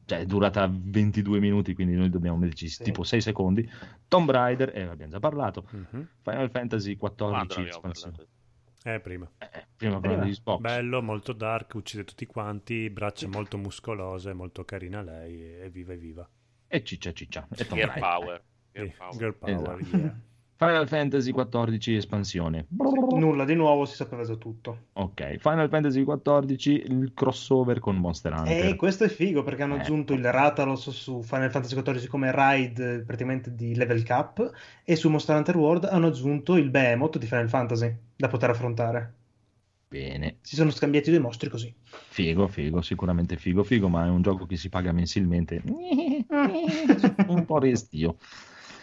cioè, 0.04 0.20
è 0.20 0.24
durata 0.24 0.70
22 0.72 1.40
minuti, 1.40 1.74
quindi 1.74 1.94
noi 1.96 2.10
dobbiamo 2.10 2.36
metterci 2.36 2.68
Sì. 2.68 2.84
tipo 2.84 3.02
6 3.02 3.20
secondi. 3.20 3.68
Tomb 4.06 4.30
Raider, 4.30 4.70
eh, 4.72 4.82
abbiamo 4.82 5.10
già 5.10 5.18
parlato. 5.18 5.66
Mhm. 5.70 6.08
Final 6.22 6.50
Fantasy 6.50 6.96
Quando 6.96 7.30
ne 7.30 7.38
XIV 7.38 7.50
abbiamo 7.50 7.68
espansione. 7.70 8.12
parlato? 8.12 8.30
Eh, 8.84 9.00
prima. 9.00 9.30
Eh, 9.38 9.66
prima 9.76 9.98
quella 9.98 10.14
Prima. 10.14 10.28
di 10.28 10.32
Xbox. 10.36 10.60
Bello, 10.60 11.02
molto 11.02 11.32
dark, 11.32 11.74
uccide 11.74 12.04
tutti 12.04 12.24
quanti, 12.26 12.88
braccia 12.88 13.26
molto 13.26 13.58
muscolose, 13.58 14.32
molto 14.32 14.64
carina 14.64 15.02
lei, 15.02 15.42
e 15.62 15.70
viva 15.70 15.92
e 15.92 15.96
viva. 15.96 16.28
E 16.68 16.84
ciccia 16.84 17.12
ciccia. 17.12 17.48
E 17.56 17.66
Tomb 17.66 17.80
Raider. 17.80 17.98
Power. 17.98 18.42
Eh, 18.70 18.94
Power. 18.96 19.16
Girl 19.16 19.34
power, 19.34 19.80
Esatto. 19.80 19.96
yeah. 19.96 20.20
Final 20.66 20.88
Fantasy 20.88 21.32
XIV 21.32 21.96
espansione. 21.96 22.66
Nulla 22.70 23.44
di 23.44 23.54
nuovo, 23.54 23.84
si 23.84 23.96
sapeva 23.96 24.22
già 24.24 24.34
tutto. 24.36 24.86
Ok, 24.94 25.36
Final 25.38 25.68
Fantasy 25.68 26.04
XIV, 26.04 26.82
il 26.88 27.12
crossover 27.14 27.78
con 27.80 27.96
Monster 27.96 28.32
Hunter. 28.32 28.66
E 28.66 28.76
questo 28.76 29.04
è 29.04 29.08
figo 29.08 29.42
perché 29.42 29.62
hanno 29.62 29.76
Eh. 29.76 29.80
aggiunto 29.80 30.12
il 30.12 30.24
Ratalos 30.30 30.90
su 30.90 31.22
Final 31.22 31.50
Fantasy 31.50 31.74
XIV 31.80 32.06
come 32.06 32.30
ride 32.32 32.94
eh, 32.94 32.98
praticamente 33.00 33.54
di 33.54 33.74
level 33.74 34.02
cap 34.02 34.50
e 34.84 34.96
su 34.96 35.08
Monster 35.10 35.36
Hunter 35.36 35.56
World 35.56 35.84
hanno 35.84 36.06
aggiunto 36.06 36.56
il 36.56 36.70
Behemoth 36.70 37.18
di 37.18 37.26
Final 37.26 37.48
Fantasy 37.48 37.94
da 38.16 38.28
poter 38.28 38.50
affrontare. 38.50 39.14
Bene, 39.88 40.36
Si 40.40 40.56
sono 40.56 40.70
scambiati 40.70 41.10
due 41.10 41.18
mostri 41.18 41.50
così. 41.50 41.74
figo, 41.84 42.46
figo, 42.48 42.80
sicuramente 42.80 43.36
figo, 43.36 43.62
figo, 43.62 43.88
ma 43.88 44.06
è 44.06 44.08
un 44.08 44.22
gioco 44.22 44.46
che 44.46 44.56
si 44.56 44.70
paga 44.70 44.90
mensilmente. 44.90 45.60
un 47.28 47.44
po' 47.44 47.58
restio. 47.58 48.16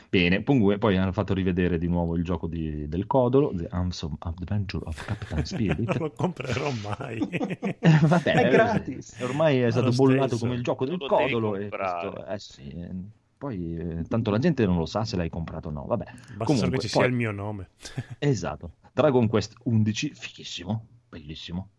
Bene, 0.09 0.41
comunque 0.43 0.79
poi 0.79 0.97
hanno 0.97 1.11
fatto 1.11 1.35
rivedere 1.35 1.77
di 1.77 1.87
nuovo 1.87 2.15
il 2.15 2.23
gioco 2.23 2.47
di- 2.47 2.87
del 2.87 3.05
Codolo, 3.05 3.51
The 3.53 3.67
Awesome 3.69 4.15
Adventure 4.19 4.83
of 4.87 5.05
Captain 5.05 5.35
Non 5.37 5.45
Spirit. 5.45 5.97
lo 5.97 6.11
comprerò 6.11 6.71
mai. 6.81 7.19
Vabbè, 8.07 8.31
È 8.33 8.45
eh, 8.47 8.49
gratis. 8.49 9.19
Ormai 9.21 9.59
è 9.59 9.65
Ma 9.65 9.71
stato 9.71 9.91
bollato 9.91 10.27
stesso. 10.29 10.45
come 10.45 10.55
il 10.55 10.63
gioco 10.63 10.85
del 10.85 10.97
Codolo. 10.97 11.55
E 11.57 11.69
questo- 11.69 12.25
eh 12.25 12.39
sì, 12.39 12.69
eh, 12.69 12.89
poi 13.37 13.77
eh, 13.77 14.03
tanto 14.07 14.31
la 14.31 14.39
gente 14.39 14.65
non 14.65 14.77
lo 14.77 14.85
sa 14.87 15.05
se 15.05 15.15
l'hai 15.15 15.29
comprato 15.29 15.67
o 15.67 15.71
no. 15.71 15.85
Vabbè, 15.85 16.05
Basta 16.05 16.43
Comunque, 16.43 16.71
che 16.71 16.79
ci 16.79 16.87
sia 16.87 17.01
poi- 17.01 17.09
il 17.09 17.15
mio 17.15 17.31
nome. 17.31 17.69
esatto. 18.17 18.71
Dragon 18.91 19.27
Quest 19.27 19.53
11, 19.65 20.11
fighissimo, 20.15 20.85
bellissimo. 21.07 21.69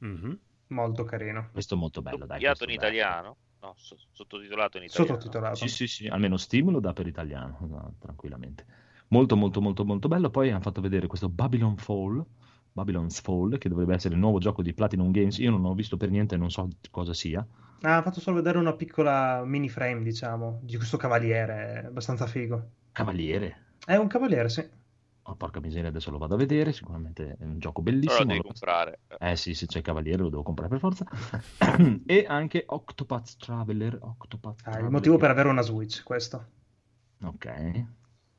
Mhm. 0.00 0.38
Molto 0.68 1.04
carino. 1.04 1.48
Questo 1.52 1.74
è 1.74 1.78
molto 1.78 2.02
bello, 2.02 2.18
dai. 2.26 2.38
Doppiato 2.38 2.64
in 2.64 2.68
dai. 2.68 2.76
italiano? 2.76 3.36
No, 3.68 3.74
so- 3.76 3.98
sottotitolato 4.12 4.78
in 4.78 4.84
italiano. 4.84 5.12
Sottotitolato. 5.12 5.56
Sì, 5.56 5.68
sì, 5.68 5.86
sì, 5.86 6.06
almeno 6.06 6.38
Steam 6.38 6.70
lo 6.70 6.80
dà 6.80 6.94
per 6.94 7.06
italiano, 7.06 7.58
no, 7.68 7.94
tranquillamente. 7.98 8.64
Molto, 9.08 9.36
molto, 9.36 9.60
molto, 9.60 9.84
molto 9.84 10.08
bello. 10.08 10.30
Poi 10.30 10.50
hanno 10.50 10.62
fatto 10.62 10.80
vedere 10.80 11.06
questo 11.06 11.28
Babylon 11.28 11.76
Fall, 11.76 12.24
Babylon's 12.72 13.20
Fall, 13.20 13.58
che 13.58 13.68
dovrebbe 13.68 13.94
essere 13.94 14.14
il 14.14 14.20
nuovo 14.20 14.38
gioco 14.38 14.62
di 14.62 14.72
Platinum 14.72 15.10
Games. 15.10 15.36
Io 15.38 15.50
non 15.50 15.64
ho 15.66 15.74
visto 15.74 15.98
per 15.98 16.08
niente, 16.10 16.38
non 16.38 16.50
so 16.50 16.66
cosa 16.90 17.12
sia. 17.12 17.46
Ah, 17.82 17.98
ha 17.98 18.02
fatto 18.02 18.20
solo 18.20 18.36
vedere 18.36 18.58
una 18.58 18.74
piccola 18.74 19.44
mini 19.44 19.68
frame, 19.68 20.02
diciamo, 20.02 20.60
di 20.62 20.76
questo 20.76 20.96
cavaliere, 20.96 21.84
abbastanza 21.86 22.26
figo. 22.26 22.70
Cavaliere. 22.92 23.66
È 23.84 23.96
un 23.96 24.06
cavaliere, 24.08 24.48
sì. 24.48 24.66
Oh, 25.28 25.36
porca 25.36 25.60
miseria, 25.60 25.90
adesso 25.90 26.10
lo 26.10 26.16
vado 26.16 26.34
a 26.34 26.38
vedere. 26.38 26.72
Sicuramente 26.72 27.36
è 27.38 27.44
un 27.44 27.58
gioco 27.58 27.82
Però 27.82 27.90
lo 27.90 28.24
bellissimo. 28.24 28.28
devi 28.30 28.40
comprare. 28.40 29.00
Eh 29.18 29.36
sì, 29.36 29.52
se 29.54 29.66
c'è 29.66 29.82
Cavaliere 29.82 30.22
lo 30.22 30.30
devo 30.30 30.42
comprare 30.42 30.70
per 30.70 30.78
forza. 30.78 31.04
e 32.06 32.24
anche 32.26 32.64
Octopath 32.66 33.36
Traveler. 33.36 33.98
Octopath 34.00 34.60
Ah, 34.62 34.70
il 34.70 34.72
Traveler, 34.72 34.90
motivo 34.90 35.16
per 35.18 35.30
avere 35.30 35.48
una 35.48 35.62
Switch, 35.62 36.02
questo. 36.02 36.46
Ok. 37.22 37.46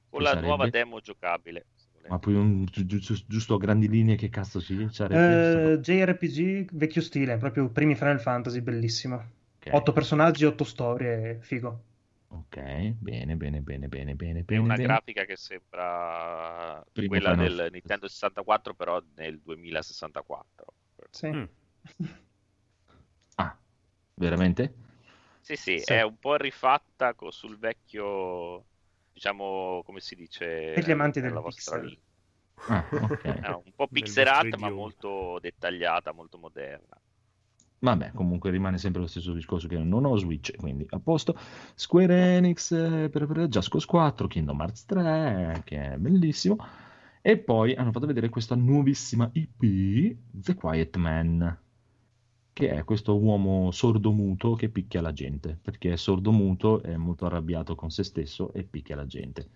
Con 0.09 0.23
la 0.23 0.29
sarebbe? 0.29 0.47
nuova 0.47 0.67
demo 0.67 0.99
giocabile. 0.99 1.65
Ma 2.07 2.17
poi 2.17 2.33
un, 2.33 2.63
gi- 2.63 2.85
gi- 2.85 3.23
giusto 3.27 3.53
a 3.53 3.57
grandi 3.59 3.87
linee 3.87 4.15
che 4.15 4.29
cazzo 4.29 4.59
si 4.59 4.87
sarebbe? 4.89 5.73
Eh, 5.73 5.79
JRPG 5.79 6.69
vecchio 6.73 7.01
stile, 7.01 7.37
proprio 7.37 7.69
primi 7.69 7.95
Final 7.95 8.19
Fantasy, 8.19 8.61
bellissimo. 8.61 9.23
Ok. 9.61 9.73
Otto 9.73 9.93
personaggi, 9.93 10.45
otto 10.45 10.63
storie, 10.63 11.37
figo. 11.41 11.83
Ok, 12.31 12.55
bene, 13.01 13.35
bene, 13.35 13.61
bene, 13.61 13.87
bene, 13.87 14.15
bene, 14.15 14.43
È 14.45 14.57
una 14.57 14.75
bene. 14.75 14.77
grafica 14.77 15.25
che 15.25 15.35
sembra 15.35 16.83
Primo 16.93 17.19
quella 17.19 17.33
del 17.35 17.69
Fantasy. 17.71 17.71
Nintendo 17.71 18.07
64, 18.07 18.73
però 18.75 19.01
nel 19.15 19.39
2064. 19.41 20.73
Sì. 21.11 21.27
Mm. 21.33 21.49
Ah, 23.37 23.57
veramente? 24.17 24.73
Sì, 25.41 25.55
sì, 25.55 25.79
Sì. 25.79 25.83
è 25.83 26.01
un 26.03 26.17
po' 26.17 26.35
rifatta 26.35 27.15
co- 27.15 27.31
sul 27.31 27.57
vecchio, 27.57 28.67
diciamo, 29.11 29.81
come 29.83 29.99
si 29.99 30.15
dice 30.15 30.45
Per 30.71 30.83
gli 30.83 30.89
amanti 30.91 31.21
nella 31.21 31.41
del 31.41 31.41
vostra 31.41 31.77
lingua. 31.77 32.03
Ah, 32.67 32.87
ok. 32.93 33.25
È 33.39 33.49
un 33.49 33.73
po' 33.73 33.87
pixelata, 33.87 34.57
ma 34.57 34.69
molto 34.69 35.39
dettagliata, 35.39 36.11
molto 36.13 36.37
moderna. 36.37 36.99
Vabbè, 37.81 38.11
comunque 38.13 38.51
rimane 38.51 38.77
sempre 38.77 39.01
lo 39.01 39.07
stesso 39.07 39.31
discorso 39.31 39.67
che 39.67 39.77
non 39.77 40.03
ho 40.03 40.17
Switch, 40.17 40.55
quindi 40.57 40.85
a 40.89 40.99
posto. 40.99 41.37
Square 41.75 42.35
Enix 42.35 42.71
eh, 42.71 43.09
per, 43.09 43.25
per 43.25 43.47
Just 43.47 43.69
Cause 43.69 43.87
4, 43.87 44.27
Kingdom 44.27 44.59
Hearts 44.59 44.85
3, 44.85 45.61
che 45.63 45.93
è 45.93 45.97
bellissimo. 45.97 46.57
E 47.21 47.37
poi 47.37 47.73
hanno 47.75 47.91
fatto 47.91 48.05
vedere 48.05 48.29
questa 48.29 48.55
nuovissima 48.55 49.29
IP, 49.31 50.17
The 50.31 50.55
Quiet 50.55 50.97
Man, 50.97 51.57
che 52.51 52.69
è 52.69 52.83
questo 52.83 53.17
uomo 53.17 53.71
sordomuto 53.71 54.55
che 54.55 54.69
picchia 54.69 55.01
la 55.01 55.13
gente, 55.13 55.57
perché 55.61 55.93
è 55.93 55.97
sordomuto, 55.97 56.81
è 56.81 56.97
molto 56.97 57.25
arrabbiato 57.25 57.75
con 57.75 57.91
se 57.91 58.03
stesso 58.03 58.51
e 58.53 58.63
picchia 58.63 58.95
la 58.97 59.05
gente. 59.05 59.47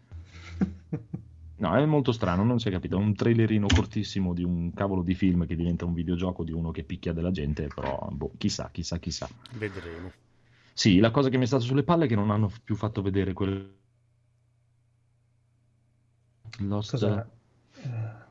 No, 1.63 1.73
è 1.77 1.85
molto 1.85 2.11
strano, 2.11 2.43
non 2.43 2.59
si 2.59 2.67
è 2.67 2.71
capito. 2.71 2.97
È 2.97 2.99
un 2.99 3.15
trailerino 3.15 3.67
cortissimo 3.67 4.33
di 4.33 4.43
un 4.43 4.73
cavolo 4.73 5.01
di 5.01 5.15
film 5.15 5.45
che 5.45 5.55
diventa 5.55 5.85
un 5.85 5.93
videogioco 5.93 6.43
di 6.43 6.51
uno 6.51 6.71
che 6.71 6.83
picchia 6.83 7.13
della 7.13 7.31
gente, 7.31 7.67
però 7.67 8.05
boh, 8.11 8.33
chissà, 8.37 8.69
chissà, 8.69 8.99
chissà. 8.99 9.29
Vedremo. 9.55 10.11
Sì, 10.73 10.99
la 10.99 11.11
cosa 11.11 11.29
che 11.29 11.37
mi 11.37 11.43
è 11.43 11.47
stata 11.47 11.63
sulle 11.63 11.83
palle 11.83 12.05
è 12.05 12.07
che 12.09 12.15
non 12.15 12.31
hanno 12.31 12.51
più 12.63 12.75
fatto 12.75 13.01
vedere 13.01 13.31
quel... 13.33 13.79
Lost-? 16.59 16.93
Eh, 17.03 17.25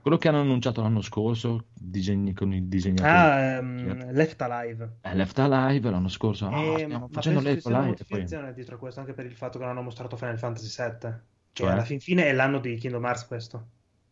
Quello 0.02 0.16
che 0.16 0.28
hanno 0.28 0.40
annunciato 0.40 0.82
l'anno 0.82 1.00
scorso, 1.00 1.66
disegni 1.72 2.32
con 2.34 2.52
i 2.52 2.68
disegnatori. 2.68 3.12
Ah, 3.14 3.38
ehm, 3.56 4.12
Left 4.12 4.40
Alive. 4.42 4.90
Eh, 5.04 5.14
Left 5.14 5.38
Alive 5.38 5.90
l'anno 5.90 6.08
scorso. 6.08 6.46
ah, 6.46 6.50
Eh, 6.58 6.84
stiamo 6.84 7.06
ma 7.06 7.08
facendo 7.14 7.40
Left 7.40 7.66
una 7.66 7.78
Alive. 7.78 7.96
e 8.00 8.04
poi- 8.04 8.18
motivazione 8.18 8.52
dietro 8.52 8.74
a 8.74 8.78
questo, 8.78 9.00
anche 9.00 9.14
per 9.14 9.26
il 9.26 9.34
fatto 9.34 9.58
che 9.58 9.64
non 9.64 9.72
hanno 9.72 9.82
mostrato 9.82 10.16
Final 10.16 10.38
Fantasy 10.38 10.68
VII. 10.68 11.22
Che 11.52 11.62
Cioè? 11.62 11.72
alla 11.72 11.84
fin 11.84 12.00
fine 12.00 12.24
è 12.24 12.32
l'anno 12.32 12.58
di 12.60 12.76
Kingdom 12.76 13.04
Hearts 13.04 13.26
questo. 13.26 13.68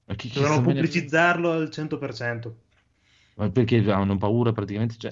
Dovevano 0.07 0.61
cazzo 0.61 0.61
pubblicizzarlo 0.63 1.51
al 1.51 1.71
100%. 1.71 2.55
Ma 3.37 3.51
perché 3.51 3.79
hanno 3.91 4.17
paura 4.19 4.53
praticamente? 4.53 4.97
Cioè... 4.99 5.11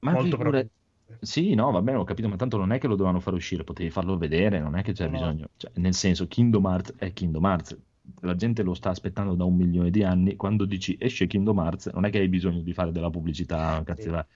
Ma 0.00 0.12
Molto 0.12 0.36
probabilmente. 0.36 0.78
Sì, 1.20 1.54
no, 1.54 1.70
va 1.72 1.82
bene, 1.82 1.98
ho 1.98 2.04
capito, 2.04 2.28
ma 2.28 2.36
tanto 2.36 2.56
non 2.56 2.70
è 2.72 2.78
che 2.78 2.86
lo 2.86 2.94
dovevano 2.94 3.20
fare 3.20 3.34
uscire, 3.36 3.64
potevi 3.64 3.90
farlo 3.90 4.16
vedere, 4.16 4.60
non 4.60 4.76
è 4.76 4.82
che 4.82 4.92
c'è 4.92 5.04
No. 5.06 5.10
bisogno. 5.10 5.48
Cioè, 5.56 5.72
nel 5.74 5.94
senso, 5.94 6.26
Kingdom 6.28 6.64
Hearts 6.66 6.94
è 6.96 7.12
Kingdom 7.12 7.44
Hearts. 7.44 7.76
La 8.20 8.34
gente 8.36 8.62
lo 8.62 8.74
sta 8.74 8.90
aspettando 8.90 9.34
da 9.34 9.44
un 9.44 9.56
milione 9.56 9.90
di 9.90 10.02
anni. 10.04 10.36
Quando 10.36 10.64
dici 10.64 10.96
esce 10.98 11.26
Kingdom 11.26 11.58
Hearts, 11.58 11.86
non 11.88 12.04
è 12.04 12.10
che 12.10 12.18
hai 12.18 12.28
bisogno 12.28 12.60
di 12.60 12.72
fare 12.72 12.92
della 12.92 13.10
pubblicità, 13.10 13.82
cazzo, 13.84 14.02
Sì. 14.02 14.08
va. 14.08 14.26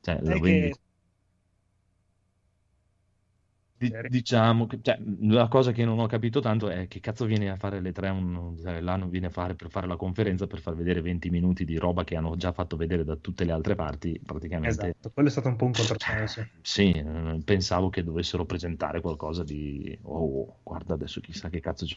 Cioè, 0.00 0.20
lo 0.20 0.38
che- 0.40 0.40
vendi. 0.40 0.66
Di- 0.68 0.72
Seri. 0.72 0.80
Diciamo 4.08 4.66
che 4.66 4.80
cioè, 4.82 4.98
la 5.20 5.48
cosa 5.48 5.72
che 5.72 5.84
non 5.84 5.98
ho 5.98 6.06
capito 6.06 6.40
tanto 6.40 6.68
è 6.68 6.86
che 6.86 7.00
cazzo 7.00 7.24
viene 7.24 7.48
a 7.48 7.56
fare 7.56 7.80
le 7.80 7.92
tre 7.92 8.10
un, 8.10 8.56
cioè, 8.60 8.80
l'anno 8.80 9.08
viene 9.08 9.26
a 9.26 9.30
fare 9.30 9.54
per 9.54 9.70
fare 9.70 9.86
la 9.86 9.96
conferenza 9.96 10.46
per 10.46 10.60
far 10.60 10.74
vedere 10.74 11.00
20 11.00 11.30
minuti 11.30 11.64
di 11.64 11.76
roba 11.78 12.04
che 12.04 12.16
hanno 12.16 12.36
già 12.36 12.52
fatto 12.52 12.76
vedere 12.76 13.04
da 13.04 13.16
tutte 13.16 13.44
le 13.44 13.52
altre 13.52 13.74
parti 13.74 14.20
praticamente 14.24 14.88
Esatto, 14.88 15.10
quello 15.10 15.28
è 15.28 15.32
stato 15.32 15.48
un 15.48 15.56
po' 15.56 15.64
un 15.64 15.72
controsenso. 15.72 16.46
sì, 16.60 16.90
eh, 16.92 17.40
pensavo 17.44 17.88
che 17.88 18.02
dovessero 18.04 18.44
presentare 18.44 19.00
qualcosa 19.00 19.42
di 19.44 19.98
oh, 20.02 20.58
guarda 20.62 20.94
adesso 20.94 21.20
chissà 21.20 21.48
che 21.48 21.60
cazzo 21.60 21.86
c'è 21.86 21.96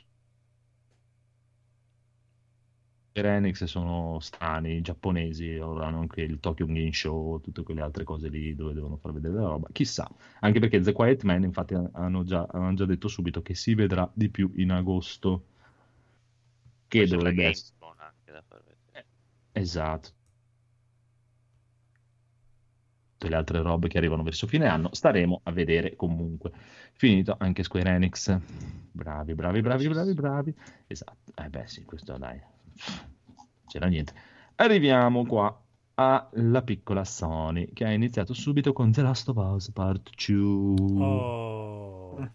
Square 3.15 3.35
Enix 3.35 3.63
sono 3.65 4.19
strani, 4.21 4.81
giapponesi, 4.81 5.55
ora 5.57 5.85
hanno 5.85 5.99
anche 5.99 6.21
il 6.21 6.39
Tokyo 6.39 6.65
Game 6.65 6.91
Show, 6.91 7.39
tutte 7.41 7.61
quelle 7.61 7.81
altre 7.81 8.03
cose 8.03 8.27
lì 8.27 8.55
dove 8.55 8.73
devono 8.73 8.97
far 8.97 9.13
vedere 9.13 9.35
la 9.35 9.49
roba. 9.49 9.67
Chissà, 9.71 10.09
anche 10.39 10.59
perché 10.59 10.79
The 10.81 10.93
Quiet 10.93 11.21
Man, 11.21 11.43
infatti, 11.43 11.75
hanno 11.75 12.23
già, 12.23 12.47
hanno 12.49 12.73
già 12.73 12.85
detto 12.85 13.07
subito 13.07 13.43
che 13.43 13.53
si 13.53 13.75
vedrà 13.75 14.09
di 14.15 14.29
più 14.29 14.51
in 14.55 14.71
agosto, 14.71 15.45
che 16.87 17.01
Poi 17.01 17.07
dovrebbe 17.07 17.45
essere. 17.45 17.75
Vedere. 18.25 19.05
Esatto. 19.51 20.09
Tutte 23.11 23.29
le 23.29 23.35
altre 23.35 23.61
robe 23.61 23.89
che 23.89 23.99
arrivano 23.99 24.23
verso 24.23 24.47
fine 24.47 24.67
anno, 24.67 24.89
staremo 24.91 25.41
a 25.43 25.51
vedere 25.51 25.95
comunque. 25.95 26.51
Finito 26.93 27.35
anche 27.37 27.61
Square 27.61 27.91
Enix. 27.91 28.35
Bravi, 28.91 29.35
bravi, 29.35 29.61
bravi, 29.61 29.87
bravi, 29.87 30.13
bravi. 30.15 30.55
Esatto. 30.87 31.31
Eh 31.35 31.49
beh, 31.49 31.67
sì, 31.67 31.85
questo 31.85 32.17
dai. 32.17 32.52
C'era 33.67 33.87
niente. 33.87 34.13
Arriviamo 34.55 35.25
qua 35.25 35.59
alla 35.95 36.61
piccola 36.63 37.03
Sony 37.03 37.71
che 37.73 37.85
ha 37.85 37.91
iniziato 37.91 38.33
subito 38.33 38.73
con 38.73 38.91
The 38.91 39.01
Last 39.01 39.29
of 39.29 39.37
Us 39.37 39.71
Part 39.71 40.09
2. 40.27 41.03
Oh. 41.03 42.31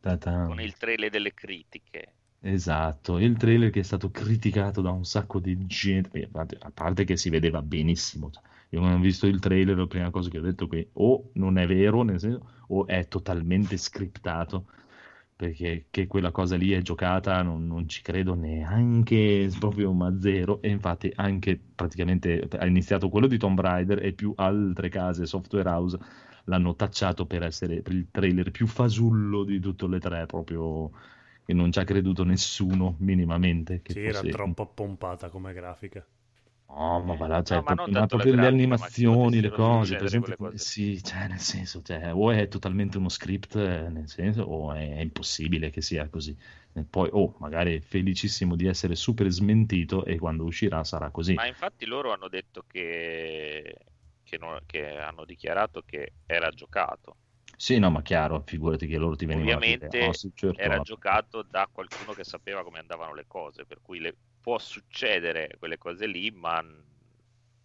Ta-ta. 0.00 0.46
Con 0.46 0.60
il 0.60 0.76
trailer 0.76 1.10
delle 1.10 1.32
critiche. 1.32 2.14
Esatto, 2.46 3.18
il 3.18 3.38
trailer 3.38 3.70
che 3.70 3.80
è 3.80 3.82
stato 3.82 4.10
criticato 4.10 4.82
da 4.82 4.90
un 4.90 5.06
sacco 5.06 5.40
di 5.40 5.64
gente, 5.66 6.28
a 6.30 6.70
parte- 6.70 7.04
che 7.04 7.16
si 7.16 7.30
vedeva 7.30 7.62
benissimo. 7.62 8.30
cioè, 8.30 8.42
Io 8.70 8.80
quando 8.80 8.98
ho 8.98 9.00
visto 9.00 9.26
il 9.26 9.40
trailer, 9.40 9.78
la 9.78 9.86
prima 9.86 10.10
cosa 10.10 10.28
che 10.28 10.38
ho 10.38 10.42
detto 10.42 10.66
qui, 10.66 10.86
o 10.94 11.30
non 11.34 11.56
è 11.56 11.66
vero, 11.66 12.02
nel 12.02 12.20
senso, 12.20 12.46
o 12.68 12.86
è 12.86 13.08
totalmente 13.08 13.78
scriptato, 13.78 14.66
perché 15.36 15.86
che 15.90 16.06
quella 16.06 16.30
cosa 16.30 16.56
lì 16.56 16.70
è 16.72 16.80
giocata 16.82 17.42
non, 17.42 17.66
non 17.66 17.88
ci 17.88 18.02
credo 18.02 18.34
neanche 18.34 19.50
proprio 19.58 19.92
ma 19.92 20.16
zero 20.20 20.62
e 20.62 20.68
infatti 20.70 21.10
anche 21.16 21.58
praticamente 21.74 22.46
ha 22.58 22.66
iniziato 22.66 23.08
quello 23.08 23.26
di 23.26 23.36
Tomb 23.38 23.60
Raider 23.60 24.04
e 24.04 24.12
più 24.12 24.32
altre 24.36 24.88
case 24.88 25.26
software 25.26 25.68
house 25.68 25.98
l'hanno 26.44 26.74
tacciato 26.76 27.26
per 27.26 27.42
essere 27.42 27.82
per 27.82 27.94
il 27.94 28.08
trailer 28.10 28.50
più 28.50 28.66
fasullo 28.66 29.44
di 29.44 29.58
tutte 29.60 29.88
le 29.88 29.98
tre 29.98 30.26
proprio 30.26 30.90
che 31.44 31.52
non 31.52 31.72
ci 31.72 31.78
ha 31.80 31.84
creduto 31.84 32.24
nessuno 32.24 32.96
minimamente 33.00 33.82
che 33.82 33.94
Sì, 33.94 34.00
era 34.00 34.24
fosse- 34.24 34.28
troppo 34.28 34.66
pompata 34.74 35.30
come 35.30 35.54
grafica. 35.54 36.06
No, 36.76 37.00
ma 37.04 37.14
va 37.14 37.26
là, 37.28 37.42
cioè, 37.42 37.58
No, 37.58 37.62
ma 37.62 37.74
proprio, 37.74 37.92
ma 37.92 38.00
tanto 38.00 38.16
proprio 38.16 38.36
le 38.36 38.46
animazioni, 38.48 39.40
le 39.40 39.52
cose, 39.52 39.94
per 39.96 40.06
esempio, 40.06 40.34
cose. 40.36 40.58
sì, 40.58 41.00
cioè, 41.02 41.28
nel 41.28 41.38
senso, 41.38 41.82
cioè, 41.82 42.12
o 42.12 42.30
è 42.32 42.48
totalmente 42.48 42.98
uno 42.98 43.08
script, 43.08 43.54
eh, 43.56 43.88
nel 43.90 44.08
senso, 44.08 44.42
o 44.42 44.72
è 44.72 45.00
impossibile 45.00 45.70
che 45.70 45.80
sia 45.80 46.08
così. 46.08 46.36
E 46.72 46.82
poi, 46.84 47.08
oh, 47.12 47.36
magari 47.38 47.76
è 47.76 47.80
felicissimo 47.80 48.56
di 48.56 48.66
essere 48.66 48.96
super 48.96 49.28
smentito 49.30 50.04
e 50.04 50.18
quando 50.18 50.42
uscirà 50.44 50.82
sarà 50.82 51.10
così. 51.10 51.34
Ma 51.34 51.46
infatti 51.46 51.84
loro 51.86 52.12
hanno 52.12 52.28
detto 52.28 52.64
che, 52.66 53.74
che, 54.22 54.38
non- 54.38 54.60
che 54.66 54.96
hanno 54.98 55.24
dichiarato 55.24 55.82
che 55.82 56.14
era 56.26 56.50
giocato. 56.50 57.18
Sì, 57.56 57.78
no, 57.78 57.90
ma 57.90 58.02
chiaro, 58.02 58.42
figurati 58.46 58.86
che 58.86 58.96
loro 58.98 59.16
ti 59.16 59.26
venivano 59.26 59.56
a 59.56 59.60
Ovviamente 59.60 59.86
dire, 59.88 60.04
"Oh, 60.06 60.12
sì, 60.12 60.30
certo, 60.34 60.60
era 60.60 60.78
giocato 60.80 61.42
da 61.42 61.68
qualcuno 61.70 62.12
che 62.14 62.24
sapeva 62.24 62.62
come 62.62 62.78
andavano 62.78 63.14
le 63.14 63.24
cose, 63.26 63.64
per 63.66 63.80
cui 63.82 63.98
le- 63.98 64.16
può 64.44 64.58
succedere 64.58 65.56
quelle 65.58 65.78
cose 65.78 66.06
lì, 66.06 66.30
ma 66.30 66.62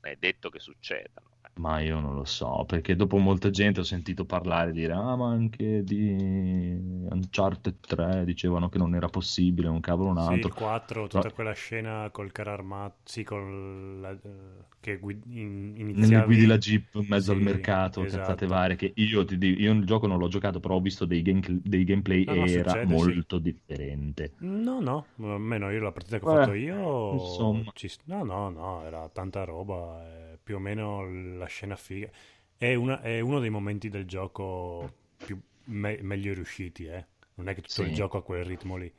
è 0.02 0.16
detto 0.18 0.50
che 0.50 0.60
succedano. 0.60 1.28
Ma 1.60 1.82
io 1.82 2.00
non 2.00 2.16
lo 2.16 2.24
so, 2.24 2.64
perché 2.66 2.96
dopo 2.96 3.18
molta 3.18 3.50
gente 3.50 3.82
ho 3.82 3.84
sentito 3.84 4.24
parlare, 4.26 4.72
dire, 4.72 4.94
ah, 4.94 5.16
ma 5.18 5.30
anche 5.30 5.84
di 5.84 7.06
Uncharted 7.10 7.80
3 7.82 8.24
dicevano 8.24 8.70
che 8.70 8.78
non 8.78 8.96
era 8.96 9.10
possibile, 9.10 9.68
un 9.68 9.82
cavolo 9.82 10.10
un 10.10 10.18
Sì, 10.18 10.34
altro. 10.34 10.48
il 10.50 10.54
4, 10.54 11.08
tutta 11.08 11.22
Però- 11.22 11.32
quella 11.32 11.54
scena 11.54 12.10
col 12.12 12.32
carro 12.32 12.52
armato, 12.52 12.98
sì, 13.06 13.24
col, 13.24 14.00
la- 14.00 14.12
eh, 14.12 14.66
che 14.80 14.98
guid- 15.00 15.26
in- 15.26 15.74
iniziavi... 15.78 16.26
guidi 16.26 16.46
la 16.46 16.58
Jeep 16.58 16.94
in 16.96 17.06
mezzo 17.08 17.32
al 17.32 17.38
Sì, 17.38 17.44
mercato, 17.44 18.06
esatto. 18.06 18.18
cazzate 18.20 18.46
varie, 18.48 18.76
che 18.76 18.92
io 18.96 19.26
ti 19.26 19.38
dico, 19.38 19.60
io 19.62 19.74
il 19.74 19.86
gioco 19.86 20.08
non 20.08 20.18
l'ho 20.20 20.28
giocato, 20.28 20.60
però 20.60 20.76
ho 20.76 20.82
visto 20.82 21.06
dei, 21.06 21.22
game- 21.22 21.62
dei 21.64 21.84
gameplay 21.84 22.24
No, 22.28 22.34
no, 22.36 22.46
e 22.46 22.52
era 22.54 22.72
succede, 22.72 22.98
sì. 22.98 23.22
molto 23.22 23.40
differente. 23.40 24.34
No, 24.42 24.80
no, 24.80 25.08
almeno 25.18 25.70
io 25.70 25.82
la 25.82 25.92
partita 25.92 26.18
che 26.18 26.24
ho 26.24 26.28
Eh, 26.30 26.32
fatto 26.38 26.54
io... 26.54 27.16
insomma. 27.16 27.72
ci- 27.74 27.90
No, 28.06 28.24
no, 28.24 28.50
no, 28.50 28.84
era 28.86 29.10
tanta 29.10 29.44
roba, 29.44 29.89
eh, 30.02 30.38
più 30.42 30.56
o 30.56 30.60
meno 30.60 31.06
la 31.38 31.46
scena 31.46 31.76
figa. 31.76 32.10
È, 32.58 32.74
una- 32.76 33.02
è 33.02 33.20
uno 33.20 33.40
dei 33.40 33.50
momenti 33.50 33.90
del 33.90 34.06
gioco 34.06 34.94
più 35.24 35.40
me- 35.66 36.00
meglio 36.02 36.34
riusciti, 36.34 36.86
eh. 36.86 37.06
Non 37.36 37.48
è 37.50 37.54
che 37.56 37.62
tutto 37.62 37.84
il 37.84 37.92
Sì. 37.92 37.94
gioco 37.94 38.18
ha 38.18 38.24
quel 38.24 38.44
ritmo 38.46 38.76
lì. 38.78 38.92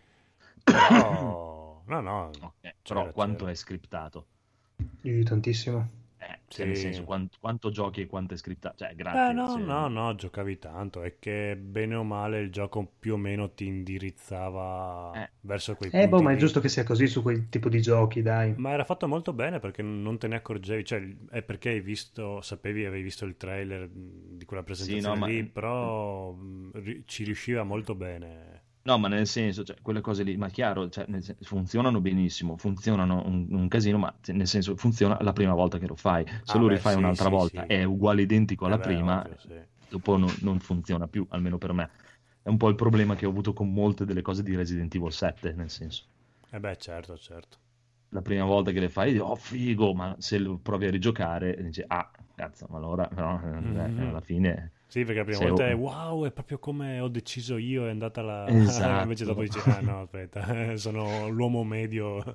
Però... 0.64 1.82
No, 1.86 2.00
no, 2.00 2.30
Ok, 2.40 2.74
c'era, 2.82 3.02
però 3.02 3.12
quanto 3.12 3.44
c'era. 3.44 3.50
è 3.50 3.54
scriptato? 3.54 4.26
Io 5.02 5.22
tantissimo. 5.24 5.88
Eh, 6.20 6.40
cioè, 6.48 6.66
nel 6.66 6.76
Sì. 6.76 6.76
senso, 6.76 7.04
quanto, 7.04 7.36
quanto 7.40 7.70
giochi 7.70 8.02
e 8.02 8.06
quanto 8.06 8.34
è 8.34 8.36
scriptato? 8.36 8.76
Cioè, 8.84 8.94
Eh, 8.94 8.94
grazie. 8.94 9.34
no, 9.34 9.46
se- 9.48 9.58
no, 9.58 9.88
no, 9.88 10.14
giocavi 10.14 10.58
tanto. 10.58 11.02
È 11.02 11.18
che 11.18 11.56
bene 11.56 11.94
o 11.96 12.02
male 12.04 12.40
il 12.40 12.50
gioco 12.50 12.86
più 12.98 13.14
o 13.14 13.16
meno 13.16 13.52
ti 13.54 13.66
indirizzava 13.66 15.22
Eh. 15.22 15.30
verso 15.40 15.76
quei 15.76 15.92
Eh, 15.92 16.08
boh, 16.08 16.20
punti 16.20 16.22
ma 16.22 16.32
è 16.32 16.36
giusto 16.36 16.58
che 16.60 16.68
sia 16.68 16.84
così 16.84 17.06
su 17.06 17.22
quel 17.22 17.48
tipo 17.48 17.68
di 17.68 17.80
giochi, 17.80 18.22
dai. 18.22 18.56
Ma 18.56 18.70
era 18.72 18.84
fatto 18.84 19.08
molto 19.08 19.32
bene 19.32 19.58
perché 19.58 19.80
non 19.82 20.18
te 20.18 20.28
ne 20.28 20.36
accorgevi, 20.36 20.84
cioè 20.84 21.16
è 21.30 21.42
perché 21.42 21.70
hai 21.70 21.80
visto, 21.80 22.42
sapevi, 22.42 22.84
avevi 22.84 23.02
visto 23.02 23.24
il 23.24 23.36
trailer 23.38 23.88
di 23.88 24.44
quella 24.44 24.62
presentazione 24.62 25.14
no, 25.14 25.16
ma- 25.16 25.26
lì, 25.26 25.44
però 25.44 26.32
mh, 26.32 26.70
ri- 26.74 27.02
ci 27.06 27.24
riusciva 27.24 27.62
molto 27.62 27.94
bene. 27.94 28.59
No, 28.82 28.96
ma 28.98 29.08
nel 29.08 29.26
senso, 29.26 29.62
cioè, 29.62 29.76
quelle 29.82 30.00
cose 30.00 30.22
lì, 30.22 30.36
ma 30.38 30.48
chiaro, 30.48 30.88
cioè, 30.88 31.04
nel 31.08 31.22
sen- 31.22 31.36
funzionano 31.42 32.00
benissimo, 32.00 32.56
funzionano 32.56 33.22
un, 33.26 33.46
un 33.50 33.68
casino, 33.68 33.98
ma 33.98 34.14
cioè, 34.22 34.34
nel 34.34 34.46
senso 34.46 34.74
funziona 34.76 35.18
la 35.20 35.32
prima 35.34 35.52
volta 35.52 35.78
che 35.78 35.86
lo 35.86 35.96
fai. 35.96 36.26
Se 36.42 36.56
Ah, 36.56 36.58
lo 36.58 36.66
beh, 36.66 36.66
rifai 36.66 36.94
sì, 36.94 36.96
un'altra 36.96 37.28
sì, 37.28 37.28
volta 37.28 37.66
sì. 37.66 37.66
è 37.66 37.82
uguale 37.84 38.22
identico 38.22 38.64
alla 38.66 38.76
Eh 38.76 38.78
beh, 38.78 39.02
prima, 39.02 39.22
ovvio, 39.22 39.36
sì. 39.36 39.60
dopo 39.86 40.16
non, 40.16 40.34
non 40.40 40.60
funziona 40.60 41.08
più, 41.08 41.26
almeno 41.28 41.58
per 41.58 41.72
me. 41.74 41.90
È 42.42 42.48
un 42.48 42.56
po' 42.56 42.68
il 42.70 42.74
problema 42.74 43.14
che 43.16 43.26
ho 43.26 43.30
avuto 43.30 43.52
con 43.52 43.70
molte 43.70 44.06
delle 44.06 44.22
cose 44.22 44.42
di 44.42 44.56
Resident 44.56 44.94
Evil 44.94 45.12
7, 45.12 45.52
nel 45.52 45.68
senso. 45.70 46.04
Eh 46.52 46.60
beh, 46.60 46.76
certo, 46.76 47.16
certo. 47.18 47.58
La 48.12 48.22
prima 48.22 48.44
volta 48.44 48.72
che 48.72 48.80
le 48.80 48.88
fai, 48.88 49.18
oh 49.18 49.36
figo, 49.36 49.94
ma 49.94 50.16
se 50.18 50.38
lo 50.38 50.58
provi 50.58 50.86
a 50.86 50.90
rigiocare, 50.90 51.56
dici, 51.62 51.82
ah, 51.86 52.10
cazzo, 52.34 52.66
ma 52.68 52.76
allora, 52.78 53.06
però, 53.08 53.40
eh, 53.40 53.46
Mhm. 53.60 53.86
alla 53.96 54.20
fine... 54.20 54.72
Sì, 54.90 55.04
perché 55.04 55.18
la 55.18 55.24
prima 55.24 55.38
Se 55.38 55.46
volta 55.46 55.68
è 55.68 55.74
wow, 55.74 56.26
è 56.26 56.32
proprio 56.32 56.58
come 56.58 56.98
ho 56.98 57.06
deciso 57.06 57.56
io, 57.58 57.86
è 57.86 57.90
andata 57.90 58.22
la... 58.22 58.44
Esatto. 58.50 59.02
Invece 59.02 59.24
dopo 59.24 59.42
dici, 59.42 59.60
ah 59.62 59.78
no, 59.80 60.00
aspetta, 60.00 60.74
sono 60.76 61.28
l'uomo 61.28 61.62
medio, 61.62 62.16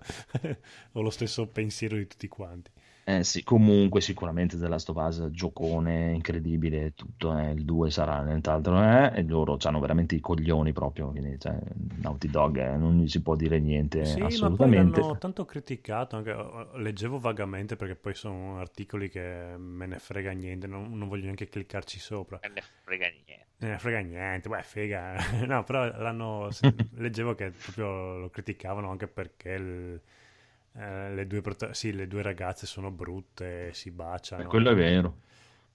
ho 0.93 1.01
lo 1.01 1.09
stesso 1.09 1.47
pensiero 1.47 1.97
di 1.97 2.07
tutti 2.07 2.29
quanti. 2.29 2.71
Eh 3.07 3.23
sì, 3.23 3.43
comunque 3.43 4.01
sicuramente 4.01 4.57
The 4.57 4.67
Last 4.67 4.89
of 4.89 4.95
Us 4.97 5.29
giocone 5.29 6.11
incredibile, 6.13 6.93
tutto, 6.95 7.37
eh, 7.37 7.51
il 7.51 7.63
2 7.63 7.91
sarà 7.91 8.23
nient'altro, 8.23 8.81
eh, 8.81 9.11
e 9.13 9.21
loro 9.23 9.57
hanno 9.61 9.79
veramente 9.79 10.15
i 10.15 10.19
coglioni 10.19 10.73
proprio, 10.73 11.11
quindi 11.11 11.37
cioè, 11.39 11.55
Naughty 12.01 12.27
Dog 12.29 12.57
eh, 12.57 12.75
non 12.77 12.97
gli 12.97 13.07
si 13.07 13.21
può 13.21 13.35
dire 13.35 13.59
niente 13.59 14.01
Sì, 14.01 14.21
ma 14.21 14.25
poi 14.25 14.25
assolutamente. 14.25 15.01
l'hanno 15.01 15.17
tanto 15.19 15.45
criticato, 15.45 16.15
anche- 16.15 16.77
leggevo 16.79 17.19
vagamente 17.19 17.75
perché 17.75 17.95
poi 17.95 18.15
sono 18.15 18.57
articoli 18.59 19.07
che 19.09 19.53
me 19.55 19.85
ne 19.85 19.99
frega 19.99 20.31
niente, 20.31 20.65
non, 20.65 20.97
non 20.97 21.07
voglio 21.07 21.25
neanche 21.25 21.47
cliccarci 21.47 21.99
sopra. 21.99 22.39
Non 22.41 22.53
ne 22.53 22.63
frega 22.83 23.07
niente. 23.07 23.45
Me 23.57 23.69
ne 23.69 23.77
frega 23.77 23.99
niente, 23.99 24.49
beh, 24.49 24.63
figa. 24.63 25.15
No, 25.45 25.63
però 25.63 25.85
l'hanno, 25.85 26.49
leggevo 26.95 27.35
che 27.35 27.51
proprio 27.51 28.17
lo 28.17 28.29
criticavano 28.29 28.89
anche 28.89 29.07
perché 29.07 29.49
il- 29.51 30.01
eh, 30.77 31.13
le, 31.13 31.27
due 31.27 31.41
prota- 31.41 31.73
sì, 31.73 31.91
le 31.93 32.07
due 32.07 32.21
ragazze 32.21 32.65
sono 32.65 32.91
brutte, 32.91 33.73
si 33.73 33.91
baciano. 33.91 34.43
Eh, 34.43 34.45
quello 34.49 34.69
è 34.71 34.75
vero, 34.75 35.17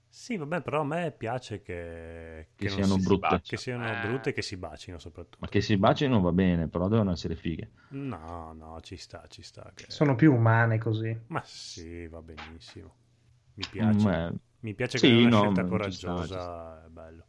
Sì, 0.08 0.36
vabbè, 0.36 0.60
però 0.60 0.80
a 0.80 0.84
me 0.84 1.12
piace 1.16 1.62
che, 1.62 2.48
che 2.56 2.68
non 2.68 2.76
siano 2.76 2.94
si- 2.94 3.00
brutte, 3.02 3.18
baciano. 3.18 3.42
che 3.46 3.56
siano 3.56 3.84
Eh. 3.92 3.96
brutte 3.96 4.30
e 4.30 4.32
che 4.32 4.42
si 4.42 4.56
bacino 4.56 4.98
soprattutto. 4.98 5.38
ma 5.40 5.48
che 5.48 5.60
si 5.60 5.76
bacino 5.76 6.20
va 6.20 6.30
bene, 6.30 6.68
però 6.68 6.86
devono 6.86 7.10
essere 7.10 7.34
fighe. 7.34 7.68
No, 7.92 8.52
no, 8.54 8.80
ci 8.80 8.96
sta, 8.96 9.26
ci 9.28 9.42
sta. 9.42 9.72
che- 9.74 9.84
Sono 9.88 10.14
più 10.14 10.32
umane 10.34 10.78
così. 10.78 11.16
Ma 11.28 11.42
sì, 11.44 12.06
va 12.08 12.22
benissimo. 12.22 12.94
Mi 13.54 13.66
piace. 13.66 14.08
Mm, 14.08 14.36
Mi 14.60 14.74
piace 14.74 14.98
sì, 14.98 15.08
che 15.08 15.12
è 15.12 15.16
una 15.16 15.30
no, 15.30 15.30
scelta 15.30 15.64
ma 15.64 15.78
ci 15.78 15.90
sta, 15.92 16.24
coraggiosa, 16.24 16.84
è 16.84 16.88
bello. 16.88 17.26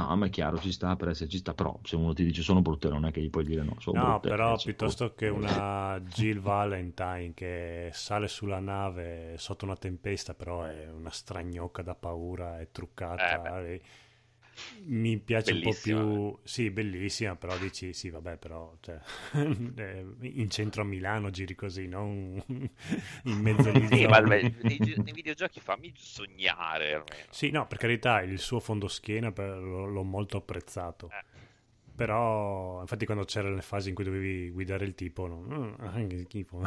No, 0.00 0.16
ma 0.16 0.26
è 0.26 0.30
chiaro, 0.30 0.58
ci 0.58 0.72
sta 0.72 0.94
per 0.96 1.08
esserci 1.08 1.38
sta, 1.38 1.54
però 1.54 1.78
se 1.82 1.96
uno 1.96 2.12
ti 2.12 2.24
dice 2.24 2.42
sono 2.42 2.62
brutte 2.62 2.88
non 2.88 3.04
è 3.06 3.10
che 3.10 3.20
gli 3.20 3.30
puoi 3.30 3.44
dire 3.44 3.62
no, 3.62 3.76
sono 3.80 3.96
No, 3.96 4.04
brutte. 4.04 4.28
però 4.28 4.54
eh, 4.54 4.60
piuttosto 4.62 5.06
brutte. 5.06 5.24
che 5.26 5.28
una 5.28 5.98
Jill 6.00 6.40
Valentine 6.40 7.32
che 7.34 7.90
sale 7.92 8.28
sulla 8.28 8.58
nave 8.60 9.36
sotto 9.38 9.64
una 9.64 9.76
tempesta, 9.76 10.34
però 10.34 10.64
è 10.64 10.88
una 10.90 11.10
stragnocca 11.10 11.82
da 11.82 11.94
paura, 11.94 12.60
è 12.60 12.70
truccata. 12.70 13.64
Eh, 13.64 13.80
Mi 14.86 15.18
piace 15.18 15.52
Bellissima, 15.52 16.00
un 16.00 16.06
po' 16.06 16.20
più, 16.36 16.38
sì, 16.44 16.70
bellissima, 16.70 17.36
però 17.36 17.56
dici, 17.58 17.92
sì, 17.92 18.08
vabbè, 18.10 18.36
però 18.36 18.74
cioè, 18.80 18.98
eh, 19.76 20.06
in 20.20 20.48
centro 20.48 20.82
a 20.82 20.84
Milano 20.84 21.30
giri 21.30 21.54
così, 21.54 21.86
non 21.88 22.40
in 22.46 23.38
mezzo 23.40 23.68
agli 23.68 23.86
Sì, 23.86 24.06
ma 24.06 24.18
nei, 24.20 24.50
nei 24.62 25.12
videogiochi 25.12 25.60
fammi 25.60 25.92
sognare 25.96 26.94
almeno. 26.94 27.26
Sì, 27.30 27.50
no, 27.50 27.66
per 27.66 27.78
carità, 27.78 28.22
il 28.22 28.38
suo 28.38 28.60
fondoschiena 28.60 29.32
per- 29.32 29.56
l'ho, 29.58 30.02
molto 30.02 30.36
apprezzato. 30.36 31.10
Eh. 31.10 31.24
Però, 31.96 32.80
infatti, 32.82 33.06
quando 33.06 33.24
c'erano 33.24 33.54
le 33.54 33.62
fasi 33.62 33.88
in 33.88 33.94
cui 33.94 34.04
dovevi 34.04 34.50
guidare 34.50 34.84
il 34.84 34.94
tipo, 34.94 35.26
no, 35.26 35.40
"Mm, 35.40 36.06
che 36.08 36.18
schifo. 36.18 36.60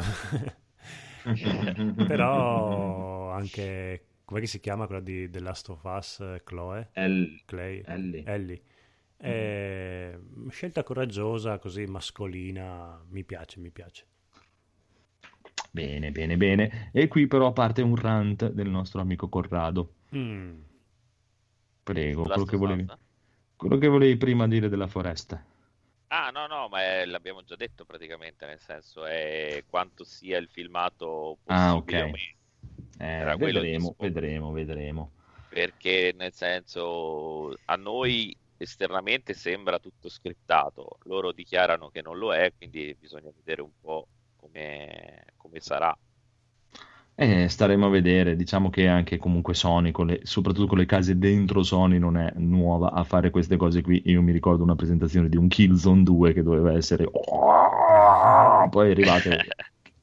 Però 2.06 3.30
anche, 3.30 4.04
com'è 4.30 4.40
che 4.40 4.46
si 4.46 4.60
chiama 4.60 4.86
quella 4.86 5.00
di 5.02 5.28
The 5.28 5.40
Last 5.40 5.68
of 5.70 5.82
Us, 5.82 6.20
eh, 6.20 6.42
Chloe? 6.44 6.90
El- 6.92 7.42
Clay? 7.44 7.82
Ellie. 7.84 8.22
Ellie. 8.24 8.62
È 9.16 10.16
scelta 10.48 10.82
coraggiosa, 10.84 11.58
così 11.58 11.84
mascolina, 11.86 13.04
mi 13.08 13.24
piace, 13.24 13.58
mi 13.58 13.70
piace. 13.70 14.06
Bene, 15.72 16.10
bene, 16.12 16.36
bene. 16.36 16.90
E 16.92 17.08
qui 17.08 17.26
però 17.26 17.52
parte 17.52 17.82
un 17.82 17.96
rant 17.96 18.50
del 18.50 18.68
nostro 18.68 19.00
amico 19.00 19.28
Corrado. 19.28 19.94
Mm. 20.14 20.60
Prego, 21.82 22.22
quello 22.22 22.44
che 22.44 22.56
volevi, 22.56 22.86
quello 23.56 23.78
che 23.78 23.88
volevi 23.88 24.16
prima 24.16 24.46
dire 24.46 24.68
della 24.68 24.86
foresta. 24.86 25.44
Ah, 26.08 26.30
no, 26.30 26.46
no, 26.46 26.68
ma 26.68 26.80
è- 26.82 27.04
l'abbiamo 27.04 27.42
già 27.42 27.56
detto 27.56 27.84
praticamente, 27.84 28.46
nel 28.46 28.58
senso 28.60 29.04
è 29.04 29.64
quanto 29.68 30.02
sia 30.04 30.38
il 30.38 30.48
filmato 30.48 31.38
Ah, 31.46 31.72
possibile 31.74 32.02
ok. 32.02 32.08
o 32.08 32.10
meno. 32.12 32.38
Eh, 33.00 33.34
vedremo, 33.38 33.94
vedremo, 33.98 34.52
vedremo. 34.52 35.10
perché 35.48 36.14
nel 36.16 36.34
senso 36.34 37.54
a 37.64 37.74
noi 37.76 38.36
esternamente 38.58 39.32
sembra 39.32 39.78
tutto 39.78 40.10
scriptato, 40.10 40.98
loro 41.04 41.32
dichiarano 41.32 41.88
che 41.88 42.02
non 42.02 42.18
lo 42.18 42.34
è, 42.34 42.52
quindi 42.56 42.94
bisogna 43.00 43.30
vedere 43.34 43.62
un 43.62 43.70
po' 43.80 44.06
come, 44.36 45.24
come 45.36 45.60
sarà. 45.60 45.96
Eh, 47.14 47.48
staremo 47.48 47.86
a 47.86 47.90
vedere, 47.90 48.36
diciamo 48.36 48.70
che 48.70 48.86
anche 48.86 49.18
comunque 49.18 49.54
Sony, 49.54 49.90
con 49.92 50.06
le- 50.06 50.20
soprattutto 50.24 50.66
con 50.68 50.78
le 50.78 50.86
case 50.86 51.18
dentro 51.18 51.62
Sony, 51.62 51.98
non 51.98 52.16
è 52.16 52.32
nuova 52.36 52.92
a 52.92 53.04
fare 53.04 53.30
queste 53.30 53.56
cose 53.56 53.82
qui. 53.82 54.02
Io 54.06 54.22
mi 54.22 54.32
ricordo 54.32 54.62
una 54.62 54.74
presentazione 54.74 55.28
di 55.28 55.36
un 55.36 55.48
Killzone 55.48 56.02
2 56.02 56.32
che 56.32 56.42
doveva 56.42 56.72
essere... 56.72 57.04
Poi 58.70 58.88
è 58.88 58.90
arrivate... 58.90 59.46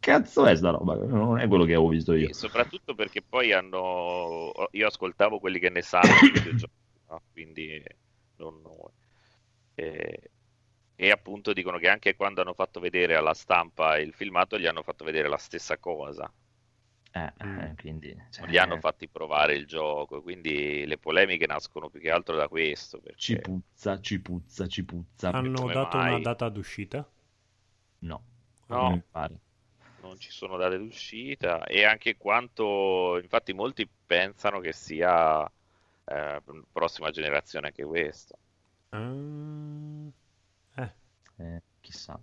Che 0.08 0.14
cazzo 0.14 0.46
è 0.46 0.56
sta 0.56 0.70
roba? 0.70 0.96
Non 0.96 1.38
è 1.38 1.50
quello 1.50 1.66
che 1.66 1.74
avevo 1.74 1.90
visto 1.90 2.14
io. 2.14 2.30
E 2.30 2.34
soprattutto 2.34 2.96
perché 2.96 3.22
poi 3.22 3.52
hanno. 3.52 4.54
Io 4.72 4.88
ascoltavo 4.88 5.38
quelli 5.40 5.60
che 5.60 5.70
ne 5.70 5.82
sanno 5.82 6.14
no? 7.10 7.22
quindi 7.34 7.84
non. 8.38 8.62
E, 9.76 10.32
e 10.96 11.12
appunto 11.12 11.52
dicono 11.52 11.78
che 11.78 11.90
anche 11.90 12.16
quando 12.16 12.40
hanno 12.40 12.54
fatto 12.54 12.80
vedere 12.80 13.18
alla 13.18 13.34
stampa 13.34 13.98
il 13.98 14.14
filmato, 14.14 14.58
gli 14.58 14.66
hanno 14.66 14.82
fatto 14.82 15.04
vedere 15.04 15.28
la 15.28 15.38
stessa 15.38 15.78
cosa. 15.78 16.32
Eh, 17.12 17.34
eh, 17.38 17.74
quindi... 17.76 18.16
cioè, 18.30 18.44
Non 18.46 18.54
gli 18.54 18.58
hanno 18.58 18.80
fatti 18.80 19.10
provare 19.10 19.56
il 19.56 19.66
gioco, 19.66 20.22
quindi 20.22 20.86
le 20.86 20.98
polemiche 20.98 21.48
nascono 21.48 21.90
più 21.90 22.00
che 22.00 22.12
altro 22.12 22.38
da 22.38 22.48
questo. 22.48 23.02
Ci 23.16 23.34
Perché 23.34 23.50
puzza, 23.50 24.00
ci 24.00 24.22
puzza, 24.22 24.68
ci 24.68 24.86
puzza. 24.86 25.32
Hanno 25.32 25.68
dato 25.68 25.98
mai? 25.98 26.14
una 26.14 26.20
data 26.20 26.48
d'uscita? 26.48 27.06
No, 28.00 28.24
No. 28.68 29.04
Non 30.08 30.20
ci 30.20 30.32
sono 30.32 30.58
date 30.58 30.78
d'uscita 30.78 31.64
e 31.66 31.84
anche 31.86 32.18
quanto, 32.18 33.18
infatti, 33.22 33.54
molti 33.54 33.88
pensano 34.06 34.60
che 34.60 34.74
sia 34.74 35.46
eh, 36.06 36.42
prossima 36.72 37.12
generazione 37.12 37.68
anche 37.68 37.84
questo. 37.84 38.38
Ah, 38.92 40.12
eh, 40.78 40.90
Eh, 41.40 41.62
chissà. 41.82 42.20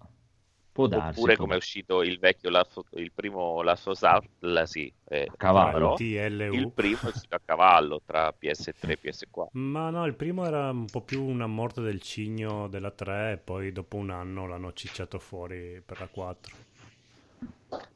Può 0.73 0.87
darsi. 0.89 1.19
Oppure 1.21 1.37
come 1.37 1.55
è 1.55 1.57
uscito 1.57 2.03
il 2.03 2.19
vecchio 2.19 2.51
Last 2.51 2.77
of- 2.79 2.89
il 2.99 3.13
primo 3.13 3.63
Last 3.63 3.87
of 3.89 4.01
Us, 4.01 4.29
la- 4.41 4.67
sì, 4.67 4.93
eh, 5.05 5.27
A 5.31 5.35
cavallo. 5.37 5.73
però 5.73 5.95
TLU. 5.95 6.55
il 6.55 6.69
primo 6.73 6.99
è 7.03 7.09
uscito 7.09 7.35
a 7.37 7.41
cavallo 7.45 8.01
tra 8.05 8.33
PS3 8.33 8.93
e 8.93 8.97
PS4. 8.99 9.53
Ma 9.53 9.89
no, 9.91 10.05
il 10.05 10.15
primo 10.15 10.45
era 10.45 10.71
un 10.71 10.85
po' 10.87 11.01
più 11.03 11.23
una 11.25 11.47
morte 11.47 11.81
del 11.81 12.01
cigno 12.03 12.69
della 12.69 12.91
3 12.91 13.33
e 13.33 13.37
poi 13.39 13.73
dopo 13.73 13.97
un 13.97 14.11
anno 14.11 14.47
l'hanno 14.47 14.73
cicciato 14.75 15.19
fuori 15.19 15.81
per 15.85 15.99
la 16.01 16.09
4. 16.09 16.55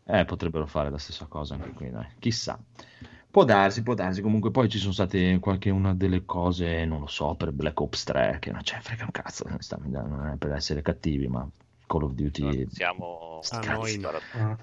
Eh, 0.05 0.25
potrebbero 0.25 0.67
fare 0.67 0.91
la 0.91 0.99
stessa 0.99 1.27
cosa 1.27 1.55
anche 1.55 1.71
qui, 1.71 1.91
dai. 1.91 2.07
Chissà. 2.19 2.59
Può 3.31 3.45
darsi, 3.45 3.83
può 3.83 3.95
darsi. 3.95 4.23
Comunque 4.23 4.51
poi 4.51 4.69
ci 4.69 4.79
sono 4.79 4.93
state 4.93 5.39
qualche 5.39 5.71
una 5.71 5.95
delle 5.95 6.25
cose, 6.25 6.85
non 6.87 7.01
lo 7.01 7.07
so, 7.07 7.35
per 7.35 7.53
Black 7.53 7.79
Ops 7.81 8.05
3, 8.05 8.39
che 8.41 8.51
non 8.51 8.63
c'è 8.63 8.79
frega 8.81 9.05
un 9.05 9.11
cazzo, 9.11 9.45
non 9.47 10.31
è 10.33 10.37
per 10.37 10.53
essere 10.53 10.81
cattivi, 10.81 11.29
ma 11.29 11.47
Call 11.87 12.03
of 12.05 12.13
Duty... 12.13 12.69
Siamo 12.71 13.41
A 13.51 13.73
noi 13.73 13.99
no. 13.99 14.11
Ah. 14.33 14.57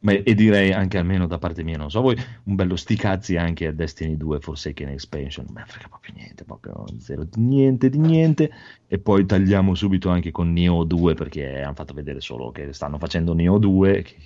E 0.00 0.34
direi 0.36 0.72
anche 0.72 0.96
almeno 0.96 1.26
da 1.26 1.38
parte 1.38 1.64
mia, 1.64 1.76
non 1.76 1.90
so 1.90 2.00
voi, 2.00 2.16
un 2.44 2.54
bello 2.54 2.76
sti 2.76 2.94
cazzi 2.94 3.36
anche 3.36 3.66
a 3.66 3.72
Destiny 3.72 4.16
2 4.16 4.38
Forsaken 4.38 4.90
Expansion, 4.90 5.44
non 5.46 5.54
me 5.54 5.64
frega 5.66 5.88
proprio 5.88 6.14
niente, 6.14 6.44
proprio 6.44 6.84
zero 6.98 7.24
di 7.24 7.40
niente 7.40 7.88
di 7.88 7.98
niente. 7.98 8.52
E 8.86 8.98
poi 8.98 9.26
tagliamo 9.26 9.74
subito 9.74 10.08
anche 10.08 10.30
con 10.30 10.52
Neo 10.52 10.84
2 10.84 11.14
perché 11.14 11.62
hanno 11.62 11.74
fatto 11.74 11.94
vedere 11.94 12.20
solo 12.20 12.52
che 12.52 12.72
stanno 12.72 12.98
facendo 12.98 13.34
Neo 13.34 13.58
2, 13.58 14.02
che 14.02 14.16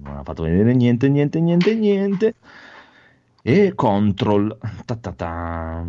non 0.00 0.14
hanno 0.14 0.24
fatto 0.24 0.42
vedere 0.42 0.74
niente, 0.74 1.08
niente, 1.08 1.40
niente, 1.40 1.74
niente. 1.76 2.34
E 3.42 3.72
Control, 3.74 4.58
ta 4.84 4.96
ta 4.96 5.12
ta. 5.12 5.86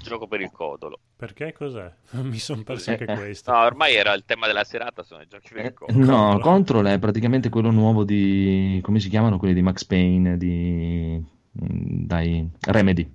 gioco 0.00 0.28
per 0.28 0.40
il 0.42 0.50
codolo. 0.52 1.00
Perché 1.16 1.52
cos'è? 1.54 1.90
Mi 2.22 2.38
sono 2.38 2.62
perso 2.62 2.90
anche 2.90 3.04
Eh, 3.04 3.14
questo. 3.16 3.50
No, 3.50 3.58
ormai 3.60 3.94
era 3.94 4.12
il 4.12 4.24
tema 4.26 4.46
della 4.46 4.64
serata, 4.64 5.02
sono 5.02 5.22
i 5.22 5.26
giochi 5.26 5.48
per 5.52 5.60
il 5.60 5.66
Eh, 5.66 5.72
codolo. 5.72 5.98
No, 6.04 6.38
Control. 6.38 6.40
Control 6.42 6.86
è 6.86 6.98
praticamente 6.98 7.48
quello 7.48 7.70
nuovo 7.70 8.04
di, 8.04 8.78
come 8.82 9.00
si 9.00 9.08
chiamano 9.08 9.38
quelli 9.38 9.54
di 9.54 9.62
Max 9.62 9.84
Payne, 9.84 10.36
di, 10.36 11.16
mm, 11.18 12.04
dai, 12.06 12.46
Remedy. 12.60 13.10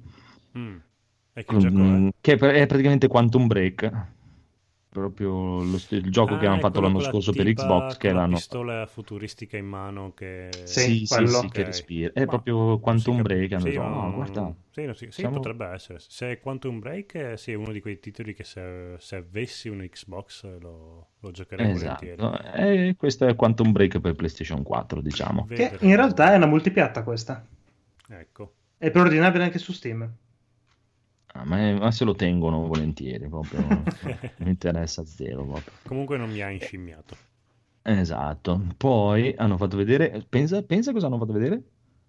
Mm. 0.58 0.76
E 1.34 1.46
che 1.46 1.58
gioco 1.58 1.76
Mm, 1.78 2.08
è? 2.08 2.12
che 2.20 2.34
è 2.34 2.66
praticamente 2.66 3.08
Quantum 3.08 3.48
Break 3.48 3.92
proprio 4.92 5.64
lo 5.64 5.78
st- 5.78 5.94
il 5.94 6.12
gioco 6.12 6.38
che 6.38 6.46
Ah, 6.46 6.48
hanno 6.48 6.60
è 6.60 6.60
fatto 6.60 6.80
quello 6.80 6.90
l'anno 6.90 7.00
scorso 7.00 7.34
per 7.34 7.52
Xbox 7.54 7.98
che 7.98 8.12
la 8.12 8.14
l'hanno 8.14 8.28
pistola 8.28 8.86
futuristica 8.88 9.58
in 9.58 9.66
mano 9.68 10.14
che... 10.14 10.50
Sì, 10.64 11.06
sì, 11.06 11.06
sì, 11.06 11.08
quello. 11.08 11.28
sì, 11.28 11.50
che 11.52 11.64
Ok. 11.64 11.64
respira 11.64 12.12
è 12.14 12.26
Ma- 12.26 12.28
proprio 12.28 12.80
Quantum 12.80 13.22
sì, 13.22 13.22
Break 13.22 13.52
hanno 13.54 13.66
sì, 13.66 13.70
detto, 13.70 13.82
"Oh, 13.82 14.14
guarda 14.14 14.56
Sì, 14.72 14.86
no, 14.86 14.94
sì, 14.94 15.12
sì, 15.12 15.22
siamo- 15.22 15.30
potrebbe 15.30 15.66
essere. 15.68 16.00
Se 16.00 16.32
è 16.32 16.40
Quantum 16.40 16.80
Break, 16.80 17.38
sì, 17.38 17.52
è 17.52 17.56
uno 17.56 17.72
di 17.74 17.82
quei 17.82 18.00
titoli 18.00 18.34
che 18.34 18.44
se, 18.44 18.96
se 19.00 19.16
avessi 19.18 19.68
un 19.70 19.86
Xbox 19.90 20.44
lo, 20.60 21.12
lo 21.20 21.32
giocherei 21.32 21.68
volentieri. 21.68 22.24
esatto 22.24 22.42
e 22.54 22.96
questo 22.98 23.26
è 23.28 23.36
Quantum 23.36 23.72
Break 23.72 24.00
per 24.00 24.16
PlayStation 24.16 24.64
4 24.64 25.02
diciamo 25.02 25.48
Che 25.54 25.78
in 25.82 25.96
realtà 25.96 26.34
è 26.34 26.36
una 26.38 26.48
multipiatta 26.48 27.04
questa. 27.04 27.46
Ecco. 28.10 28.56
È 28.78 28.90
preordinabile 28.90 29.44
anche 29.44 29.60
su 29.60 29.72
Steam. 29.72 30.10
Ah, 31.34 31.46
ma, 31.46 31.72
ma 31.74 31.92
se 31.92 32.04
lo 32.04 32.14
tengono 32.14 32.68
volentieri 32.68 33.28
proprio 33.28 33.62
mi 34.40 34.50
interessa 34.50 35.06
zero 35.06 35.44
proprio. 35.46 35.72
Comunque 35.88 36.18
non 36.18 36.30
mi 36.30 36.42
ha 36.42 36.50
inscimmiato. 36.50 37.16
esatto 37.82 38.62
poi 38.78 39.34
hanno 39.38 39.58
fatto 39.58 39.78
vedere 39.78 40.24
pensa, 40.28 40.62
pensa 40.62 40.92
cosa 40.92 41.08
hanno 41.08 41.18
fatto 41.18 41.34
vedere 41.34 41.64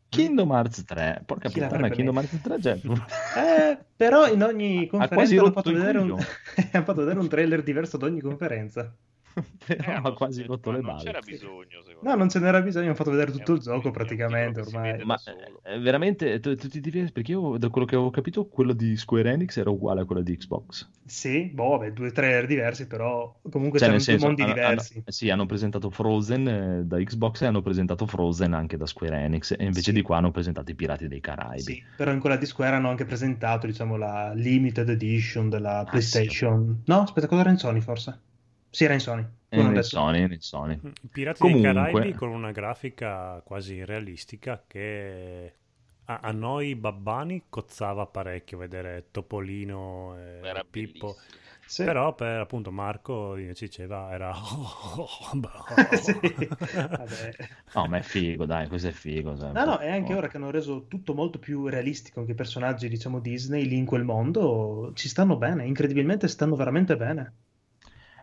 Kingdom 0.08 0.50
Hearts 0.50 0.84
3 0.84 1.22
porca 1.24 1.48
Chi 1.48 1.60
puttana 1.60 1.88
Kingdom 1.88 2.16
Hearts 2.16 2.40
3 2.42 2.60
cioè, 2.60 2.80
Eh, 2.84 3.78
però 3.96 4.26
in 4.26 4.42
ogni 4.42 4.86
quasi 4.88 5.36
conferenza 5.36 5.40
hanno 5.40 5.52
fatto, 5.52 5.70
un... 5.70 6.16
hanno 6.72 6.84
fatto 6.84 7.00
vedere 7.00 7.18
un 7.18 7.28
trailer 7.28 7.62
diverso 7.62 7.96
ad 7.96 8.02
ogni 8.02 8.20
conferenza. 8.20 8.94
però 9.66 9.92
Eh, 9.92 9.92
ha 9.94 10.00
non- 10.00 10.14
quasi 10.14 10.42
rotto 10.44 10.70
le 10.70 10.80
Non 10.80 10.86
balle 10.86 11.04
c'era 11.04 11.20
bisogno, 11.20 11.82
secondo 11.82 12.00
No, 12.08 12.10
me. 12.10 12.16
non 12.16 12.28
ce 12.30 12.38
n'era 12.40 12.60
bisogno, 12.62 12.86
hanno 12.86 12.94
fatto 12.94 13.10
vedere 13.10 13.30
È 13.30 13.34
tutto 13.34 13.52
il 13.52 13.60
gioco 13.60 13.90
praticamente 13.90 14.60
ormai. 14.60 15.04
Ma 15.04 15.16
solo. 15.16 15.60
eh, 15.64 15.78
veramente 15.78 16.40
tu, 16.40 16.54
tu 16.56 16.68
ti 16.68 16.80
diverti 16.80 17.12
perché 17.12 17.32
io 17.32 17.56
da 17.58 17.68
quello 17.70 17.86
che 17.86 17.94
avevo 17.94 18.10
capito 18.10 18.46
quello 18.48 18.72
di 18.72 18.96
Square 18.96 19.30
Enix 19.30 19.56
era 19.56 19.70
uguale 19.70 20.00
a 20.02 20.04
quello 20.04 20.22
di 20.22 20.36
Xbox. 20.36 20.88
Sì, 21.04 21.46
boh, 21.52 21.70
vabbè, 21.70 21.92
due 21.92 22.12
trailer 22.12 22.46
diversi, 22.46 22.86
però 22.86 23.38
comunque 23.50 23.78
Cioè, 23.78 23.88
in 23.88 23.94
due 23.94 24.04
senso, 24.04 24.26
mondi 24.26 24.42
hanno, 24.42 24.52
diversi. 24.54 24.94
hanno- 24.94 25.04
sì, 25.08 25.30
hanno 25.30 25.46
presentato 25.46 25.90
Frozen 25.90 26.48
eh, 26.48 26.84
da 26.84 26.98
Xbox 27.02 27.42
e 27.42 27.46
hanno 27.46 27.60
presentato 27.62 28.06
Frozen 28.06 28.52
anche 28.54 28.76
da 28.76 28.86
Square 28.86 29.16
Enix 29.18 29.52
e 29.52 29.64
invece 29.64 29.80
Sì. 29.82 29.92
di 29.92 30.02
qua 30.02 30.18
hanno 30.18 30.30
presentato 30.30 30.70
i 30.70 30.74
Pirati 30.74 31.08
dei 31.08 31.20
Caraibi. 31.20 31.60
Sì, 31.62 31.82
però 31.96 32.12
in 32.12 32.20
quella 32.20 32.36
di 32.36 32.46
Square 32.46 32.76
hanno 32.76 32.88
anche 32.88 33.04
presentato, 33.04 33.66
diciamo, 33.66 33.96
la 33.96 34.32
limited 34.32 34.88
edition 34.88 35.48
della 35.48 35.80
Ah, 35.80 35.84
PlayStation. 35.84 36.82
No, 36.86 37.00
aspetta, 37.02 37.26
cosa 37.26 37.40
era 37.42 37.50
in 37.50 37.58
Sony 37.58 37.80
forse? 37.80 38.20
Sì, 38.72 38.84
era 38.84 38.94
in 38.94 39.00
Sony. 39.00 39.22
E 39.50 39.56
nel 39.62 39.72
detto. 39.74 39.82
Sony, 39.82 40.26
nel 40.26 40.40
Sony. 40.42 40.80
I 40.82 41.08
Pirati 41.10 41.40
Comunque- 41.40 41.72
dei 41.72 41.82
Caraibi 41.84 42.12
con 42.14 42.30
una 42.30 42.52
grafica 42.52 43.42
quasi 43.44 43.84
realistica 43.84 44.64
che 44.66 45.54
a, 46.06 46.20
a 46.22 46.32
noi 46.32 46.74
babbani 46.74 47.44
cozzava 47.50 48.06
parecchio 48.06 48.56
vedere 48.56 49.08
Topolino 49.10 50.16
e 50.16 50.38
Era 50.42 50.64
Pippo. 50.68 51.08
bellissimo. 51.08 51.40
Sì. 51.64 51.84
Però 51.84 52.14
per 52.14 52.40
appunto 52.40 52.72
Marco 52.72 53.36
invece 53.36 53.66
diceva 53.66 54.10
era 54.10 54.32
Sì, 56.00 56.18
vabbè. 56.18 57.34
No, 57.74 57.86
ma 57.86 57.98
è 57.98 58.02
figo, 58.02 58.44
dai, 58.46 58.68
questo 58.68 58.88
è 58.88 58.92
figo. 58.92 59.36
sai, 59.36 59.48
un 59.48 59.52
No, 59.54 59.64
no, 59.64 59.80
e 59.80 59.88
anche 59.90 60.14
ora 60.14 60.28
che 60.28 60.36
hanno 60.38 60.50
reso 60.50 60.86
tutto 60.88 61.14
molto 61.14 61.38
più 61.38 61.66
realistico, 61.68 62.20
anche 62.20 62.32
i 62.32 62.34
personaggi, 62.34 62.88
diciamo, 62.88 63.20
Disney 63.20 63.66
lì 63.66 63.76
in 63.76 63.84
quel 63.86 64.04
mondo, 64.04 64.92
ci 64.94 65.08
stanno 65.08 65.36
bene, 65.36 65.64
incredibilmente 65.66 66.26
stanno 66.28 66.56
veramente 66.56 66.96
bene. 66.96 67.32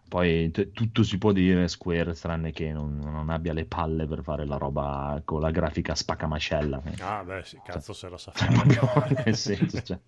Poi 0.10 0.52
t- 0.52 0.72
tutto 0.74 1.04
si 1.04 1.18
può 1.18 1.32
dire 1.32 1.68
Square, 1.70 2.14
tranne 2.16 2.52
che 2.52 2.72
non, 2.74 2.98
non 3.00 3.30
abbia 3.30 3.54
le 3.54 3.66
palle 3.66 4.06
per 4.08 4.24
fare 4.24 4.46
la 4.46 4.58
roba 4.58 5.22
con 5.26 5.40
la 5.42 5.52
grafica 5.52 5.96
spaccamascella. 5.96 6.82
ah 7.02 7.24
beh 7.24 7.44
sì 7.44 7.62
cazzo 7.62 7.94
se 7.94 8.08
lo 8.10 8.18
sa 8.18 8.32
Cioè, 8.34 8.48
fare 8.48 8.70
nel 9.26 9.36
senso, 9.36 9.82
cioè, 9.82 10.00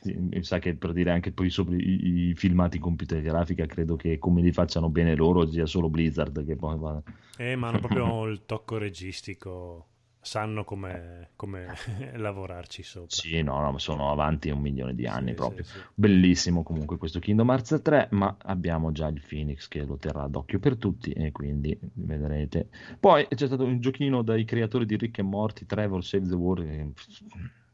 sì, 0.00 0.14
mi 0.16 0.42
sa 0.42 0.58
che 0.58 0.76
per 0.76 0.92
dire 0.92 1.10
anche 1.12 1.32
poi 1.32 1.50
sopra 1.50 1.74
i, 1.76 2.28
i 2.30 2.34
filmati 2.34 2.76
in 2.76 2.82
computer 2.82 3.20
grafica, 3.22 3.66
credo 3.66 3.96
che 3.96 4.18
come 4.18 4.42
li 4.42 4.52
facciano 4.52 4.88
bene 4.90 5.14
loro 5.14 5.46
sia 5.50 5.66
solo 5.66 5.88
Blizzard 5.90 6.44
che 6.44 6.56
poi 6.56 6.78
va. 6.78 7.02
eh, 7.38 7.56
ma 7.56 7.68
hanno 7.68 7.78
proprio 7.78 8.24
il 8.26 8.44
tocco 8.46 8.78
registico 8.78 9.88
sanno 10.26 10.64
come, 10.64 11.30
come 11.36 11.66
lavorarci 12.16 12.82
sopra 12.82 13.14
Sì, 13.14 13.40
no, 13.42 13.60
no, 13.60 13.78
sono 13.78 14.10
avanti 14.10 14.50
un 14.50 14.60
milione 14.60 14.94
di 14.94 15.06
anni 15.06 15.28
Sì, 15.28 15.34
proprio. 15.34 15.62
sì, 15.62 15.72
sì. 15.72 15.78
Bellissimo 15.94 16.62
comunque 16.62 16.98
questo 16.98 17.20
Kingdom 17.20 17.48
Hearts 17.50 17.80
3, 17.82 18.08
ma 18.10 18.36
abbiamo 18.42 18.90
già 18.92 19.06
il 19.06 19.22
Phoenix 19.26 19.68
che 19.68 19.84
lo 19.84 19.96
terrà 19.96 20.26
d'occhio 20.26 20.58
per 20.58 20.76
tutti 20.76 21.12
e 21.12 21.30
quindi 21.32 21.78
vedrete. 21.94 22.68
Poi 22.98 23.26
c'è 23.28 23.46
stato 23.46 23.64
un 23.64 23.78
giochino 23.80 24.22
dai 24.22 24.44
creatori 24.44 24.84
di 24.84 24.96
Rick 24.96 25.18
e 25.18 25.22
Morty, 25.22 25.64
Trevor 25.64 26.04
Save 26.04 26.26
the 26.28 26.34
World. 26.34 26.68
e- 26.68 26.92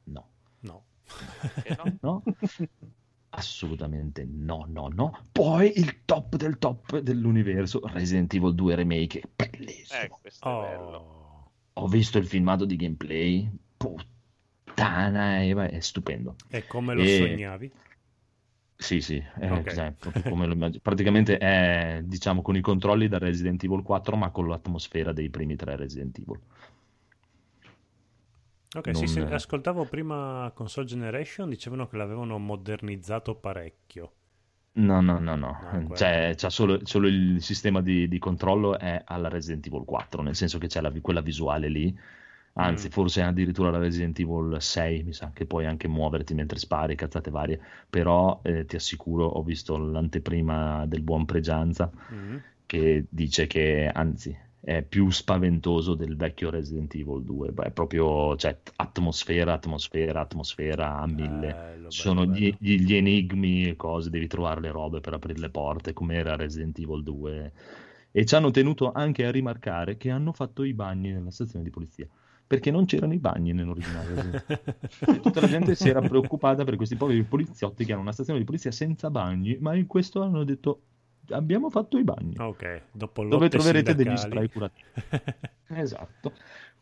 No, 0.05 0.29
no 0.61 0.85
Eh, 1.65 1.77
no? 2.03 2.23
Assolutamente 3.35 4.27
no, 4.31 4.67
no, 4.69 4.89
no. 4.89 5.19
Poi 5.33 5.73
il 5.79 6.05
top 6.05 6.37
del 6.37 6.59
top 6.59 6.99
dell'universo, 6.99 7.81
Resident 7.85 8.33
Evil 8.35 8.55
2 8.55 8.75
Remake, 8.75 9.23
bellissimo. 9.35 10.03
Eh, 10.03 10.09
questo 10.21 10.49
è 10.49 10.77
bello. 10.77 11.22
Ho 11.75 11.87
visto 11.89 12.19
il 12.19 12.27
filmato 12.27 12.65
di 12.65 12.77
gameplay, 12.77 13.51
puttana, 13.77 15.45
Eva, 15.45 15.67
è 15.69 15.81
stupendo. 15.81 16.37
e 16.49 16.67
come 16.69 16.95
lo 16.95 17.05
E- 17.05 17.05
sognavi 17.05 17.69
Sì, 18.77 19.01
sì, 19.01 19.17
è, 19.17 19.49
Ok. 19.49 19.69
proprio 19.99 20.25
come 20.25 20.45
lo 20.47 20.53
immagino. 20.55 20.81
praticamente 20.83 21.39
è 21.39 22.01
diciamo 22.05 22.43
con 22.43 22.57
i 22.57 22.61
controlli 22.61 23.07
da 23.09 23.17
Resident 23.19 23.63
Evil 23.63 23.83
4, 23.83 24.17
ma 24.17 24.31
con 24.31 24.49
l'atmosfera 24.49 25.13
dei 25.13 25.31
primi 25.31 25.55
tre 25.57 25.77
Resident 25.77 26.19
Evil. 26.19 26.41
Ok, 28.75 28.95
sì, 28.95 29.07
Non- 29.07 29.07
sì, 29.07 29.21
ascoltavo 29.21 29.87
prima 29.87 30.51
Console 30.55 30.87
Generation, 30.87 31.49
dicevano 31.49 31.87
che 31.87 31.97
l'avevano 31.97 32.39
modernizzato 32.39 33.35
parecchio. 33.37 34.13
No, 34.75 35.01
no, 35.03 35.19
no, 35.19 35.37
no. 35.37 35.59
No, 35.61 35.69
quello. 35.71 35.95
Cioè, 35.95 36.35
solo, 36.51 36.81
solo 36.87 37.07
il 37.07 37.43
sistema 37.43 37.83
di, 37.83 38.09
di 38.09 38.19
controllo 38.19 38.79
è 38.79 39.03
alla 39.05 39.29
Resident 39.29 39.67
Evil 39.67 39.85
4, 39.85 40.23
nel 40.23 40.35
senso 40.35 40.59
che 40.59 40.67
c'è 40.67 40.81
la- 40.81 40.93
quella 41.01 41.21
visuale 41.21 41.69
lì. 41.69 41.95
Anzi, 42.55 42.89
Mm. 42.89 42.91
forse 42.91 43.23
addirittura 43.23 43.71
la 43.71 43.79
Resident 43.79 44.19
Evil 44.19 44.57
6, 44.61 45.03
mi 45.05 45.13
sa 45.13 45.31
che 45.33 45.47
puoi 45.47 45.67
anche 45.67 45.89
muoverti 45.89 46.35
mentre 46.35 46.59
spari, 46.59 46.95
cazzate 46.97 47.31
varie. 47.31 47.61
Però 47.89 48.41
eh, 48.45 48.65
ti 48.65 48.77
assicuro, 48.77 49.27
ho 49.27 49.43
visto 49.43 49.77
l'anteprima 49.77 50.87
del 50.87 51.03
buon 51.03 51.25
Pregianza 51.27 51.91
Mm. 52.13 52.37
che 52.67 53.05
dice 53.11 53.47
che, 53.47 53.91
anzi, 53.93 54.35
è 54.65 54.83
più 54.83 55.11
spaventoso 55.11 55.95
del 55.95 56.15
vecchio 56.17 56.49
Resident 56.49 56.95
Evil 56.95 57.25
2. 57.25 57.51
Beh, 57.51 57.65
è 57.65 57.71
proprio, 57.73 58.37
cioè, 58.37 58.57
atmosfera, 58.77 59.55
atmosfera, 59.55 60.21
atmosfera 60.21 60.99
a 61.01 61.07
mille. 61.07 61.53
Bello, 61.53 61.91
Ci 61.91 62.01
sono 62.01 62.21
bello, 62.25 62.39
gli, 62.39 62.55
bello. 62.57 62.83
gli- 62.85 62.95
enigmi 62.95 63.67
e 63.69 63.75
cose, 63.77 64.09
devi 64.09 64.29
trovare 64.29 64.61
le 64.61 64.71
robe 64.71 65.01
per 65.01 65.15
aprire 65.15 65.41
le 65.41 65.51
porte, 65.51 65.93
come 65.93 66.15
era 66.15 66.37
Resident 66.37 66.79
Evil 66.79 67.03
2. 67.03 67.53
E 68.13 68.25
ci 68.25 68.35
hanno 68.37 68.53
tenuto 68.53 68.93
anche 68.93 69.27
a 69.27 69.33
rimarcare 69.33 69.97
che 69.97 70.11
hanno 70.11 70.33
fatto 70.33 70.63
i 70.63 70.75
bagni 70.75 71.11
nella 71.11 71.33
stazione 71.33 71.65
di 71.65 71.71
polizia, 71.71 72.07
perché 72.47 72.71
non 72.71 72.85
c'erano 72.85 73.15
i 73.15 73.19
bagni 73.19 73.53
nell'originale. 73.53 74.45
E 75.01 75.19
tutta 75.21 75.41
la 75.41 75.49
gente 75.49 75.75
si 75.75 75.89
era 75.89 76.01
preoccupata 76.01 76.63
per 76.63 76.77
questi 76.77 76.95
poveri 76.95 77.25
poliziotti 77.25 77.85
che 77.85 77.93
hanno 77.93 78.03
una 78.03 78.13
stazione 78.13 78.39
di 78.39 78.45
polizia 78.45 78.71
senza 78.71 79.11
bagni, 79.11 79.57
ma 79.61 79.75
in 79.75 79.89
questo 79.89 80.23
hanno 80.23 80.45
detto 80.45 80.83
abbiamo 81.31 81.71
fatto 81.71 81.99
i 81.99 82.05
bagni, 82.05 82.35
Ok, 82.39 82.83
dopo 82.93 83.25
dove 83.25 83.49
troverete 83.49 83.95
degli 83.95 84.17
sindacali. 84.17 84.49
spray 84.49 84.49
curativi. 84.49 84.89
Esatto. 85.81 86.33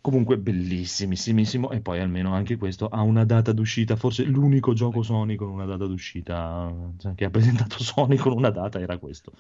Comunque 0.01 0.39
bellissimissimissimo 0.39 1.71
e 1.71 1.81
poi 1.81 2.01
almeno 2.01 2.33
anche 2.35 2.57
questo 2.57 2.89
ha 2.89 3.03
una 3.03 3.25
data 3.25 3.53
d'uscita, 3.53 3.97
forse 3.97 4.25
l'unico 4.25 4.73
gioco 4.73 5.03
Sony 5.03 5.37
con 5.37 5.49
una 5.51 5.67
data 5.67 5.85
d'uscita 5.87 6.73
cioè, 6.99 7.15
che 7.15 7.27
ha 7.27 7.31
presentato 7.31 7.79
Sony 7.85 8.17
con 8.17 8.33
una 8.33 8.51
data 8.51 8.81
era 8.81 8.97
questo. 8.99 9.33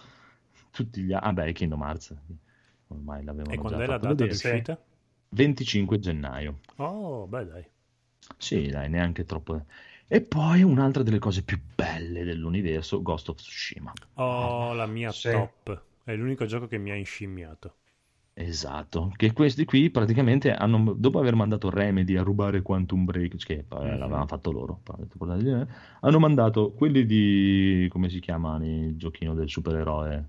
Tutti 0.70 1.02
gli 1.02 1.12
ah 1.12 1.32
beh, 1.32 1.52
Kingdom 1.52 1.80
Hearts. 1.82 2.14
Ormai 2.88 3.24
l'avevano 3.24 3.54
E 3.54 3.58
quando 3.58 3.78
è 3.78 3.86
la 3.86 3.96
data 3.98 4.14
di 4.14 4.22
vedere. 4.28 4.32
uscita? 4.52 4.78
25 5.30 5.98
gennaio. 5.98 6.58
Oh, 6.76 7.26
beh 7.26 7.46
dai. 7.46 7.64
Sì, 8.36 8.66
dai, 8.68 8.88
neanche 8.90 9.24
troppo. 9.24 9.64
E 10.12 10.20
poi 10.20 10.62
un'altra 10.64 11.04
delle 11.04 11.20
cose 11.20 11.44
più 11.44 11.56
belle 11.74 12.24
dell'universo, 12.24 13.00
Ghost 13.00 13.28
of 13.28 13.36
Tsushima. 13.36 13.92
Oh, 14.16 14.72
la 14.74 14.86
mia 14.86 15.12
Sì. 15.12 15.28
top. 15.30 15.84
È 16.04 16.14
l'unico 16.14 16.44
gioco 16.46 16.66
che 16.68 16.78
mi 16.78 16.90
ha 16.90 16.94
inscimmiato. 16.94 17.78
Esatto, 18.32 19.12
che 19.16 19.32
questi 19.34 19.64
qui 19.66 19.90
praticamente 19.90 20.50
hanno, 20.52 20.94
dopo 20.94 21.18
aver 21.18 21.34
mandato 21.34 21.68
Remedy 21.68 22.16
a 22.16 22.22
rubare 22.22 22.62
Quantum 22.62 23.04
Break, 23.04 23.36
che 23.36 23.52
eh, 23.54 23.64
Mhm. 23.82 23.98
l'avevano 23.98 24.26
fatto 24.26 24.50
loro, 24.50 24.80
hanno 26.00 26.18
mandato 26.18 26.72
quelli 26.72 27.04
di, 27.04 27.86
come 27.90 28.08
si 28.08 28.18
chiamano, 28.20 28.64
il 28.64 28.96
giochino 28.96 29.34
del 29.34 29.48
supereroe. 29.50 30.28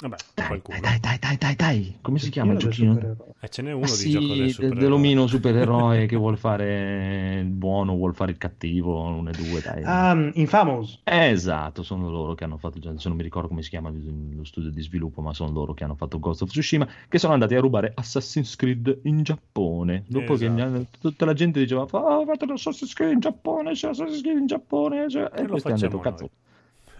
Vabbè, 0.00 0.16
Dai, 0.32 0.46
qualcuno. 0.46 0.78
dai, 0.80 1.00
dai, 1.00 1.18
dai, 1.18 1.36
dai, 1.36 1.56
dai, 1.56 1.98
come 2.02 2.20
si 2.20 2.30
chiama 2.30 2.52
il 2.52 2.58
giochino? 2.58 2.92
supereroe. 2.92 3.32
E 3.40 3.48
ce 3.48 3.62
n'è 3.62 3.72
uno 3.72 3.84
Ah, 3.84 3.88
di 3.88 3.92
sì, 3.94 4.10
gioco 4.10 4.26
del 4.28 4.36
de- 4.44 4.48
supereroe. 4.52 4.78
dell'omino 4.80 5.26
supereroe 5.26 6.06
che 6.06 6.14
vuole 6.14 6.36
fare 6.36 7.40
il 7.40 7.48
buono, 7.48 7.96
vuole 7.96 8.12
fare 8.12 8.30
il 8.30 8.38
cattivo, 8.38 9.00
uno 9.02 9.28
e 9.30 9.32
due, 9.32 9.60
dai. 9.60 9.82
Ah, 9.82 10.30
Infamous. 10.34 11.00
Eh, 11.02 11.30
esatto, 11.30 11.82
sono 11.82 12.08
loro 12.10 12.34
che 12.34 12.44
hanno 12.44 12.58
fatto, 12.58 12.80
se 12.96 13.08
non 13.08 13.16
mi 13.16 13.24
ricordo 13.24 13.48
come 13.48 13.62
si 13.62 13.70
chiama 13.70 13.90
lo 13.90 14.44
studio 14.44 14.70
di 14.70 14.82
sviluppo, 14.82 15.20
ma 15.20 15.34
sono 15.34 15.50
loro 15.50 15.74
che 15.74 15.82
hanno 15.82 15.96
fatto 15.96 16.20
Ghost 16.20 16.42
of 16.42 16.50
Tsushima, 16.50 16.86
che 17.08 17.18
sono 17.18 17.32
andati 17.32 17.56
a 17.56 17.60
rubare 17.60 17.90
Assassin's 17.96 18.54
Creed 18.54 19.00
in 19.02 19.24
Giappone. 19.24 20.04
Dopo 20.06 20.36
che 20.36 20.44
Esatto. 20.44 20.62
hanno- 20.62 20.84
tutta 21.00 21.24
la 21.24 21.32
gente 21.32 21.58
diceva, 21.58 21.80
oh, 21.90 22.24
fate 22.24 22.46
l'Assassin's 22.46 22.92
Creed 22.94 23.14
in 23.14 23.18
Giappone, 23.18 23.72
c'è 23.72 23.88
Assassin's 23.88 24.20
Creed 24.20 24.38
in 24.38 24.46
Giappone, 24.46 25.06
c'è-" 25.06 25.28
E 25.34 25.40
e 25.40 25.46
lo 25.48 25.58
hanno 25.60 25.76
detto, 25.76 25.98
cazzo. 25.98 26.30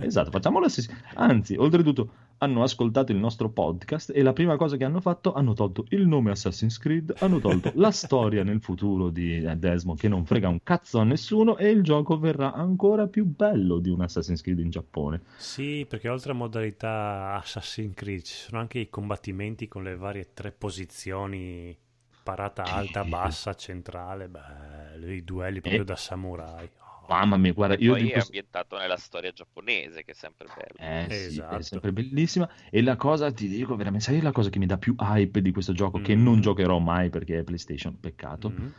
Esatto, 0.00 0.30
facciamo 0.30 0.58
l'Assassin's 0.58 0.96
Anzi, 1.14 1.54
oltretutto, 1.56 2.08
hanno 2.38 2.62
ascoltato 2.62 3.12
il 3.12 3.18
nostro 3.18 3.48
podcast 3.50 4.12
e 4.14 4.22
la 4.22 4.32
prima 4.32 4.56
cosa 4.56 4.76
che 4.76 4.84
hanno 4.84 5.00
fatto, 5.00 5.32
hanno 5.32 5.54
tolto 5.54 5.86
il 5.90 6.06
nome 6.06 6.30
Assassin's 6.30 6.78
Creed, 6.78 7.14
hanno 7.18 7.38
tolto 7.40 7.72
la 7.74 7.90
storia 7.92 8.44
nel 8.44 8.60
futuro 8.60 9.10
di 9.10 9.40
Desmond, 9.56 9.98
che 9.98 10.08
non 10.08 10.24
frega 10.24 10.48
un 10.48 10.62
cazzo 10.62 10.98
a 10.98 11.04
nessuno, 11.04 11.56
e 11.56 11.70
il 11.70 11.82
gioco 11.82 12.18
verrà 12.18 12.52
ancora 12.52 13.06
più 13.08 13.24
bello 13.24 13.78
di 13.78 13.90
un 13.90 14.00
Assassin's 14.02 14.40
Creed 14.40 14.58
in 14.60 14.70
Giappone. 14.70 15.22
Sì, 15.36 15.84
perché 15.88 16.08
oltre 16.08 16.32
a 16.32 16.34
modalità 16.34 17.34
Assassin's 17.34 17.94
Creed 17.94 18.22
ci 18.22 18.34
sono 18.34 18.60
anche 18.60 18.78
i 18.78 18.88
combattimenti 18.88 19.66
con 19.68 19.82
le 19.82 19.96
varie 19.96 20.32
tre 20.32 20.52
posizioni, 20.52 21.76
parata 22.22 22.62
alta, 22.62 23.04
bassa, 23.04 23.54
centrale, 23.54 24.28
beh, 24.28 25.14
i 25.14 25.24
duelli 25.24 25.60
proprio 25.60 25.82
Eh. 25.82 25.86
da 25.86 25.96
samurai. 25.96 26.68
Mamma 27.08 27.36
mia, 27.38 27.52
guarda, 27.52 27.74
io 27.78 27.92
Poi 27.92 28.02
di 28.02 28.10
è 28.10 28.18
ambientato 28.18 28.76
nella 28.76 28.96
storia 28.98 29.32
giapponese, 29.32 30.04
che 30.04 30.10
è 30.10 30.14
sempre 30.14 30.46
bello. 30.46 30.76
Eh 30.78 31.06
sì, 31.08 31.26
Esatto. 31.28 31.56
è 31.56 31.62
sempre 31.62 31.92
bellissima. 31.92 32.48
E 32.70 32.82
la 32.82 32.96
cosa, 32.96 33.32
ti 33.32 33.48
dico 33.48 33.76
veramente, 33.76 34.04
sai 34.04 34.20
la 34.20 34.30
cosa 34.32 34.50
che 34.50 34.58
mi 34.58 34.66
dà 34.66 34.76
più 34.76 34.94
hype 34.98 35.40
di 35.40 35.50
questo 35.50 35.72
gioco, 35.72 36.00
che 36.00 36.14
Mm. 36.14 36.22
non 36.22 36.40
giocherò 36.42 36.78
mai 36.78 37.08
perché 37.08 37.38
è 37.38 37.42
PlayStation, 37.44 37.98
peccato. 37.98 38.50
Mhm. 38.50 38.72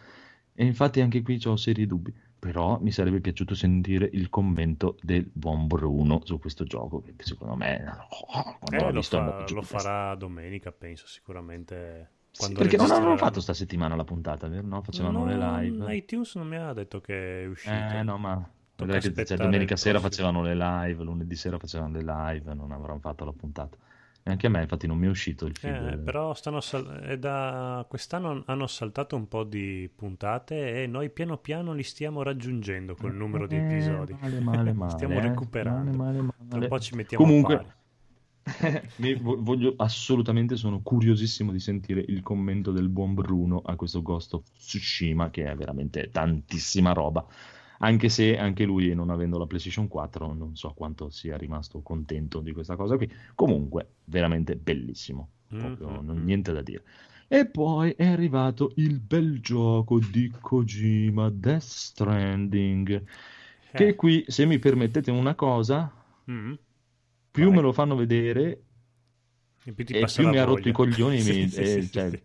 E 0.54 0.66
infatti 0.66 1.02
anche 1.02 1.22
qui 1.24 1.42
ho 1.46 1.56
seri 1.56 1.88
dubbi. 1.88 2.14
Però 2.40 2.80
mi 2.80 2.92
sarebbe 2.92 3.20
piaciuto 3.20 3.54
sentire 3.54 4.10
il 4.14 4.30
commento 4.30 4.96
del 5.02 5.30
buon 5.34 5.68
Bruno 5.68 6.22
su 6.24 6.40
questo 6.40 6.64
gioco, 6.64 7.02
che 7.02 7.14
secondo 7.18 7.56
me, 7.56 7.84
oh, 8.10 8.54
Eh, 8.72 8.92
lo, 8.94 9.02
fa- 9.02 9.46
lo 9.50 9.62
farà 9.62 10.16
domenica, 10.16 10.72
penso, 10.72 11.06
sicuramente. 11.08 12.12
Sì, 12.32 12.54
perché 12.54 12.78
non 12.78 12.92
avevano 12.92 13.18
fatto 13.18 13.42
sta 13.42 13.54
settimana 13.54 13.96
la 13.96 14.04
puntata, 14.04 14.48
vero? 14.48 14.66
No, 14.68 14.82
facevano 14.82 15.26
le 15.26 15.36
No, 15.36 15.62
live. 15.62 15.96
iTunes 15.96 16.36
non 16.36 16.48
mi 16.48 16.56
ha 16.58 16.74
detto 16.74 17.02
che 17.02 17.44
è 17.44 17.46
uscito. 17.48 17.72
Eh 17.72 18.04
no, 18.04 18.18
ma 18.18 18.50
che 18.76 19.26
cioè, 19.26 19.38
domenica 19.38 19.76
sera 19.76 20.00
facevano 20.00 20.42
le 20.42 20.56
live, 20.56 21.04
lunedì 21.04 21.36
sera 21.36 21.58
facevano 21.60 21.98
le 21.98 22.04
live, 22.04 22.54
non 22.54 22.72
avranno 22.72 23.00
fatto 23.00 23.26
la 23.26 23.34
puntata. 23.34 23.78
E 24.24 24.32
anche 24.32 24.48
a 24.48 24.50
me, 24.50 24.62
infatti, 24.62 24.88
non 24.88 24.98
mi 24.98 25.08
è 25.08 25.10
uscito 25.10 25.46
il 25.46 25.56
feed. 25.56 25.82
Eh, 25.82 25.98
però 25.98 26.34
stanno 26.36 26.62
sal- 26.62 27.02
è 27.02 27.18
da 27.18 27.86
quest'anno 27.90 28.44
hanno 28.46 28.66
saltato 28.68 29.18
un 29.18 29.28
po' 29.28 29.44
di 29.44 29.90
puntate 29.94 30.84
e 30.84 30.88
noi 30.88 31.10
piano 31.10 31.38
piano 31.38 31.74
li 31.74 31.84
stiamo 31.84 32.24
raggiungendo 32.24 32.96
col 32.96 33.14
numero 33.14 33.46
di 33.46 33.56
Eh, 33.56 33.60
episodi. 33.60 34.14
male, 34.22 34.40
male, 34.40 34.74
male, 34.74 34.90
stiamo 34.92 35.18
eh. 35.18 35.22
recuperando. 35.22 35.98
Male, 35.98 36.22
male, 36.22 36.22
Tra 36.48 36.60
male. 36.60 36.62
un 36.62 36.68
po' 36.68 36.80
ci 36.80 36.96
mettiamo 36.96 37.26
Comunque, 37.26 37.56
a 37.56 37.58
pari. 37.58 37.74
Voglio 39.22 39.74
assolutamente, 39.78 40.56
sono 40.56 40.82
curiosissimo 40.82 41.52
di 41.52 41.60
sentire 41.60 42.04
il 42.08 42.22
commento 42.22 42.72
del 42.72 42.90
buon 42.90 43.14
Bruno 43.14 43.62
a 43.64 43.76
questo 43.76 44.02
Ghost 44.02 44.34
of 44.34 44.44
Tsushima, 44.52 45.30
che 45.30 45.46
è 45.50 45.56
veramente 45.56 46.10
tantissima 46.12 46.92
roba. 46.94 47.26
Anche 47.82 48.10
se 48.10 48.38
anche 48.38 48.66
lui, 48.66 48.94
non 48.94 49.10
avendo 49.10 49.38
la 49.38 49.46
PlayStation 49.48 49.88
4, 49.88 50.34
non 50.34 50.56
so 50.56 50.74
quanto 50.74 51.10
sia 51.10 51.38
rimasto 51.38 51.82
contento 51.82 52.42
di 52.42 52.52
questa 52.52 52.76
cosa 52.76 52.98
qui. 52.98 53.10
Comunque, 53.36 53.94
veramente 54.06 54.56
bellissimo, 54.58 55.30
proprio 55.56 55.88
Mhm. 55.88 56.06
non- 56.06 56.24
niente 56.24 56.52
da 56.52 56.62
dire. 56.62 56.84
E 57.28 57.46
poi 57.48 57.92
è 57.92 58.06
arrivato 58.08 58.74
il 58.76 59.00
bel 59.00 59.40
gioco 59.40 60.00
di 60.00 60.34
Kojima, 60.42 61.30
Death 61.30 61.62
Stranding, 61.62 63.04
che 63.74 63.88
Eh, 63.90 63.96
qui, 63.96 64.24
se 64.28 64.46
mi 64.46 64.60
permettete 64.60 65.12
una 65.12 65.36
cosa, 65.36 65.92
mm, 66.30 66.54
più 67.40 67.52
me 67.52 67.62
lo 67.62 67.72
fanno 67.72 67.96
vedere 67.96 68.64
e 69.66 69.72
più 69.74 69.86
e 69.88 70.06
più 70.06 70.28
mi 70.28 70.38
ha 70.38 70.44
rotto 70.46 70.70
i 70.70 70.72
coglioni, 70.72 71.20
Sì, 71.22 71.34
mi- 71.34 71.50
sì, 71.50 71.62
eh, 71.62 71.66
sì, 71.66 71.82
sì, 71.82 71.92
cioè, 71.92 72.22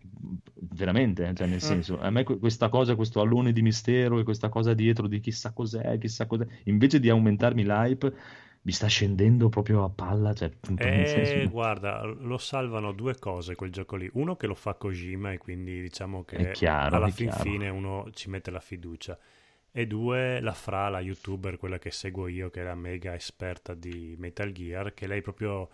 veramente, 0.71 1.33
cioè, 1.35 1.47
nel 1.47 1.57
Ah. 1.57 1.59
senso, 1.59 1.99
a 1.99 2.09
me 2.09 2.23
que- 2.23 2.37
questa 2.39 2.69
cosa, 2.69 2.95
questo 2.95 3.19
alone 3.21 3.51
di 3.51 3.61
mistero 3.61 4.19
e 4.19 4.23
questa 4.23 4.49
cosa 4.49 4.73
dietro 4.73 5.07
di 5.07 5.19
chissà 5.19 5.51
cos'è, 5.51 5.97
chissà 5.97 6.25
cos'è, 6.27 6.45
invece 6.65 6.99
di 6.99 7.09
aumentarmi 7.09 7.63
l'hype, 7.63 8.13
mi 8.61 8.71
sta 8.71 8.87
scendendo 8.87 9.49
proprio 9.49 9.83
a 9.83 9.89
palla, 9.89 10.33
cioè, 10.33 10.49
Eh, 10.77 11.05
senso- 11.05 11.49
guarda, 11.51 12.03
lo 12.03 12.37
salvano 12.37 12.91
due 12.93 13.17
cose 13.19 13.55
quel 13.55 13.71
gioco 13.71 13.95
lì. 13.95 14.09
Uno 14.13 14.35
che 14.35 14.47
lo 14.47 14.55
fa 14.55 14.73
Kojima 14.73 15.31
e 15.31 15.37
quindi 15.37 15.81
diciamo 15.81 16.23
che 16.23 16.37
È 16.37 16.51
chiaro, 16.51 16.95
alla 16.95 17.07
fin 17.09 17.29
chiaro. 17.29 17.43
fine 17.43 17.69
uno 17.69 18.09
ci 18.11 18.29
mette 18.29 18.49
la 18.51 18.59
fiducia. 18.59 19.17
E 19.77 19.85
due, 19.87 20.39
la 20.39 20.53
Fra, 20.53 20.89
la 20.89 21.01
youtuber, 21.01 21.57
quella 21.57 21.77
che 21.79 21.91
seguo 21.91 22.27
io, 22.27 22.49
che 22.49 22.61
è 22.61 22.63
la 22.63 22.75
mega 22.75 23.13
esperta 23.13 23.73
di 23.73 24.15
Metal 24.17 24.51
Gear, 24.51 24.93
che 24.93 25.05
lei 25.05 25.21
proprio 25.21 25.69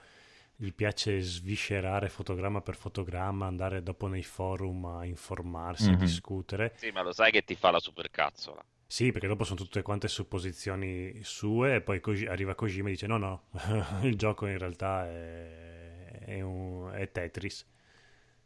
gli 0.56 0.74
piace 0.74 1.22
sviscerare 1.22 2.10
fotogramma 2.10 2.62
per 2.62 2.76
fotogramma, 2.76 3.46
andare 3.46 3.84
dopo 3.84 4.08
nei 4.08 4.24
forum 4.24 4.86
a 4.86 5.06
informarsi, 5.06 5.92
a 5.92 5.96
Mhm. 5.96 5.98
discutere. 5.98 6.74
Sì, 6.74 6.92
ma 6.92 7.02
lo 7.02 7.14
sai 7.14 7.32
che 7.32 7.44
ti 7.44 7.56
fa 7.56 7.72
la 7.72 7.80
supercazzola. 7.80 8.66
Sì, 8.86 9.12
perché 9.14 9.28
dopo 9.28 9.46
sono 9.46 9.58
tutte 9.60 9.82
quante 9.84 10.08
supposizioni 10.10 11.22
sue 11.24 11.76
e 11.76 11.82
poi 11.82 12.02
Koji- 12.02 12.26
arriva 12.28 12.56
Kojima 12.56 12.90
e 12.90 12.92
dice 12.92 13.08
no, 13.08 13.18
no, 13.18 13.44
il 14.04 14.16
gioco 14.18 14.48
in 14.48 14.58
realtà 14.58 15.08
è, 15.10 16.20
è 16.26 16.42
un- 16.42 16.92
è 16.94 17.10
Tetris. 17.10 17.66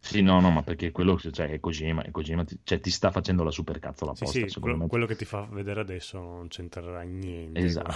Sì, 0.06 0.22
no, 0.22 0.40
no, 0.40 0.52
ma 0.52 0.62
perché 0.62 0.92
quello, 0.92 1.18
cioè, 1.18 1.50
è 1.50 1.60
Kojima, 1.60 2.04
è 2.04 2.12
Kojima 2.12 2.44
ti, 2.44 2.60
cioè, 2.64 2.80
ti 2.80 2.92
sta 2.92 3.10
facendo 3.10 3.44
la 3.44 3.50
supercazzola 3.50 4.14
Sì, 4.14 4.24
apposta, 4.24 4.46
sì, 4.46 4.50
secondo 4.54 4.76
quello, 4.76 4.88
quello 4.90 5.06
che 5.08 5.16
ti 5.16 5.26
fa 5.26 5.48
vedere 5.52 5.80
adesso 5.82 6.20
non 6.20 6.48
c'entrerà 6.48 7.02
niente. 7.02 7.60
Esatto. 7.60 7.96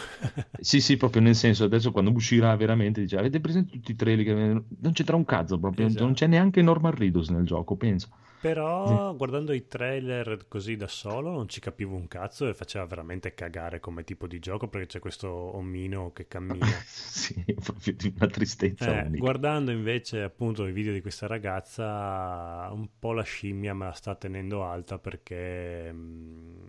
Sì, 0.60 0.82
sì, 0.82 0.98
proprio 0.98 1.22
nel 1.22 1.36
senso, 1.36 1.66
adesso 1.66 1.92
quando 1.92 2.12
uscirà 2.12 2.56
veramente, 2.56 3.02
dice, 3.02 3.16
avete 3.18 3.40
presente 3.40 3.72
tutti 3.74 3.92
i 3.92 3.96
trailer? 3.96 4.26
che- 4.26 4.64
Non 4.80 4.92
c'entra 4.92 5.16
un 5.16 5.24
cazzo 5.26 5.60
proprio, 5.60 5.86
Esatto. 5.86 6.04
non 6.04 6.14
c'è 6.14 6.26
neanche 6.28 6.62
Norman 6.64 6.96
Reedus 6.96 7.30
nel 7.30 7.46
gioco, 7.46 7.76
pensa. 7.76 8.08
Però 8.40 9.14
guardando 9.16 9.54
i 9.54 9.68
trailer 9.68 10.48
così 10.48 10.76
da 10.76 10.88
solo 10.88 11.30
non 11.32 11.48
ci 11.48 11.60
capivo 11.60 11.96
un 11.96 12.08
cazzo 12.08 12.48
e 12.48 12.54
faceva 12.54 12.86
veramente 12.86 13.34
cagare 13.34 13.80
come 13.80 14.04
tipo 14.04 14.28
di 14.28 14.40
gioco 14.40 14.68
perché 14.68 14.88
c'è 14.88 15.00
questo 15.00 15.30
omino 15.30 16.12
che 16.14 16.28
cammina. 16.28 16.84
sì, 16.86 17.44
proprio 17.62 17.94
di 17.94 18.14
una 18.16 18.28
tristezza 18.28 18.70
Eh, 18.82 19.12
guardando 19.14 19.72
invece 19.72 20.22
appunto 20.24 20.66
i 20.66 20.72
video 20.72 20.94
di 20.94 21.02
questa 21.02 21.28
ragazza, 21.28 22.70
un 22.72 22.88
po' 22.98 23.12
la 23.12 23.24
scimmia 23.24 23.74
me 23.74 23.86
la 23.88 23.92
sta 23.92 24.16
tenendo 24.16 24.64
alta 24.64 24.98
perché 25.00 25.92
mh, 25.92 26.68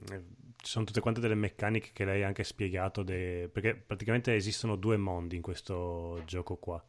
ci 0.56 0.70
sono 0.70 0.84
tutte 0.84 1.01
quante 1.01 1.20
delle 1.20 1.36
meccaniche 1.36 1.90
che 1.92 2.05
lei 2.05 2.24
ha 2.24 2.26
anche 2.26 2.42
spiegato, 2.44 3.02
de- 3.05 3.48
perché 3.52 3.76
praticamente 3.76 4.34
esistono 4.34 4.74
due 4.76 4.97
mondi 4.97 5.36
in 5.36 5.42
questo 5.42 6.20
gioco 6.26 6.56
qua. 6.56 6.84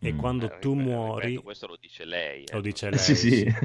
E 0.00 0.14
Mm. 0.14 0.16
quando 0.16 0.56
Eh, 0.58 0.58
tu 0.58 0.74
ripeto, 0.98 1.42
muori, 1.42 1.42
questo 1.42 1.66
lo 1.66 1.76
dice 1.76 2.04
lei. 2.04 2.44
eh, 2.44 2.54
lo 2.54 2.60
dice 2.60 2.90
Eh, 2.90 2.98
lei, 2.98 2.98
sì, 2.98 3.14
sì. 3.16 3.56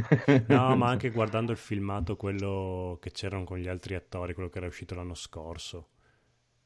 No, 0.46 0.76
ma 0.76 0.90
anche 0.90 1.12
guardando 1.12 1.52
il 1.52 1.58
filmato, 1.58 2.16
quello 2.18 2.98
che 3.02 3.12
c'erano 3.12 3.44
con 3.46 3.58
gli 3.58 3.68
altri 3.68 3.96
attori, 3.96 4.34
quello 4.34 4.50
che 4.50 4.58
era 4.58 4.68
uscito 4.68 4.96
l'anno 4.96 5.14
scorso, 5.14 5.90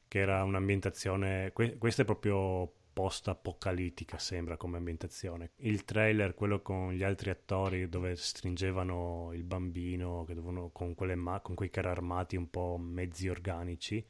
che 0.08 0.18
era 0.20 0.42
un'ambientazione, 0.44 1.52
que- 1.52 1.76
questa 1.78 2.02
è 2.02 2.04
proprio 2.04 2.72
post-apocalittica, 2.92 4.18
sembra 4.18 4.56
come 4.56 4.78
ambientazione. 4.78 5.52
Il 5.58 5.84
trailer, 5.84 6.34
quello 6.34 6.62
con 6.62 6.92
gli 6.92 7.02
altri 7.02 7.28
attori 7.30 7.88
dove 7.88 8.16
stringevano 8.16 9.32
il 9.34 9.44
bambino, 9.44 10.24
che 10.24 10.34
dovevano, 10.34 10.70
con, 10.70 10.94
quelle 10.94 11.14
ma- 11.14 11.40
con 11.40 11.54
quei 11.54 11.70
carri 11.70 11.88
armati 11.88 12.36
un 12.36 12.48
po' 12.50 12.78
mezzi 12.78 13.28
organici, 13.28 14.04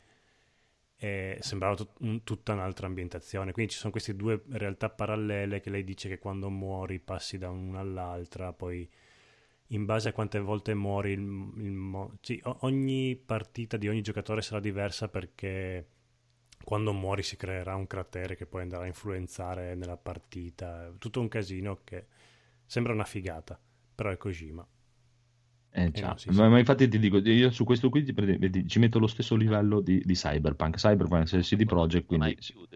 e 0.98 1.38
sembrava 1.40 1.74
tut- 1.76 2.00
un- 2.00 2.22
tutta 2.24 2.52
un'altra 2.54 2.86
ambientazione. 2.86 3.52
Quindi 3.52 3.72
ci 3.72 3.78
sono 3.78 3.92
queste 3.92 4.16
due 4.16 4.42
realtà 4.50 4.88
parallele 4.90 5.60
che 5.60 5.70
lei 5.70 5.84
dice 5.84 6.08
che 6.08 6.18
quando 6.18 6.48
muori 6.50 6.98
passi 6.98 7.38
da 7.38 7.50
una 7.50 7.80
all'altra, 7.80 8.52
poi 8.52 8.88
in 9.70 9.84
base 9.84 10.08
a 10.10 10.12
quante 10.12 10.38
volte 10.40 10.74
muori, 10.74 11.12
il, 11.12 11.18
il 11.20 11.72
mo- 11.72 12.16
sì, 12.20 12.40
ogni 12.60 13.16
partita 13.16 13.76
di 13.76 13.88
ogni 13.88 14.02
giocatore 14.02 14.42
sarà 14.42 14.60
diversa 14.60 15.08
perché 15.08 15.86
quando 16.64 16.92
muori 16.92 17.22
si 17.22 17.36
creerà 17.36 17.74
un 17.76 17.86
cratere 17.86 18.36
che 18.36 18.46
poi 18.46 18.62
andrà 18.62 18.80
a 18.80 18.86
influenzare 18.86 19.74
nella 19.74 19.96
partita. 19.96 20.92
Tutto 20.98 21.20
un 21.20 21.28
casino 21.28 21.80
che 21.84 22.06
sembra 22.66 22.92
una 22.92 23.04
figata, 23.04 23.58
però 23.94 24.10
è 24.10 24.16
Kojima. 24.16 24.66
Eh, 25.70 25.90
Eh, 25.92 26.00
no, 26.00 26.16
sì, 26.16 26.28
ma, 26.30 26.44
sì. 26.44 26.50
ma 26.50 26.58
infatti 26.58 26.88
ti 26.88 26.98
dico, 26.98 27.18
io 27.18 27.50
su 27.50 27.64
questo 27.64 27.90
qui 27.90 28.02
ti 28.04 28.66
ci 28.66 28.78
metto 28.78 28.98
lo 28.98 29.06
stesso 29.06 29.36
livello 29.36 29.80
di, 29.80 30.00
di 30.04 30.14
Cyberpunk. 30.14 30.76
Cyberpunk 30.76 31.34
è 31.34 31.40
CD 31.40 31.64
Projekt, 31.64 32.06
quindi 32.06 32.34
più, 32.34 32.66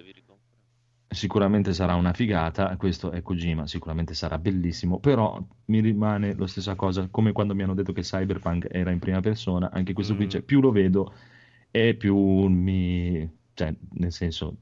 sicuramente 1.08 1.72
sarà 1.72 1.94
una 1.94 2.12
figata. 2.12 2.76
Questo 2.76 3.10
è 3.10 3.22
Kojima, 3.22 3.66
sicuramente 3.66 4.14
sarà 4.14 4.38
bellissimo. 4.38 5.00
Però 5.00 5.44
mi 5.66 5.80
rimane 5.80 6.34
la 6.36 6.46
stessa 6.46 6.74
cosa, 6.76 7.08
come 7.08 7.32
quando 7.32 7.54
mi 7.54 7.62
hanno 7.62 7.74
detto 7.74 7.92
che 7.92 8.02
Cyberpunk 8.02 8.66
era 8.70 8.90
in 8.90 8.98
prima 8.98 9.20
persona. 9.20 9.70
Anche 9.70 9.92
questo 9.92 10.14
qui, 10.14 10.26
Mm. 10.26 10.28
cioè, 10.28 10.42
più 10.42 10.60
lo 10.60 10.70
vedo 10.70 11.14
e 11.70 11.94
più 11.96 12.16
mi... 12.48 13.28
cioè, 13.54 13.74
nel 13.92 14.12
senso... 14.12 14.58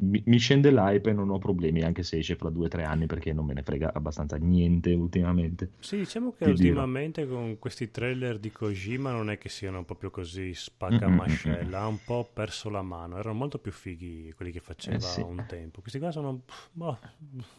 Mi, 0.00 0.22
mi 0.26 0.38
scende 0.38 0.70
l'hype 0.72 1.10
e 1.10 1.12
non 1.12 1.30
ho 1.30 1.38
problemi, 1.38 1.82
anche 1.82 2.02
se 2.02 2.18
esce 2.18 2.36
fra 2.36 2.50
due 2.50 2.66
o 2.66 2.68
tre 2.68 2.84
anni, 2.84 3.06
perché 3.06 3.32
non 3.32 3.44
me 3.46 3.54
ne 3.54 3.62
frega 3.62 3.92
abbastanza 3.92 4.36
niente 4.36 4.92
ultimamente. 4.94 5.70
Sì, 5.78 5.96
diciamo 5.96 6.32
che 6.32 6.44
Ti 6.44 6.54
dirò. 6.54 6.82
ultimamente 6.82 7.26
con 7.26 7.58
questi 7.58 7.90
trailer 7.90 8.38
di 8.38 8.52
Kojima 8.52 9.12
non 9.12 9.30
è 9.30 9.38
che 9.38 9.48
siano 9.48 9.82
proprio 9.84 10.10
così 10.10 10.52
Mm-mm-mm-mm. 10.90 11.34
spaccamascella, 11.34 11.80
ha 11.80 11.86
un 11.86 12.04
po' 12.04 12.30
perso 12.32 12.68
la 12.68 12.82
mano, 12.82 13.16
erano 13.18 13.34
molto 13.38 13.58
più 13.58 13.72
fighi 13.72 14.30
quelli 14.36 14.52
che 14.52 14.60
faceva 14.60 14.96
Eh, 14.96 15.00
sì. 15.00 15.20
un 15.22 15.44
tempo. 15.46 15.80
Questi 15.80 15.98
qua 15.98 16.10
sono... 16.10 16.42
boh, 16.72 16.98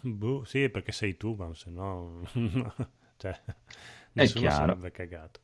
boh, 0.01 0.43
sì, 0.45 0.69
perché 0.69 0.91
sei 0.91 1.17
tu, 1.17 1.33
ma 1.35 1.51
se 1.55 1.69
no... 1.71 2.21
cioè, 3.17 3.39
nessuno 4.13 4.43
chiaro. 4.45 4.51
sarebbe 4.51 4.91
cagato. 4.91 5.39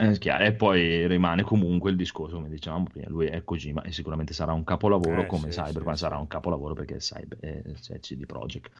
È 0.00 0.16
chiaro, 0.18 0.44
e 0.44 0.54
poi 0.54 1.06
rimane 1.06 1.42
comunque 1.42 1.90
il 1.90 1.96
discorso, 1.96 2.36
come 2.36 2.48
dicevamo 2.48 2.84
prima, 2.84 3.06
lui 3.10 3.26
è 3.26 3.44
Kojima 3.44 3.82
e 3.82 3.92
sicuramente 3.92 4.32
sarà 4.32 4.52
un 4.54 4.64
capolavoro 4.64 5.26
Eh, 5.26 5.26
come 5.26 5.48
sì, 5.48 5.50
Cyberpunk 5.50 5.96
sì, 5.96 5.98
sarà 5.98 6.16
un 6.16 6.26
capolavoro 6.26 6.72
perché 6.74 6.94
è, 6.96 6.98
Cyber, 6.98 7.38
è, 7.38 7.62
è 7.62 7.98
CD 8.00 8.24
Projekt. 8.24 8.72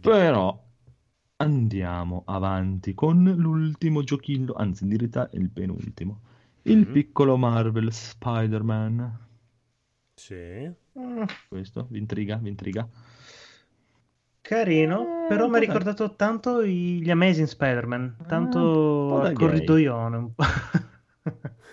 Però 0.00 0.64
andiamo 1.36 2.22
avanti 2.26 2.94
con 2.94 3.22
l'ultimo 3.36 4.02
giochillo, 4.02 4.54
anzi 4.54 4.84
in 4.84 4.88
verità 4.90 5.28
il 5.34 5.50
penultimo, 5.50 6.20
il 6.62 6.86
Mhm. 6.86 6.92
piccolo 6.92 7.36
Marvel 7.36 7.92
Spider-Man. 7.92 9.26
Sì. 10.16 10.74
Questo 11.48 11.86
vi 11.90 11.98
intriga? 11.98 12.36
Vi 12.36 12.48
intriga? 12.48 12.88
Carino, 14.48 15.00
Eh, 15.24 15.26
però 15.28 15.42
mi 15.42 15.42
ha 15.42 15.46
po' 15.46 15.52
da- 15.52 15.58
ricordato 15.58 16.14
tanto 16.16 16.64
gli 16.64 17.10
Amazing 17.10 17.46
Spider-Man, 17.46 18.00
un 18.00 18.14
po' 18.16 18.24
tanto 18.24 19.20
gay. 19.20 19.32
corridoione. 19.34 20.16
un 20.16 20.32
po'. 20.34 20.44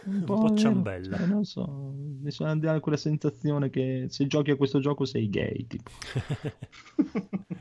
Un 0.08 0.24
po' 0.26 0.42
vero, 0.42 0.56
ciambella. 0.56 1.18
cioè, 1.18 1.26
non 1.26 1.46
so, 1.46 1.66
mi 2.22 2.30
sono 2.32 2.54
dare 2.58 2.82
quella 2.82 2.98
sensazione 2.98 3.70
che 3.70 4.08
se 4.10 4.28
giochi 4.28 4.52
a 4.52 4.56
questo 4.58 4.80
gioco 4.80 5.06
sei 5.06 5.30
gay, 5.30 5.66
tipo. 5.68 5.90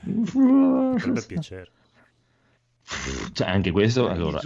Potrebbe 0.94 1.22
piacere. 1.26 1.70
Cioè, 3.32 3.48
anche 3.48 3.70
questo, 3.70 4.08
allora, 4.08 4.40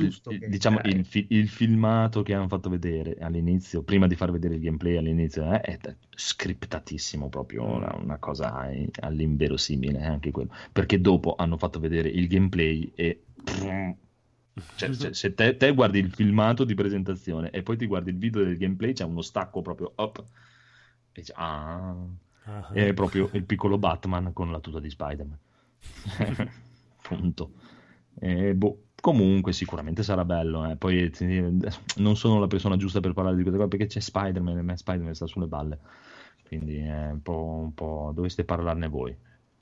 diciamo 0.48 0.78
il, 0.84 1.04
fi- 1.04 1.26
il 1.30 1.48
filmato 1.48 2.22
che 2.22 2.34
hanno 2.34 2.46
fatto 2.46 2.68
vedere 2.70 3.16
all'inizio, 3.20 3.82
prima 3.82 4.06
di 4.06 4.14
far 4.14 4.30
vedere 4.30 4.54
il 4.54 4.60
gameplay 4.60 4.96
all'inizio, 4.96 5.52
eh, 5.52 5.60
è 5.60 5.78
scriptatissimo 6.10 7.28
proprio, 7.28 7.66
Mm. 7.66 7.72
una, 7.72 7.96
una 7.96 8.18
cosa 8.18 8.70
eh, 8.70 8.88
all'inverosimile, 9.00 9.98
eh, 9.98 10.06
anche 10.06 10.30
quello. 10.30 10.50
Perché 10.72 11.00
dopo 11.00 11.34
hanno 11.36 11.56
fatto 11.56 11.80
vedere 11.80 12.08
il 12.08 12.28
gameplay 12.28 12.92
e... 12.94 13.22
Cioè, 14.76 14.92
se, 14.92 15.14
se 15.14 15.34
te, 15.34 15.56
te 15.56 15.72
guardi 15.72 15.98
il 15.98 16.10
filmato 16.12 16.64
di 16.64 16.74
presentazione 16.74 17.50
e 17.50 17.62
poi 17.62 17.76
ti 17.76 17.86
guardi 17.86 18.10
il 18.10 18.18
video 18.18 18.42
del 18.44 18.56
gameplay, 18.56 18.92
c'è 18.92 19.04
uno 19.04 19.22
stacco 19.22 19.62
proprio 19.62 19.92
up. 19.96 20.18
E 21.12 21.20
dici, 21.20 21.32
ah, 21.34 21.94
Ah, 22.44 22.70
è 22.72 22.92
proprio 22.94 23.28
il 23.32 23.44
piccolo 23.44 23.78
Batman 23.78 24.32
con 24.32 24.50
la 24.50 24.60
tuta 24.60 24.80
di 24.80 24.90
Spider-Man. 24.90 25.38
Punto. 27.02 27.52
E, 28.20 28.54
boh, 28.54 28.84
comunque 29.00 29.52
sicuramente 29.52 30.02
sarà 30.02 30.24
bello. 30.24 30.68
eh. 30.70 30.76
Poi 30.76 31.10
ti- 31.10 31.58
non 31.96 32.16
sono 32.16 32.38
la 32.40 32.46
persona 32.46 32.76
giusta 32.76 33.00
per 33.00 33.12
parlare 33.12 33.36
di 33.36 33.42
queste 33.42 33.58
cose 33.58 33.70
perché 33.76 33.86
c'è 33.86 34.00
Spider-Man 34.00 34.58
e 34.58 34.62
me 34.62 34.76
Spider-Man 34.76 35.14
sta 35.14 35.26
sulle 35.26 35.46
balle. 35.46 35.78
Quindi 36.46 36.78
è 36.78 37.10
un 37.10 37.22
po', 37.22 37.60
un 37.62 37.74
po' 37.74 38.10
dovreste 38.14 38.44
parlarne 38.44 38.88
voi. 38.88 39.14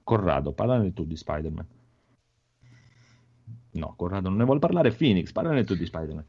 Corrado, 0.02 0.52
parlane 0.52 0.92
tu 0.92 1.04
di 1.04 1.16
Spider-Man. 1.16 1.66
No, 3.72 3.94
Corrado 3.96 4.28
non 4.28 4.38
ne 4.38 4.44
vuole 4.44 4.60
parlare. 4.60 4.90
Phoenix, 4.92 5.32
parlane 5.32 5.64
tu 5.64 5.74
di 5.74 5.84
Spider-Man. 5.84 6.24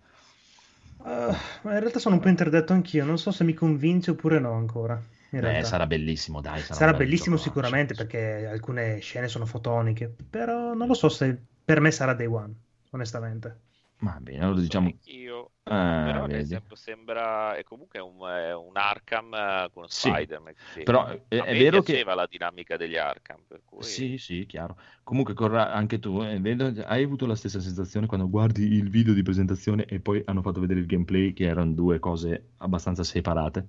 Ma 1.61 1.73
in 1.73 1.79
realtà 1.79 1.99
sono 1.99 2.15
un 2.15 2.21
po' 2.21 2.27
interdetto 2.27 2.73
anch'io, 2.73 3.05
non 3.05 3.17
so 3.17 3.31
se 3.31 3.43
mi 3.43 3.53
convince 3.53 4.11
oppure 4.11 4.39
no 4.39 4.53
ancora. 4.53 5.01
Eh, 5.31 5.63
sarà 5.63 5.87
bellissimo, 5.87 6.41
dai. 6.41 6.59
Sarà, 6.59 6.73
Sarà 6.73 6.93
bellissimo 6.93 7.37
sicuramente 7.37 7.93
perché 7.93 8.47
alcune 8.47 8.99
scene 8.99 9.27
sono 9.27 9.45
fotoniche, 9.45 10.13
però 10.29 10.73
non 10.73 10.87
lo 10.87 10.93
so 10.93 11.09
se 11.09 11.37
per 11.67 11.79
me 11.81 11.91
sarà 11.91 12.13
Day 12.13 12.25
One, 12.27 12.55
onestamente. 12.91 13.61
Va 13.99 14.17
bene, 14.21 14.43
allora 14.43 14.61
diciamo... 14.61 14.87
Anch'io. 14.87 15.51
Eh, 15.63 15.73
Però 16.01 16.23
ad 16.23 16.33
esempio 16.35 16.75
sembra 16.75 17.55
è 17.55 17.63
comunque 17.63 17.99
un, 17.99 18.21
è 18.27 18.53
un 18.55 18.77
Arkham 18.77 19.33
eh, 19.33 19.69
con 19.73 19.87
Sì, 19.89 20.09
Spider-Man. 20.09 20.53
sì. 20.55 20.83
però 20.83 21.05
è- 21.27 21.35
A 21.35 21.43
è 21.43 21.47
me 21.47 21.57
vero 21.57 21.81
che- 21.81 22.03
la 22.03 22.27
dinamica 22.27 22.77
degli 22.77 22.95
Arkham, 22.97 23.43
per 23.47 23.61
cui 23.65 24.01
Sì, 24.01 24.17
sì, 24.17 24.45
chiaro. 24.45 24.77
Comunque, 25.03 25.33
Corra, 25.33 25.71
anche 25.73 25.97
tu, 25.99 26.21
eh, 26.21 26.39
vedo- 26.39 26.73
hai 26.85 27.03
avuto 27.03 27.25
la 27.25 27.35
stessa 27.35 27.59
sensazione 27.59 28.05
quando 28.07 28.29
guardi 28.29 28.63
il 28.63 28.89
video 28.89 29.13
di 29.13 29.23
presentazione 29.23 29.85
e 29.85 29.99
poi 29.99 30.21
hanno 30.25 30.41
fatto 30.43 30.59
vedere 30.59 30.79
il 30.79 30.85
gameplay, 30.85 31.31
che 31.33 31.45
erano 31.45 31.71
due 31.73 31.97
cose 31.99 32.49
abbastanza 32.57 33.03
separate? 33.03 33.67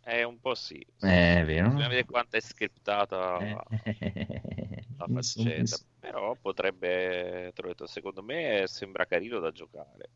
è 0.00 0.22
un 0.22 0.38
po' 0.40 0.54
sì. 0.54 0.84
sì. 0.96 1.14
Eh, 1.14 1.40
è 1.40 1.44
vero. 1.44 1.72
Bisogna 1.72 1.88
vedere 1.88 2.06
quanto 2.06 2.36
è 2.36 2.40
scriptata 2.40 3.38
Eh, 3.40 3.58
la 4.98 5.08
insomma, 5.08 5.08
faccenda. 5.08 5.78
Però 6.00 6.36
potrebbe, 6.40 7.52
detto, 7.54 7.86
secondo 7.86 8.22
me 8.22 8.64
sembra 8.66 9.06
carino 9.06 9.38
da 9.40 9.50
giocare. 9.50 10.10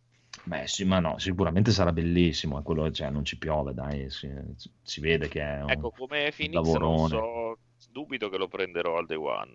Beh, 0.45 0.67
sì, 0.67 0.85
ma 0.85 0.99
no, 0.99 1.19
sicuramente 1.19 1.71
sarà 1.71 1.93
bellissimo. 1.93 2.59
È 2.59 2.63
quello, 2.63 2.91
cioè, 2.91 3.11
non 3.11 3.25
ci 3.25 3.39
piove, 3.39 3.75
dai, 3.75 4.11
si, 4.11 4.31
si 4.83 5.01
vede 5.01 5.29
che 5.29 5.41
è 5.41 5.63
un, 5.63 5.71
Ecco, 5.71 5.91
come 5.91 6.33
Phoenix 6.35 6.73
non 6.75 7.09
so, 7.09 7.59
dubito 7.91 8.29
che 8.29 8.39
lo 8.39 8.49
prenderò 8.49 8.99
al 8.99 9.07
day 9.07 9.17
one. 9.17 9.53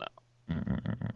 Mm, 0.52 0.56
mm, 0.56 0.74
mm. 0.74 1.08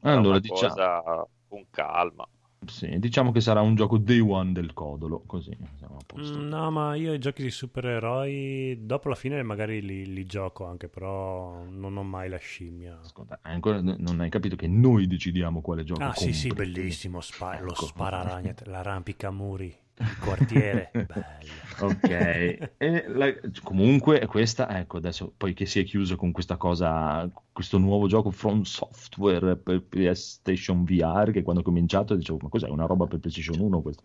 Sarà 0.00 0.16
Allora, 0.16 0.38
diciamo, 0.38 0.60
cosa 0.60 1.28
con 1.48 1.66
calma. 1.70 2.26
Sì, 2.66 2.98
diciamo 2.98 3.32
che 3.32 3.40
sarà 3.40 3.60
un 3.60 3.74
gioco 3.74 3.96
day 3.98 4.20
one 4.20 4.52
del 4.52 4.72
codolo, 4.74 5.22
così 5.26 5.56
siamo 5.78 5.96
a 5.96 6.02
posto. 6.06 6.38
Mm, 6.38 6.48
No, 6.48 6.70
ma 6.70 6.94
io 6.94 7.12
i 7.14 7.18
giochi 7.18 7.42
di 7.42 7.50
supereroi 7.50 8.78
dopo 8.86 9.08
la 9.08 9.14
fine 9.14 9.42
magari 9.42 9.80
li, 9.80 10.12
li 10.12 10.26
gioco 10.26 10.66
anche, 10.66 10.88
però 10.88 11.64
non 11.68 11.96
ho 11.96 12.02
mai 12.02 12.28
la 12.28 12.36
scimmia. 12.36 12.98
Ascolta, 13.02 13.38
ancora 13.42 13.80
non 13.80 14.20
hai 14.20 14.28
capito 14.28 14.56
che 14.56 14.66
noi 14.68 15.06
decidiamo 15.06 15.60
quale 15.60 15.84
gioco 15.84 16.02
Ah, 16.02 16.12
sì, 16.14 16.32
sì, 16.32 16.48
compri. 16.48 16.66
bellissimo, 16.66 17.20
spa- 17.20 17.58
lo 17.60 17.72
Ecco. 17.72 17.86
spararagna, 17.86 18.54
l'arrampicamuri. 18.64 19.74
Il 20.00 20.18
quartiere, 20.18 20.90
bello. 21.06 21.58
Ok, 21.80 22.08
e 22.10 23.04
la- 23.08 23.34
comunque 23.62 24.26
questa, 24.26 24.78
ecco 24.78 24.96
adesso 24.98 25.32
poi 25.36 25.54
che 25.54 25.66
si 25.66 25.78
è 25.78 25.84
chiuso 25.84 26.16
con 26.16 26.32
questa 26.32 26.56
cosa, 26.56 27.28
questo 27.52 27.78
nuovo 27.78 28.06
gioco 28.06 28.30
From 28.30 28.62
Software 28.62 29.56
per 29.56 29.82
PlayStation 29.82 30.84
VR, 30.84 31.30
che 31.30 31.42
quando 31.42 31.60
ho 31.62 31.64
cominciato 31.64 32.16
dicevo 32.16 32.38
ma 32.42 32.48
cos'è 32.48 32.68
una 32.68 32.86
roba 32.86 33.06
per 33.06 33.18
PlayStation 33.18 33.60
1 33.60 33.82
questo? 33.82 34.02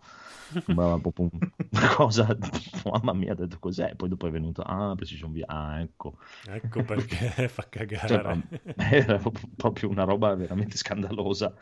Sembrava 0.64 1.00
proprio 1.00 1.30
un- 1.32 1.40
una 1.72 1.96
cosa, 1.96 2.38
mamma 2.86 3.14
mia, 3.14 3.32
ho 3.34 3.36
detto 3.36 3.58
cos'è? 3.60 3.96
Poi 3.96 4.10
dopo 4.10 4.28
è 4.28 4.32
venuto, 4.32 4.62
ah 4.62 4.94
PlayStation 4.96 5.32
VR, 5.32 5.46
ah 5.48 5.80
ecco. 5.82 6.18
Ecco 6.48 6.84
perché 6.84 7.48
fa 7.50 7.68
cagare. 7.68 8.08
Cioè, 8.08 8.38
era 8.76 9.20
proprio 9.56 9.90
una 9.90 10.04
roba 10.04 10.34
veramente 10.36 10.78
scandalosa. 10.78 11.54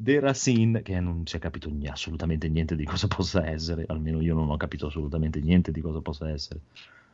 Derasin, 0.00 0.80
che 0.84 1.00
non 1.00 1.26
si 1.26 1.34
è 1.36 1.38
capito 1.40 1.68
assolutamente 1.90 2.48
niente 2.48 2.76
di 2.76 2.84
cosa 2.84 3.08
possa 3.08 3.44
essere, 3.44 3.84
almeno 3.88 4.20
io 4.20 4.32
non 4.32 4.48
ho 4.48 4.56
capito 4.56 4.86
assolutamente 4.86 5.40
niente 5.40 5.72
di 5.72 5.80
cosa 5.80 6.00
possa 6.00 6.30
essere. 6.30 6.60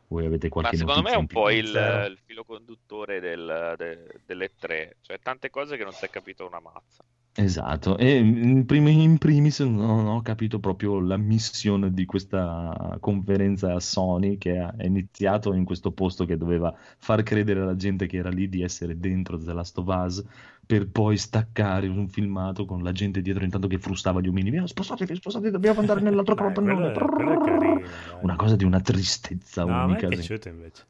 Voi 0.07 0.23
avete 0.23 0.47
Ma 0.47 0.53
qualche 0.53 0.77
secondo 0.77 1.01
me 1.01 1.11
è 1.11 1.15
un 1.15 1.25
po' 1.25 1.49
il, 1.49 1.65
il 1.65 2.19
filo 2.23 2.43
conduttore 2.43 3.19
del- 3.19 3.73
de- 3.75 4.19
delle 4.23 4.51
tre, 4.55 4.97
cioè 5.01 5.19
tante 5.19 5.49
cose 5.49 5.77
che 5.77 5.83
non 5.83 5.93
si 5.93 6.05
è 6.05 6.09
capito 6.11 6.45
una 6.45 6.59
mazza. 6.59 7.03
Esatto, 7.37 7.97
e 7.97 8.17
in, 8.17 8.65
prim- 8.65 8.87
in 8.87 9.17
primis 9.17 9.59
non 9.59 10.07
ho 10.07 10.21
capito 10.21 10.61
proprio 10.61 11.01
la 11.01 11.17
missione 11.17 11.91
di 11.91 12.05
questa 12.05 12.95
conferenza 13.01 13.77
Sony 13.81 14.37
che 14.37 14.57
è 14.57 14.85
iniziato 14.85 15.51
in 15.51 15.65
questo 15.65 15.91
posto 15.91 16.23
che 16.23 16.37
doveva 16.37 16.73
far 16.97 17.23
credere 17.23 17.59
alla 17.59 17.75
gente 17.75 18.05
che 18.05 18.15
era 18.17 18.29
lì 18.29 18.47
di 18.47 18.61
essere 18.61 18.97
dentro 18.97 19.37
The 19.37 19.51
Last 19.51 19.77
of 19.79 19.85
Us 19.87 20.23
per 20.65 20.89
poi 20.89 21.17
staccare 21.17 21.89
un 21.89 22.07
filmato 22.07 22.63
con 22.63 22.81
la 22.81 22.93
gente 22.93 23.21
dietro 23.21 23.43
intanto 23.43 23.67
che 23.67 23.79
frustava 23.79 24.21
gli 24.21 24.29
omini. 24.29 24.49
Via, 24.49 24.65
spostatevi, 24.65 25.15
spostatevi, 25.15 25.51
dobbiamo 25.51 25.81
andare 25.81 25.99
nell'altro 25.99 26.35
capannone. 26.35 26.93
Una 28.21 28.35
cosa 28.37 28.55
di 28.55 28.63
una 28.63 28.79
tristezza 28.79 29.65
No, 29.65 29.73
a 29.73 29.85
me 29.87 29.91
unica. 29.91 30.07
è 30.07 30.11
sì. 30.11 30.15
piaciuto 30.15 30.47
invece. 30.47 30.85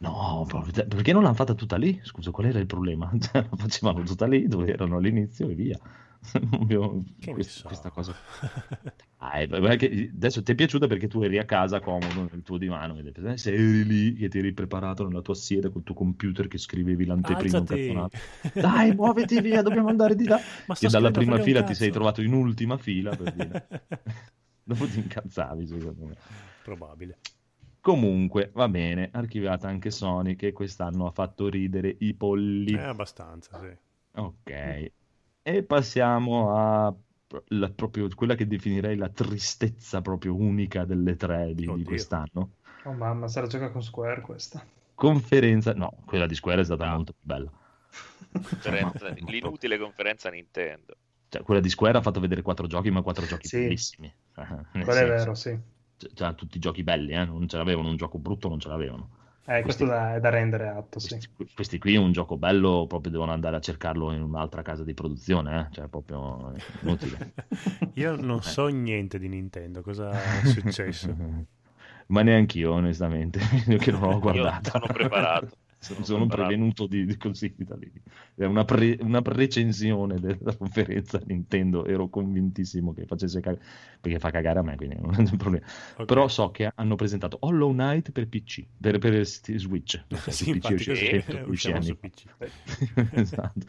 No, 0.00 0.44
proprio- 0.48 0.86
perché 0.86 1.12
non 1.12 1.22
l'hanno 1.22 1.34
fatta 1.34 1.54
tutta 1.54 1.76
lì? 1.76 2.00
Scusa, 2.02 2.30
qual 2.30 2.46
era 2.46 2.58
il 2.58 2.66
problema? 2.66 3.10
Cioè, 3.20 3.46
la 3.50 3.56
facevano 3.56 4.02
tutta 4.02 4.26
lì 4.26 4.46
dove 4.48 4.72
erano 4.72 4.96
all'inizio 4.96 5.48
e 5.48 5.54
via. 5.54 5.78
Proprio 6.50 7.02
Che 7.18 7.26
ne 7.26 7.32
quest- 7.32 7.50
so. 7.60 7.66
questa 7.66 7.90
cosa. 7.90 8.14
Ah, 9.22 9.44
che 9.76 10.10
adesso 10.14 10.42
ti 10.42 10.52
è 10.52 10.54
piaciuta 10.54 10.86
perché 10.86 11.06
tu 11.06 11.20
eri 11.20 11.36
a 11.36 11.44
casa 11.44 11.78
comodo 11.80 12.26
nel 12.32 12.40
tuo 12.42 12.56
divano 12.56 12.96
se 13.34 13.52
eri 13.52 13.84
lì 13.84 14.16
e 14.16 14.30
ti 14.30 14.38
eri 14.38 14.54
preparato 14.54 15.06
nella 15.06 15.20
tua 15.20 15.34
sede 15.34 15.68
col 15.68 15.82
tuo 15.82 15.94
computer 15.94 16.48
che 16.48 16.56
scrivevi 16.56 17.04
l'anteprima. 17.04 18.08
Dai, 18.54 18.94
muoviti 18.94 19.38
via, 19.42 19.60
dobbiamo 19.60 19.90
andare 19.90 20.14
di 20.14 20.26
là. 20.26 20.40
Ma 20.66 20.74
E 20.80 20.88
dalla 20.88 21.10
prima 21.10 21.38
fila 21.38 21.62
ti 21.62 21.74
sei 21.74 21.90
trovato 21.90 22.22
in 22.22 22.32
ultima 22.32 22.78
fila 22.78 23.14
per 23.14 23.30
dire. 23.34 23.68
Dopo 24.64 24.86
ti 24.86 25.00
incazzavi, 25.00 25.66
secondo 25.66 26.06
me. 26.06 26.14
Probabile. 26.62 27.18
Comunque, 27.80 28.50
va 28.54 28.68
bene, 28.68 29.08
archiviata 29.12 29.68
anche 29.68 29.90
Sony 29.90 30.36
che 30.36 30.52
quest'anno 30.52 31.06
ha 31.06 31.10
fatto 31.10 31.48
ridere 31.48 31.96
i 32.00 32.14
polli. 32.14 32.74
È 32.74 32.82
abbastanza, 32.82 33.58
sì. 33.58 33.74
Ok. 34.20 34.92
E 35.42 35.62
passiamo 35.64 36.54
a 36.56 36.94
la- 37.48 37.70
proprio 37.70 38.08
quella 38.14 38.34
che 38.34 38.46
definirei 38.46 38.96
la 38.96 39.08
tristezza 39.08 40.00
proprio 40.02 40.34
unica 40.34 40.84
delle 40.84 41.16
tre 41.16 41.54
di, 41.54 41.72
di 41.74 41.84
quest'anno. 41.84 42.50
Oh 42.84 42.92
mamma, 42.92 43.28
sarà 43.28 43.46
gioca 43.46 43.70
con 43.70 43.82
Square 43.82 44.20
questa. 44.20 44.64
Conferenza, 44.94 45.72
no, 45.72 45.96
quella 46.04 46.26
di 46.26 46.34
Square 46.34 46.60
è 46.60 46.64
stata 46.64 46.86
No. 46.86 46.96
molto 46.96 47.12
più 47.12 47.26
bella. 47.26 47.50
Conferenza- 48.32 49.08
l'inutile 49.26 49.78
conferenza 49.78 50.28
Nintendo. 50.30 50.96
Cioè, 51.28 51.42
quella 51.42 51.60
di 51.60 51.68
Square 51.68 51.98
ha 51.98 52.02
fatto 52.02 52.20
vedere 52.20 52.42
quattro 52.42 52.66
giochi, 52.66 52.90
ma 52.90 53.02
quattro 53.02 53.24
giochi 53.26 53.46
Sì. 53.46 53.60
bellissimi. 53.62 54.12
Eh, 54.72 54.84
Quello 54.84 55.00
è 55.00 55.06
vero, 55.06 55.34
sì. 55.34 55.56
Cioè, 56.00 56.10
cioè, 56.14 56.34
tutti 56.34 56.56
i 56.56 56.60
giochi 56.60 56.82
belli, 56.82 57.12
eh, 57.12 57.24
non 57.24 57.48
ce 57.48 57.56
l'avevano, 57.56 57.88
un 57.88 57.96
gioco 57.96 58.18
brutto 58.18 58.48
non 58.48 58.58
ce 58.60 58.68
l'avevano. 58.68 59.08
Eh, 59.46 59.62
questo 59.62 59.84
da- 59.84 60.14
è 60.14 60.20
da 60.20 60.28
rendere 60.30 60.68
atto, 60.68 60.98
sì. 60.98 61.08
Questi, 61.08 61.28
questi 61.54 61.78
qui 61.78 61.96
un 61.96 62.12
gioco 62.12 62.36
bello, 62.36 62.86
proprio 62.86 63.10
devono 63.10 63.32
andare 63.32 63.56
a 63.56 63.60
cercarlo 63.60 64.12
in 64.12 64.22
un'altra 64.22 64.62
casa 64.62 64.84
di 64.84 64.94
produzione, 64.94 65.60
eh? 65.68 65.74
Cioè, 65.74 65.88
proprio 65.88 66.52
inutile. 66.82 67.32
Io 67.94 68.16
non 68.16 68.38
Eh. 68.38 68.42
so 68.42 68.66
niente 68.68 69.18
di 69.18 69.28
Nintendo, 69.28 69.82
cosa 69.82 70.40
è 70.40 70.44
successo? 70.44 71.16
Ma 72.08 72.22
neanche 72.22 72.58
io, 72.58 72.72
onestamente, 72.72 73.38
che 73.78 73.90
non 73.92 74.00
l'ho 74.00 74.18
guardata. 74.18 74.70
sono 74.70 74.86
preparato. 74.86 75.56
Sono, 75.80 76.04
Sono 76.04 76.26
prevenuto 76.26 76.86
di, 76.86 77.06
di 77.06 77.16
così 77.16 77.54
da 77.56 77.74
lì. 77.74 77.90
È 78.34 78.44
una, 78.44 78.64
pre- 78.66 78.98
una 79.00 79.22
recensione 79.24 80.20
della 80.20 80.54
conferenza 80.54 81.18
Nintendo, 81.24 81.86
ero 81.86 82.08
convintissimo 82.08 82.92
che 82.92 83.06
facesse 83.06 83.40
cagare, 83.40 83.64
perché 83.98 84.18
fa 84.18 84.30
cagare 84.30 84.58
a 84.58 84.62
me, 84.62 84.76
quindi 84.76 84.96
non 85.00 85.14
è 85.14 85.18
un 85.18 85.36
problema. 85.38 85.64
Ok. 85.96 86.04
Però 86.04 86.28
so 86.28 86.50
che 86.50 86.70
hanno 86.74 86.96
presentato 86.96 87.38
Hollow 87.40 87.72
Knight 87.72 88.12
per 88.12 88.28
PC, 88.28 88.66
per, 88.78 88.98
per 88.98 89.24
Switch. 89.26 90.04
perché 90.06 90.30
Sì, 90.32 90.52
PC 90.58 90.70
uscì 90.74 90.90
eh, 90.90 91.24
12 91.26 91.48
usciamo 91.50 91.76
anni 91.76 91.84
su. 91.86 91.98
PC. 91.98 92.24
esatto. 93.12 93.66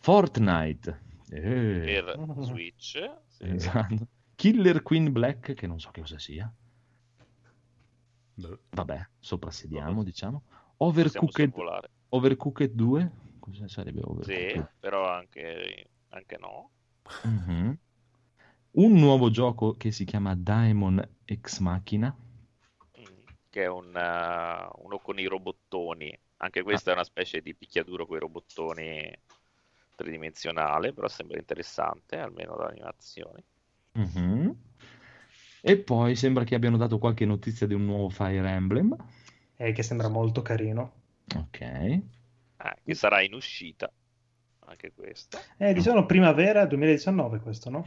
Fortnite. 0.00 1.00
Eh, 1.30 2.02
Per 2.02 2.34
Switch. 2.40 2.98
sì. 3.28 3.44
esatto. 3.48 4.06
Killer 4.34 4.82
Queen 4.82 5.12
Black, 5.12 5.54
che 5.54 5.66
non 5.66 5.78
so 5.78 5.90
che 5.92 6.00
cosa 6.00 6.18
sia. 6.18 6.52
Vabbè, 8.70 9.06
soprassediamo, 9.18 10.02
diciamo. 10.02 10.42
Overcooked. 10.78 11.52
Overcooked 12.10 12.72
2? 12.74 13.10
Cosa 13.40 13.68
sarebbe 13.68 14.00
Sì, 14.18 14.54
Overcooked? 14.54 14.66
però 14.78 15.08
anche, 15.08 15.88
anche 16.08 16.36
no. 16.38 16.70
Mhm. 17.24 17.78
Un 18.72 18.92
nuovo 18.94 19.30
gioco 19.30 19.76
che 19.76 19.90
si 19.92 20.04
chiama 20.04 20.34
Daemon 20.36 21.06
Ex 21.26 21.58
Machina. 21.60 22.16
Mm, 22.98 23.22
Che 23.48 23.62
è 23.62 23.66
un, 23.68 23.96
eh, 23.96 24.68
uno 24.82 24.98
con 25.00 25.18
i 25.18 25.26
robottoni. 25.26 26.16
Anche 26.38 26.62
questa 26.62 26.90
è 26.90 26.94
una 26.94 27.04
specie 27.04 27.40
di 27.40 27.54
picchiaduro 27.54 28.06
con 28.06 28.16
i 28.16 28.20
robottoni 28.20 29.18
tridimensionale, 29.94 30.92
però 30.92 31.08
sembra 31.08 31.38
interessante, 31.38 32.16
almeno 32.18 32.56
dall'animazione. 32.56 33.44
Mhm. 33.96 34.54
E 35.60 35.76
poi 35.78 36.14
sembra 36.16 36.44
che 36.44 36.54
abbiano 36.54 36.76
dato 36.76 36.98
qualche 36.98 37.24
notizia 37.24 37.66
di 37.66 37.74
un 37.74 37.84
nuovo 37.84 38.08
Fire 38.08 38.48
Emblem. 38.48 38.94
Eh, 39.58 39.72
che 39.72 39.82
sembra 39.82 40.08
molto 40.08 40.40
carino. 40.42 40.92
Ok. 41.36 41.60
Ah, 42.58 42.74
che 42.82 42.94
sarà 42.94 43.22
in 43.22 43.34
uscita. 43.34 43.90
Anche 44.68 44.92
questo. 44.92 45.38
Eh, 45.58 45.72
diciamo 45.72 46.06
primavera 46.06 46.66
2019 46.66 47.38
questo, 47.40 47.70
no? 47.70 47.86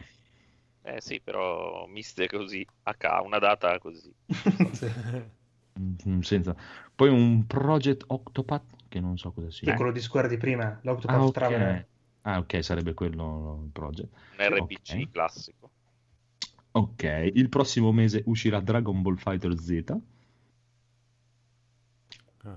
Eh 0.82 1.02
sì, 1.02 1.20
però 1.22 1.86
miste 1.88 2.28
così, 2.28 2.66
a 2.84 2.94
ca- 2.96 3.22
una 3.22 3.40
data 3.40 3.78
così. 3.80 4.14
Sì. 4.74 4.88
Mm, 5.80 6.20
Senza. 6.22 6.56
Poi 6.96 7.10
un 7.10 7.46
Project 7.48 8.04
Octopath, 8.08 8.76
che 8.90 9.00
non 9.00 9.18
so 9.18 9.32
cosa 9.32 9.48
Che 9.48 9.56
sia. 9.56 9.74
è 9.74 9.76
quello 9.76 9.92
di 9.92 10.02
Square 10.02 10.28
di 10.28 10.38
prima, 10.38 10.80
l'Octopath 10.84 11.16
Ah, 11.16 11.26
ok. 11.26 11.34
Traveler. 11.34 11.88
Ah, 12.24 12.38
ok, 12.40 12.64
sarebbe 12.64 12.94
quello 12.94 13.62
il 13.64 13.72
project. 13.72 14.14
Un 14.38 14.40
RPG 14.48 15.04
Ok. 15.04 15.12
classico. 15.12 15.72
Ok, 16.72 17.04
il 17.34 17.50
prossimo 17.50 17.92
mese 17.92 18.24
uscirà 18.26 18.60
Dragon 18.60 19.02
Ball 19.02 19.16
Fighter 19.18 19.56
Z. 19.60 19.84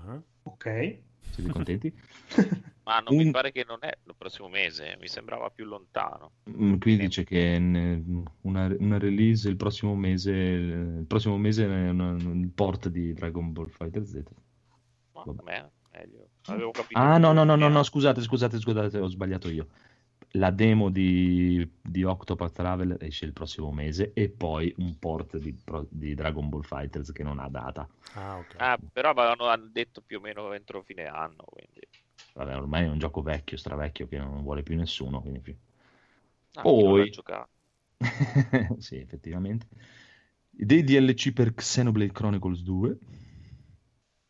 Ah, 0.01 0.21
Ok. 0.43 0.65
Siete 1.31 1.51
contenti? 1.51 1.93
Ma 2.83 2.99
non 2.99 3.15
mi 3.15 3.23
Un- 3.25 3.31
pare 3.31 3.51
che 3.51 3.63
non 3.65 3.77
è 3.81 3.91
il 4.05 4.13
prossimo 4.17 4.49
mese, 4.49 4.97
mi 4.99 5.07
sembrava 5.07 5.49
più 5.49 5.63
lontano. 5.65 6.33
Mm, 6.49 6.77
Qui 6.79 6.97
dice 6.97 7.23
che 7.23 7.55
una, 8.41 8.75
una 8.77 8.97
release 8.97 9.47
il 9.47 9.55
prossimo 9.55 9.95
mese, 9.95 10.31
il 10.31 11.05
prossimo 11.07 11.37
mese 11.37 11.65
è 11.65 11.89
una- 11.89 12.11
il 12.11 12.51
port 12.53 12.89
di 12.89 13.13
Dragon 13.13 13.53
Ball 13.53 13.69
Fighter 13.69 14.05
Z. 14.05 14.21
Ma 15.13 15.23
meglio. 15.43 15.71
Avevo 16.47 16.71
capito 16.71 16.99
Ah, 16.99 17.17
no, 17.17 17.31
no, 17.31 17.45
no, 17.45 17.55
no, 17.55 17.69
no, 17.69 17.83
scusate, 17.83 18.21
scusate, 18.21 18.59
scusate, 18.59 18.97
ho 18.97 19.07
sbagliato 19.07 19.49
io. 19.49 19.67
La 20.35 20.49
demo 20.51 20.89
di, 20.89 21.67
di 21.81 22.03
Octopath 22.03 22.53
Traveler 22.53 23.03
esce 23.03 23.25
il 23.25 23.33
prossimo 23.33 23.71
mese 23.71 24.13
e 24.13 24.29
poi 24.29 24.73
un 24.77 24.97
port 24.97 25.37
di, 25.37 25.55
di 25.89 26.13
Dragon 26.15 26.49
Ball 26.49 26.63
Fighters 26.63 27.11
che 27.11 27.23
non 27.23 27.39
ha 27.39 27.47
data. 27.49 27.87
Ah, 28.15 28.39
ok. 28.39 28.55
Ah, 28.57 28.79
però 28.91 29.09
avevano 29.11 29.47
hanno 29.47 29.67
detto 29.69 30.01
più 30.01 30.17
o 30.17 30.21
meno 30.21 30.51
entro 30.53 30.81
fine 30.83 31.05
anno, 31.05 31.43
quindi... 31.45 31.87
Vabbè, 32.33 32.55
ormai 32.57 32.83
è 32.85 32.89
un 32.89 32.99
gioco 32.99 33.21
vecchio, 33.21 33.57
stravecchio, 33.57 34.07
che 34.07 34.17
non 34.17 34.43
vuole 34.43 34.61
più 34.63 34.75
nessuno. 34.75 35.21
Quindi... 35.21 35.39
più- 35.39 35.55
Ah, 36.55 36.67
Poi- 36.67 37.19
sì, 38.79 38.97
effettivamente. 38.97 39.67
Dei 40.49 40.83
DLC 40.83 41.31
per 41.33 41.53
Xenoblade 41.53 42.11
Chronicles 42.11 42.61
2. 42.61 42.97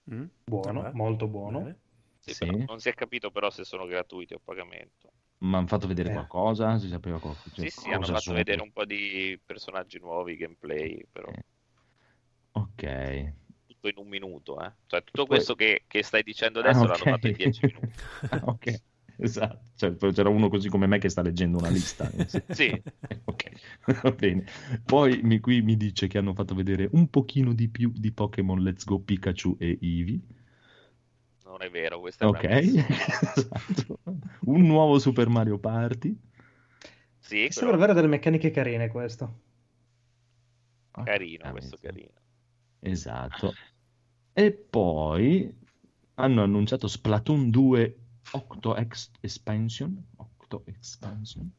Mm? 0.09 0.29
Buono, 0.45 0.87
Vabbè. 0.87 0.91
molto 0.91 1.27
buono. 1.27 1.69
Sì, 2.17 2.33
Sì. 2.33 2.45
non 2.67 2.79
si 2.79 2.87
è 2.89 2.93
capito 2.93 3.31
però 3.31 3.49
se 3.49 3.65
sono 3.65 3.85
gratuiti 3.85 4.33
o 4.33 4.37
a 4.37 4.41
pagamento. 4.41 5.11
Ma 5.43 5.57
hanno 5.57 5.67
fatto 5.67 5.87
vedere 5.87 6.09
Eh. 6.09 6.13
qualcosa? 6.13 6.77
Si 6.77 6.87
sapeva 6.87 7.19
qualcosa? 7.19 7.49
Sì, 7.55 7.69
sì, 7.69 7.89
hanno 7.89 8.05
fatto 8.05 8.19
sono? 8.21 8.37
vedere 8.37 8.61
un 8.61 8.71
po' 8.71 8.85
di 8.85 9.37
personaggi 9.45 9.99
nuovi, 9.99 10.37
gameplay, 10.37 11.05
però 11.11 11.29
Eh. 11.29 11.43
Ok. 12.51 13.33
tutto 13.67 13.87
in 13.89 13.97
un 13.97 14.07
minuto, 14.07 14.61
eh. 14.61 14.71
Cioè 14.87 15.03
tutto 15.03 15.25
Poi- 15.25 15.35
questo 15.35 15.55
che, 15.55 15.83
che 15.87 16.01
stai 16.03 16.23
dicendo 16.23 16.59
Ah, 16.59 16.69
adesso 16.69 16.83
ok. 16.83 16.87
l'hanno 16.87 17.11
fatto 17.11 17.27
in 17.27 17.33
10 17.33 17.59
minuti. 17.65 17.91
Ah, 18.29 18.41
ok. 18.45 18.81
Esatto, 19.17 19.61
cioè, 19.75 19.95
c'era 20.11 20.29
uno 20.29 20.49
così 20.49 20.69
come 20.69 20.87
me 20.87 20.97
che 20.97 21.09
sta 21.09 21.21
leggendo 21.21 21.57
una 21.57 21.69
lista. 21.69 22.09
Sì. 22.49 22.81
ok, 23.25 24.01
va 24.01 24.11
bene. 24.11 24.45
Poi 24.85 25.21
mi- 25.23 25.39
qui 25.39 25.61
mi 25.61 25.75
dice 25.75 26.07
che 26.07 26.17
hanno 26.17 26.33
fatto 26.33 26.55
vedere 26.55 26.87
un 26.93 27.09
pochino 27.09 27.53
di 27.53 27.67
più 27.69 27.91
di 27.93 28.11
Pokémon 28.13 28.61
Let's 28.61 28.85
Go 28.85 28.99
Pikachu 29.01 29.57
e 29.59 29.77
Eevee. 29.81 30.19
È 31.63 31.69
vero, 31.69 32.01
questa 32.01 32.25
è 32.25 32.27
Ok, 32.27 32.43
esatto. 32.89 33.99
Un 34.41 34.63
nuovo 34.63 34.99
Super 34.99 35.29
Mario 35.29 35.57
Party. 35.59 36.13
Sì, 37.19 37.47
Sembra 37.49 37.71
però 37.71 37.83
avere 37.83 37.93
delle 37.93 38.07
meccaniche 38.07 38.51
carine 38.51 38.89
questo. 38.89 39.39
carino, 40.91 41.43
Ah, 41.45 41.51
questo 41.51 41.77
carino. 41.81 42.11
Esatto. 42.81 43.53
E 44.33 44.51
poi 44.51 45.57
hanno 46.15 46.43
annunciato 46.43 46.89
Splatoon 46.89 47.49
2 47.49 47.97
Octo 48.31 48.75
Ex 48.75 49.11
Expansion. 49.21 50.05
Octo 50.17 50.63
Expansion. 50.65 51.49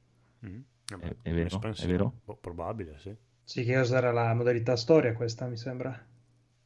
Mm. 0.47 0.61
Vabbè, 0.87 1.07
È- 1.07 1.17
è 1.23 1.33
vero? 1.33 1.61
È 1.63 1.87
vero? 1.87 2.21
Boh, 2.25 2.37
probabile, 2.37 2.99
sì. 2.99 3.17
Sì, 3.43 3.65
che 3.65 3.75
userà 3.79 4.13
la 4.13 4.35
modalità 4.35 4.77
storia 4.77 5.15
questa, 5.15 5.47
mi 5.47 5.57
sembra. 5.57 6.13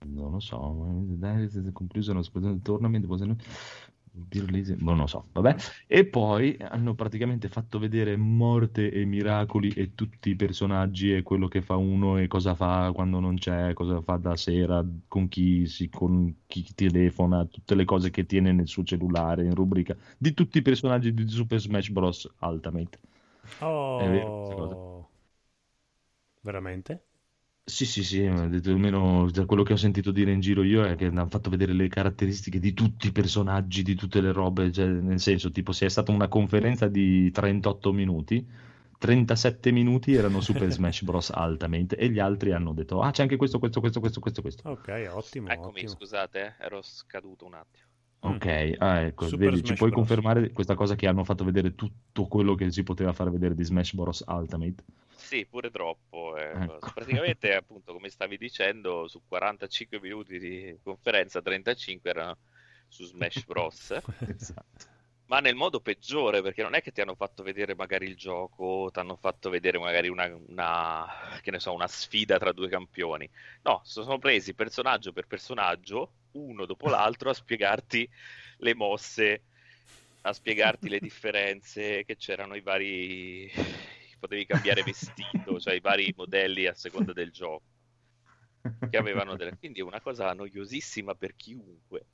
Non 0.05 0.33
lo 0.33 0.41
so. 0.41 0.59
Concluso 1.73 2.13
lo 2.13 2.23
Tournament. 2.63 3.07
released- 4.31 4.81
Non 4.81 4.97
lo 4.99 5.07
so, 5.07 5.29
vabbè. 5.33 5.57
E 5.87 6.07
poi 6.07 6.57
hanno 6.59 6.95
praticamente 6.95 7.49
fatto 7.49 7.79
vedere 7.79 8.17
morte 8.17 8.91
e 8.91 9.05
miracoli 9.05 9.71
e 9.71 9.95
tutti 9.95 10.31
i 10.31 10.37
personaggi 10.37 11.15
e 11.15 11.23
quello 11.23 11.47
che 11.49 11.63
fa 11.63 11.77
uno 11.77 12.19
e 12.19 12.27
cosa 12.27 12.55
fa 12.55 12.91
quando 12.95 13.21
non 13.21 13.37
c'è, 13.37 13.73
cosa 13.75 14.01
fa 14.01 14.17
da 14.17 14.37
sera, 14.37 14.85
con 15.07 15.29
chi, 15.29 15.67
si, 15.67 15.89
con 15.89 16.35
chi 16.47 16.65
telefona, 16.75 17.45
tutte 17.47 17.75
le 17.75 17.85
cose 17.85 18.11
che 18.11 18.27
tiene 18.27 18.53
nel 18.53 18.69
suo 18.69 18.83
cellulare 18.85 19.45
in 19.45 19.55
rubrica 19.55 19.97
di 20.17 20.35
tutti 20.35 20.59
i 20.59 20.63
personaggi 20.63 21.13
di 21.15 21.29
Super 21.29 21.61
Smash 21.61 21.91
Bros. 21.91 22.29
Ultimate. 22.41 22.99
Oh, 23.61 23.99
È 24.01 24.09
vero, 24.09 24.33
cosa. 24.55 24.77
veramente? 26.43 27.07
Sì, 27.69 27.85
sì, 27.85 28.03
sì, 28.03 28.23
detto- 28.49 28.71
almeno 28.71 29.31
da 29.31 29.45
quello 29.45 29.63
che 29.63 29.75
ho 29.75 29.77
sentito 29.77 30.11
dire 30.11 30.33
in 30.33 30.41
giro 30.41 30.63
io 30.63 30.85
è 30.85 30.97
che 30.97 31.05
hanno 31.05 31.27
fatto 31.29 31.51
vedere 31.51 31.75
le 31.75 31.89
caratteristiche 31.89 32.59
di 32.59 32.73
tutti 32.73 33.09
i 33.09 33.13
personaggi, 33.13 33.83
di 33.83 33.95
tutte 33.95 34.23
le 34.23 34.33
robe, 34.33 34.73
cioè, 34.73 34.87
nel 34.87 35.21
senso, 35.21 35.51
tipo, 35.51 35.73
se 35.73 35.85
è 35.85 35.89
stata 35.91 36.11
una 36.11 36.29
conferenza 36.29 36.89
di 36.89 37.31
38 37.31 37.93
minuti, 37.93 38.43
37 38.97 39.71
minuti 39.71 40.15
erano 40.15 40.41
Super 40.41 40.71
Smash 40.73 41.03
Bros. 41.03 41.31
Ultimate 41.35 41.95
e 41.97 42.09
gli 42.09 42.19
altri 42.19 42.53
hanno 42.53 42.73
detto, 42.73 43.03
ah, 43.03 43.11
c'è 43.11 43.21
anche 43.23 43.37
questo, 43.37 43.59
questo, 43.59 43.81
questo, 43.81 44.01
questo, 44.01 44.21
questo, 44.21 44.41
questo. 44.41 44.69
Ok, 44.71 45.11
ottimo, 45.13 45.49
Eccomi, 45.49 45.69
ottimo. 45.69 45.91
scusate, 45.91 46.41
eh, 46.59 46.65
ero 46.65 46.81
scaduto 46.81 47.45
un 47.45 47.53
attimo. 47.55 47.85
Ok, 48.21 48.77
ah, 48.79 49.01
ecco, 49.03 49.27
Mm. 49.27 49.29
Super 49.29 49.51
vedi, 49.51 49.63
ci 49.63 49.75
puoi 49.75 49.91
Bros. 49.91 50.07
confermare 50.07 50.53
questa 50.53 50.75
cosa 50.75 50.95
che 50.97 51.07
hanno 51.07 51.23
fatto 51.23 51.45
vedere 51.45 51.75
tutto 51.75 52.27
quello 52.27 52.55
che 52.55 52.73
si 52.73 52.83
poteva 52.83 53.13
fare 53.13 53.31
vedere 53.31 53.55
di 53.55 53.63
Smash 53.63 53.93
Bros. 53.93 54.25
Ultimate? 54.27 54.83
Sì, 55.29 55.47
pure 55.47 55.71
troppo. 55.71 56.37
eh. 56.39 56.51
Ecco. 56.55 56.91
Praticamente, 56.95 57.55
appunto, 57.55 57.93
come 57.93 58.09
stavi 58.09 58.39
dicendo, 58.39 59.07
su 59.09 59.23
45 59.29 60.01
minuti 60.01 60.39
di 60.39 60.79
conferenza, 60.83 61.43
35 61.43 62.09
erano 62.11 62.39
su 62.89 63.05
Smash 63.05 63.45
Bros. 63.45 63.95
Esatto. 64.27 64.87
Ma 65.27 65.41
nel 65.41 65.55
modo 65.55 65.81
peggiore, 65.81 66.41
perché 66.41 66.63
non 66.63 66.73
è 66.75 66.81
che 66.81 66.91
ti 66.91 67.03
hanno 67.03 67.15
fatto 67.15 67.43
vedere 67.43 67.75
magari 67.75 68.07
il 68.07 68.17
gioco, 68.17 68.89
ti 68.91 68.99
hanno 68.99 69.17
fatto 69.17 69.51
vedere 69.51 69.79
magari 69.79 70.09
una, 70.09 70.25
una- 70.47 71.07
che 71.43 71.51
ne 71.51 71.59
so, 71.61 71.75
una 71.75 71.87
sfida 71.87 72.39
tra 72.39 72.53
due 72.53 72.69
campioni. 72.71 73.29
No, 73.63 73.81
sono 73.85 74.17
presi 74.19 74.55
personaggio 74.55 75.13
per 75.13 75.27
personaggio, 75.27 76.15
uno 76.33 76.65
dopo 76.65 76.89
l'altro, 76.89 77.29
a 77.29 77.35
spiegarti 77.35 78.09
le 78.59 78.75
mosse, 78.75 79.45
a 80.23 80.33
spiegarti 80.33 80.89
le 80.89 81.01
differenze, 81.01 82.05
che 82.05 82.17
c'erano 82.17 82.55
i 82.57 82.63
vari... 82.63 83.51
potevi 84.19 84.47
cambiare 84.47 84.83
vestito, 84.83 85.59
cioè 85.59 85.75
i 85.75 85.81
vari 85.81 86.13
modelli 86.17 86.67
a 86.67 86.75
seconda 86.75 87.13
del 87.13 87.31
gioco. 87.31 87.63
Che 88.91 88.97
avevano 88.97 89.37
delle... 89.37 89.57
Quindi 89.59 89.81
è 89.81 89.83
una 89.83 90.01
cosa 90.01 90.33
noiosissima 90.33 91.15
per 91.15 91.35
chiunque. 91.37 92.07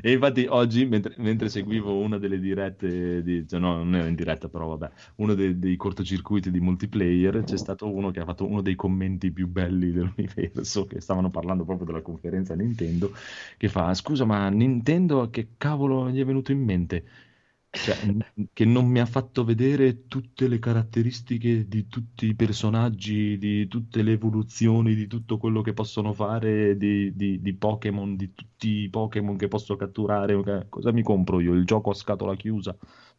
E 0.00 0.12
infatti 0.12 0.46
oggi, 0.48 0.86
mentre, 0.86 1.14
mentre 1.18 1.48
seguivo 1.48 1.98
una 1.98 2.18
delle 2.18 2.38
dirette, 2.38 3.22
di, 3.22 3.46
cioè 3.46 3.58
no, 3.58 3.76
non 3.76 3.94
era 3.96 4.06
in 4.06 4.14
diretta, 4.14 4.48
però 4.48 4.68
vabbè, 4.76 4.90
uno 5.16 5.34
dei, 5.34 5.58
dei 5.58 5.76
cortocircuiti 5.76 6.50
di 6.50 6.60
multiplayer, 6.60 7.42
c'è 7.44 7.56
stato 7.56 7.92
uno 7.92 8.10
che 8.10 8.20
ha 8.20 8.24
fatto 8.24 8.46
uno 8.46 8.60
dei 8.60 8.74
commenti 8.74 9.30
più 9.32 9.48
belli 9.48 9.90
dell'universo, 9.90 10.84
che 10.86 11.00
stavano 11.00 11.30
parlando 11.30 11.64
proprio 11.64 11.86
della 11.86 12.02
conferenza 12.02 12.54
Nintendo, 12.54 13.12
che 13.56 13.68
fa, 13.68 13.92
scusa, 13.94 14.24
ma 14.24 14.48
Nintendo 14.48 15.22
a 15.22 15.30
che 15.30 15.48
cavolo 15.56 16.10
gli 16.10 16.20
è 16.20 16.24
venuto 16.24 16.52
in 16.52 16.62
mente? 16.62 17.04
Cioè, 17.70 17.94
che 18.52 18.64
non 18.64 18.86
mi 18.86 19.00
ha 19.00 19.06
fatto 19.06 19.44
vedere 19.44 20.06
tutte 20.06 20.48
le 20.48 20.58
caratteristiche 20.58 21.68
di 21.68 21.86
tutti 21.88 22.26
i 22.26 22.34
personaggi, 22.34 23.36
di 23.38 23.68
tutte 23.68 24.02
le 24.02 24.12
evoluzioni, 24.12 24.94
di 24.94 25.06
tutto 25.06 25.36
quello 25.36 25.60
che 25.60 25.74
possono 25.74 26.12
fare, 26.14 26.76
di, 26.76 27.14
di- 27.14 27.40
di 27.40 27.54
Pokémon, 27.54 28.16
di 28.16 28.32
tutti 28.34 28.68
i 28.82 28.88
Pokémon 28.88 29.36
che 29.36 29.48
posso 29.48 29.76
catturare. 29.76 30.66
Cosa 30.68 30.90
mi 30.92 31.02
compro 31.02 31.38
io? 31.40 31.52
Il 31.52 31.64
gioco 31.66 31.90
a 31.90 31.94
scatola 31.94 32.34
chiusa? 32.34 32.76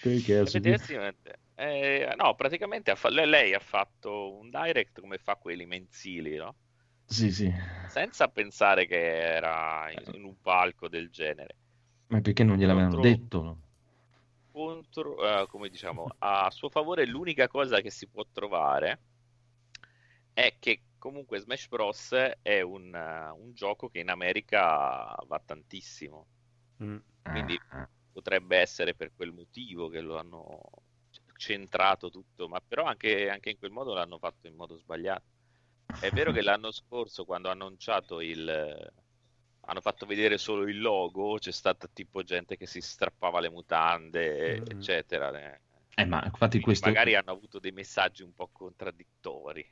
Perché 0.00 0.38
Effettivamente, 0.40 1.40
eh, 1.54 2.14
no, 2.16 2.34
praticamente 2.34 2.90
ha 2.90 2.94
fa- 2.96 3.08
lei- 3.10 3.26
lei 3.28 3.54
ha 3.54 3.58
fatto 3.60 4.36
un 4.36 4.50
direct 4.50 5.00
come 5.00 5.18
fa 5.18 5.36
quelli 5.36 5.66
mensili, 5.66 6.36
no? 6.36 6.54
Sì, 7.06 7.30
sì. 7.32 7.52
Senza 7.86 8.28
pensare 8.28 8.86
che 8.86 8.96
era 8.96 9.90
in, 9.90 10.24
un 10.24 10.40
palco 10.40 10.88
del 10.88 11.10
genere. 11.10 11.56
Ma 12.08 12.20
perché 12.20 12.42
non 12.42 12.56
gliel'avevano 12.56 12.96
Contro- 12.96 13.00
detto? 13.00 13.42
no? 13.42 13.60
Contro, 14.50 15.42
eh, 15.42 15.46
come 15.46 15.68
diciamo, 15.68 16.08
a 16.18 16.50
suo 16.50 16.68
favore 16.68 17.06
l'unica 17.06 17.46
cosa 17.46 17.80
che 17.80 17.90
si 17.90 18.08
può 18.08 18.26
trovare 18.32 19.02
è 20.32 20.56
che 20.58 20.82
comunque 20.98 21.38
Smash 21.40 21.68
Bros. 21.68 22.12
è 22.42 22.60
un, 22.60 22.94
eh, 22.94 23.30
un 23.30 23.52
gioco 23.54 23.88
che 23.88 24.00
in 24.00 24.10
America 24.10 25.14
va 25.26 25.42
tantissimo. 25.44 26.26
Mm. 26.80 27.00
Quindi 27.30 27.60
Ah, 27.70 27.88
potrebbe 28.12 28.56
essere 28.58 28.94
per 28.94 29.12
quel 29.14 29.32
motivo 29.32 29.88
che 29.88 30.00
lo 30.00 30.16
hanno 30.18 30.60
centrato 31.36 32.10
tutto, 32.10 32.48
ma 32.48 32.60
però 32.60 32.84
anche, 32.84 33.28
anche 33.28 33.50
in 33.50 33.58
quel 33.58 33.70
modo 33.72 33.92
l'hanno 33.94 34.18
fatto 34.18 34.46
in 34.46 34.54
modo 34.56 34.76
sbagliato. 34.76 35.24
È 35.98 36.10
vero 36.10 36.32
che 36.32 36.42
l'anno 36.42 36.70
scorso, 36.70 37.24
quando 37.24 37.48
hanno 37.50 37.64
annunciato 37.64 38.20
il... 38.20 38.92
hanno 39.60 39.80
fatto 39.80 40.06
vedere 40.06 40.38
solo 40.38 40.68
il 40.68 40.80
logo, 40.80 41.38
c'è 41.38 41.52
stata 41.52 41.88
tipo 41.92 42.22
gente 42.22 42.56
che 42.56 42.66
si 42.66 42.80
strappava 42.80 43.40
le 43.40 43.50
mutande, 43.50 44.62
Mm. 44.62 44.64
eccetera. 44.66 45.30
eh. 45.38 45.60
Eh, 45.96 46.04
ma 46.04 46.22
infatti 46.24 46.60
Quindi 46.60 46.60
questo... 46.60 46.88
magari 46.88 47.14
hanno 47.14 47.32
avuto 47.32 47.58
dei 47.58 47.72
messaggi 47.72 48.22
un 48.22 48.32
po' 48.34 48.48
contraddittori. 48.52 49.66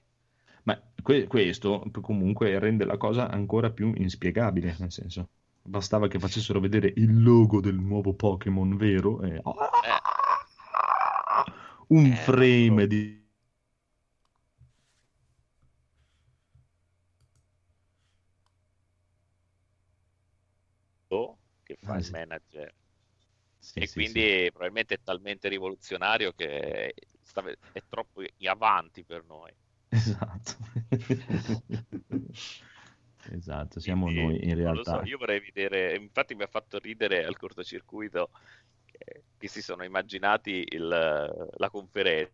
Ma 0.65 0.79
que- 1.03 1.27
questo 1.27 1.91
comunque 2.01 2.59
rende 2.59 2.85
la 2.85 2.97
cosa 2.97 3.29
ancora 3.31 3.71
più 3.71 3.93
inspiegabile, 3.97 4.77
nel 4.79 4.91
senso, 4.93 5.31
bastava 5.63 6.09
che 6.09 6.19
facessero 6.19 6.61
vedere 6.61 6.93
il 6.97 7.23
logo 7.23 7.61
del 7.61 7.77
nuovo 7.77 8.15
Pokémon 8.15 8.77
vero 8.77 9.23
e... 9.23 9.41
un 11.89 12.13
Eh, 12.13 12.15
frame 12.15 12.87
ecco. 12.87 12.87
di... 12.87 13.24
fa 21.85 21.97
il 21.99 22.05
sì. 22.05 22.11
manager. 22.11 22.75
Sì, 23.59 23.81
e 23.81 23.87
sì, 23.87 23.93
quindi 23.93 24.49
probabilmente 24.51 24.95
è 24.95 25.01
talmente 25.03 25.49
rivoluzionario 25.49 26.33
che 26.33 26.95
è 27.73 27.83
troppo 27.89 28.23
in 28.23 28.49
avanti 28.49 29.05
per 29.05 29.25
noi. 29.25 29.53
Esatto. 29.91 30.57
Esatto, 33.33 33.81
siamo 33.81 34.11
Quindi, 34.11 34.21
noi 34.21 34.49
in 34.51 34.55
realtà. 34.55 34.99
so, 34.99 35.05
io 35.05 35.17
vorrei 35.19 35.41
vedere, 35.41 35.97
infatti 35.97 36.35
mi 36.35 36.43
ha 36.43 36.47
fatto 36.47 36.79
ridere 36.79 37.25
al 37.25 37.37
cortocircuito 37.39 38.31
che, 38.85 39.25
che 39.39 39.49
si 39.49 39.63
sono 39.63 39.83
immaginati 39.83 40.63
il- 40.69 40.87
la 40.89 41.71
conferenza, 41.71 42.33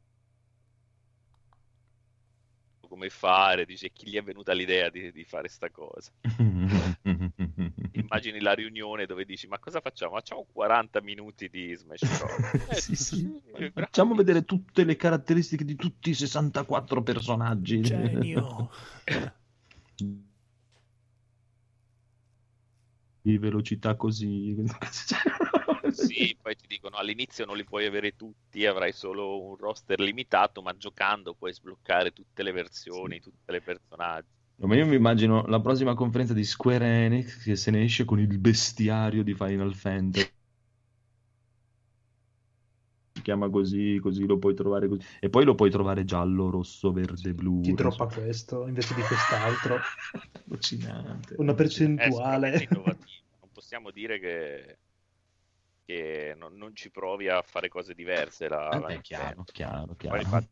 come 2.86 3.08
fare, 3.08 3.64
dice 3.64 3.90
chi 3.90 4.08
gli 4.10 4.16
è 4.16 4.22
venuta 4.22 4.52
l'idea 4.52 4.90
di, 4.90 5.10
di 5.12 5.24
fare 5.24 5.48
sta 5.48 5.70
cosa. 5.70 6.10
Immagini 8.00 8.40
la 8.40 8.52
riunione 8.52 9.06
dove 9.06 9.24
dici 9.24 9.46
ma 9.46 9.58
cosa 9.58 9.80
facciamo? 9.80 10.14
Facciamo 10.14 10.46
40 10.52 11.00
minuti 11.00 11.48
di 11.48 11.74
Smash 11.74 12.00
Bros. 12.00 12.68
Eh, 12.70 12.74
Sì, 12.74 12.96
sì. 12.96 13.28
Facciamo 13.74 14.14
vedere 14.14 14.44
tutte 14.44 14.84
le 14.84 14.96
caratteristiche 14.96 15.64
di 15.64 15.74
tutti 15.74 16.10
i 16.10 16.14
64 16.14 17.02
personaggi. 17.02 17.80
Genio. 17.80 18.70
Di 23.22 23.36
velocità 23.36 23.96
così. 23.96 24.56
Sì, 25.90 26.34
poi 26.40 26.56
ti 26.56 26.66
dicono 26.66 26.96
all'inizio 26.96 27.44
non 27.44 27.56
li 27.56 27.64
puoi 27.64 27.84
avere 27.84 28.16
tutti, 28.16 28.64
avrai 28.64 28.92
solo 28.92 29.42
un 29.42 29.56
roster 29.56 30.00
limitato, 30.00 30.62
ma 30.62 30.74
giocando 30.74 31.34
puoi 31.34 31.52
sbloccare 31.52 32.12
tutte 32.12 32.42
le 32.42 32.52
versioni, 32.52 33.20
tutte 33.20 33.52
le 33.52 33.60
personaggi. 33.60 34.39
Ma 34.62 34.76
io 34.76 34.86
mi 34.86 34.94
immagino 34.94 35.44
la 35.48 35.60
prossima 35.60 35.94
conferenza 35.94 36.32
di 36.34 36.44
Square 36.44 36.86
Enix 37.04 37.42
che 37.42 37.56
se 37.56 37.70
ne 37.70 37.82
esce 37.82 38.04
con 38.04 38.20
il 38.20 38.38
bestiario 38.38 39.22
di 39.24 39.34
Final 39.34 39.74
Fantasy. 39.74 40.32
Si 43.12 43.22
chiama 43.22 43.50
così, 43.50 43.98
così 44.00 44.24
lo 44.26 44.38
puoi 44.38 44.54
trovare 44.54 44.88
così. 44.88 45.04
E 45.20 45.28
poi 45.28 45.44
lo 45.44 45.54
puoi 45.54 45.70
trovare 45.70 46.04
giallo, 46.04 46.48
rosso, 46.50 46.92
verde, 46.92 47.34
blu. 47.34 47.60
Ti 47.62 47.68
non 47.68 47.76
droppa 47.76 48.06
so. 48.06 48.12
questo 48.14 48.66
invece 48.66 48.94
di 48.94 49.02
quest'altro. 49.02 49.78
Allucinante. 50.46 51.34
Una 51.36 51.54
percentuale. 51.54 52.48
innovativo. 52.62 52.82
Non 53.40 53.50
possiamo 53.52 53.90
dire 53.90 54.18
che, 54.18 54.78
che 55.84 56.34
non, 56.36 56.54
non 56.56 56.74
ci 56.74 56.90
provi 56.90 57.28
a 57.28 57.42
fare 57.42 57.68
cose 57.68 57.94
diverse. 57.94 58.48
La, 58.48 58.76
Eh, 58.76 58.78
la 58.78 58.88
beh, 58.88 59.00
chiaro, 59.02 59.44
Nintendo. 59.44 59.52
chiaro, 59.52 59.94
Poi 60.06 60.20
chiaro. 60.20 60.22
infatti, 60.22 60.48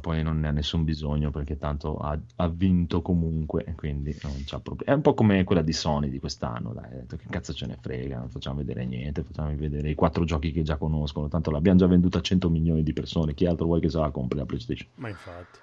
Poi 0.00 0.22
non 0.22 0.40
ne 0.40 0.48
ha 0.48 0.50
nessun 0.50 0.84
bisogno 0.84 1.30
perché 1.30 1.56
tanto 1.56 1.96
ha, 1.98 2.18
ha 2.36 2.48
vinto 2.48 3.02
comunque, 3.02 3.72
quindi 3.76 4.16
non 4.22 4.42
c'ha 4.44 4.58
problemi. 4.58 4.90
È 4.90 4.94
un 4.94 5.02
po' 5.02 5.14
come 5.14 5.44
quella 5.44 5.62
di 5.62 5.72
Sony 5.72 6.08
di 6.08 6.18
quest'anno, 6.18 6.72
dai, 6.72 6.86
ha 6.86 6.96
detto, 6.96 7.16
che 7.16 7.26
cazzo 7.28 7.52
ce 7.52 7.66
ne 7.66 7.76
frega, 7.80 8.18
non 8.18 8.30
facciamo 8.30 8.56
vedere 8.56 8.84
niente, 8.84 9.22
facciamo 9.22 9.54
vedere 9.54 9.90
i 9.90 9.94
quattro 9.94 10.24
giochi 10.24 10.52
che 10.52 10.62
già 10.62 10.76
conoscono, 10.76 11.28
tanto 11.28 11.50
l'abbiamo 11.50 11.78
già 11.78 11.86
venduta 11.86 12.18
a 12.18 12.22
100 12.22 12.50
milioni 12.50 12.82
di 12.82 12.92
persone, 12.92 13.34
chi 13.34 13.46
altro 13.46 13.66
vuoi 13.66 13.80
che 13.80 13.90
se 13.90 13.98
la 13.98 14.10
compri 14.10 14.38
la 14.38 14.46
PlayStation? 14.46 14.88
Ma 14.96 15.08
infatti, 15.08 15.58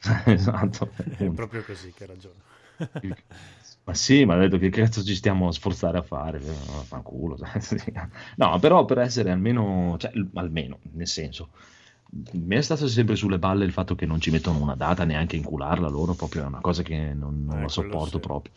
esatto. 0.30 0.92
è 1.16 1.28
proprio 1.30 1.64
così 1.64 1.92
che 1.92 2.06
ragiona. 2.06 2.38
Ma 3.84 3.94
sì, 3.94 4.24
ma 4.24 4.34
ha 4.34 4.38
detto 4.38 4.58
che 4.58 4.70
cazzo 4.70 5.02
ci 5.02 5.14
stiamo 5.14 5.48
a 5.48 5.52
sforzare 5.52 5.98
a 5.98 6.02
fare, 6.02 6.38
fanculo. 6.40 7.36
No, 8.36 8.58
però 8.58 8.84
per 8.84 8.98
essere 8.98 9.30
almeno, 9.30 9.96
cioè, 9.98 10.12
almeno, 10.34 10.78
nel 10.92 11.06
senso, 11.06 11.50
mi 12.32 12.56
è 12.56 12.60
stato 12.60 12.88
sempre 12.88 13.14
sulle 13.16 13.38
balle 13.38 13.64
il 13.64 13.72
fatto 13.72 13.94
che 13.94 14.06
non 14.06 14.20
ci 14.20 14.30
mettono 14.30 14.60
una 14.60 14.74
data 14.74 15.04
neanche 15.04 15.36
a 15.36 15.38
incularla 15.38 15.88
loro, 15.88 16.14
proprio 16.14 16.42
è 16.42 16.46
una 16.46 16.60
cosa 16.60 16.82
che 16.82 17.14
non, 17.14 17.44
non 17.44 17.56
Eh, 17.58 17.62
la 17.62 17.68
sopporto 17.68 18.18
sì. 18.18 18.26
proprio. 18.26 18.52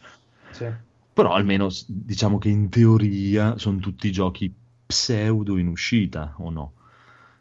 Sì. 0.50 0.66
Però 1.14 1.34
almeno 1.34 1.70
diciamo 1.88 2.38
che 2.40 2.50
in 2.50 2.70
teoria 2.70 3.58
sono 3.58 3.78
tutti 3.78 4.12
giochi 4.12 4.52
pseudo 4.86 5.58
in 5.58 5.68
uscita, 5.68 6.34
o 6.38 6.50
no? 6.50 6.74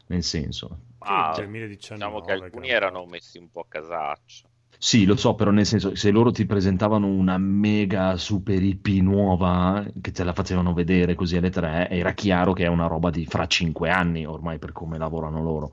Nel 0.07 0.23
senso, 0.23 0.77
Sì, 1.01 1.29
2019, 1.33 1.93
diciamo 1.93 2.21
che 2.21 2.31
alcuni 2.31 2.67
gran 2.67 2.77
erano 2.77 3.05
messi 3.05 3.37
un 3.37 3.49
po' 3.49 3.61
a 3.61 3.65
casaccio. 3.67 4.49
Sì, 4.77 5.05
lo 5.05 5.15
so, 5.15 5.33
però 5.35 5.49
nel 5.51 5.65
senso, 5.65 5.95
se 5.95 6.11
loro 6.11 6.31
ti 6.31 6.45
presentavano 6.45 7.07
una 7.07 7.37
mega 7.37 8.17
super 8.17 8.61
IP 8.61 8.87
nuova, 9.01 9.83
che 10.01 10.11
te 10.11 10.23
la 10.25 10.33
facevano 10.33 10.73
vedere 10.73 11.15
così 11.15 11.37
alle 11.37 11.49
tre, 11.49 11.89
era 11.89 12.11
chiaro 12.13 12.51
che 12.53 12.65
è 12.65 12.67
una 12.67 12.87
roba 12.87 13.09
di 13.09 13.25
fra 13.25 13.47
cinque 13.47 13.89
anni 13.89 14.25
ormai 14.25 14.59
per 14.59 14.73
come 14.73 14.97
lavorano 14.97 15.41
loro. 15.41 15.71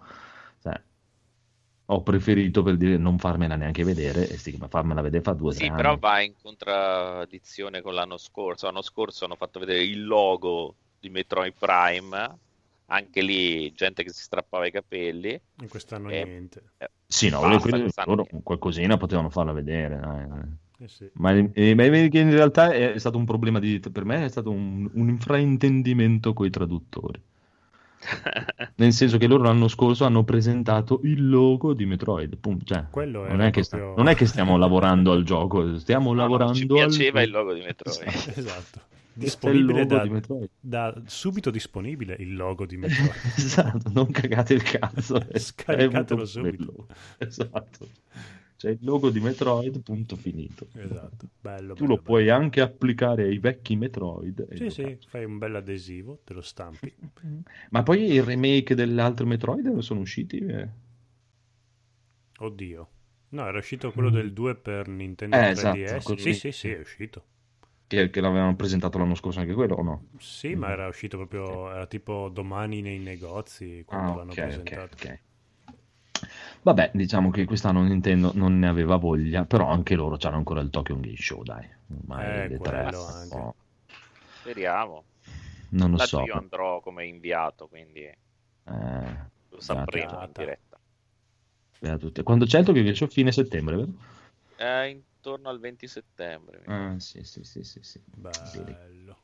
Ho 1.93 2.03
preferito 2.03 2.63
per 2.63 2.77
dire 2.77 2.97
non 2.97 3.19
farmela 3.19 3.57
neanche 3.57 3.83
vedere, 3.83 4.29
e 4.29 4.37
sì, 4.37 4.57
ma 4.59 4.69
farmela 4.69 5.01
vedere 5.01 5.25
fa 5.25 5.33
due 5.33 5.51
o 5.51 5.53
tre 5.53 5.65
Sì, 5.65 5.71
però 5.73 5.91
anni. 5.91 5.99
va 6.01 6.21
in 6.21 6.35
contraddizione 6.41 7.83
con 7.83 7.95
l'anno 7.95 8.17
scorso. 8.17 8.67
L'anno 8.67 8.83
scorso 8.83 9.25
hanno 9.25 9.35
fatto 9.35 9.59
vedere 9.59 9.83
il 9.83 10.05
logo 10.05 10.77
di 11.01 11.09
Metroid 11.11 11.53
Prime, 11.59 12.39
anche 12.87 13.23
lì 13.23 13.73
gente 13.73 14.05
che 14.05 14.13
si 14.13 14.23
strappava 14.23 14.67
i 14.67 14.71
capelli. 14.71 15.41
In 15.63 15.69
quest'anno 15.69 16.11
Eh, 16.11 16.25
niente. 16.25 16.63
Sì, 17.07 17.29
no, 17.29 17.41
Basta, 17.41 17.69
quelli- 17.69 17.91
loro 18.07 18.23
niente. 18.23 18.41
qualcosina 18.45 18.97
potevano 18.97 19.31
farla 19.31 19.53
vedere, 19.53 19.99
dai, 19.99 20.29
dai. 20.29 20.43
Eh 20.83 20.89
sì. 20.89 21.11
Ma, 21.15 21.33
eh, 21.33 21.75
ma 21.75 21.83
che 22.09 22.19
in 22.21 22.31
realtà 22.31 22.73
è 22.73 22.99
stato 22.99 23.19
un 23.19 23.25
problema 23.25 23.59
di, 23.59 23.81
per 23.81 24.05
me 24.05 24.25
è 24.25 24.29
stato 24.29 24.51
un, 24.51 24.89
un 24.95 25.09
infraintendimento 25.09 26.33
con 26.33 26.47
i 26.47 26.51
traduttori. 26.51 27.21
Nel 28.77 28.93
senso 28.93 29.19
che 29.19 29.27
loro 29.27 29.43
l'anno 29.45 29.69
scorso 29.69 30.05
hanno 30.05 30.25
presentato 30.25 31.01
il 31.05 31.29
logo 31.29 31.75
di 31.75 31.85
Metroid. 31.87 32.37
pum, 32.39 32.59
cioè, 32.65 32.85
non, 32.95 33.41
è 33.43 33.51
che 33.51 33.63
sta- 33.63 33.77
proprio- 33.77 33.97
non 33.97 34.09
è 34.09 34.15
che 34.15 34.27
stiamo 34.27 34.57
lavorando 34.59 35.13
al 35.13 35.23
gioco, 35.23 35.77
stiamo 35.79 36.11
No, 36.11 36.15
no, 36.15 36.21
lavorando 36.23 36.55
ci 36.55 36.63
al 36.63 36.69
piaceva 36.69 37.23
il 37.23 37.31
logo 37.31 37.53
di 37.53 37.61
Metroid. 37.61 38.09
Esatto. 38.37 38.81
Questo 39.13 39.49
è 39.49 39.51
il 39.51 39.67
Disponibile 39.67 39.87
da, 39.87 40.03
di 40.03 40.09
Metroid. 40.09 40.49
da- 40.61 40.95
subito 41.05 41.51
disponibile 41.51 42.17
il 42.21 42.35
logo 42.37 42.65
di 42.65 42.77
Metroid. 42.79 43.11
Esatto, 43.37 43.91
non 43.93 44.11
cagate 44.11 44.55
il 44.55 44.63
cazzo. 44.63 45.23
Scaricatelo 45.35 46.25
subito. 46.25 46.87
Esatto. 47.19 47.89
C'è 48.61 48.71
il 48.71 48.79
logo 48.83 49.11
di 49.11 49.19
Metroid, 49.21 49.83
punto 49.83 50.15
finito. 50.17 50.69
Esatto, 50.75 51.29
bello. 51.41 51.77
Tu 51.77 51.87
bello, 51.87 51.87
lo 51.87 52.01
puoi 52.01 52.29
bello. 52.29 52.31
anche 52.31 52.61
applicare 52.61 53.25
ai 53.25 53.39
vecchi 53.39 53.75
Metroid. 53.75 54.47
Sì, 54.53 54.71
sì, 54.71 54.97
fai 55.07 55.25
un 55.25 55.39
bel 55.39 55.57
adesivo, 55.57 56.21
te 56.23 56.35
lo 56.35 56.41
stampi. 56.41 56.95
Ma 57.71 57.83
poi 57.83 58.13
il 58.13 58.23
remake 58.23 58.75
dell'altro 58.75 59.27
Metroid 59.27 59.79
sono 59.79 60.01
usciti? 60.01 60.39
Eh, 60.39 60.69
Oddio. 62.41 62.89
No, 63.29 63.47
era 63.47 63.59
uscito 63.59 63.93
quello 63.93 64.11
del 64.11 64.33
2 64.33 64.57
per 64.57 64.89
Nintendo 64.89 65.39
Eh, 65.39 65.49
3DS. 65.49 66.15
esatto, 66.15 66.17
sì, 66.17 66.33
sì, 66.33 66.51
sì, 66.51 66.73
è 66.73 66.81
uscito. 66.81 67.25
Che, 67.87 68.09
che 68.09 68.21
l'avevano 68.23 68.57
presentato 68.57 68.97
l'anno 68.97 69.15
scorso 69.15 69.41
anche 69.41 69.53
quello 69.53 69.75
o 69.75 69.83
no? 69.83 70.05
Sì, 70.19 70.55
ma 70.55 70.71
era 70.71 70.87
uscito 70.87 71.17
proprio, 71.17 71.69
era 71.71 71.87
tipo 71.89 72.29
domani 72.29 72.81
nei 72.81 72.99
negozi 73.01 73.83
quando 73.85 74.13
Ah, 74.13 74.15
l'hanno 74.15 74.35
ok, 74.35 74.39
ok, 74.61 74.73
presentato. 74.75 74.97
ok. 74.97 75.21
Vabbè, 76.63 76.91
diciamo 76.95 77.31
che 77.31 77.45
quest'anno 77.45 77.83
Nintendo 77.83 78.33
non 78.35 78.59
ne 78.59 78.69
aveva 78.69 78.97
voglia, 78.97 79.45
però 79.45 79.69
anche 79.69 79.95
loro 79.95 80.17
c'hanno 80.17 80.37
ancora 80.37 80.61
il 80.61 80.71
Tokyo 80.71 80.99
Game 80.99 81.17
Show, 81.17 81.43
dai. 81.43 81.67
Ormai 81.99 82.27
Eh, 82.27 82.49
le 82.49 82.59
tre, 82.59 82.79
anche. 82.79 83.37
oh, 83.37 83.55
Speriamo. 84.41 85.05
non 85.71 85.91
lo 85.91 85.97
Tanto 85.97 86.07
so. 86.07 86.25
io 86.25 86.35
andrò 86.37 86.81
come 86.81 87.07
inviato, 87.07 87.69
quindi 87.69 88.11
Eh, 88.67 89.17
lo 89.51 89.61
sapremo 89.61 90.23
in 90.23 90.33
diretta. 90.33 90.79
beh, 91.81 91.91
a 91.91 91.97
tutti. 91.99 92.23
Quando 92.23 92.45
c'è 92.45 92.59
il 92.61 92.65
Tokyo 92.65 92.83
Game 92.83 92.95
Show? 92.95 93.09
Fine 93.09 93.33
settembre, 93.33 93.77
vero? 93.77 93.93
Eh, 94.59 94.91
intorno 94.91 95.49
al 95.49 95.59
20 95.59 95.89
settembre. 95.89 96.63
Ah, 96.67 96.99
sì, 96.99 97.23
sì, 97.25 97.43
sì, 97.45 97.63
sì, 97.63 97.81
sì. 97.83 98.01
Bello. 98.07 99.19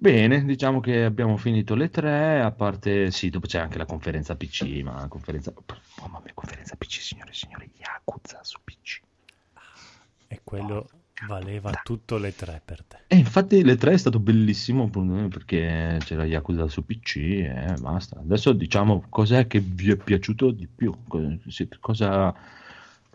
Bene, 0.00 0.46
diciamo 0.46 0.80
che 0.80 1.04
abbiamo 1.04 1.36
finito 1.36 1.74
le 1.74 1.90
tre, 1.90 2.40
a 2.40 2.50
parte, 2.52 3.10
sì, 3.10 3.28
dopo 3.28 3.46
c'è 3.46 3.58
anche 3.58 3.76
la 3.76 3.84
conferenza 3.84 4.34
PC, 4.34 4.80
ma 4.82 4.94
la 4.94 5.08
conferenza, 5.08 5.52
oh, 5.54 5.62
mamma 6.00 6.22
mia, 6.24 6.32
conferenza 6.32 6.74
PC, 6.74 7.02
signore 7.02 7.32
e 7.32 7.34
signori, 7.34 7.70
Yakuza 7.76 8.38
su 8.42 8.60
PC. 8.64 9.00
E 10.26 10.40
quello 10.42 10.88
valeva 11.28 11.82
tutto 11.84 12.16
le 12.16 12.34
tre 12.34 12.62
per 12.64 12.82
te. 12.82 13.00
E 13.08 13.16
infatti 13.16 13.62
le 13.62 13.76
tre 13.76 13.92
è 13.92 13.98
stato 13.98 14.18
bellissimo 14.20 14.88
perché 14.88 15.98
c'era 16.02 16.24
Yakuza 16.24 16.66
su 16.68 16.82
PC 16.82 17.16
e 17.16 17.74
basta. 17.78 18.20
Adesso 18.20 18.54
diciamo 18.54 19.04
cos'è 19.06 19.46
che 19.46 19.60
vi 19.60 19.90
è 19.90 19.96
piaciuto 19.96 20.50
di 20.50 20.66
più, 20.66 20.96
cosa, 21.78 22.34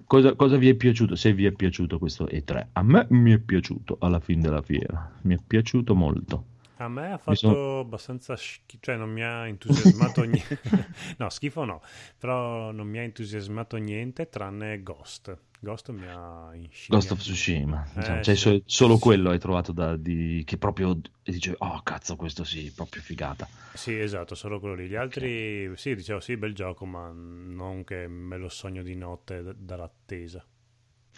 cosa- 0.05 0.35
cosa 0.35 0.57
vi 0.57 0.69
è 0.69 0.75
piaciuto, 0.75 1.15
se 1.15 1.33
vi 1.33 1.45
è 1.47 1.51
piaciuto 1.51 1.97
questo 1.97 2.27
E3. 2.27 2.67
A 2.73 2.83
me 2.83 3.07
mi 3.09 3.31
è 3.31 3.39
piaciuto 3.39 3.97
alla 4.01 4.19
fine 4.19 4.43
della 4.43 4.61
fiera, 4.61 5.11
mi 5.21 5.33
è 5.33 5.39
piaciuto 5.43 5.95
molto. 5.95 6.53
A 6.77 6.87
me 6.89 7.11
ha 7.13 7.17
fatto 7.17 7.35
sono- 7.35 7.79
abbastanza 7.79 8.35
schifo, 8.35 8.79
cioè 8.81 8.97
non 8.97 9.09
mi 9.09 9.23
ha 9.23 9.47
entusiasmato 9.47 10.21
niente. 10.23 10.59
no, 11.17 11.29
schifo 11.29 11.63
no, 11.63 11.81
però 12.17 12.71
non 12.71 12.87
mi 12.87 12.97
ha 12.99 13.01
entusiasmato 13.01 13.77
niente 13.77 14.29
tranne 14.29 14.81
Ghost. 14.83 15.37
Ghost 15.59 15.89
mi 15.91 16.07
ha 16.07 16.51
inscimmiato. 16.53 16.87
Ghost 16.87 17.11
of 17.11 17.19
Tsushima, 17.19 17.91
Eh, 17.93 17.93
diciamo, 17.93 18.21
cioè, 18.21 18.35
sì. 18.35 18.35
so- 18.35 18.61
solo 18.65 18.97
Sì. 18.97 18.99
quello 18.99 19.29
hai 19.31 19.39
trovato 19.39 19.71
da, 19.71 19.95
di, 19.97 20.43
che 20.45 20.57
proprio 20.57 20.99
dice, 21.23 21.53
oh 21.57 21.81
cazzo, 21.83 22.15
questo 22.15 22.43
sì, 22.43 22.71
proprio 22.73 23.01
figata. 23.01 23.49
Sì, 23.71 23.99
esatto, 23.99 24.33
solo 24.35 24.59
quello 24.59 24.73
lì. 24.75 24.87
Gli 24.87 24.95
altri, 24.95 25.71
sì, 25.77 25.93
dicevo 25.95 26.19
sì, 26.19 26.35
bel 26.37 26.53
gioco, 26.55 26.85
ma 26.85 27.11
non 27.13 27.83
che 27.83 28.07
me 28.07 28.37
lo 28.37 28.49
sogno 28.49 28.81
di 28.81 28.95
notte 28.95 29.43
d- 29.43 29.53
dall'attesa. 29.55 30.43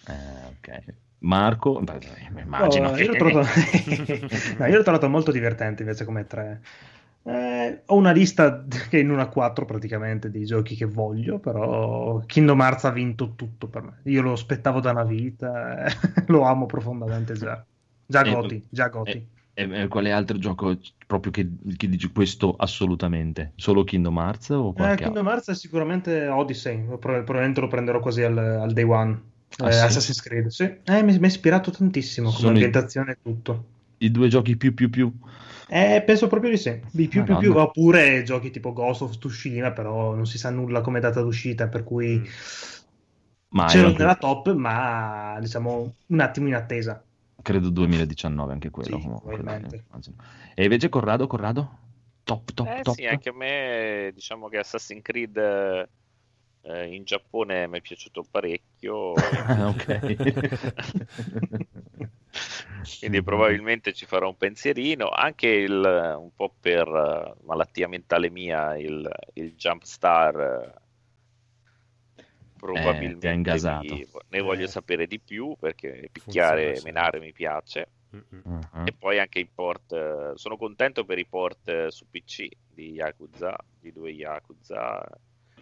Eh, 0.08 0.46
ok. 0.52 0.68
Marco, 1.19 1.80
beh, 1.81 1.99
immagino 2.44 2.89
Oh, 2.89 2.95
che... 2.95 3.03
io, 3.03 3.07
l'ho 3.07 3.15
trovato... 3.15 3.48
no, 4.57 4.65
io 4.65 4.77
l'ho 4.77 4.84
trovato 4.84 5.10
molto 5.10 5.31
divertente 5.31 5.84
invece 5.84 6.06
come 6.06 6.26
tre. 6.26 6.61
Eh, 7.23 7.84
ho 7.85 7.95
una 7.95 8.11
lista 8.11 8.65
che 8.89 8.99
in 8.99 9.11
una 9.11 9.27
4 9.27 9.65
praticamente 9.65 10.30
di 10.31 10.44
giochi 10.45 10.76
che 10.76 10.85
voglio, 10.85 11.39
però 11.39 12.19
Kingdom 12.26 12.60
Hearts 12.61 12.85
ha 12.85 12.91
vinto 12.91 13.35
tutto 13.35 13.68
per 13.68 13.81
me. 13.84 13.99
Io 14.06 14.22
lo 14.22 14.31
aspettavo 14.34 14.80
da 14.80 14.91
una 14.91 15.03
vita, 15.03 15.85
eh, 15.85 15.91
lo 16.27 16.44
amo 16.44 16.65
profondamente 16.65 17.35
già. 17.35 17.64
Già 18.06 18.23
Eh, 18.23 18.31
Goti, 18.34 18.65
già 18.69 18.88
Goti. 18.88 19.27
E, 19.53 19.84
e 19.84 19.88
quale 19.88 20.11
altro 20.11 20.38
gioco 20.38 20.77
proprio 21.07 21.31
che, 21.31 21.49
che 21.77 21.89
dici 21.89 22.11
questo 22.11 22.56
assolutamente? 22.56 23.53
Solo 23.56 23.84
Kingdom 23.84 24.18
Hearts 24.18 24.49
o 24.49 24.73
Eh, 24.76 24.95
qualche 24.95 25.03
Kingdom 25.03 25.27
altro? 25.27 25.27
Hearts 25.27 25.49
è 25.49 25.56
sicuramente 25.56 26.27
Odyssey, 26.27 26.77
Pro- 26.85 26.98
probabilmente 26.99 27.60
lo 27.61 27.68
prenderò 27.68 27.99
così 27.99 28.22
al, 28.23 28.38
al 28.38 28.72
day 28.73 28.84
one. 28.85 29.22
Ah, 29.60 29.69
Eh, 29.69 29.72
sì? 29.72 29.84
Assassin's 29.86 30.22
Creed, 30.22 30.48
sì. 30.48 30.64
Eh, 30.64 31.03
mi, 31.03 31.18
mi 31.18 31.26
ha 31.26 31.28
ispirato 31.28 31.72
tantissimo 31.72 32.32
come 32.32 32.40
Sono 32.40 32.57
i- 32.60 32.61
ambientazione 32.64 33.11
e 33.14 33.19
tutto. 33.22 33.65
I 33.99 34.11
due 34.11 34.28
giochi 34.28 34.57
più 34.57 34.74
più 34.74 34.90
più. 34.90 35.11
Eh, 35.69 36.02
penso 36.06 36.28
proprio 36.28 36.52
di 36.52 36.57
sì. 36.57 36.80
Di 36.91 37.07
più, 37.07 37.24
più, 37.24 37.36
più, 37.38 37.52
Madonna. 37.52 37.61
oppure 37.64 38.24
giochi 38.24 38.52
tipo 38.52 38.72
Ghost 38.74 39.02
of 39.02 39.18
Tsushima, 39.18 39.72
però 39.72 40.14
non 40.15 40.26
si 40.26 40.38
sa 40.38 40.49
nulla 40.49 40.82
come 40.82 40.99
data 40.99 41.22
d'uscita, 41.22 41.68
per 41.68 41.84
cui 41.84 42.19
Mm. 42.19 42.26
Ma 43.49 43.65
c'ero 43.65 43.90
era- 43.90 43.98
nella 43.98 44.15
top, 44.15 44.53
ma 44.53 45.38
diciamo 45.40 45.95
un 46.07 46.19
attimo 46.22 46.48
in 46.48 46.56
attesa. 46.56 47.03
credo 47.41 47.69
2019 47.69 48.53
anche 48.53 48.69
quello. 48.69 48.98
Sì, 48.98 49.03
comunque. 49.03 49.40
E 50.56 50.64
invece 50.64 50.90
Corrado, 50.90 51.28
Corrado? 51.28 51.80
Top, 52.24 52.52
top, 52.53 52.68
Eh 52.68 52.82
top. 52.82 52.95
sì, 52.95 53.06
anche 53.06 53.30
a 53.30 53.34
me 53.34 54.11
diciamo 54.14 54.49
che 54.49 54.57
Assassin's 54.57 55.02
Creed 55.02 55.38
eh, 56.62 56.84
Eh, 56.90 56.96
in 56.96 57.04
Giappone 57.04 57.68
mi 57.68 57.80
è 57.80 57.82
piaciuto 57.82 58.24
parecchio, 58.30 59.14
Ah, 59.14 59.70
ok. 59.70 59.88
quindi 63.00 63.22
probabilmente 63.24 63.94
ci 63.94 64.06
farò 64.06 64.28
un 64.30 64.38
pensierino. 64.38 65.10
Anche 65.10 65.48
il, 65.48 66.16
un 66.20 66.32
po' 66.36 66.56
per 66.60 66.88
eh, 66.88 67.34
malattia 67.46 67.88
mentale 67.88 68.30
mia, 68.30 68.78
il, 68.78 69.10
il 69.34 69.56
Jumpstar 69.56 70.74
eh, 72.74 72.80
probabilmente 73.20 73.34
ingasato. 73.34 73.96
mi- 73.96 74.08
ne 74.30 74.42
voglio 74.42 74.66
Eh. 74.66 74.68
sapere 74.68 75.08
di 75.08 75.20
più 75.20 75.56
perché 75.60 76.10
picchiare 76.12 76.78
e 76.78 76.82
menare 76.82 77.20
mi 77.20 77.32
piace. 77.32 77.92
Uh-huh. 78.14 78.60
E 78.84 78.94
poi 78.94 79.20
anche 79.20 79.40
i 79.40 79.48
port, 79.48 79.92
eh, 79.94 80.32
sono 80.36 80.58
contento 80.58 81.04
per 81.06 81.20
i 81.20 81.26
port 81.28 81.68
eh, 81.70 81.92
su 81.92 82.06
PC 82.10 82.48
di 82.68 82.92
Yakuza, 82.92 83.56
di 83.80 83.92
due 83.92 84.12
Yakuza, 84.12 85.04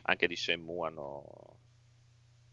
anche 0.06 0.28
di 0.28 0.36
Shenmue 0.36 0.88
hanno... 0.88 1.24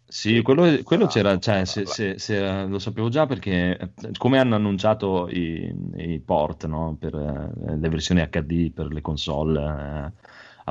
Sì, 0.04 0.42
quello, 0.42 0.82
quello 0.82 1.06
Ah, 1.06 1.06
c'era, 1.06 1.38
cioè, 1.38 1.64
se- 1.64 1.86
se- 1.86 2.18
se- 2.18 2.66
lo 2.66 2.78
sapevo 2.78 3.08
già 3.08 3.24
perché 3.24 3.78
eh, 3.78 4.10
come 4.18 4.38
hanno 4.38 4.54
annunciato 4.56 5.26
i, 5.30 5.74
i 5.96 6.20
port 6.20 6.66
no, 6.66 6.96
per 7.00 7.14
eh, 7.14 7.76
le 7.78 7.88
versioni 7.88 8.20
HD 8.28 8.70
per 8.72 8.92
le 8.92 9.00
console, 9.00 9.60
eh, 10.06 10.12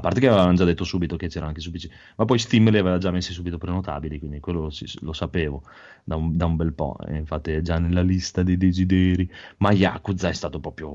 parte 0.02 0.20
che 0.20 0.28
avevano 0.28 0.54
già 0.54 0.66
detto 0.66 0.84
subito 0.84 1.16
che 1.16 1.28
c'erano 1.30 1.48
anche 1.50 1.62
su 1.62 1.72
PC, 1.72 1.88
ma 2.18 2.26
poi 2.26 2.38
Steam 2.40 2.70
li 2.70 2.78
aveva 2.78 2.98
già 2.98 3.12
messi 3.12 3.32
subito 3.34 3.58
prenotabili, 3.58 4.20
quindi 4.20 4.40
quello 4.42 4.70
si- 4.70 4.86
lo 5.02 5.14
sapevo 5.14 5.64
da 6.04 6.16
un, 6.18 6.36
da 6.36 6.46
un 6.46 6.56
bel 6.58 6.74
po', 6.74 6.98
e 7.08 7.16
infatti 7.18 7.52
è 7.54 7.62
già 7.62 7.80
nella 7.80 8.02
lista 8.02 8.44
dei 8.44 8.58
desideri, 8.58 9.30
ma 9.58 9.72
Yakuza 9.72 10.30
è 10.30 10.34
stato 10.34 10.60
proprio... 10.60 10.92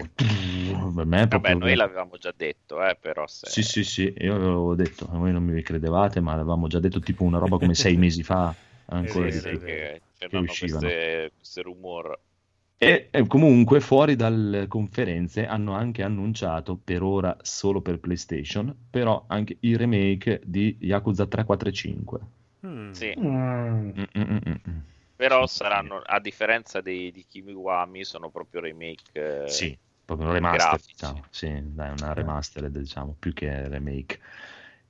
per 0.95 1.07
me 1.07 1.23
è 1.23 1.29
Vabbè, 1.29 1.29
proprio... 1.29 1.59
noi 1.59 1.75
l'avevamo 1.75 2.17
già 2.19 2.33
detto, 2.37 2.83
eh, 2.85 2.97
però 2.97 3.27
se... 3.27 3.47
Sì, 3.49 3.63
sì, 3.63 3.85
sì, 3.85 4.13
io 4.19 4.37
l'avevo 4.37 4.75
detto, 4.75 5.07
voi 5.07 5.33
non 5.33 5.45
mi 5.45 5.63
credevate, 5.63 6.21
ma 6.21 6.33
l'avevamo 6.35 6.67
già 6.67 6.81
detto 6.81 7.01
tipo 7.01 7.23
una 7.25 7.39
roba 7.39 7.59
come 7.59 7.75
sei 7.75 7.97
mesi 7.97 8.23
fa, 8.23 8.55
ancora 8.87 9.27
È 9.27 9.31
di 9.31 9.39
sì, 9.39 9.59
che 9.59 10.03
c'erano 10.19 10.41
uscivano. 10.43 10.87
queste, 10.89 11.33
queste 11.37 11.63
rumor. 11.63 12.21
E, 12.79 13.09
e 13.11 13.27
comunque 13.27 13.81
fuori 13.81 14.17
dalle 14.17 14.67
conferenze 14.67 15.47
hanno 15.47 15.73
anche 15.73 16.03
annunciato 16.03 16.77
per 16.77 17.03
ora 17.03 17.37
solo 17.41 17.81
per 17.81 17.99
PlayStation, 17.99 18.75
però 18.91 19.25
anche 19.29 19.57
i 19.61 19.77
remake 19.77 20.43
di 20.45 20.77
Yakuza 20.81 21.27
345. 21.27 22.21
Mm. 22.67 22.91
Sì, 22.93 23.15
Mm. 23.19 23.91
Però 25.17 25.47
saranno, 25.47 26.03
a 26.05 26.21
differenza 26.21 26.83
dei, 26.83 27.11
di 27.11 27.25
Kimiwami, 27.27 28.05
sono 28.05 28.29
proprio 28.29 28.61
remake... 28.61 29.45
eh, 29.45 29.49
Sì, 29.49 29.77
proprio 30.05 30.33
remaster, 30.33 30.69
grafici. 30.69 30.93
diciamo. 30.93 31.25
Sì, 31.31 31.61
dai, 31.75 31.91
una 31.91 32.13
remaster, 32.13 32.69
diciamo, 32.69 33.17
più 33.19 33.33
che 33.33 33.69
remake. 33.69 34.21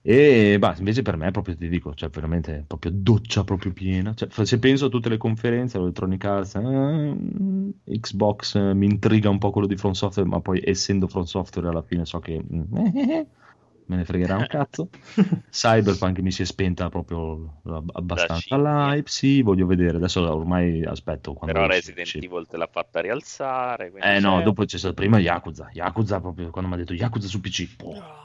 E 0.09 0.57
bah, 0.61 0.77
invece 0.79 1.03
per 1.03 1.17
me, 1.17 1.33
proprio 1.33 1.57
ti 1.57 1.69
dico, 1.69 1.93
cioè 1.95 2.09
veramente 2.11 2.63
proprio 2.67 2.93
doccia 2.95 3.43
proprio 3.43 3.73
piena. 3.73 4.15
Cioè, 4.15 4.29
se 4.45 4.59
penso 4.61 4.87
a 4.87 4.89
tutte 4.89 5.09
le 5.09 5.17
conferenze, 5.17 5.79
Electronic 5.79 6.25
Arts, 6.25 6.55
eh, 6.55 7.99
Xbox, 8.01 8.55
eh, 8.55 8.73
mi 8.75 8.87
intriga 8.87 9.29
un 9.31 9.39
po' 9.39 9.51
quello 9.51 9.67
di 9.67 9.77
From 9.77 9.93
Software, 9.93 10.29
ma 10.29 10.41
poi 10.41 10.61
essendo 10.65 11.09
From 11.09 11.25
Software 11.25 11.69
alla 11.69 11.83
fine 11.83 12.05
so 12.05 12.21
che 12.21 12.41
mm, 12.41 12.63
me 13.89 13.97
ne 13.97 14.05
fregherà 14.05 14.37
un 14.37 14.47
cazzo. 14.47 14.89
Cyberpunk 15.51 16.19
mi 16.21 16.31
si 16.31 16.43
è 16.43 16.45
spenta 16.45 16.89
proprio 16.89 17.61
ab- 17.65 17.91
abbastanza 17.95 18.57
scimmia. 18.57 18.95
l'hype, 18.95 19.09
sì, 19.09 19.43
voglio 19.43 19.67
vedere. 19.67 19.97
Adesso 19.97 20.21
ormai 20.33 20.85
aspetto 20.85 21.33
quando 21.35 21.57
Però 21.57 21.67
Resident 21.67 22.01
esce- 22.07 22.19
Evil 22.19 22.47
te 22.47 22.57
l'ha 22.57 22.69
fatta 22.71 23.01
rialzare. 23.01 23.91
eh 23.99 24.21
no, 24.21 24.37
c'è- 24.37 24.45
dopo 24.45 24.65
c'è 24.65 24.79
stato 24.79 24.95
prima 24.95 25.19
Yakuza. 25.19 25.69
Yakuza 25.73 26.21
proprio 26.21 26.51
quando 26.51 26.69
mi 26.71 26.77
ha 26.77 26.79
detto 26.79 26.95
Yakuza 26.95 27.27
su 27.27 27.41
PC. 27.41 27.77
boh, 27.77 28.25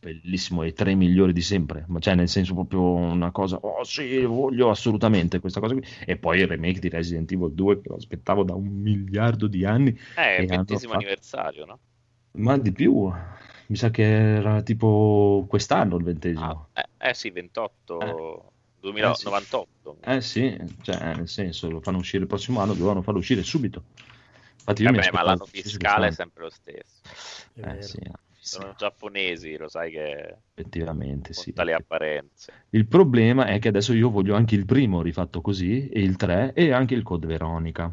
bellissimo, 0.00 0.64
i 0.64 0.72
tre 0.72 0.94
migliori 0.94 1.32
di 1.32 1.42
sempre. 1.42 1.84
Ma 1.88 2.00
cioè, 2.00 2.14
nel 2.14 2.28
senso 2.28 2.54
proprio 2.54 2.80
una 2.80 3.30
cosa, 3.30 3.56
oh 3.56 3.84
sì, 3.84 4.24
voglio 4.24 4.70
assolutamente 4.70 5.38
questa 5.38 5.60
cosa 5.60 5.74
qui. 5.74 5.84
E 6.04 6.16
poi 6.16 6.40
il 6.40 6.46
remake 6.46 6.80
di 6.80 6.88
Resident 6.88 7.30
Evil 7.30 7.52
2 7.52 7.80
che 7.80 7.88
lo 7.90 7.96
aspettavo 7.96 8.42
da 8.42 8.54
un 8.54 8.66
miliardo 8.66 9.46
di 9.46 9.64
anni. 9.64 9.90
Eh, 10.16 10.36
è 10.36 10.40
il 10.40 10.46
ventesimo 10.48 10.92
fatto- 10.92 11.04
anniversario, 11.04 11.64
no? 11.66 11.78
Ma 12.32 12.56
di 12.56 12.72
più, 12.72 13.10
mi 13.66 13.76
sa 13.76 13.90
che 13.90 14.02
era 14.02 14.62
tipo 14.62 15.44
quest'anno 15.48 15.96
il 15.96 16.04
ventesimo. 16.04 16.68
Ah, 16.72 16.80
eh, 16.80 17.10
eh 17.10 17.14
sì, 17.14 17.30
28, 17.30 18.00
Eh. 18.00 18.48
2098. 18.80 19.96
Eh 20.00 20.20
sì, 20.20 20.56
cioè, 20.82 21.14
nel 21.14 21.28
senso, 21.28 21.68
lo 21.68 21.80
fanno 21.80 21.98
uscire 21.98 22.22
il 22.22 22.28
prossimo 22.28 22.60
anno, 22.60 22.72
dovevano 22.72 23.02
farlo 23.02 23.18
uscire 23.18 23.42
subito. 23.42 23.82
Infatti 24.58 24.82
io 24.82 24.90
mi 24.90 24.96
Vabbè, 24.96 25.10
ma 25.12 25.20
aspettavo 25.20 25.28
l'anno 25.28 25.46
fiscale 25.46 26.06
è 26.08 26.12
sempre 26.12 26.44
lo 26.44 26.50
stesso. 26.50 27.02
è 27.54 27.76
Eh 27.76 27.82
sì, 27.82 27.98
Sono 28.42 28.74
giapponesi, 28.76 29.56
lo 29.56 29.68
sai 29.68 29.90
che 29.90 30.36
effettivamente 30.54 31.32
sì. 31.34 31.52
tali 31.52 31.72
apparenze. 31.72 32.52
Il 32.70 32.86
problema 32.86 33.46
è 33.46 33.58
che 33.58 33.68
adesso 33.68 33.92
io 33.92 34.08
voglio 34.10 34.34
anche 34.34 34.54
il 34.54 34.64
primo 34.64 35.02
rifatto 35.02 35.40
così, 35.42 35.88
e 35.88 36.00
il 36.00 36.16
3, 36.16 36.52
e 36.54 36.72
anche 36.72 36.94
il 36.94 37.02
Code 37.02 37.26
Veronica. 37.26 37.92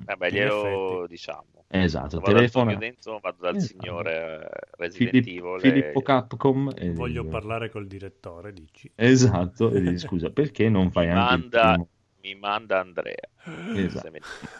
Vabbè, 0.00 0.30
glielo 0.30 0.96
effetti. 0.96 1.08
diciamo. 1.12 1.44
Esatto, 1.70 2.18
Vado 2.20 2.30
al 2.30 2.34
telefona. 2.36 2.72
Tokyo 2.72 2.86
Dentro, 2.88 3.18
vado 3.20 3.36
dal 3.40 3.56
Esatto. 3.56 3.80
signore 3.80 4.14
eh, 4.42 4.48
Resident 4.76 5.10
Filip- 5.10 5.26
Evil. 5.28 5.60
Filippo 5.60 5.98
e- 5.98 6.02
Capcom. 6.02 6.72
e 6.76 6.92
Voglio 6.92 7.24
parlare 7.26 7.68
col 7.68 7.86
direttore, 7.86 8.52
dici? 8.52 8.90
Esatto, 8.94 9.70
e 9.70 9.80
dici, 9.80 9.98
scusa, 9.98 10.30
perché 10.30 10.68
non 10.68 10.90
fai 10.90 11.08
anche 11.10 11.34
il 11.34 11.40
manda- 11.40 11.68
primo? 11.72 11.88
Mi 12.28 12.34
manda 12.34 12.80
Andrea. 12.80 13.14
Esatto. 13.74 14.10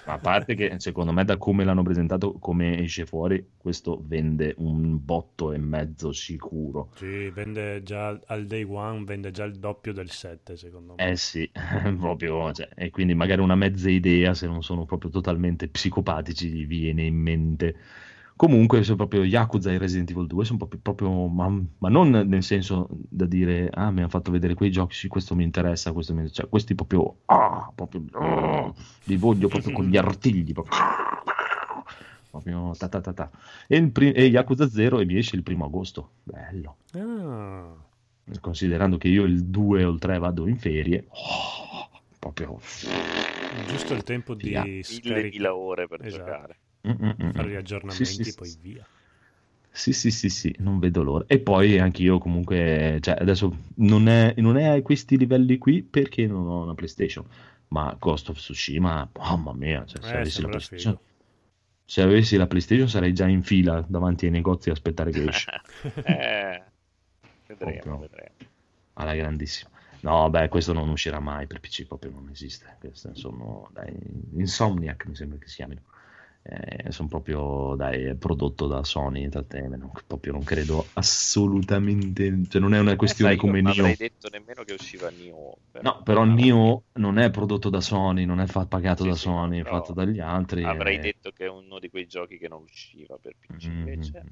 Ma 0.07 0.15
A 0.15 0.19
parte 0.19 0.55
che 0.55 0.77
secondo 0.79 1.13
me 1.13 1.23
da 1.25 1.37
come 1.37 1.65
l'hanno 1.65 1.83
presentato, 1.83 2.39
come 2.39 2.79
esce 2.79 3.05
fuori, 3.05 3.47
questo 3.59 4.01
vende 4.03 4.55
un 4.57 5.05
botto 5.05 5.53
e 5.53 5.59
mezzo 5.59 6.13
sicuro. 6.13 6.89
Sì, 6.95 7.29
vende 7.29 7.83
già 7.83 8.19
al 8.27 8.47
day 8.47 8.63
one, 8.63 9.05
vende 9.05 9.31
già 9.31 9.45
il 9.45 9.59
doppio 9.59 9.93
del 9.93 10.11
7, 10.11 10.57
secondo 10.57 10.95
me. 10.97 11.11
Eh 11.11 11.17
sì, 11.17 11.51
proprio, 11.99 12.51
cioè, 12.53 12.71
e 12.75 12.89
quindi 12.89 13.13
magari 13.13 13.43
una 13.43 13.55
mezza 13.55 13.91
idea, 13.91 14.33
se 14.33 14.47
non 14.47 14.63
sono 14.63 14.87
proprio 14.87 15.11
totalmente 15.11 15.69
psicopatici, 15.69 16.49
gli 16.49 16.67
viene 16.67 17.03
in 17.03 17.17
mente. 17.17 17.77
Comunque, 18.39 18.85
sono 18.85 18.97
proprio 18.99 19.25
Yakuza 19.25 19.73
e 19.73 19.79
Resident 19.79 20.13
Evil 20.13 20.29
2 20.29 20.45
sono 20.45 20.59
proprio, 20.59 20.79
proprio- 20.81 21.27
ma, 21.27 21.61
ma 21.79 21.89
non 21.89 22.09
nel 22.11 22.45
senso 22.45 22.87
da 22.89 23.27
dire, 23.27 23.69
ah, 23.75 23.91
mi 23.91 23.99
hanno 23.99 24.09
fatto 24.09 24.31
vedere 24.31 24.55
quei 24.55 24.71
giochi, 24.71 24.95
sì, 24.95 25.09
questo 25.09 25.35
mi 25.35 25.43
interessa, 25.43 25.91
questo 25.91 26.15
mi 26.15 26.31
cioè, 26.31 26.49
questi 26.49 26.77
proprio, 26.77 27.17
ah, 27.25 27.73
proprio, 27.75 28.05
ah, 28.13 28.73
li 29.07 29.17
voglio 29.17 29.49
proprio 29.49 29.73
con 29.73 29.87
gli 29.87 29.97
artigli, 29.99 30.53
proprio, 30.53 30.79
proprio 32.31 32.71
ta 32.79 32.87
ta 32.87 33.01
ta 33.01 33.13
ta. 33.13 33.31
E, 33.67 33.77
il 33.77 33.91
pri- 33.91 34.13
e 34.13 34.27
Yakuza 34.27 34.69
0 34.69 35.01
e 35.01 35.05
mi 35.05 35.17
esce 35.17 35.35
il 35.35 35.43
primo 35.43 35.65
agosto, 35.65 36.13
bello 36.23 36.77
Ah, 36.93 37.75
considerando 38.41 38.99
che 38.99 39.09
io 39.09 39.25
il 39.25 39.47
2 39.47 39.83
o 39.83 39.91
il 39.91 39.99
3 39.99 40.17
vado 40.21 40.47
in 40.47 40.59
ferie, 40.59 41.07
oh, 41.09 41.91
proprio 42.21 42.61
giusto 43.67 43.95
il 43.95 44.05
tempo 44.05 44.35
di. 44.35 44.51
Mille, 44.51 44.83
scaricare, 44.85 45.49
ore 45.49 45.89
per 45.89 46.05
Esatto. 46.05 46.25
giocare. 46.25 46.59
Mm, 46.87 46.91
mm, 46.91 47.13
mm, 47.23 47.31
fare 47.31 47.51
gli 47.51 47.55
aggiornamenti 47.55 48.21
Sì, 48.23 48.25
sì, 48.25 48.31
e 48.31 48.35
poi 48.35 48.51
via. 48.53 48.87
Sì, 49.71 49.93
sì, 49.93 50.11
sì, 50.11 50.29
sì, 50.29 50.55
non 50.59 50.79
vedo 50.81 51.03
l'ora. 51.05 51.25
E 51.29 51.39
poi 51.41 51.79
anch'io 51.79 52.19
comunque, 52.19 52.99
cioè 53.01 53.17
adesso 53.21 53.57
non 53.77 54.09
è, 54.09 54.35
non 54.39 54.57
è 54.57 54.65
a 54.67 54.83
questi 54.83 55.17
livelli 55.17 55.57
qui 55.59 55.83
perché 55.85 56.27
non 56.27 56.49
ho 56.49 56.63
una 56.65 56.75
PlayStation, 56.75 57.25
ma 57.69 57.95
Ghost 57.99 58.31
of 58.31 58.39
Tsushima, 58.39 59.09
mamma 59.15 59.53
mia, 59.53 59.85
cioè, 59.87 60.03
se 60.03 60.17
Eh, 60.17 60.17
avessi 60.17 60.43
la 60.43 60.49
PlayStation, 60.49 60.99
figo. 60.99 61.03
se 61.85 62.03
avessi 62.03 62.37
la 62.37 62.47
PlayStation 62.49 62.89
sarei 62.89 63.13
già 63.13 63.29
in 63.29 63.43
fila 63.43 63.85
davanti 63.89 64.25
ai 64.27 64.33
negozi 64.33 64.71
a 64.71 64.73
aspettare 64.73 65.13
che 65.13 65.25
esce. 65.27 65.53
Eh, 66.03 66.63
vedremo, 67.47 67.97
Proprio. 67.97 67.99
vedremo. 67.99 68.37
alla 68.95 69.15
grandissima. 69.15 69.71
No, 70.01 70.31
beh, 70.31 70.49
questo 70.49 70.73
non 70.73 70.89
uscirà 70.89 71.21
mai 71.21 71.47
per 71.47 71.61
PC, 71.61 71.87
proprio 71.87 72.11
non 72.13 72.29
esiste. 72.31 72.77
Queste 72.81 73.15
sono, 73.15 73.69
dai, 73.73 73.95
Insomniac 74.37 75.07
mi 75.07 75.15
sembra 75.15 75.39
che 75.39 75.49
si 75.49 75.57
chiamino. 75.57 75.83
Eh, 76.43 76.91
sono 76.93 77.09
proprio, 77.09 77.75
dai, 77.77 78.17
prodotto 78.17 78.67
da 78.67 78.83
Sony 78.83 79.23
Entertainment, 79.25 79.83
non- 79.83 79.91
proprio 80.07 80.33
non 80.33 80.43
credo 80.45 80.91
assolutamente, 80.95 82.43
cioè 82.49 82.61
non 82.61 82.73
è 82.75 82.79
una 82.81 82.97
questione 82.97 83.33
Eh, 83.33 83.37
sai, 83.37 83.37
come 83.37 83.61
io 83.61 83.61
non 83.61 83.67
Nio. 83.67 83.85
avrei 83.87 83.97
detto 83.97 84.29
nemmeno 84.29 84.63
che 84.65 84.73
usciva 84.73 85.09
Nioh. 85.11 85.59
No, 85.81 86.03
però 86.03 86.25
Nio 86.25 86.85
non 86.95 87.19
è 87.19 87.31
prodotto 87.31 87.69
da 87.71 87.81
Sony, 87.81 88.25
non 88.25 88.41
è 88.41 88.47
fa- 88.47 88.67
pagato 88.67 89.05
Sì, 89.05 89.07
da 89.07 89.15
sì, 89.15 89.33
Sony, 89.33 89.61
è 89.61 89.65
però 89.65 89.65
fatto 89.65 89.93
dagli 89.93 90.19
altri. 90.21 90.65
Avrei 90.65 90.99
eh. 90.99 91.01
detto 91.01 91.33
che 91.33 91.47
è 91.47 91.49
uno 91.49 91.79
di 91.79 91.89
quei 91.89 92.07
giochi 92.07 92.37
che 92.37 92.49
non 92.49 92.63
usciva 92.63 93.17
per 93.19 93.37
PC, 93.39 93.69
Mhm. 93.71 93.71
invece. 93.71 94.27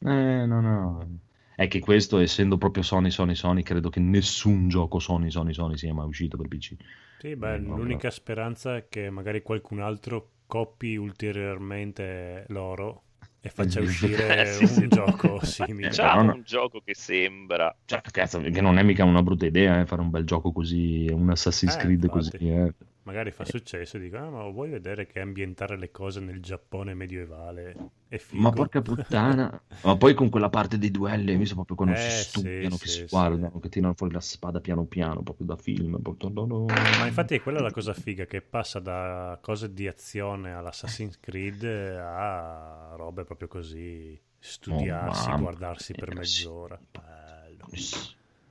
Eh, 0.00 0.46
no, 0.46 0.60
no. 0.60 1.20
È 1.56 1.68
che 1.68 1.80
questo, 1.80 2.18
essendo 2.18 2.58
proprio 2.58 2.82
Sony, 2.82 3.10
Sony, 3.10 3.34
Sony, 3.34 3.62
credo 3.62 3.88
che 3.90 4.00
nessun 4.00 4.68
gioco 4.68 4.98
Sony, 4.98 5.30
Sony, 5.30 5.52
Sony 5.54 5.76
sia 5.76 5.94
mai 5.94 6.06
uscito 6.06 6.36
per 6.36 6.48
PC. 6.48 6.76
Sì, 7.16 7.34
beh, 7.36 7.56
Eh, 7.56 7.60
no, 7.60 7.78
l'unica 7.78 8.10
speranza 8.10 8.76
è 8.76 8.88
che 8.88 9.08
magari 9.10 9.42
qualcun 9.42 9.80
altro 9.80 10.33
copi 10.46 10.96
ulteriormente 10.96 12.44
loro 12.48 13.02
e 13.40 13.48
faccia 13.50 13.80
Sì. 13.80 13.86
uscire 13.86 14.40
Eh, 14.42 14.46
sì, 14.46 14.66
sì. 14.66 14.80
un 14.82 14.88
gioco 14.88 15.40
simile. 15.44 15.90
No. 15.96 16.32
un 16.34 16.42
gioco 16.44 16.80
che 16.80 16.94
sembra 16.94 17.74
Cioè, 17.84 18.00
cazzo, 18.02 18.40
che 18.40 18.60
non 18.60 18.78
è 18.78 18.82
mica 18.82 19.04
una 19.04 19.22
brutta 19.22 19.46
idea 19.46 19.80
eh, 19.80 19.86
fare 19.86 20.00
un 20.00 20.10
bel 20.10 20.24
gioco 20.24 20.52
così, 20.52 21.06
un 21.10 21.30
Assassin's 21.30 21.74
Eh, 21.74 21.78
Creed 21.78 22.04
infatti. 22.04 22.38
così. 22.38 22.48
eh. 22.48 22.74
Magari 23.04 23.30
fa 23.30 23.44
successo 23.44 23.96
e 23.96 24.00
dico, 24.00 24.16
ah, 24.18 24.28
ma 24.30 24.42
vuoi 24.48 24.68
vedere 24.70 25.06
che 25.06 25.20
ambientare 25.20 25.76
le 25.78 25.90
cose 25.90 26.20
nel 26.20 26.40
Giappone 26.42 26.94
medievale 26.94 27.76
è 28.08 28.18
figo? 28.18 28.48
Ma 28.48 28.52
porca 28.52 28.82
puttana, 28.82 29.62
ma 29.82 29.96
poi 29.96 30.12
con 30.14 30.28
quella 30.28 30.50
parte 30.50 30.76
dei 30.76 30.90
duelli, 30.90 31.30
hai 31.30 31.36
visto 31.36 31.54
proprio 31.54 31.76
quando 31.76 31.94
Eh, 31.94 32.00
si 32.00 32.10
studiano, 32.28 32.76
sì, 32.76 32.78
che 32.78 32.88
sì, 32.88 32.88
si 32.88 33.06
sì. 33.06 33.06
guardano, 33.08 33.60
che 33.60 33.68
tirano 33.68 33.94
fuori 33.94 34.12
la 34.12 34.20
spada 34.20 34.60
piano 34.60 34.84
piano, 34.86 35.22
proprio 35.22 35.46
da 35.46 35.56
film. 35.56 36.00
proprio-. 36.02 36.30
Ma 36.66 37.06
infatti 37.06 37.34
è 37.34 37.40
quella 37.42 37.60
la 37.60 37.70
cosa 37.70 37.92
figa, 37.94 38.24
che 38.26 38.40
passa 38.42 38.78
da 38.80 39.38
cose 39.40 39.72
di 39.72 39.86
azione 39.86 40.52
all'Assassin's 40.54 41.18
Creed 41.20 41.62
a 41.64 42.94
robe 42.96 43.24
proprio 43.24 43.48
così, 43.48 44.20
studiarsi, 44.38 45.30
Oh, 45.30 45.38
guardarsi 45.38 45.94
per 45.94 46.08
sì. 46.08 46.14
mezz'ora. 46.14 46.80
Bello. 46.90 47.66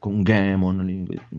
Con 0.04 0.22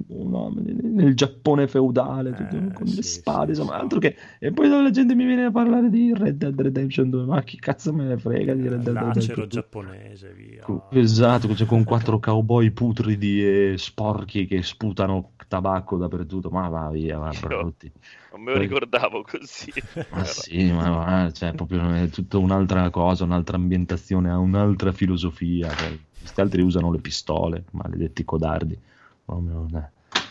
no, 0.07 0.55
nel 0.57 1.15
Giappone 1.15 1.69
feudale, 1.69 2.33
tutto 2.33 2.57
Eh, 2.57 2.73
con 2.73 2.87
sì, 2.87 2.97
le 2.97 3.03
spade, 3.03 3.53
sì, 3.53 3.61
insomma, 3.61 3.77
sì. 3.77 3.83
altro 3.83 3.99
che... 3.99 4.17
E 4.39 4.53
poi 4.53 4.71
la 4.71 4.89
gente 4.89 5.15
mi 5.15 5.27
viene 5.27 5.45
a 5.45 5.51
parlare 5.51 5.91
di 5.91 6.15
Red 6.15 6.39
Dead 6.39 6.59
Redemption 6.59 7.11
2, 7.11 7.27
ma 7.27 7.43
chi 7.43 7.59
cazzo 7.59 7.93
me 7.93 8.05
ne 8.05 8.17
frega 8.17 8.55
di 8.55 8.67
Red 8.67 8.81
Dead 8.85 8.95
L'acero 8.95 9.09
Redemption 9.13 9.37
2? 9.37 9.49
giapponese, 9.49 10.33
via. 10.33 10.65
Esatto, 10.93 11.55
cioè 11.55 11.67
con 11.67 11.85
quattro 11.85 12.19
cowboy 12.19 12.71
putridi 12.71 13.45
e 13.45 13.75
sporchi 13.77 14.47
che 14.47 14.63
sputano 14.63 15.33
tabacco 15.47 15.99
dappertutto, 15.99 16.49
ma 16.49 16.67
va 16.69 16.89
via, 16.89 17.19
va, 17.19 17.33
brutti. 17.39 17.93
Non 18.33 18.41
me 18.41 18.53
lo 18.53 18.57
Poi- 18.57 18.67
ricordavo 18.67 19.25
così. 19.25 19.73
Ma 20.11 20.25
sì, 20.25 20.73
ma 20.73 20.89
va, 20.89 21.31
cioè, 21.33 21.53
proprio 21.53 21.93
è 21.93 22.09
tutta 22.09 22.39
un'altra 22.39 22.89
cosa, 22.89 23.25
un'altra 23.25 23.57
ambientazione, 23.57 24.31
ha 24.31 24.39
un'altra 24.39 24.91
filosofia. 24.91 25.69
Cioè, 25.69 25.99
questi 26.25 26.41
altri 26.41 26.63
usano 26.63 26.91
le 26.91 26.99
pistole, 26.99 27.65
maledetti 27.73 28.25
codardi. 28.25 28.79
Oh 29.27 29.69
eh, 29.75 29.91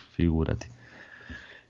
figurati. 0.10 0.68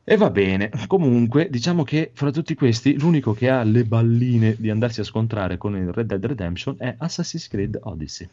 E 0.06 0.18
va 0.18 0.30
bene, 0.30 0.70
comunque 0.88 1.50
diciamo 1.50 1.84
che 1.84 2.12
fra 2.14 2.32
tutti 2.32 2.56
questi 2.56 2.98
l'unico 2.98 3.34
che 3.34 3.50
ha 3.50 3.64
le 3.64 3.84
balline 3.86 4.56
di 4.58 4.70
andarsi 4.70 5.00
a 5.02 5.06
scontrare 5.06 5.58
con 5.58 5.76
il 5.76 5.92
Red 5.92 6.08
Dead 6.08 6.26
Redemption 6.26 6.76
è 6.78 6.96
Assassin's 6.98 7.48
Creed 7.48 7.80
Odyssey. 7.84 8.28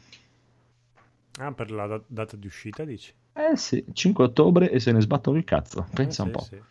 Ah, 1.38 1.52
per 1.52 1.70
la 1.70 1.86
da- 1.86 2.02
data 2.06 2.36
di 2.36 2.46
uscita 2.46 2.84
dici? 2.84 3.12
Eh 3.32 3.56
sì, 3.56 3.84
5 3.92 4.24
ottobre 4.24 4.70
e 4.70 4.78
se 4.80 4.92
ne 4.92 5.00
sbattono 5.00 5.38
il 5.38 5.44
cazzo, 5.44 5.86
pensa 5.94 6.22
Eh, 6.22 6.26
un 6.26 6.30
sì, 6.32 6.38
po'. 6.38 6.44
sì. 6.44 6.62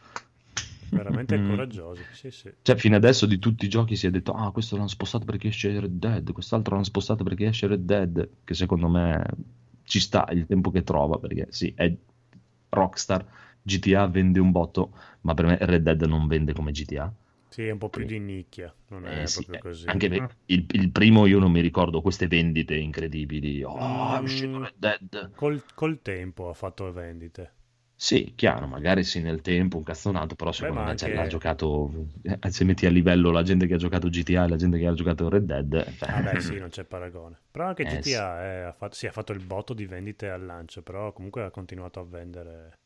Veramente 0.92 1.36
Mm. 1.36 1.42
coraggiosi, 1.42 2.06
sì, 2.12 2.32
sì. 2.32 2.54
Cioè, 2.62 2.76
fino 2.76 2.96
adesso 2.96 3.26
di 3.26 3.40
tutti 3.40 3.66
i 3.66 3.70
giochi 3.70 3.96
si 3.96 4.08
è 4.08 4.12
detto: 4.12 4.34
Ah, 4.34 4.52
questo 4.52 4.76
l'hanno 4.76 4.88
spostato 4.88 5.26
perché 5.26 5.48
esce 5.50 5.80
Red 5.80 5.92
Dead, 5.98 6.32
quest'altro 6.32 6.74
l'hanno 6.74 6.86
spostato 6.86 7.24
perché 7.24 7.48
esce 7.48 7.68
Red 7.68 7.82
Dead. 7.86 8.30
Che 8.44 8.54
secondo 8.54 8.88
me 8.90 9.24
ci 9.84 10.00
sta 10.00 10.28
il 10.32 10.46
tempo 10.46 10.70
che 10.72 10.84
trova. 10.84 11.18
Perché 11.18 11.48
sì, 11.50 11.74
è 11.76 11.94
Rockstar. 12.70 13.26
GTA 13.62 14.08
vende 14.08 14.40
un 14.40 14.52
botto, 14.52 14.94
ma 15.22 15.34
per 15.34 15.46
me 15.46 15.58
Red 15.62 15.84
Dead 15.84 16.02
non 16.04 16.28
vende 16.28 16.54
come 16.54 16.72
GTA. 16.72 17.12
Sì, 17.50 17.68
è 17.68 17.72
un 17.72 17.78
po' 17.80 17.90
più 17.90 18.06
di 18.06 18.20
nicchia, 18.20 18.74
non 18.90 19.06
è 19.06 19.22
Eh, 19.22 19.28
sì, 19.28 19.42
proprio 19.42 19.56
eh, 19.56 19.60
così. 19.60 19.88
Anche 19.88 20.10
perché 20.10 20.36
il, 20.48 20.66
il 20.72 20.92
primo 20.92 21.26
io 21.26 21.40
non 21.40 21.52
mi 21.52 21.62
ricordo 21.62 22.02
queste 22.02 22.28
vendite 22.28 22.76
incredibili. 22.76 23.64
Oh, 23.64 24.16
è 24.16 24.20
uscito 24.20 24.58
Mm. 24.58 24.64
Red 24.64 24.74
Dead. 24.78 25.32
Col, 25.36 25.64
col 25.74 26.02
tempo 26.02 26.50
ha 26.50 26.54
fatto 26.54 26.92
vendite. 26.92 27.54
Sì, 28.02 28.34
chiaro, 28.36 28.66
magari 28.66 29.04
sì 29.04 29.20
nel 29.22 29.42
tempo, 29.42 29.76
un 29.78 29.84
cazzonato, 29.84 30.34
però 30.36 30.52
secondo 30.54 30.82
ma 30.82 30.84
me 30.84 30.96
cioè, 30.96 31.10
anche- 31.10 31.14
l'ha 31.14 31.28
giocato. 31.28 31.92
eh, 32.24 32.50
Se 32.52 32.64
metti 32.64 32.86
a 32.86 32.90
livello 32.90 33.30
la 33.30 33.44
gente 33.44 33.68
che 33.68 33.74
ha 33.74 33.78
giocato 33.78 34.08
GTA 34.10 34.46
e 34.46 34.48
la 34.48 34.56
gente 34.56 34.78
che 34.80 34.88
ha 34.88 34.94
giocato 34.94 35.28
Red 35.30 35.44
Dead, 35.44 35.74
eh, 35.74 35.96
Vabbè, 36.10 36.38
sì, 36.40 36.58
non 36.60 36.70
c'è 36.70 36.84
paragone. 36.84 37.40
Però 37.52 37.66
anche 37.66 37.86
Eh, 37.86 37.88
GTA 37.88 38.44
eh, 38.44 38.62
ha, 38.64 38.74
fatto, 38.74 38.96
sì, 38.96 39.08
ha 39.08 39.12
fatto 39.12 39.32
il 39.32 39.40
botto 39.40 39.74
di 39.74 39.86
vendite 39.88 40.30
al 40.30 40.46
lancio, 40.46 40.82
però 40.84 41.14
comunque 41.14 41.44
ha 41.44 41.52
continuato 41.52 42.00
a 42.00 42.04
vendere. 42.04 42.79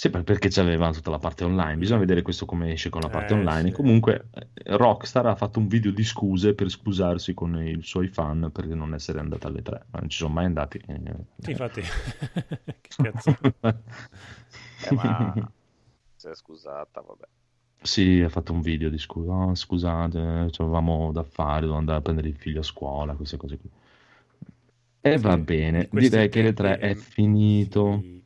Sì, 0.00 0.10
per- 0.10 0.22
perché 0.22 0.48
c'aveva 0.48 0.92
tutta 0.92 1.10
la 1.10 1.18
parte 1.18 1.42
online. 1.42 1.76
Bisogna 1.76 1.98
vedere 1.98 2.22
questo 2.22 2.46
come 2.46 2.70
esce 2.70 2.88
con 2.88 3.00
la 3.00 3.08
parte 3.08 3.32
Eh, 3.32 3.36
online. 3.36 3.70
sì. 3.70 3.72
Comunque, 3.72 4.28
eh, 4.32 4.76
Rockstar 4.76 5.26
ha 5.26 5.34
fatto 5.34 5.58
un 5.58 5.66
video 5.66 5.90
di 5.90 6.04
scuse 6.04 6.54
per 6.54 6.68
scusarsi 6.70 7.34
con 7.34 7.60
i 7.60 7.82
suoi 7.82 8.06
fan 8.06 8.48
per 8.52 8.66
non 8.68 8.94
essere 8.94 9.18
andata 9.18 9.48
alle 9.48 9.62
tre. 9.62 9.86
Ma 9.90 9.98
non 9.98 10.08
ci 10.08 10.18
sono 10.18 10.32
mai 10.32 10.44
andati. 10.44 10.78
eh. 10.86 11.00
Sì, 11.40 11.50
infatti, 11.50 11.80
che 12.80 12.94
cazzo. 13.00 13.36
Eh, 14.80 14.92
ma 14.92 15.36
si 16.16 16.28
è 16.28 16.34
scusata, 16.34 17.00
vabbè. 17.00 17.26
Sì, 17.82 18.20
ha 18.20 18.28
fatto 18.28 18.52
un 18.52 18.60
video 18.60 18.88
di 18.88 18.98
scusa. 18.98 19.32
"Oh, 19.32 19.54
scusate, 19.56 20.18
avevamo 20.58 21.10
da 21.10 21.24
fare, 21.24 21.60
dovevo 21.62 21.78
andare 21.78 21.98
a 21.98 22.02
prendere 22.02 22.28
il 22.28 22.36
figlio 22.36 22.60
a 22.60 22.62
scuola, 22.62 23.14
queste 23.16 23.36
cose 23.36 23.58
qui. 23.58 23.68
E 25.00 25.16
va 25.18 25.34
Sì, 25.34 25.42
bene, 25.44 25.88
direi 25.90 26.28
che 26.28 26.42
le 26.42 26.52
tre 26.52 26.78
è 26.78 26.90
eh, 26.90 26.94
finito. 26.94 28.00
sì. 28.00 28.17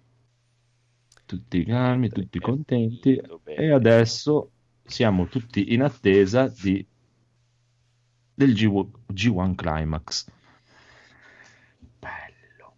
Tutti 1.25 1.65
calmi, 1.65 2.09
tutti 2.11 2.39
contenti. 2.41 3.21
E 3.45 3.71
adesso 3.71 4.51
siamo 4.85 5.27
tutti 5.29 5.73
in 5.73 5.83
attesa 5.83 6.49
di... 6.49 6.87
del 8.35 8.55
G- 8.55 8.91
G1 9.13 9.55
Climax. 9.55 10.27
Bello. 11.99 12.75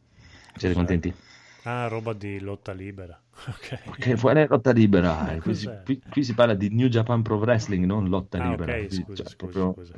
Siete 0.57 0.75
Cos'è? 0.75 0.75
contenti? 0.75 1.15
Ah, 1.63 1.89
roba 1.89 2.13
di 2.13 2.39
lotta 2.41 2.73
libera. 2.73 3.19
Ok. 3.47 3.97
Che 3.99 4.17
fuori 4.17 4.41
è 4.43 4.47
lotta 4.49 4.71
libera. 4.73 5.33
eh. 5.35 5.41
Qui 5.41 5.55
si, 5.55 5.69
qui- 5.83 6.01
qui 6.09 6.23
si 6.25 6.35
parla 6.35 6.55
di 6.55 6.69
New 6.71 6.89
Japan 6.89 7.23
Pro 7.23 7.37
Wrestling, 7.39 7.85
non 7.85 8.09
lotta 8.09 8.39
Ah, 8.39 8.51
libera. 8.51 8.73
ok, 8.75 8.93
scusa, 8.93 9.25
cioè, 9.25 9.27
scusa, 9.27 9.35
proprio- 9.37 9.73
scusa. 9.73 9.95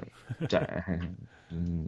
cioè, 0.47 0.83
sì. 0.87 1.09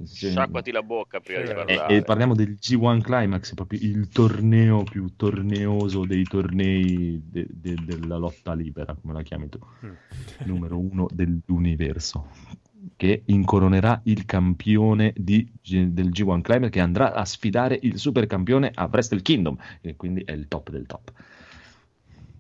Sciacquati 0.05 0.71
la 0.71 0.83
bocca 0.83 1.19
prima 1.21 1.41
di 1.43 1.47
Eh, 1.49 1.51
E, 1.51 1.55
parlare. 1.55 1.97
e 1.97 2.03
parliamo 2.03 2.35
del 2.35 2.57
G1 2.61 3.01
Climax, 3.01 3.55
proprio 3.55 3.81
il 3.83 4.09
torneo 4.09 4.85
più 4.85 5.17
torneoso 5.17 6.05
dei 6.05 6.23
tornei 6.25 7.21
de- 7.25 7.47
de- 7.51 7.77
della 7.85 8.17
lotta 8.19 8.55
libera, 8.55 8.95
come 8.95 9.15
la 9.15 9.23
chiami 9.23 9.49
tu, 9.49 9.59
Mm. 9.85 9.91
numero 10.45 10.79
uno 10.79 11.09
dell'universo, 11.13 12.29
che 12.97 13.23
incoronerà 13.27 14.01
il 14.05 14.25
campione 14.25 15.13
di- 15.17 15.51
del 15.61 16.11
G1 16.11 16.41
Climax 16.41 16.71
che 16.71 16.81
andrà 16.81 17.13
a 17.13 17.25
sfidare 17.25 17.79
il 17.83 17.99
super 17.99 18.27
campione 18.27 18.71
a 18.73 18.89
Wrestle 18.91 19.23
Kingdom, 19.23 19.57
che 19.81 19.97
quindi 19.97 20.23
è 20.25 20.33
il 20.33 20.47
top 20.47 20.71
del 20.71 20.87
top. 20.87 21.13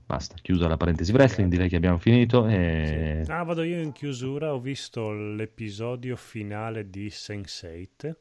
Basta, 0.08 0.36
chiusa 0.40 0.68
la 0.68 0.78
parentesi 0.78 1.12
wrestling, 1.12 1.50
direi 1.50 1.68
che 1.68 1.76
abbiamo 1.76 1.98
finito. 1.98 2.48
E... 2.48 3.24
Ah, 3.28 3.42
vado 3.42 3.62
io 3.62 3.78
in 3.78 3.92
chiusura. 3.92 4.54
Ho 4.54 4.58
visto 4.58 5.12
l'episodio 5.12 6.16
finale 6.16 6.88
di 6.88 7.08
Sense8, 7.08 8.14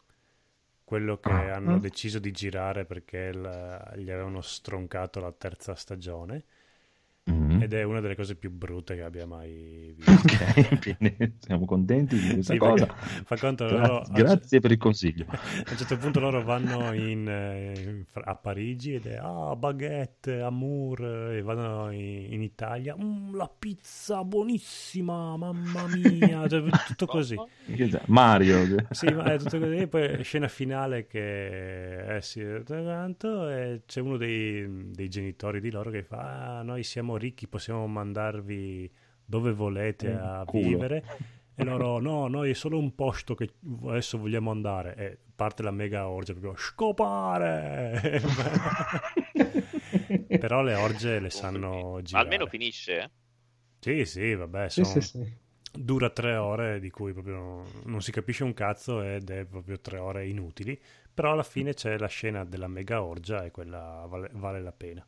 quello 0.83 1.17
che 1.21 1.29
Ah. 1.31 1.55
hanno 1.55 1.79
deciso 1.79 2.19
di 2.19 2.31
girare 2.31 2.83
perché 2.83 3.31
la- 3.31 3.93
gli 3.95 4.11
avevano 4.11 4.41
stroncato 4.41 5.21
la 5.21 5.31
terza 5.31 5.75
stagione. 5.75 6.43
Mm. 7.57 7.61
Ed 7.61 7.73
è 7.73 7.83
una 7.83 7.99
delle 7.99 8.15
cose 8.15 8.35
più 8.35 8.51
brutte 8.51 8.95
che 8.95 9.01
abbia 9.01 9.25
mai 9.25 9.93
visto. 9.95 10.11
Ok, 10.77 10.97
bene, 10.97 11.33
siamo 11.39 11.65
contenti 11.65 12.17
di 12.19 12.33
questa 12.33 12.53
Sì, 12.53 12.59
cosa. 12.59 12.85
fa 12.87 13.37
conto 13.37 13.65
Gra- 13.65 13.87
loro- 13.87 14.05
grazie 14.11 14.59
per 14.59 14.71
il 14.71 14.77
consiglio. 14.77 15.25
A 15.29 15.71
un 15.71 15.77
certo 15.77 15.97
punto 15.97 16.19
loro 16.19 16.43
vanno 16.43 16.93
in, 16.93 17.27
eh, 17.27 17.73
in 17.79 18.05
a 18.13 18.35
Parigi 18.35 18.95
ed 18.95 19.05
è 19.07 19.17
ah, 19.21 19.55
baguette, 19.55 20.41
amour 20.41 21.31
e 21.33 21.41
vanno 21.41 21.91
in, 21.91 22.33
in 22.33 22.41
Italia. 22.41 22.95
"Mm, 22.99 23.35
la 23.35 23.49
pizza 23.57 24.23
buonissima, 24.23 25.37
mamma 25.37 25.87
mia, 25.87 26.47
cioè, 26.47 26.63
tutto 26.87 27.05
così. 27.05 27.35
Mario. 28.07 28.85
Sì, 28.91 29.07
ma 29.07 29.23
è 29.33 29.37
tutto 29.37 29.59
così. 29.59 29.75
E 29.77 29.87
poi 29.87 30.23
scena 30.23 30.47
finale 30.47 31.07
che 31.07 32.15
eh 32.17 32.21
sì, 32.21 32.43
quanto, 32.65 33.49
e 33.49 33.81
c'è 33.85 34.01
uno 34.01 34.17
dei, 34.17 34.91
dei 34.91 35.09
genitori 35.09 35.59
di 35.61 35.71
loro 35.71 35.89
che 35.89 36.03
fa: 36.03 36.59
ah, 36.59 36.61
Noi 36.63 36.83
siamo 36.83 37.17
ricchi, 37.17 37.46
possiamo 37.47 37.87
mandarvi 37.87 38.91
dove 39.25 39.51
volete 39.53 40.13
a 40.13 40.43
Culo. 40.45 40.61
vivere. 40.61 41.05
E 41.55 41.63
loro: 41.63 41.99
No, 41.99 42.27
noi 42.27 42.51
è 42.51 42.53
solo 42.53 42.77
un 42.77 42.93
posto 42.95 43.35
che 43.35 43.49
adesso 43.87 44.17
vogliamo 44.17 44.51
andare. 44.51 44.95
E 44.95 45.17
parte 45.35 45.63
la 45.63 45.71
mega 45.71 46.07
orgia 46.07 46.33
proprio 46.33 46.55
scopare. 46.55 48.21
Però 50.39 50.61
le 50.61 50.75
orge 50.75 51.19
le 51.19 51.29
sanno 51.29 51.99
girare. 52.03 52.23
almeno 52.23 52.45
finisce? 52.47 53.11
Sì, 53.79 54.05
sì, 54.05 54.33
vabbè, 54.35 54.69
Sì, 54.69 54.83
sono- 54.83 55.01
sì, 55.01 55.01
sì. 55.01 55.37
dura 55.71 56.09
tre 56.09 56.35
ore 56.35 56.79
di 56.79 56.89
cui 56.89 57.13
proprio 57.13 57.63
non 57.85 58.01
si 58.01 58.11
capisce 58.11 58.43
un 58.43 58.53
cazzo 58.53 59.01
ed 59.01 59.29
è 59.29 59.45
proprio 59.45 59.79
tre 59.79 59.97
ore 59.99 60.27
inutili, 60.27 60.79
però 61.13 61.31
alla 61.33 61.43
fine 61.43 61.73
c'è 61.73 61.97
la 61.97 62.07
scena 62.07 62.43
della 62.43 62.67
mega 62.67 63.03
orgia 63.03 63.43
e 63.43 63.51
quella 63.51 64.05
vale, 64.07 64.29
vale 64.33 64.61
la 64.61 64.71
pena. 64.71 65.05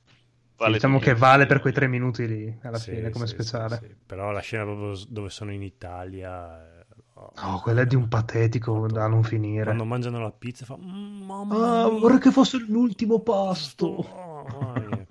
Sì, 0.62 0.72
diciamo 0.72 1.00
che 1.00 1.16
vale 1.16 1.46
per 1.46 1.60
quei 1.60 1.74
tre 1.74 1.88
minuti 1.88 2.28
lì 2.28 2.60
alla 2.64 2.80
Sì, 2.80 2.92
fine 2.92 3.10
come 3.10 3.26
sì, 3.26 3.28
speciale. 3.28 3.60
sì, 3.66 3.88
sì. 3.88 3.96
Però 4.06 4.32
la 4.32 4.40
scena 4.40 4.64
proprio 4.64 4.96
dove 5.08 5.30
sono 5.30 5.52
in 5.52 5.62
Italia... 5.64 6.80
eh, 6.82 6.86
oh, 7.16 7.34
No, 7.42 7.60
quella 7.60 7.82
è 7.82 7.86
di 7.88 7.96
un 7.96 8.08
patetico 8.08 8.86
da 8.88 9.08
non 9.08 9.24
finire. 9.24 9.64
Quando 9.64 9.86
mangiano 9.86 10.20
la 10.20 10.32
pizza 10.32 10.66
fa... 10.66 10.76
"Mm, 10.78 11.22
mamma 11.26 11.58
Ah, 11.58 11.88
vorrei 11.88 12.20
che 12.20 12.32
fosse 12.32 12.58
l'ultimo 12.58 13.22
pasto. 13.22 14.06
oh, 14.08 14.44
mamma 14.50 14.80
mia." 14.86 15.08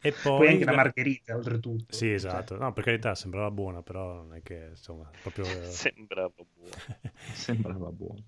E 0.00 0.12
poi... 0.12 0.32
Poi 0.34 0.48
anche 0.48 0.64
la 0.64 0.72
margherita, 0.72 1.34
oltretutto. 1.36 1.96
Sì, 1.96 2.12
esatto. 2.12 2.56
No, 2.58 2.72
per 2.72 2.84
carità, 2.84 3.14
sembrava 3.14 3.50
buona, 3.50 3.82
però 3.82 4.14
non 4.14 4.34
è 4.34 4.42
che, 4.42 4.68
insomma, 4.70 5.10
proprio... 5.18 5.80
Sembrava 5.82 6.44
buono. 6.56 6.82
Sembrava 7.32 7.90
buono. 7.92 8.24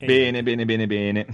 E- 0.00 0.08
Bene, 0.08 0.42
bene, 0.42 0.64
bene, 0.64 0.86
bene. 0.86 1.26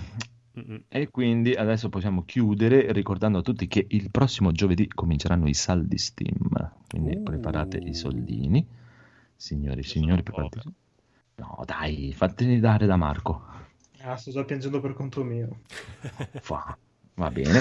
E 0.89 1.09
quindi 1.11 1.55
adesso 1.55 1.89
possiamo 1.89 2.25
chiudere 2.25 2.93
ricordando 2.93 3.39
a 3.39 3.43
tutti 3.43 3.67
che 3.69 3.87
il 3.89 4.11
prossimo 4.11 4.53
giovedì 4.53 4.87
cominceranno 4.89 5.49
i 5.49 5.55
saldi 5.55 5.97
Steam. 5.99 6.37
Quindi 6.89 7.17
Uh. 7.17 7.23
preparate 7.23 7.79
i 7.79 7.95
soldini. 7.95 8.67
Signori 9.35 9.81
e 9.81 9.85
signori, 9.85 10.23
preparate. 10.23 10.63
No, 11.37 11.63
dai, 11.65 12.13
fateli 12.15 12.61
dare 12.61 12.87
da 12.87 12.97
Marco. 12.97 13.43
Ah, 14.03 14.17
sto 14.17 14.31
già 14.31 14.45
piangendo 14.45 14.81
per 14.81 14.93
conto 14.93 15.25
mio. 15.25 15.61
Fa. 16.41 16.77
Va 17.15 17.31
bene. 17.31 17.61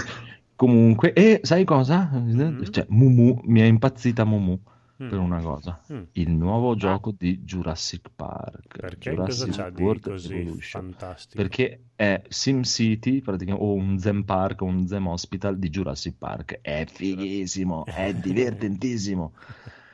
Comunque, 0.55 1.13
e 1.13 1.39
sai 1.43 1.63
cosa? 1.63 2.09
Mm. 2.13 2.63
Cioè, 2.63 2.85
Mumu, 2.89 3.41
mi 3.45 3.61
è 3.61 3.65
impazzita 3.65 4.25
Mumu 4.25 4.59
Mm. 5.01 5.09
per 5.09 5.17
una 5.19 5.41
cosa. 5.41 5.81
Mm. 5.91 6.03
Il 6.13 6.31
nuovo 6.31 6.75
gioco 6.75 7.13
di 7.17 7.39
Jurassic 7.43 8.09
Park. 8.15 8.79
Perché 8.79 9.15
cosa 9.15 9.45
Jurassic 9.45 9.55
c'ha 9.55 9.69
di 9.69 9.81
World 9.81 10.01
così 10.03 10.33
Evolution. 10.33 10.81
fantastico? 10.83 11.41
Perché 11.41 11.83
è 11.95 12.21
SimCity 12.27 13.21
praticamente, 13.21 13.65
o 13.65 13.73
un 13.73 13.97
Zen 13.97 14.23
Park 14.25 14.61
o 14.61 14.65
un 14.65 14.85
Zen 14.87 15.05
Hospital 15.05 15.57
di 15.57 15.69
Jurassic 15.69 16.15
Park. 16.17 16.59
È 16.61 16.85
fighissimo, 16.87 17.85
è 17.85 18.13
divertentissimo. 18.15 19.33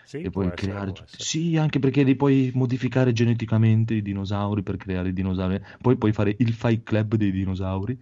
Sì, 0.03 0.21
e 0.21 0.29
puoi 0.29 0.51
creare. 0.53 0.91
essere. 0.91 1.07
Sì, 1.23 1.57
anche 1.57 1.79
perché 1.79 2.03
li 2.03 2.15
puoi 2.15 2.51
modificare 2.53 3.11
geneticamente 3.11 3.93
i 3.93 4.01
dinosauri 4.01 4.63
per 4.63 4.77
creare 4.77 5.09
i 5.09 5.13
dinosauri. 5.13 5.61
Poi 5.81 5.97
puoi 5.97 6.13
fare 6.13 6.33
il 6.39 6.53
Fight 6.53 6.83
Club 6.83 7.15
dei 7.15 7.31
dinosauri. 7.31 7.97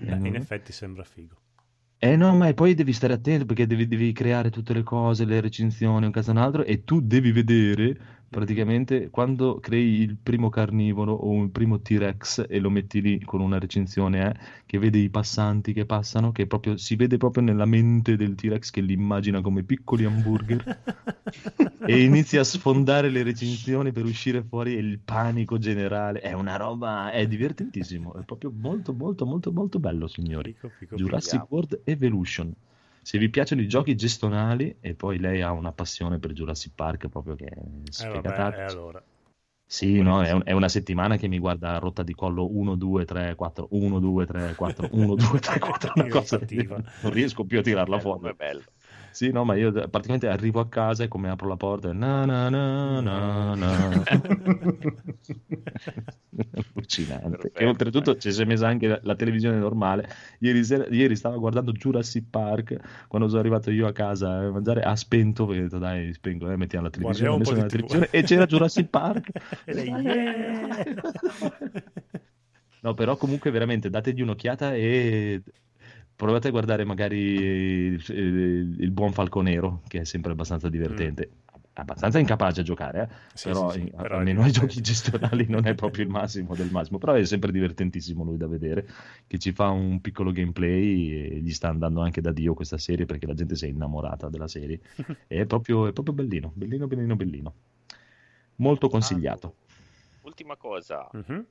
Eh, 0.00 0.10
Eh, 0.10 0.16
in 0.26 0.34
effetti 0.34 0.72
sembra 0.72 1.04
figo. 1.04 1.36
Eh 2.06 2.16
no, 2.16 2.36
ma 2.36 2.52
poi 2.52 2.74
devi 2.74 2.92
stare 2.92 3.14
attento 3.14 3.46
perché 3.46 3.66
devi, 3.66 3.86
devi 3.86 4.12
creare 4.12 4.50
tutte 4.50 4.74
le 4.74 4.82
cose, 4.82 5.24
le 5.24 5.40
recensioni, 5.40 6.04
un 6.04 6.12
caso 6.12 6.32
un 6.32 6.36
altro, 6.36 6.62
e 6.62 6.84
tu 6.84 7.00
devi 7.00 7.32
vedere 7.32 8.23
praticamente 8.34 9.10
quando 9.10 9.60
crei 9.60 10.00
il 10.00 10.16
primo 10.20 10.48
carnivoro 10.48 11.12
o 11.12 11.40
il 11.40 11.50
primo 11.50 11.80
T-Rex 11.80 12.46
e 12.48 12.58
lo 12.58 12.68
metti 12.68 13.00
lì 13.00 13.22
con 13.22 13.40
una 13.40 13.60
recensione, 13.60 14.28
eh, 14.28 14.34
che 14.66 14.78
vede 14.80 14.98
i 14.98 15.08
passanti 15.08 15.72
che 15.72 15.86
passano, 15.86 16.32
che 16.32 16.48
proprio 16.48 16.76
si 16.76 16.96
vede 16.96 17.16
proprio 17.16 17.44
nella 17.44 17.64
mente 17.64 18.16
del 18.16 18.34
T-Rex 18.34 18.70
che 18.70 18.80
li 18.80 18.92
immagina 18.92 19.40
come 19.40 19.62
piccoli 19.62 20.04
hamburger 20.04 20.82
e 21.86 22.02
inizia 22.02 22.40
a 22.40 22.44
sfondare 22.44 23.08
le 23.08 23.22
recensioni 23.22 23.92
per 23.92 24.04
uscire 24.04 24.42
fuori 24.42 24.72
il 24.72 24.98
panico 24.98 25.56
generale. 25.58 26.18
È 26.18 26.32
una 26.32 26.56
roba, 26.56 27.12
è 27.12 27.28
divertentissimo, 27.28 28.14
è 28.14 28.24
proprio 28.24 28.52
molto 28.52 28.92
molto 28.92 29.24
molto 29.26 29.52
molto 29.52 29.78
bello, 29.78 30.08
signori. 30.08 30.54
Fico, 30.54 30.72
fico, 30.76 30.96
Jurassic 30.96 31.38
vediamo. 31.38 31.46
World 31.50 31.80
Evolution. 31.84 32.54
Se 33.04 33.18
vi 33.18 33.28
piacciono 33.28 33.60
i 33.60 33.68
giochi 33.68 33.94
gestionali 33.94 34.76
e 34.80 34.94
poi 34.94 35.18
lei 35.18 35.42
ha 35.42 35.52
una 35.52 35.72
passione 35.72 36.18
per 36.18 36.32
Jurassic 36.32 36.72
Park 36.74 37.08
proprio 37.08 37.34
che 37.34 37.44
è. 37.44 37.58
Eh, 37.58 37.90
sfegatata. 37.90 38.42
vabbè, 38.44 38.58
e 38.58 38.62
allora. 38.62 39.02
Sì, 39.66 40.00
no, 40.00 40.22
è, 40.22 40.30
un- 40.32 40.42
è 40.44 40.52
una 40.52 40.68
settimana 40.68 41.16
che 41.16 41.28
mi 41.28 41.38
guarda 41.38 41.74
a 41.74 41.78
rotta 41.78 42.02
di 42.02 42.14
collo 42.14 42.50
1, 42.50 42.76
2, 42.76 43.04
3, 43.04 43.34
4, 43.34 43.68
1, 43.72 43.98
2, 43.98 44.24
3, 44.26 44.54
4, 44.54 44.88
1, 44.92 45.14
2, 45.16 45.38
3, 45.38 45.58
4, 45.58 45.92
una 45.96 46.08
cosa 46.08 46.38
non 47.02 47.12
riesco 47.12 47.44
più 47.44 47.58
a 47.58 47.62
tirarla 47.62 47.96
Eh, 47.96 48.00
fuori. 48.00 48.20
come 48.20 48.32
bello. 48.34 48.62
Sì, 49.14 49.30
no, 49.30 49.44
ma 49.44 49.54
io 49.54 49.70
praticamente 49.70 50.26
arrivo 50.26 50.58
a 50.58 50.68
casa 50.68 51.04
e 51.04 51.08
come 51.08 51.30
apro 51.30 51.46
la 51.46 51.54
porta, 51.54 51.92
na 51.92 52.24
na 52.24 52.48
na 52.48 53.00
na 53.00 53.54
na. 53.54 54.02
Allucinante. 56.52 57.28
Perfetto. 57.30 57.58
E 57.60 57.64
oltretutto 57.64 58.16
ci 58.16 58.32
si 58.32 58.42
è 58.42 58.44
messa 58.44 58.66
anche 58.66 58.88
la, 58.88 58.98
la 59.04 59.14
televisione 59.14 59.56
normale. 59.56 60.08
Ieri, 60.40 60.64
sera, 60.64 60.88
ieri 60.88 61.14
stavo 61.14 61.38
guardando 61.38 61.70
Jurassic 61.70 62.24
Park. 62.28 63.06
Quando 63.06 63.28
sono 63.28 63.38
arrivato 63.38 63.70
io 63.70 63.86
a 63.86 63.92
casa 63.92 64.36
a 64.36 64.50
mangiare, 64.50 64.82
ha 64.82 64.96
spento. 64.96 65.46
Perché 65.46 65.60
ho 65.60 65.64
detto, 65.66 65.78
dai, 65.78 66.12
spengo, 66.12 66.50
eh, 66.50 66.56
mettiamo 66.56 66.86
la 66.86 66.90
televisione. 66.90 67.36
Guardiamo 67.36 67.36
un 67.36 67.40
Ho 67.40 67.44
messo 67.44 67.54
la 67.54 67.68
televisione 67.68 68.08
e 68.10 68.22
c'era 68.24 68.46
Jurassic 68.46 68.88
Park. 68.88 69.30
E 69.64 69.74
lei, 69.74 69.90
yeah! 69.90 70.84
No, 72.80 72.94
però 72.94 73.16
comunque 73.16 73.52
veramente 73.52 73.88
dategli 73.88 74.22
un'occhiata 74.22 74.74
e 74.74 75.40
provate 76.16 76.48
a 76.48 76.50
guardare 76.50 76.84
magari 76.84 77.18
il, 77.18 78.04
il- 78.08 78.76
il 78.80 78.90
buon 78.90 79.12
Falconero, 79.12 79.82
che 79.88 80.00
è 80.00 80.04
sempre 80.04 80.32
abbastanza 80.32 80.68
divertente. 80.68 81.30
Abbastanza 81.76 82.20
incapace 82.20 82.60
a 82.60 82.62
giocare, 82.62 83.00
eh? 83.02 83.06
Mm. 83.06 83.16
Sì, 83.34 83.48
però, 83.48 83.70
sì, 83.70 83.78
sì, 83.80 83.84
in- 83.86 83.90
però 83.96 84.16
almeno 84.18 84.42
ai 84.42 84.52
giochi 84.52 84.80
gestionali 84.80 85.46
non 85.48 85.66
è 85.66 85.74
proprio 85.74 86.04
il 86.04 86.08
massimo 86.10 86.54
del 86.54 86.70
massimo, 86.70 86.98
però 86.98 87.14
è 87.14 87.24
sempre 87.24 87.50
divertentissimo 87.50 88.22
lui 88.22 88.36
da 88.36 88.46
vedere, 88.46 88.86
che 89.26 89.38
ci 89.38 89.50
fa 89.50 89.70
un 89.70 90.00
piccolo 90.00 90.30
gameplay 90.30 91.10
e 91.32 91.40
gli 91.40 91.52
sta 91.52 91.68
andando 91.68 92.00
anche 92.00 92.20
da 92.20 92.30
Dio 92.30 92.54
questa 92.54 92.78
serie 92.78 93.06
perché 93.06 93.26
la 93.26 93.34
gente 93.34 93.56
si 93.56 93.64
è 93.66 93.68
innamorata 93.68 94.28
della 94.28 94.46
serie. 94.46 94.80
E 95.26 95.40
è 95.40 95.46
proprio, 95.46 95.88
è 95.88 95.92
proprio 95.92 96.14
bellino, 96.14 96.52
bellino, 96.54 96.86
bellino, 96.86 97.16
bellino. 97.16 97.54
Molto 98.56 98.88
consigliato. 98.88 99.56
Ultima 100.22 100.56
cosa, 100.56 101.08
Mhm. 101.12 101.46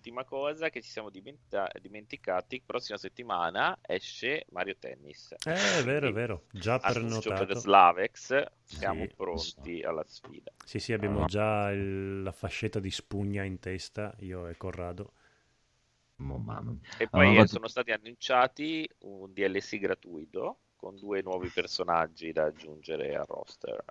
Ultima 0.00 0.24
cosa 0.24 0.70
che 0.70 0.80
ci 0.80 0.88
siamo 0.88 1.10
dimenta- 1.10 1.70
dimenticati, 1.78 2.62
prossima 2.64 2.96
settimana 2.96 3.78
esce 3.82 4.46
Mario 4.50 4.76
Tennis. 4.78 5.34
Eh, 5.44 5.78
è 5.80 5.84
vero, 5.84 6.08
è 6.08 6.12
vero. 6.12 6.44
Già 6.50 6.78
Annuncio 6.80 7.28
per 7.28 7.44
prenotato. 7.44 7.60
Slavex, 7.60 8.44
siamo 8.64 9.02
Sì. 9.06 9.12
pronti 9.14 9.82
alla 9.82 10.02
sfida. 10.06 10.50
Sì, 10.64 10.78
sì, 10.78 10.94
abbiamo 10.94 11.24
Ah. 11.24 11.26
già 11.26 11.70
il- 11.70 12.22
la 12.22 12.32
fascetta 12.32 12.80
di 12.80 12.90
spugna 12.90 13.44
in 13.44 13.58
testa, 13.60 14.14
io 14.20 14.48
e 14.48 14.56
Corrado. 14.56 15.12
Oh. 16.22 16.76
E 16.98 17.08
poi 17.08 17.26
Allora, 17.28 17.42
eh, 17.42 17.46
sono 17.46 17.68
stati 17.68 17.92
annunciati 17.92 18.88
un 19.00 19.32
DLC 19.32 19.78
gratuito 19.78 20.60
con 20.76 20.96
due 20.96 21.20
nuovi 21.22 21.48
personaggi 21.48 22.32
da 22.32 22.44
aggiungere 22.44 23.14
al 23.16 23.24
roster. 23.26 23.84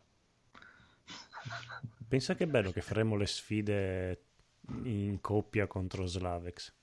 Pensa 2.07 2.35
che 2.35 2.47
bello 2.47 2.71
che 2.71 2.81
faremo 2.81 3.15
le 3.15 3.25
sfide 3.27 4.28
in 4.83 5.19
coppia 5.21 5.67
contro 5.67 6.05
Slavex. 6.05 6.73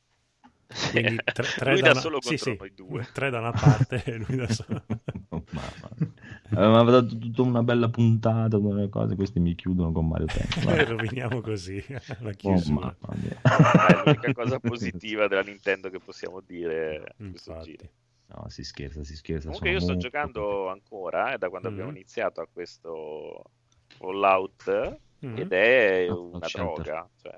Quindi 0.91 1.17
tre, 1.25 1.47
tre 1.57 1.71
Lui 1.73 1.81
da 1.81 1.87
da 1.87 1.93
una... 1.93 2.01
solo 2.01 2.21
sì, 2.21 2.29
contro 2.37 2.51
sì, 2.53 2.57
noi 2.59 2.75
due. 2.75 3.07
tre 3.13 3.31
da 3.31 3.39
una 3.39 3.53
parte 3.53 4.03
e 4.05 4.17
lui 4.19 4.37
da 4.37 4.49
solo. 4.49 4.85
Oh, 5.29 5.43
mamma 5.51 5.89
mia. 5.99 6.13
Avevamo 6.51 6.91
dato 6.91 7.19
tutta 7.19 7.43
una 7.43 7.63
bella 7.63 7.89
puntata, 7.91 8.59
delle 8.59 8.89
cose, 8.89 9.17
questi 9.17 9.41
mi 9.41 9.55
chiudono 9.57 9.91
con 9.91 10.07
Mario 10.07 10.27
Tennis. 10.27 10.65
e 10.67 10.85
roviniamo 10.85 11.41
così 11.41 11.85
la 11.89 12.29
Oh, 12.29 12.31
chiusura. 12.31 12.97
mamma 13.01 13.21
mia. 13.21 13.87
È 13.89 14.03
l'unica 14.05 14.33
cosa 14.33 14.61
positiva 14.61 15.27
della 15.27 15.43
Nintendo 15.43 15.91
che 15.91 15.99
possiamo 15.99 16.41
dire 16.41 17.15
questo 17.17 17.51
Infatti. 17.51 17.71
giro. 17.77 17.91
No, 18.29 18.49
si 18.49 18.63
scherza, 18.65 19.03
si 19.05 19.17
scherza. 19.17 19.47
Comunque 19.47 19.71
io 19.71 19.79
sto 19.81 19.93
molto 19.93 20.03
giocando 20.03 20.69
ancora 20.69 21.35
eh, 21.35 21.39
da 21.39 21.49
quando 21.49 21.69
abbiamo 21.69 21.91
Mhm. 21.91 21.97
iniziato 21.97 22.41
a 22.41 22.49
questo 22.51 23.43
Fallout 23.89 24.99
Mhm. 25.21 25.37
ed 25.39 25.53
è 25.53 26.05
Fallout 26.07 26.35
una 26.35 26.47
droga, 26.53 27.09
cioè, 27.21 27.35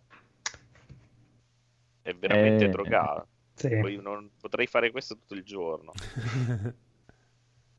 è 2.09 2.15
veramente 2.15 2.65
Eh, 2.65 2.69
drogato. 2.69 3.27
Sì. 3.55 3.69
Non 4.01 4.31
potrei 4.41 4.67
fare 4.67 4.91
questo 4.91 5.15
tutto 5.17 5.35
il 5.35 5.43
giorno. 5.45 5.93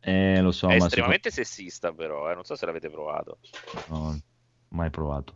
Eh, 0.01 0.39
lo 0.41 0.51
so, 0.51 0.69
È 0.69 0.77
ma 0.77 0.85
estremamente 0.85 1.29
sessista 1.29 1.91
però, 1.91 2.31
eh, 2.31 2.33
non 2.33 2.45
so 2.45 2.55
se 2.55 2.65
l'avete 2.65 2.89
provato. 2.89 3.39
no, 3.89 4.17
mai 4.69 4.89
provato. 4.89 5.33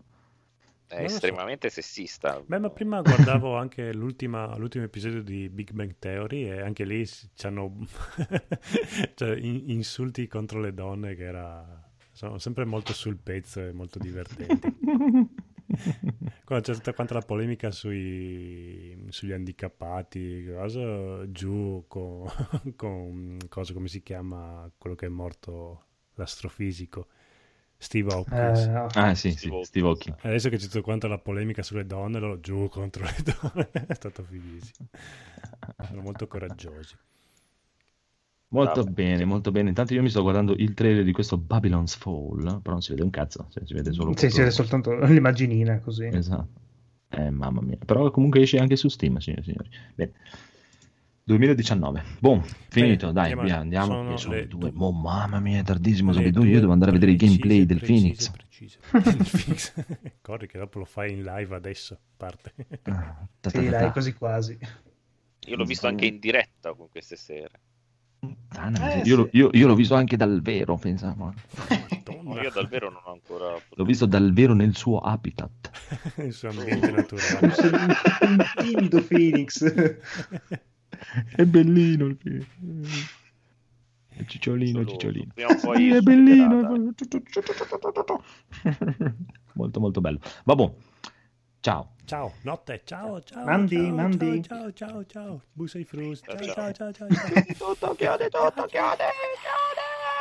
È 0.88 0.94
Non 0.94 1.04
lo 1.04 1.10
so. 1.10 1.16
estremamente 1.16 1.70
sessista. 1.70 2.42
Beh, 2.46 2.60
ma 2.60 2.70
prima 2.70 3.02
guardavo 3.02 3.58
anche 3.58 3.94
l'ultima- 3.94 4.56
l'ultimo 4.56 4.86
episodio 4.86 5.22
di 5.22 5.50
Big 5.50 5.72
Bang 5.72 5.96
Theory 6.00 6.44
e 6.46 6.62
anche 6.62 6.86
lì 6.86 7.06
c'hanno 7.36 7.76
cioè, 9.16 9.36
in- 9.36 9.70
insulti 9.70 10.28
contro 10.28 10.62
le 10.62 10.74
donne 10.74 11.16
che 11.16 11.24
era... 11.26 11.84
sono 12.14 12.38
sempre 12.38 12.64
molto 12.64 12.94
sul 12.94 13.18
pezzo 13.18 13.60
e 13.60 13.74
molto 13.74 14.00
divertenti. 14.00 14.78
Quando 16.46 16.66
c'è 16.66 16.74
tutta 16.74 16.94
quanta 16.94 17.14
la 17.14 17.22
polemica 17.22 17.72
sui, 17.72 19.06
sugli 19.10 19.32
handicappati, 19.32 20.46
cosa, 20.56 21.30
giù 21.32 21.86
con, 21.88 22.28
con 22.76 23.38
cosa, 23.50 23.74
come 23.74 23.88
si 23.88 24.02
chiama 24.02 24.70
quello 24.78 24.96
che 24.96 25.06
è 25.06 25.10
morto, 25.10 25.86
l'astrofisico, 26.16 27.08
Steve 27.78 28.14
Hawkins. 28.14 28.60
Eh, 28.60 29.00
Ah, 29.00 29.16
sì, 29.16 29.32
sì, 29.32 29.50
Steve 29.62 29.88
Hawkins. 29.88 30.08
Hawking. 30.08 30.16
Adesso 30.22 30.50
che 30.50 30.58
c'è 30.58 30.66
tutta 30.66 30.82
quanta 30.82 31.08
la 31.08 31.18
polemica 31.18 31.64
sulle 31.64 31.86
donne, 31.86 32.20
loro 32.20 32.40
giù 32.40 32.68
contro 32.70 33.04
le 33.04 33.16
donne, 33.24 33.70
è 33.88 33.94
stato 33.94 34.24
fighissimo. 34.24 34.90
Sono 35.88 36.02
molto 36.02 36.28
coraggiosi. 36.28 36.96
Molto 38.54 38.84
Vabbè. 38.84 38.92
bene, 38.92 39.26
molto 39.26 39.52
bene. 39.52 39.70
Intanto 39.70 39.94
io 39.96 40.02
mi 40.04 40.10
sto 40.10 40.22
guardando 40.22 40.54
il 40.56 40.74
trailer 40.76 41.04
di 41.04 41.12
questo 41.12 41.38
Babylon's 41.38 41.96
Fall, 41.96 42.62
però 42.62 42.74
non 42.74 42.82
si 42.82 42.92
vede 42.92 43.02
un 43.04 43.10
cazzo, 43.10 43.48
cioè, 43.52 43.64
si 43.66 43.74
vede 43.74 43.92
solo 43.92 44.14
sì, 44.16 44.30
si 44.30 44.38
vede 44.40 44.52
soltanto 44.52 44.94
l'immaginina 45.06 45.80
così. 45.80 46.06
Esatto. 46.06 46.62
Eh, 47.10 47.30
mamma 47.32 47.62
mia. 47.62 47.78
Però 47.84 48.10
comunque 48.12 48.42
esce 48.42 48.58
anche 48.60 48.76
su 48.76 48.90
Steam, 48.90 49.18
signori 49.18 49.42
e 49.42 49.46
signori. 49.46 49.70
Bene. 49.96 50.12
2019. 51.26 52.04
Boh, 52.20 52.42
finito, 52.70 53.12
Bene, 53.12 53.14
dai, 53.14 53.32
andiamo- 53.32 53.42
via, 53.44 53.58
andiamo. 53.60 53.86
sono 53.86 54.18
sono 54.18 54.34
le 54.36 54.48
due. 54.48 54.72
Boh, 54.72 54.92
mamma 54.92 55.40
mia, 55.40 55.60
è 55.60 55.64
tardissimo, 55.64 56.12
sono 56.12 56.26
Le 56.26 56.32
due. 56.32 56.48
Io 56.50 56.60
devo 56.60 56.74
andare 56.74 56.92
a 56.92 56.94
vedere 56.94 57.12
i 57.12 57.16
precise, 57.16 57.38
gameplay 57.40 57.66
del 57.66 57.78
precise, 57.78 58.02
Phoenix. 58.02 58.30
precise. 58.30 58.80
Il 59.18 59.30
Phoenix. 59.32 59.74
Corri 60.22 60.48
che 60.48 60.58
dopo 60.60 60.80
lo 60.80 60.86
fai 60.86 61.14
in 61.14 61.24
live 61.24 61.56
adesso, 61.56 61.98
parte. 62.18 62.54
Ah, 62.84 63.26
ta 63.40 63.50
ta 63.50 63.60
Sì, 63.60 63.70
dai, 63.70 63.92
quasi 63.92 64.14
quasi. 64.14 64.58
Io 65.48 65.56
l'ho 65.56 65.66
visto 65.66 65.88
anche 65.88 66.06
in 66.06 66.20
diretta 66.20 66.74
con 66.74 66.90
queste 66.90 67.16
sere. 67.16 67.60
Puttana, 68.28 68.94
Eh, 68.94 69.02
io, 69.04 69.24
sì. 69.30 69.38
io- 69.38 69.50
io 69.52 69.68
l'ho 69.68 69.76
visto 69.76 69.96
anche 69.96 70.16
dal 70.16 70.42
vero, 70.42 70.78
pensavo. 70.78 71.34
Io 72.42 72.50
davvero 72.52 72.90
non 72.90 73.02
ho 73.04 73.12
ancora 73.12 73.60
L'ho 73.76 73.84
visto 73.84 74.06
dal 74.06 74.32
vero 74.34 74.54
nel 74.54 74.76
suo 74.76 75.00
habitat. 75.00 75.72
il 76.24 76.32
suo 76.32 76.50
ambiente 76.50 76.88
Un, 76.88 76.96
naturale. 76.96 77.54
un 78.22 78.44
timido 78.56 79.04
Phoenix. 79.04 79.64
È 81.36 81.44
bellino 81.46 82.06
il 82.06 82.18
film. 82.18 82.46
È 84.08 84.24
cicciolino, 84.26 84.80
Solo- 84.80 84.92
cicciolino. 84.92 85.34
Sì, 85.76 85.90
è 85.90 86.00
bellino. 86.02 86.94
molto 89.54 89.80
molto 89.80 90.02
bello. 90.02 90.20
Vabbè, 90.46 90.72
ciao. 91.64 91.88
Ciao, 92.06 92.34
notte, 92.44 92.82
ciao, 92.84 93.22
ciao. 93.24 93.46
Mandi, 93.46 93.78
ciao, 93.78 93.96
mandi. 93.96 94.44
Ciao, 94.44 94.72
ciao, 94.74 94.74
ciao, 94.74 95.06
ciao. 95.06 95.42
Busa 95.54 95.80
i 95.80 95.86
frusti. 95.86 96.28
Ciao, 96.28 96.38
Ciao, 96.38 96.72
ciao, 96.72 96.92
ciao. 96.92 96.92
ciao, 96.92 97.08
ciao, 97.08 97.44
ciao. 97.56 97.56
Tutto, 97.58 97.96
chiude 97.96 98.30
tutto, 98.30 98.66
chiude, 98.66 99.08
chiude. 99.40 99.83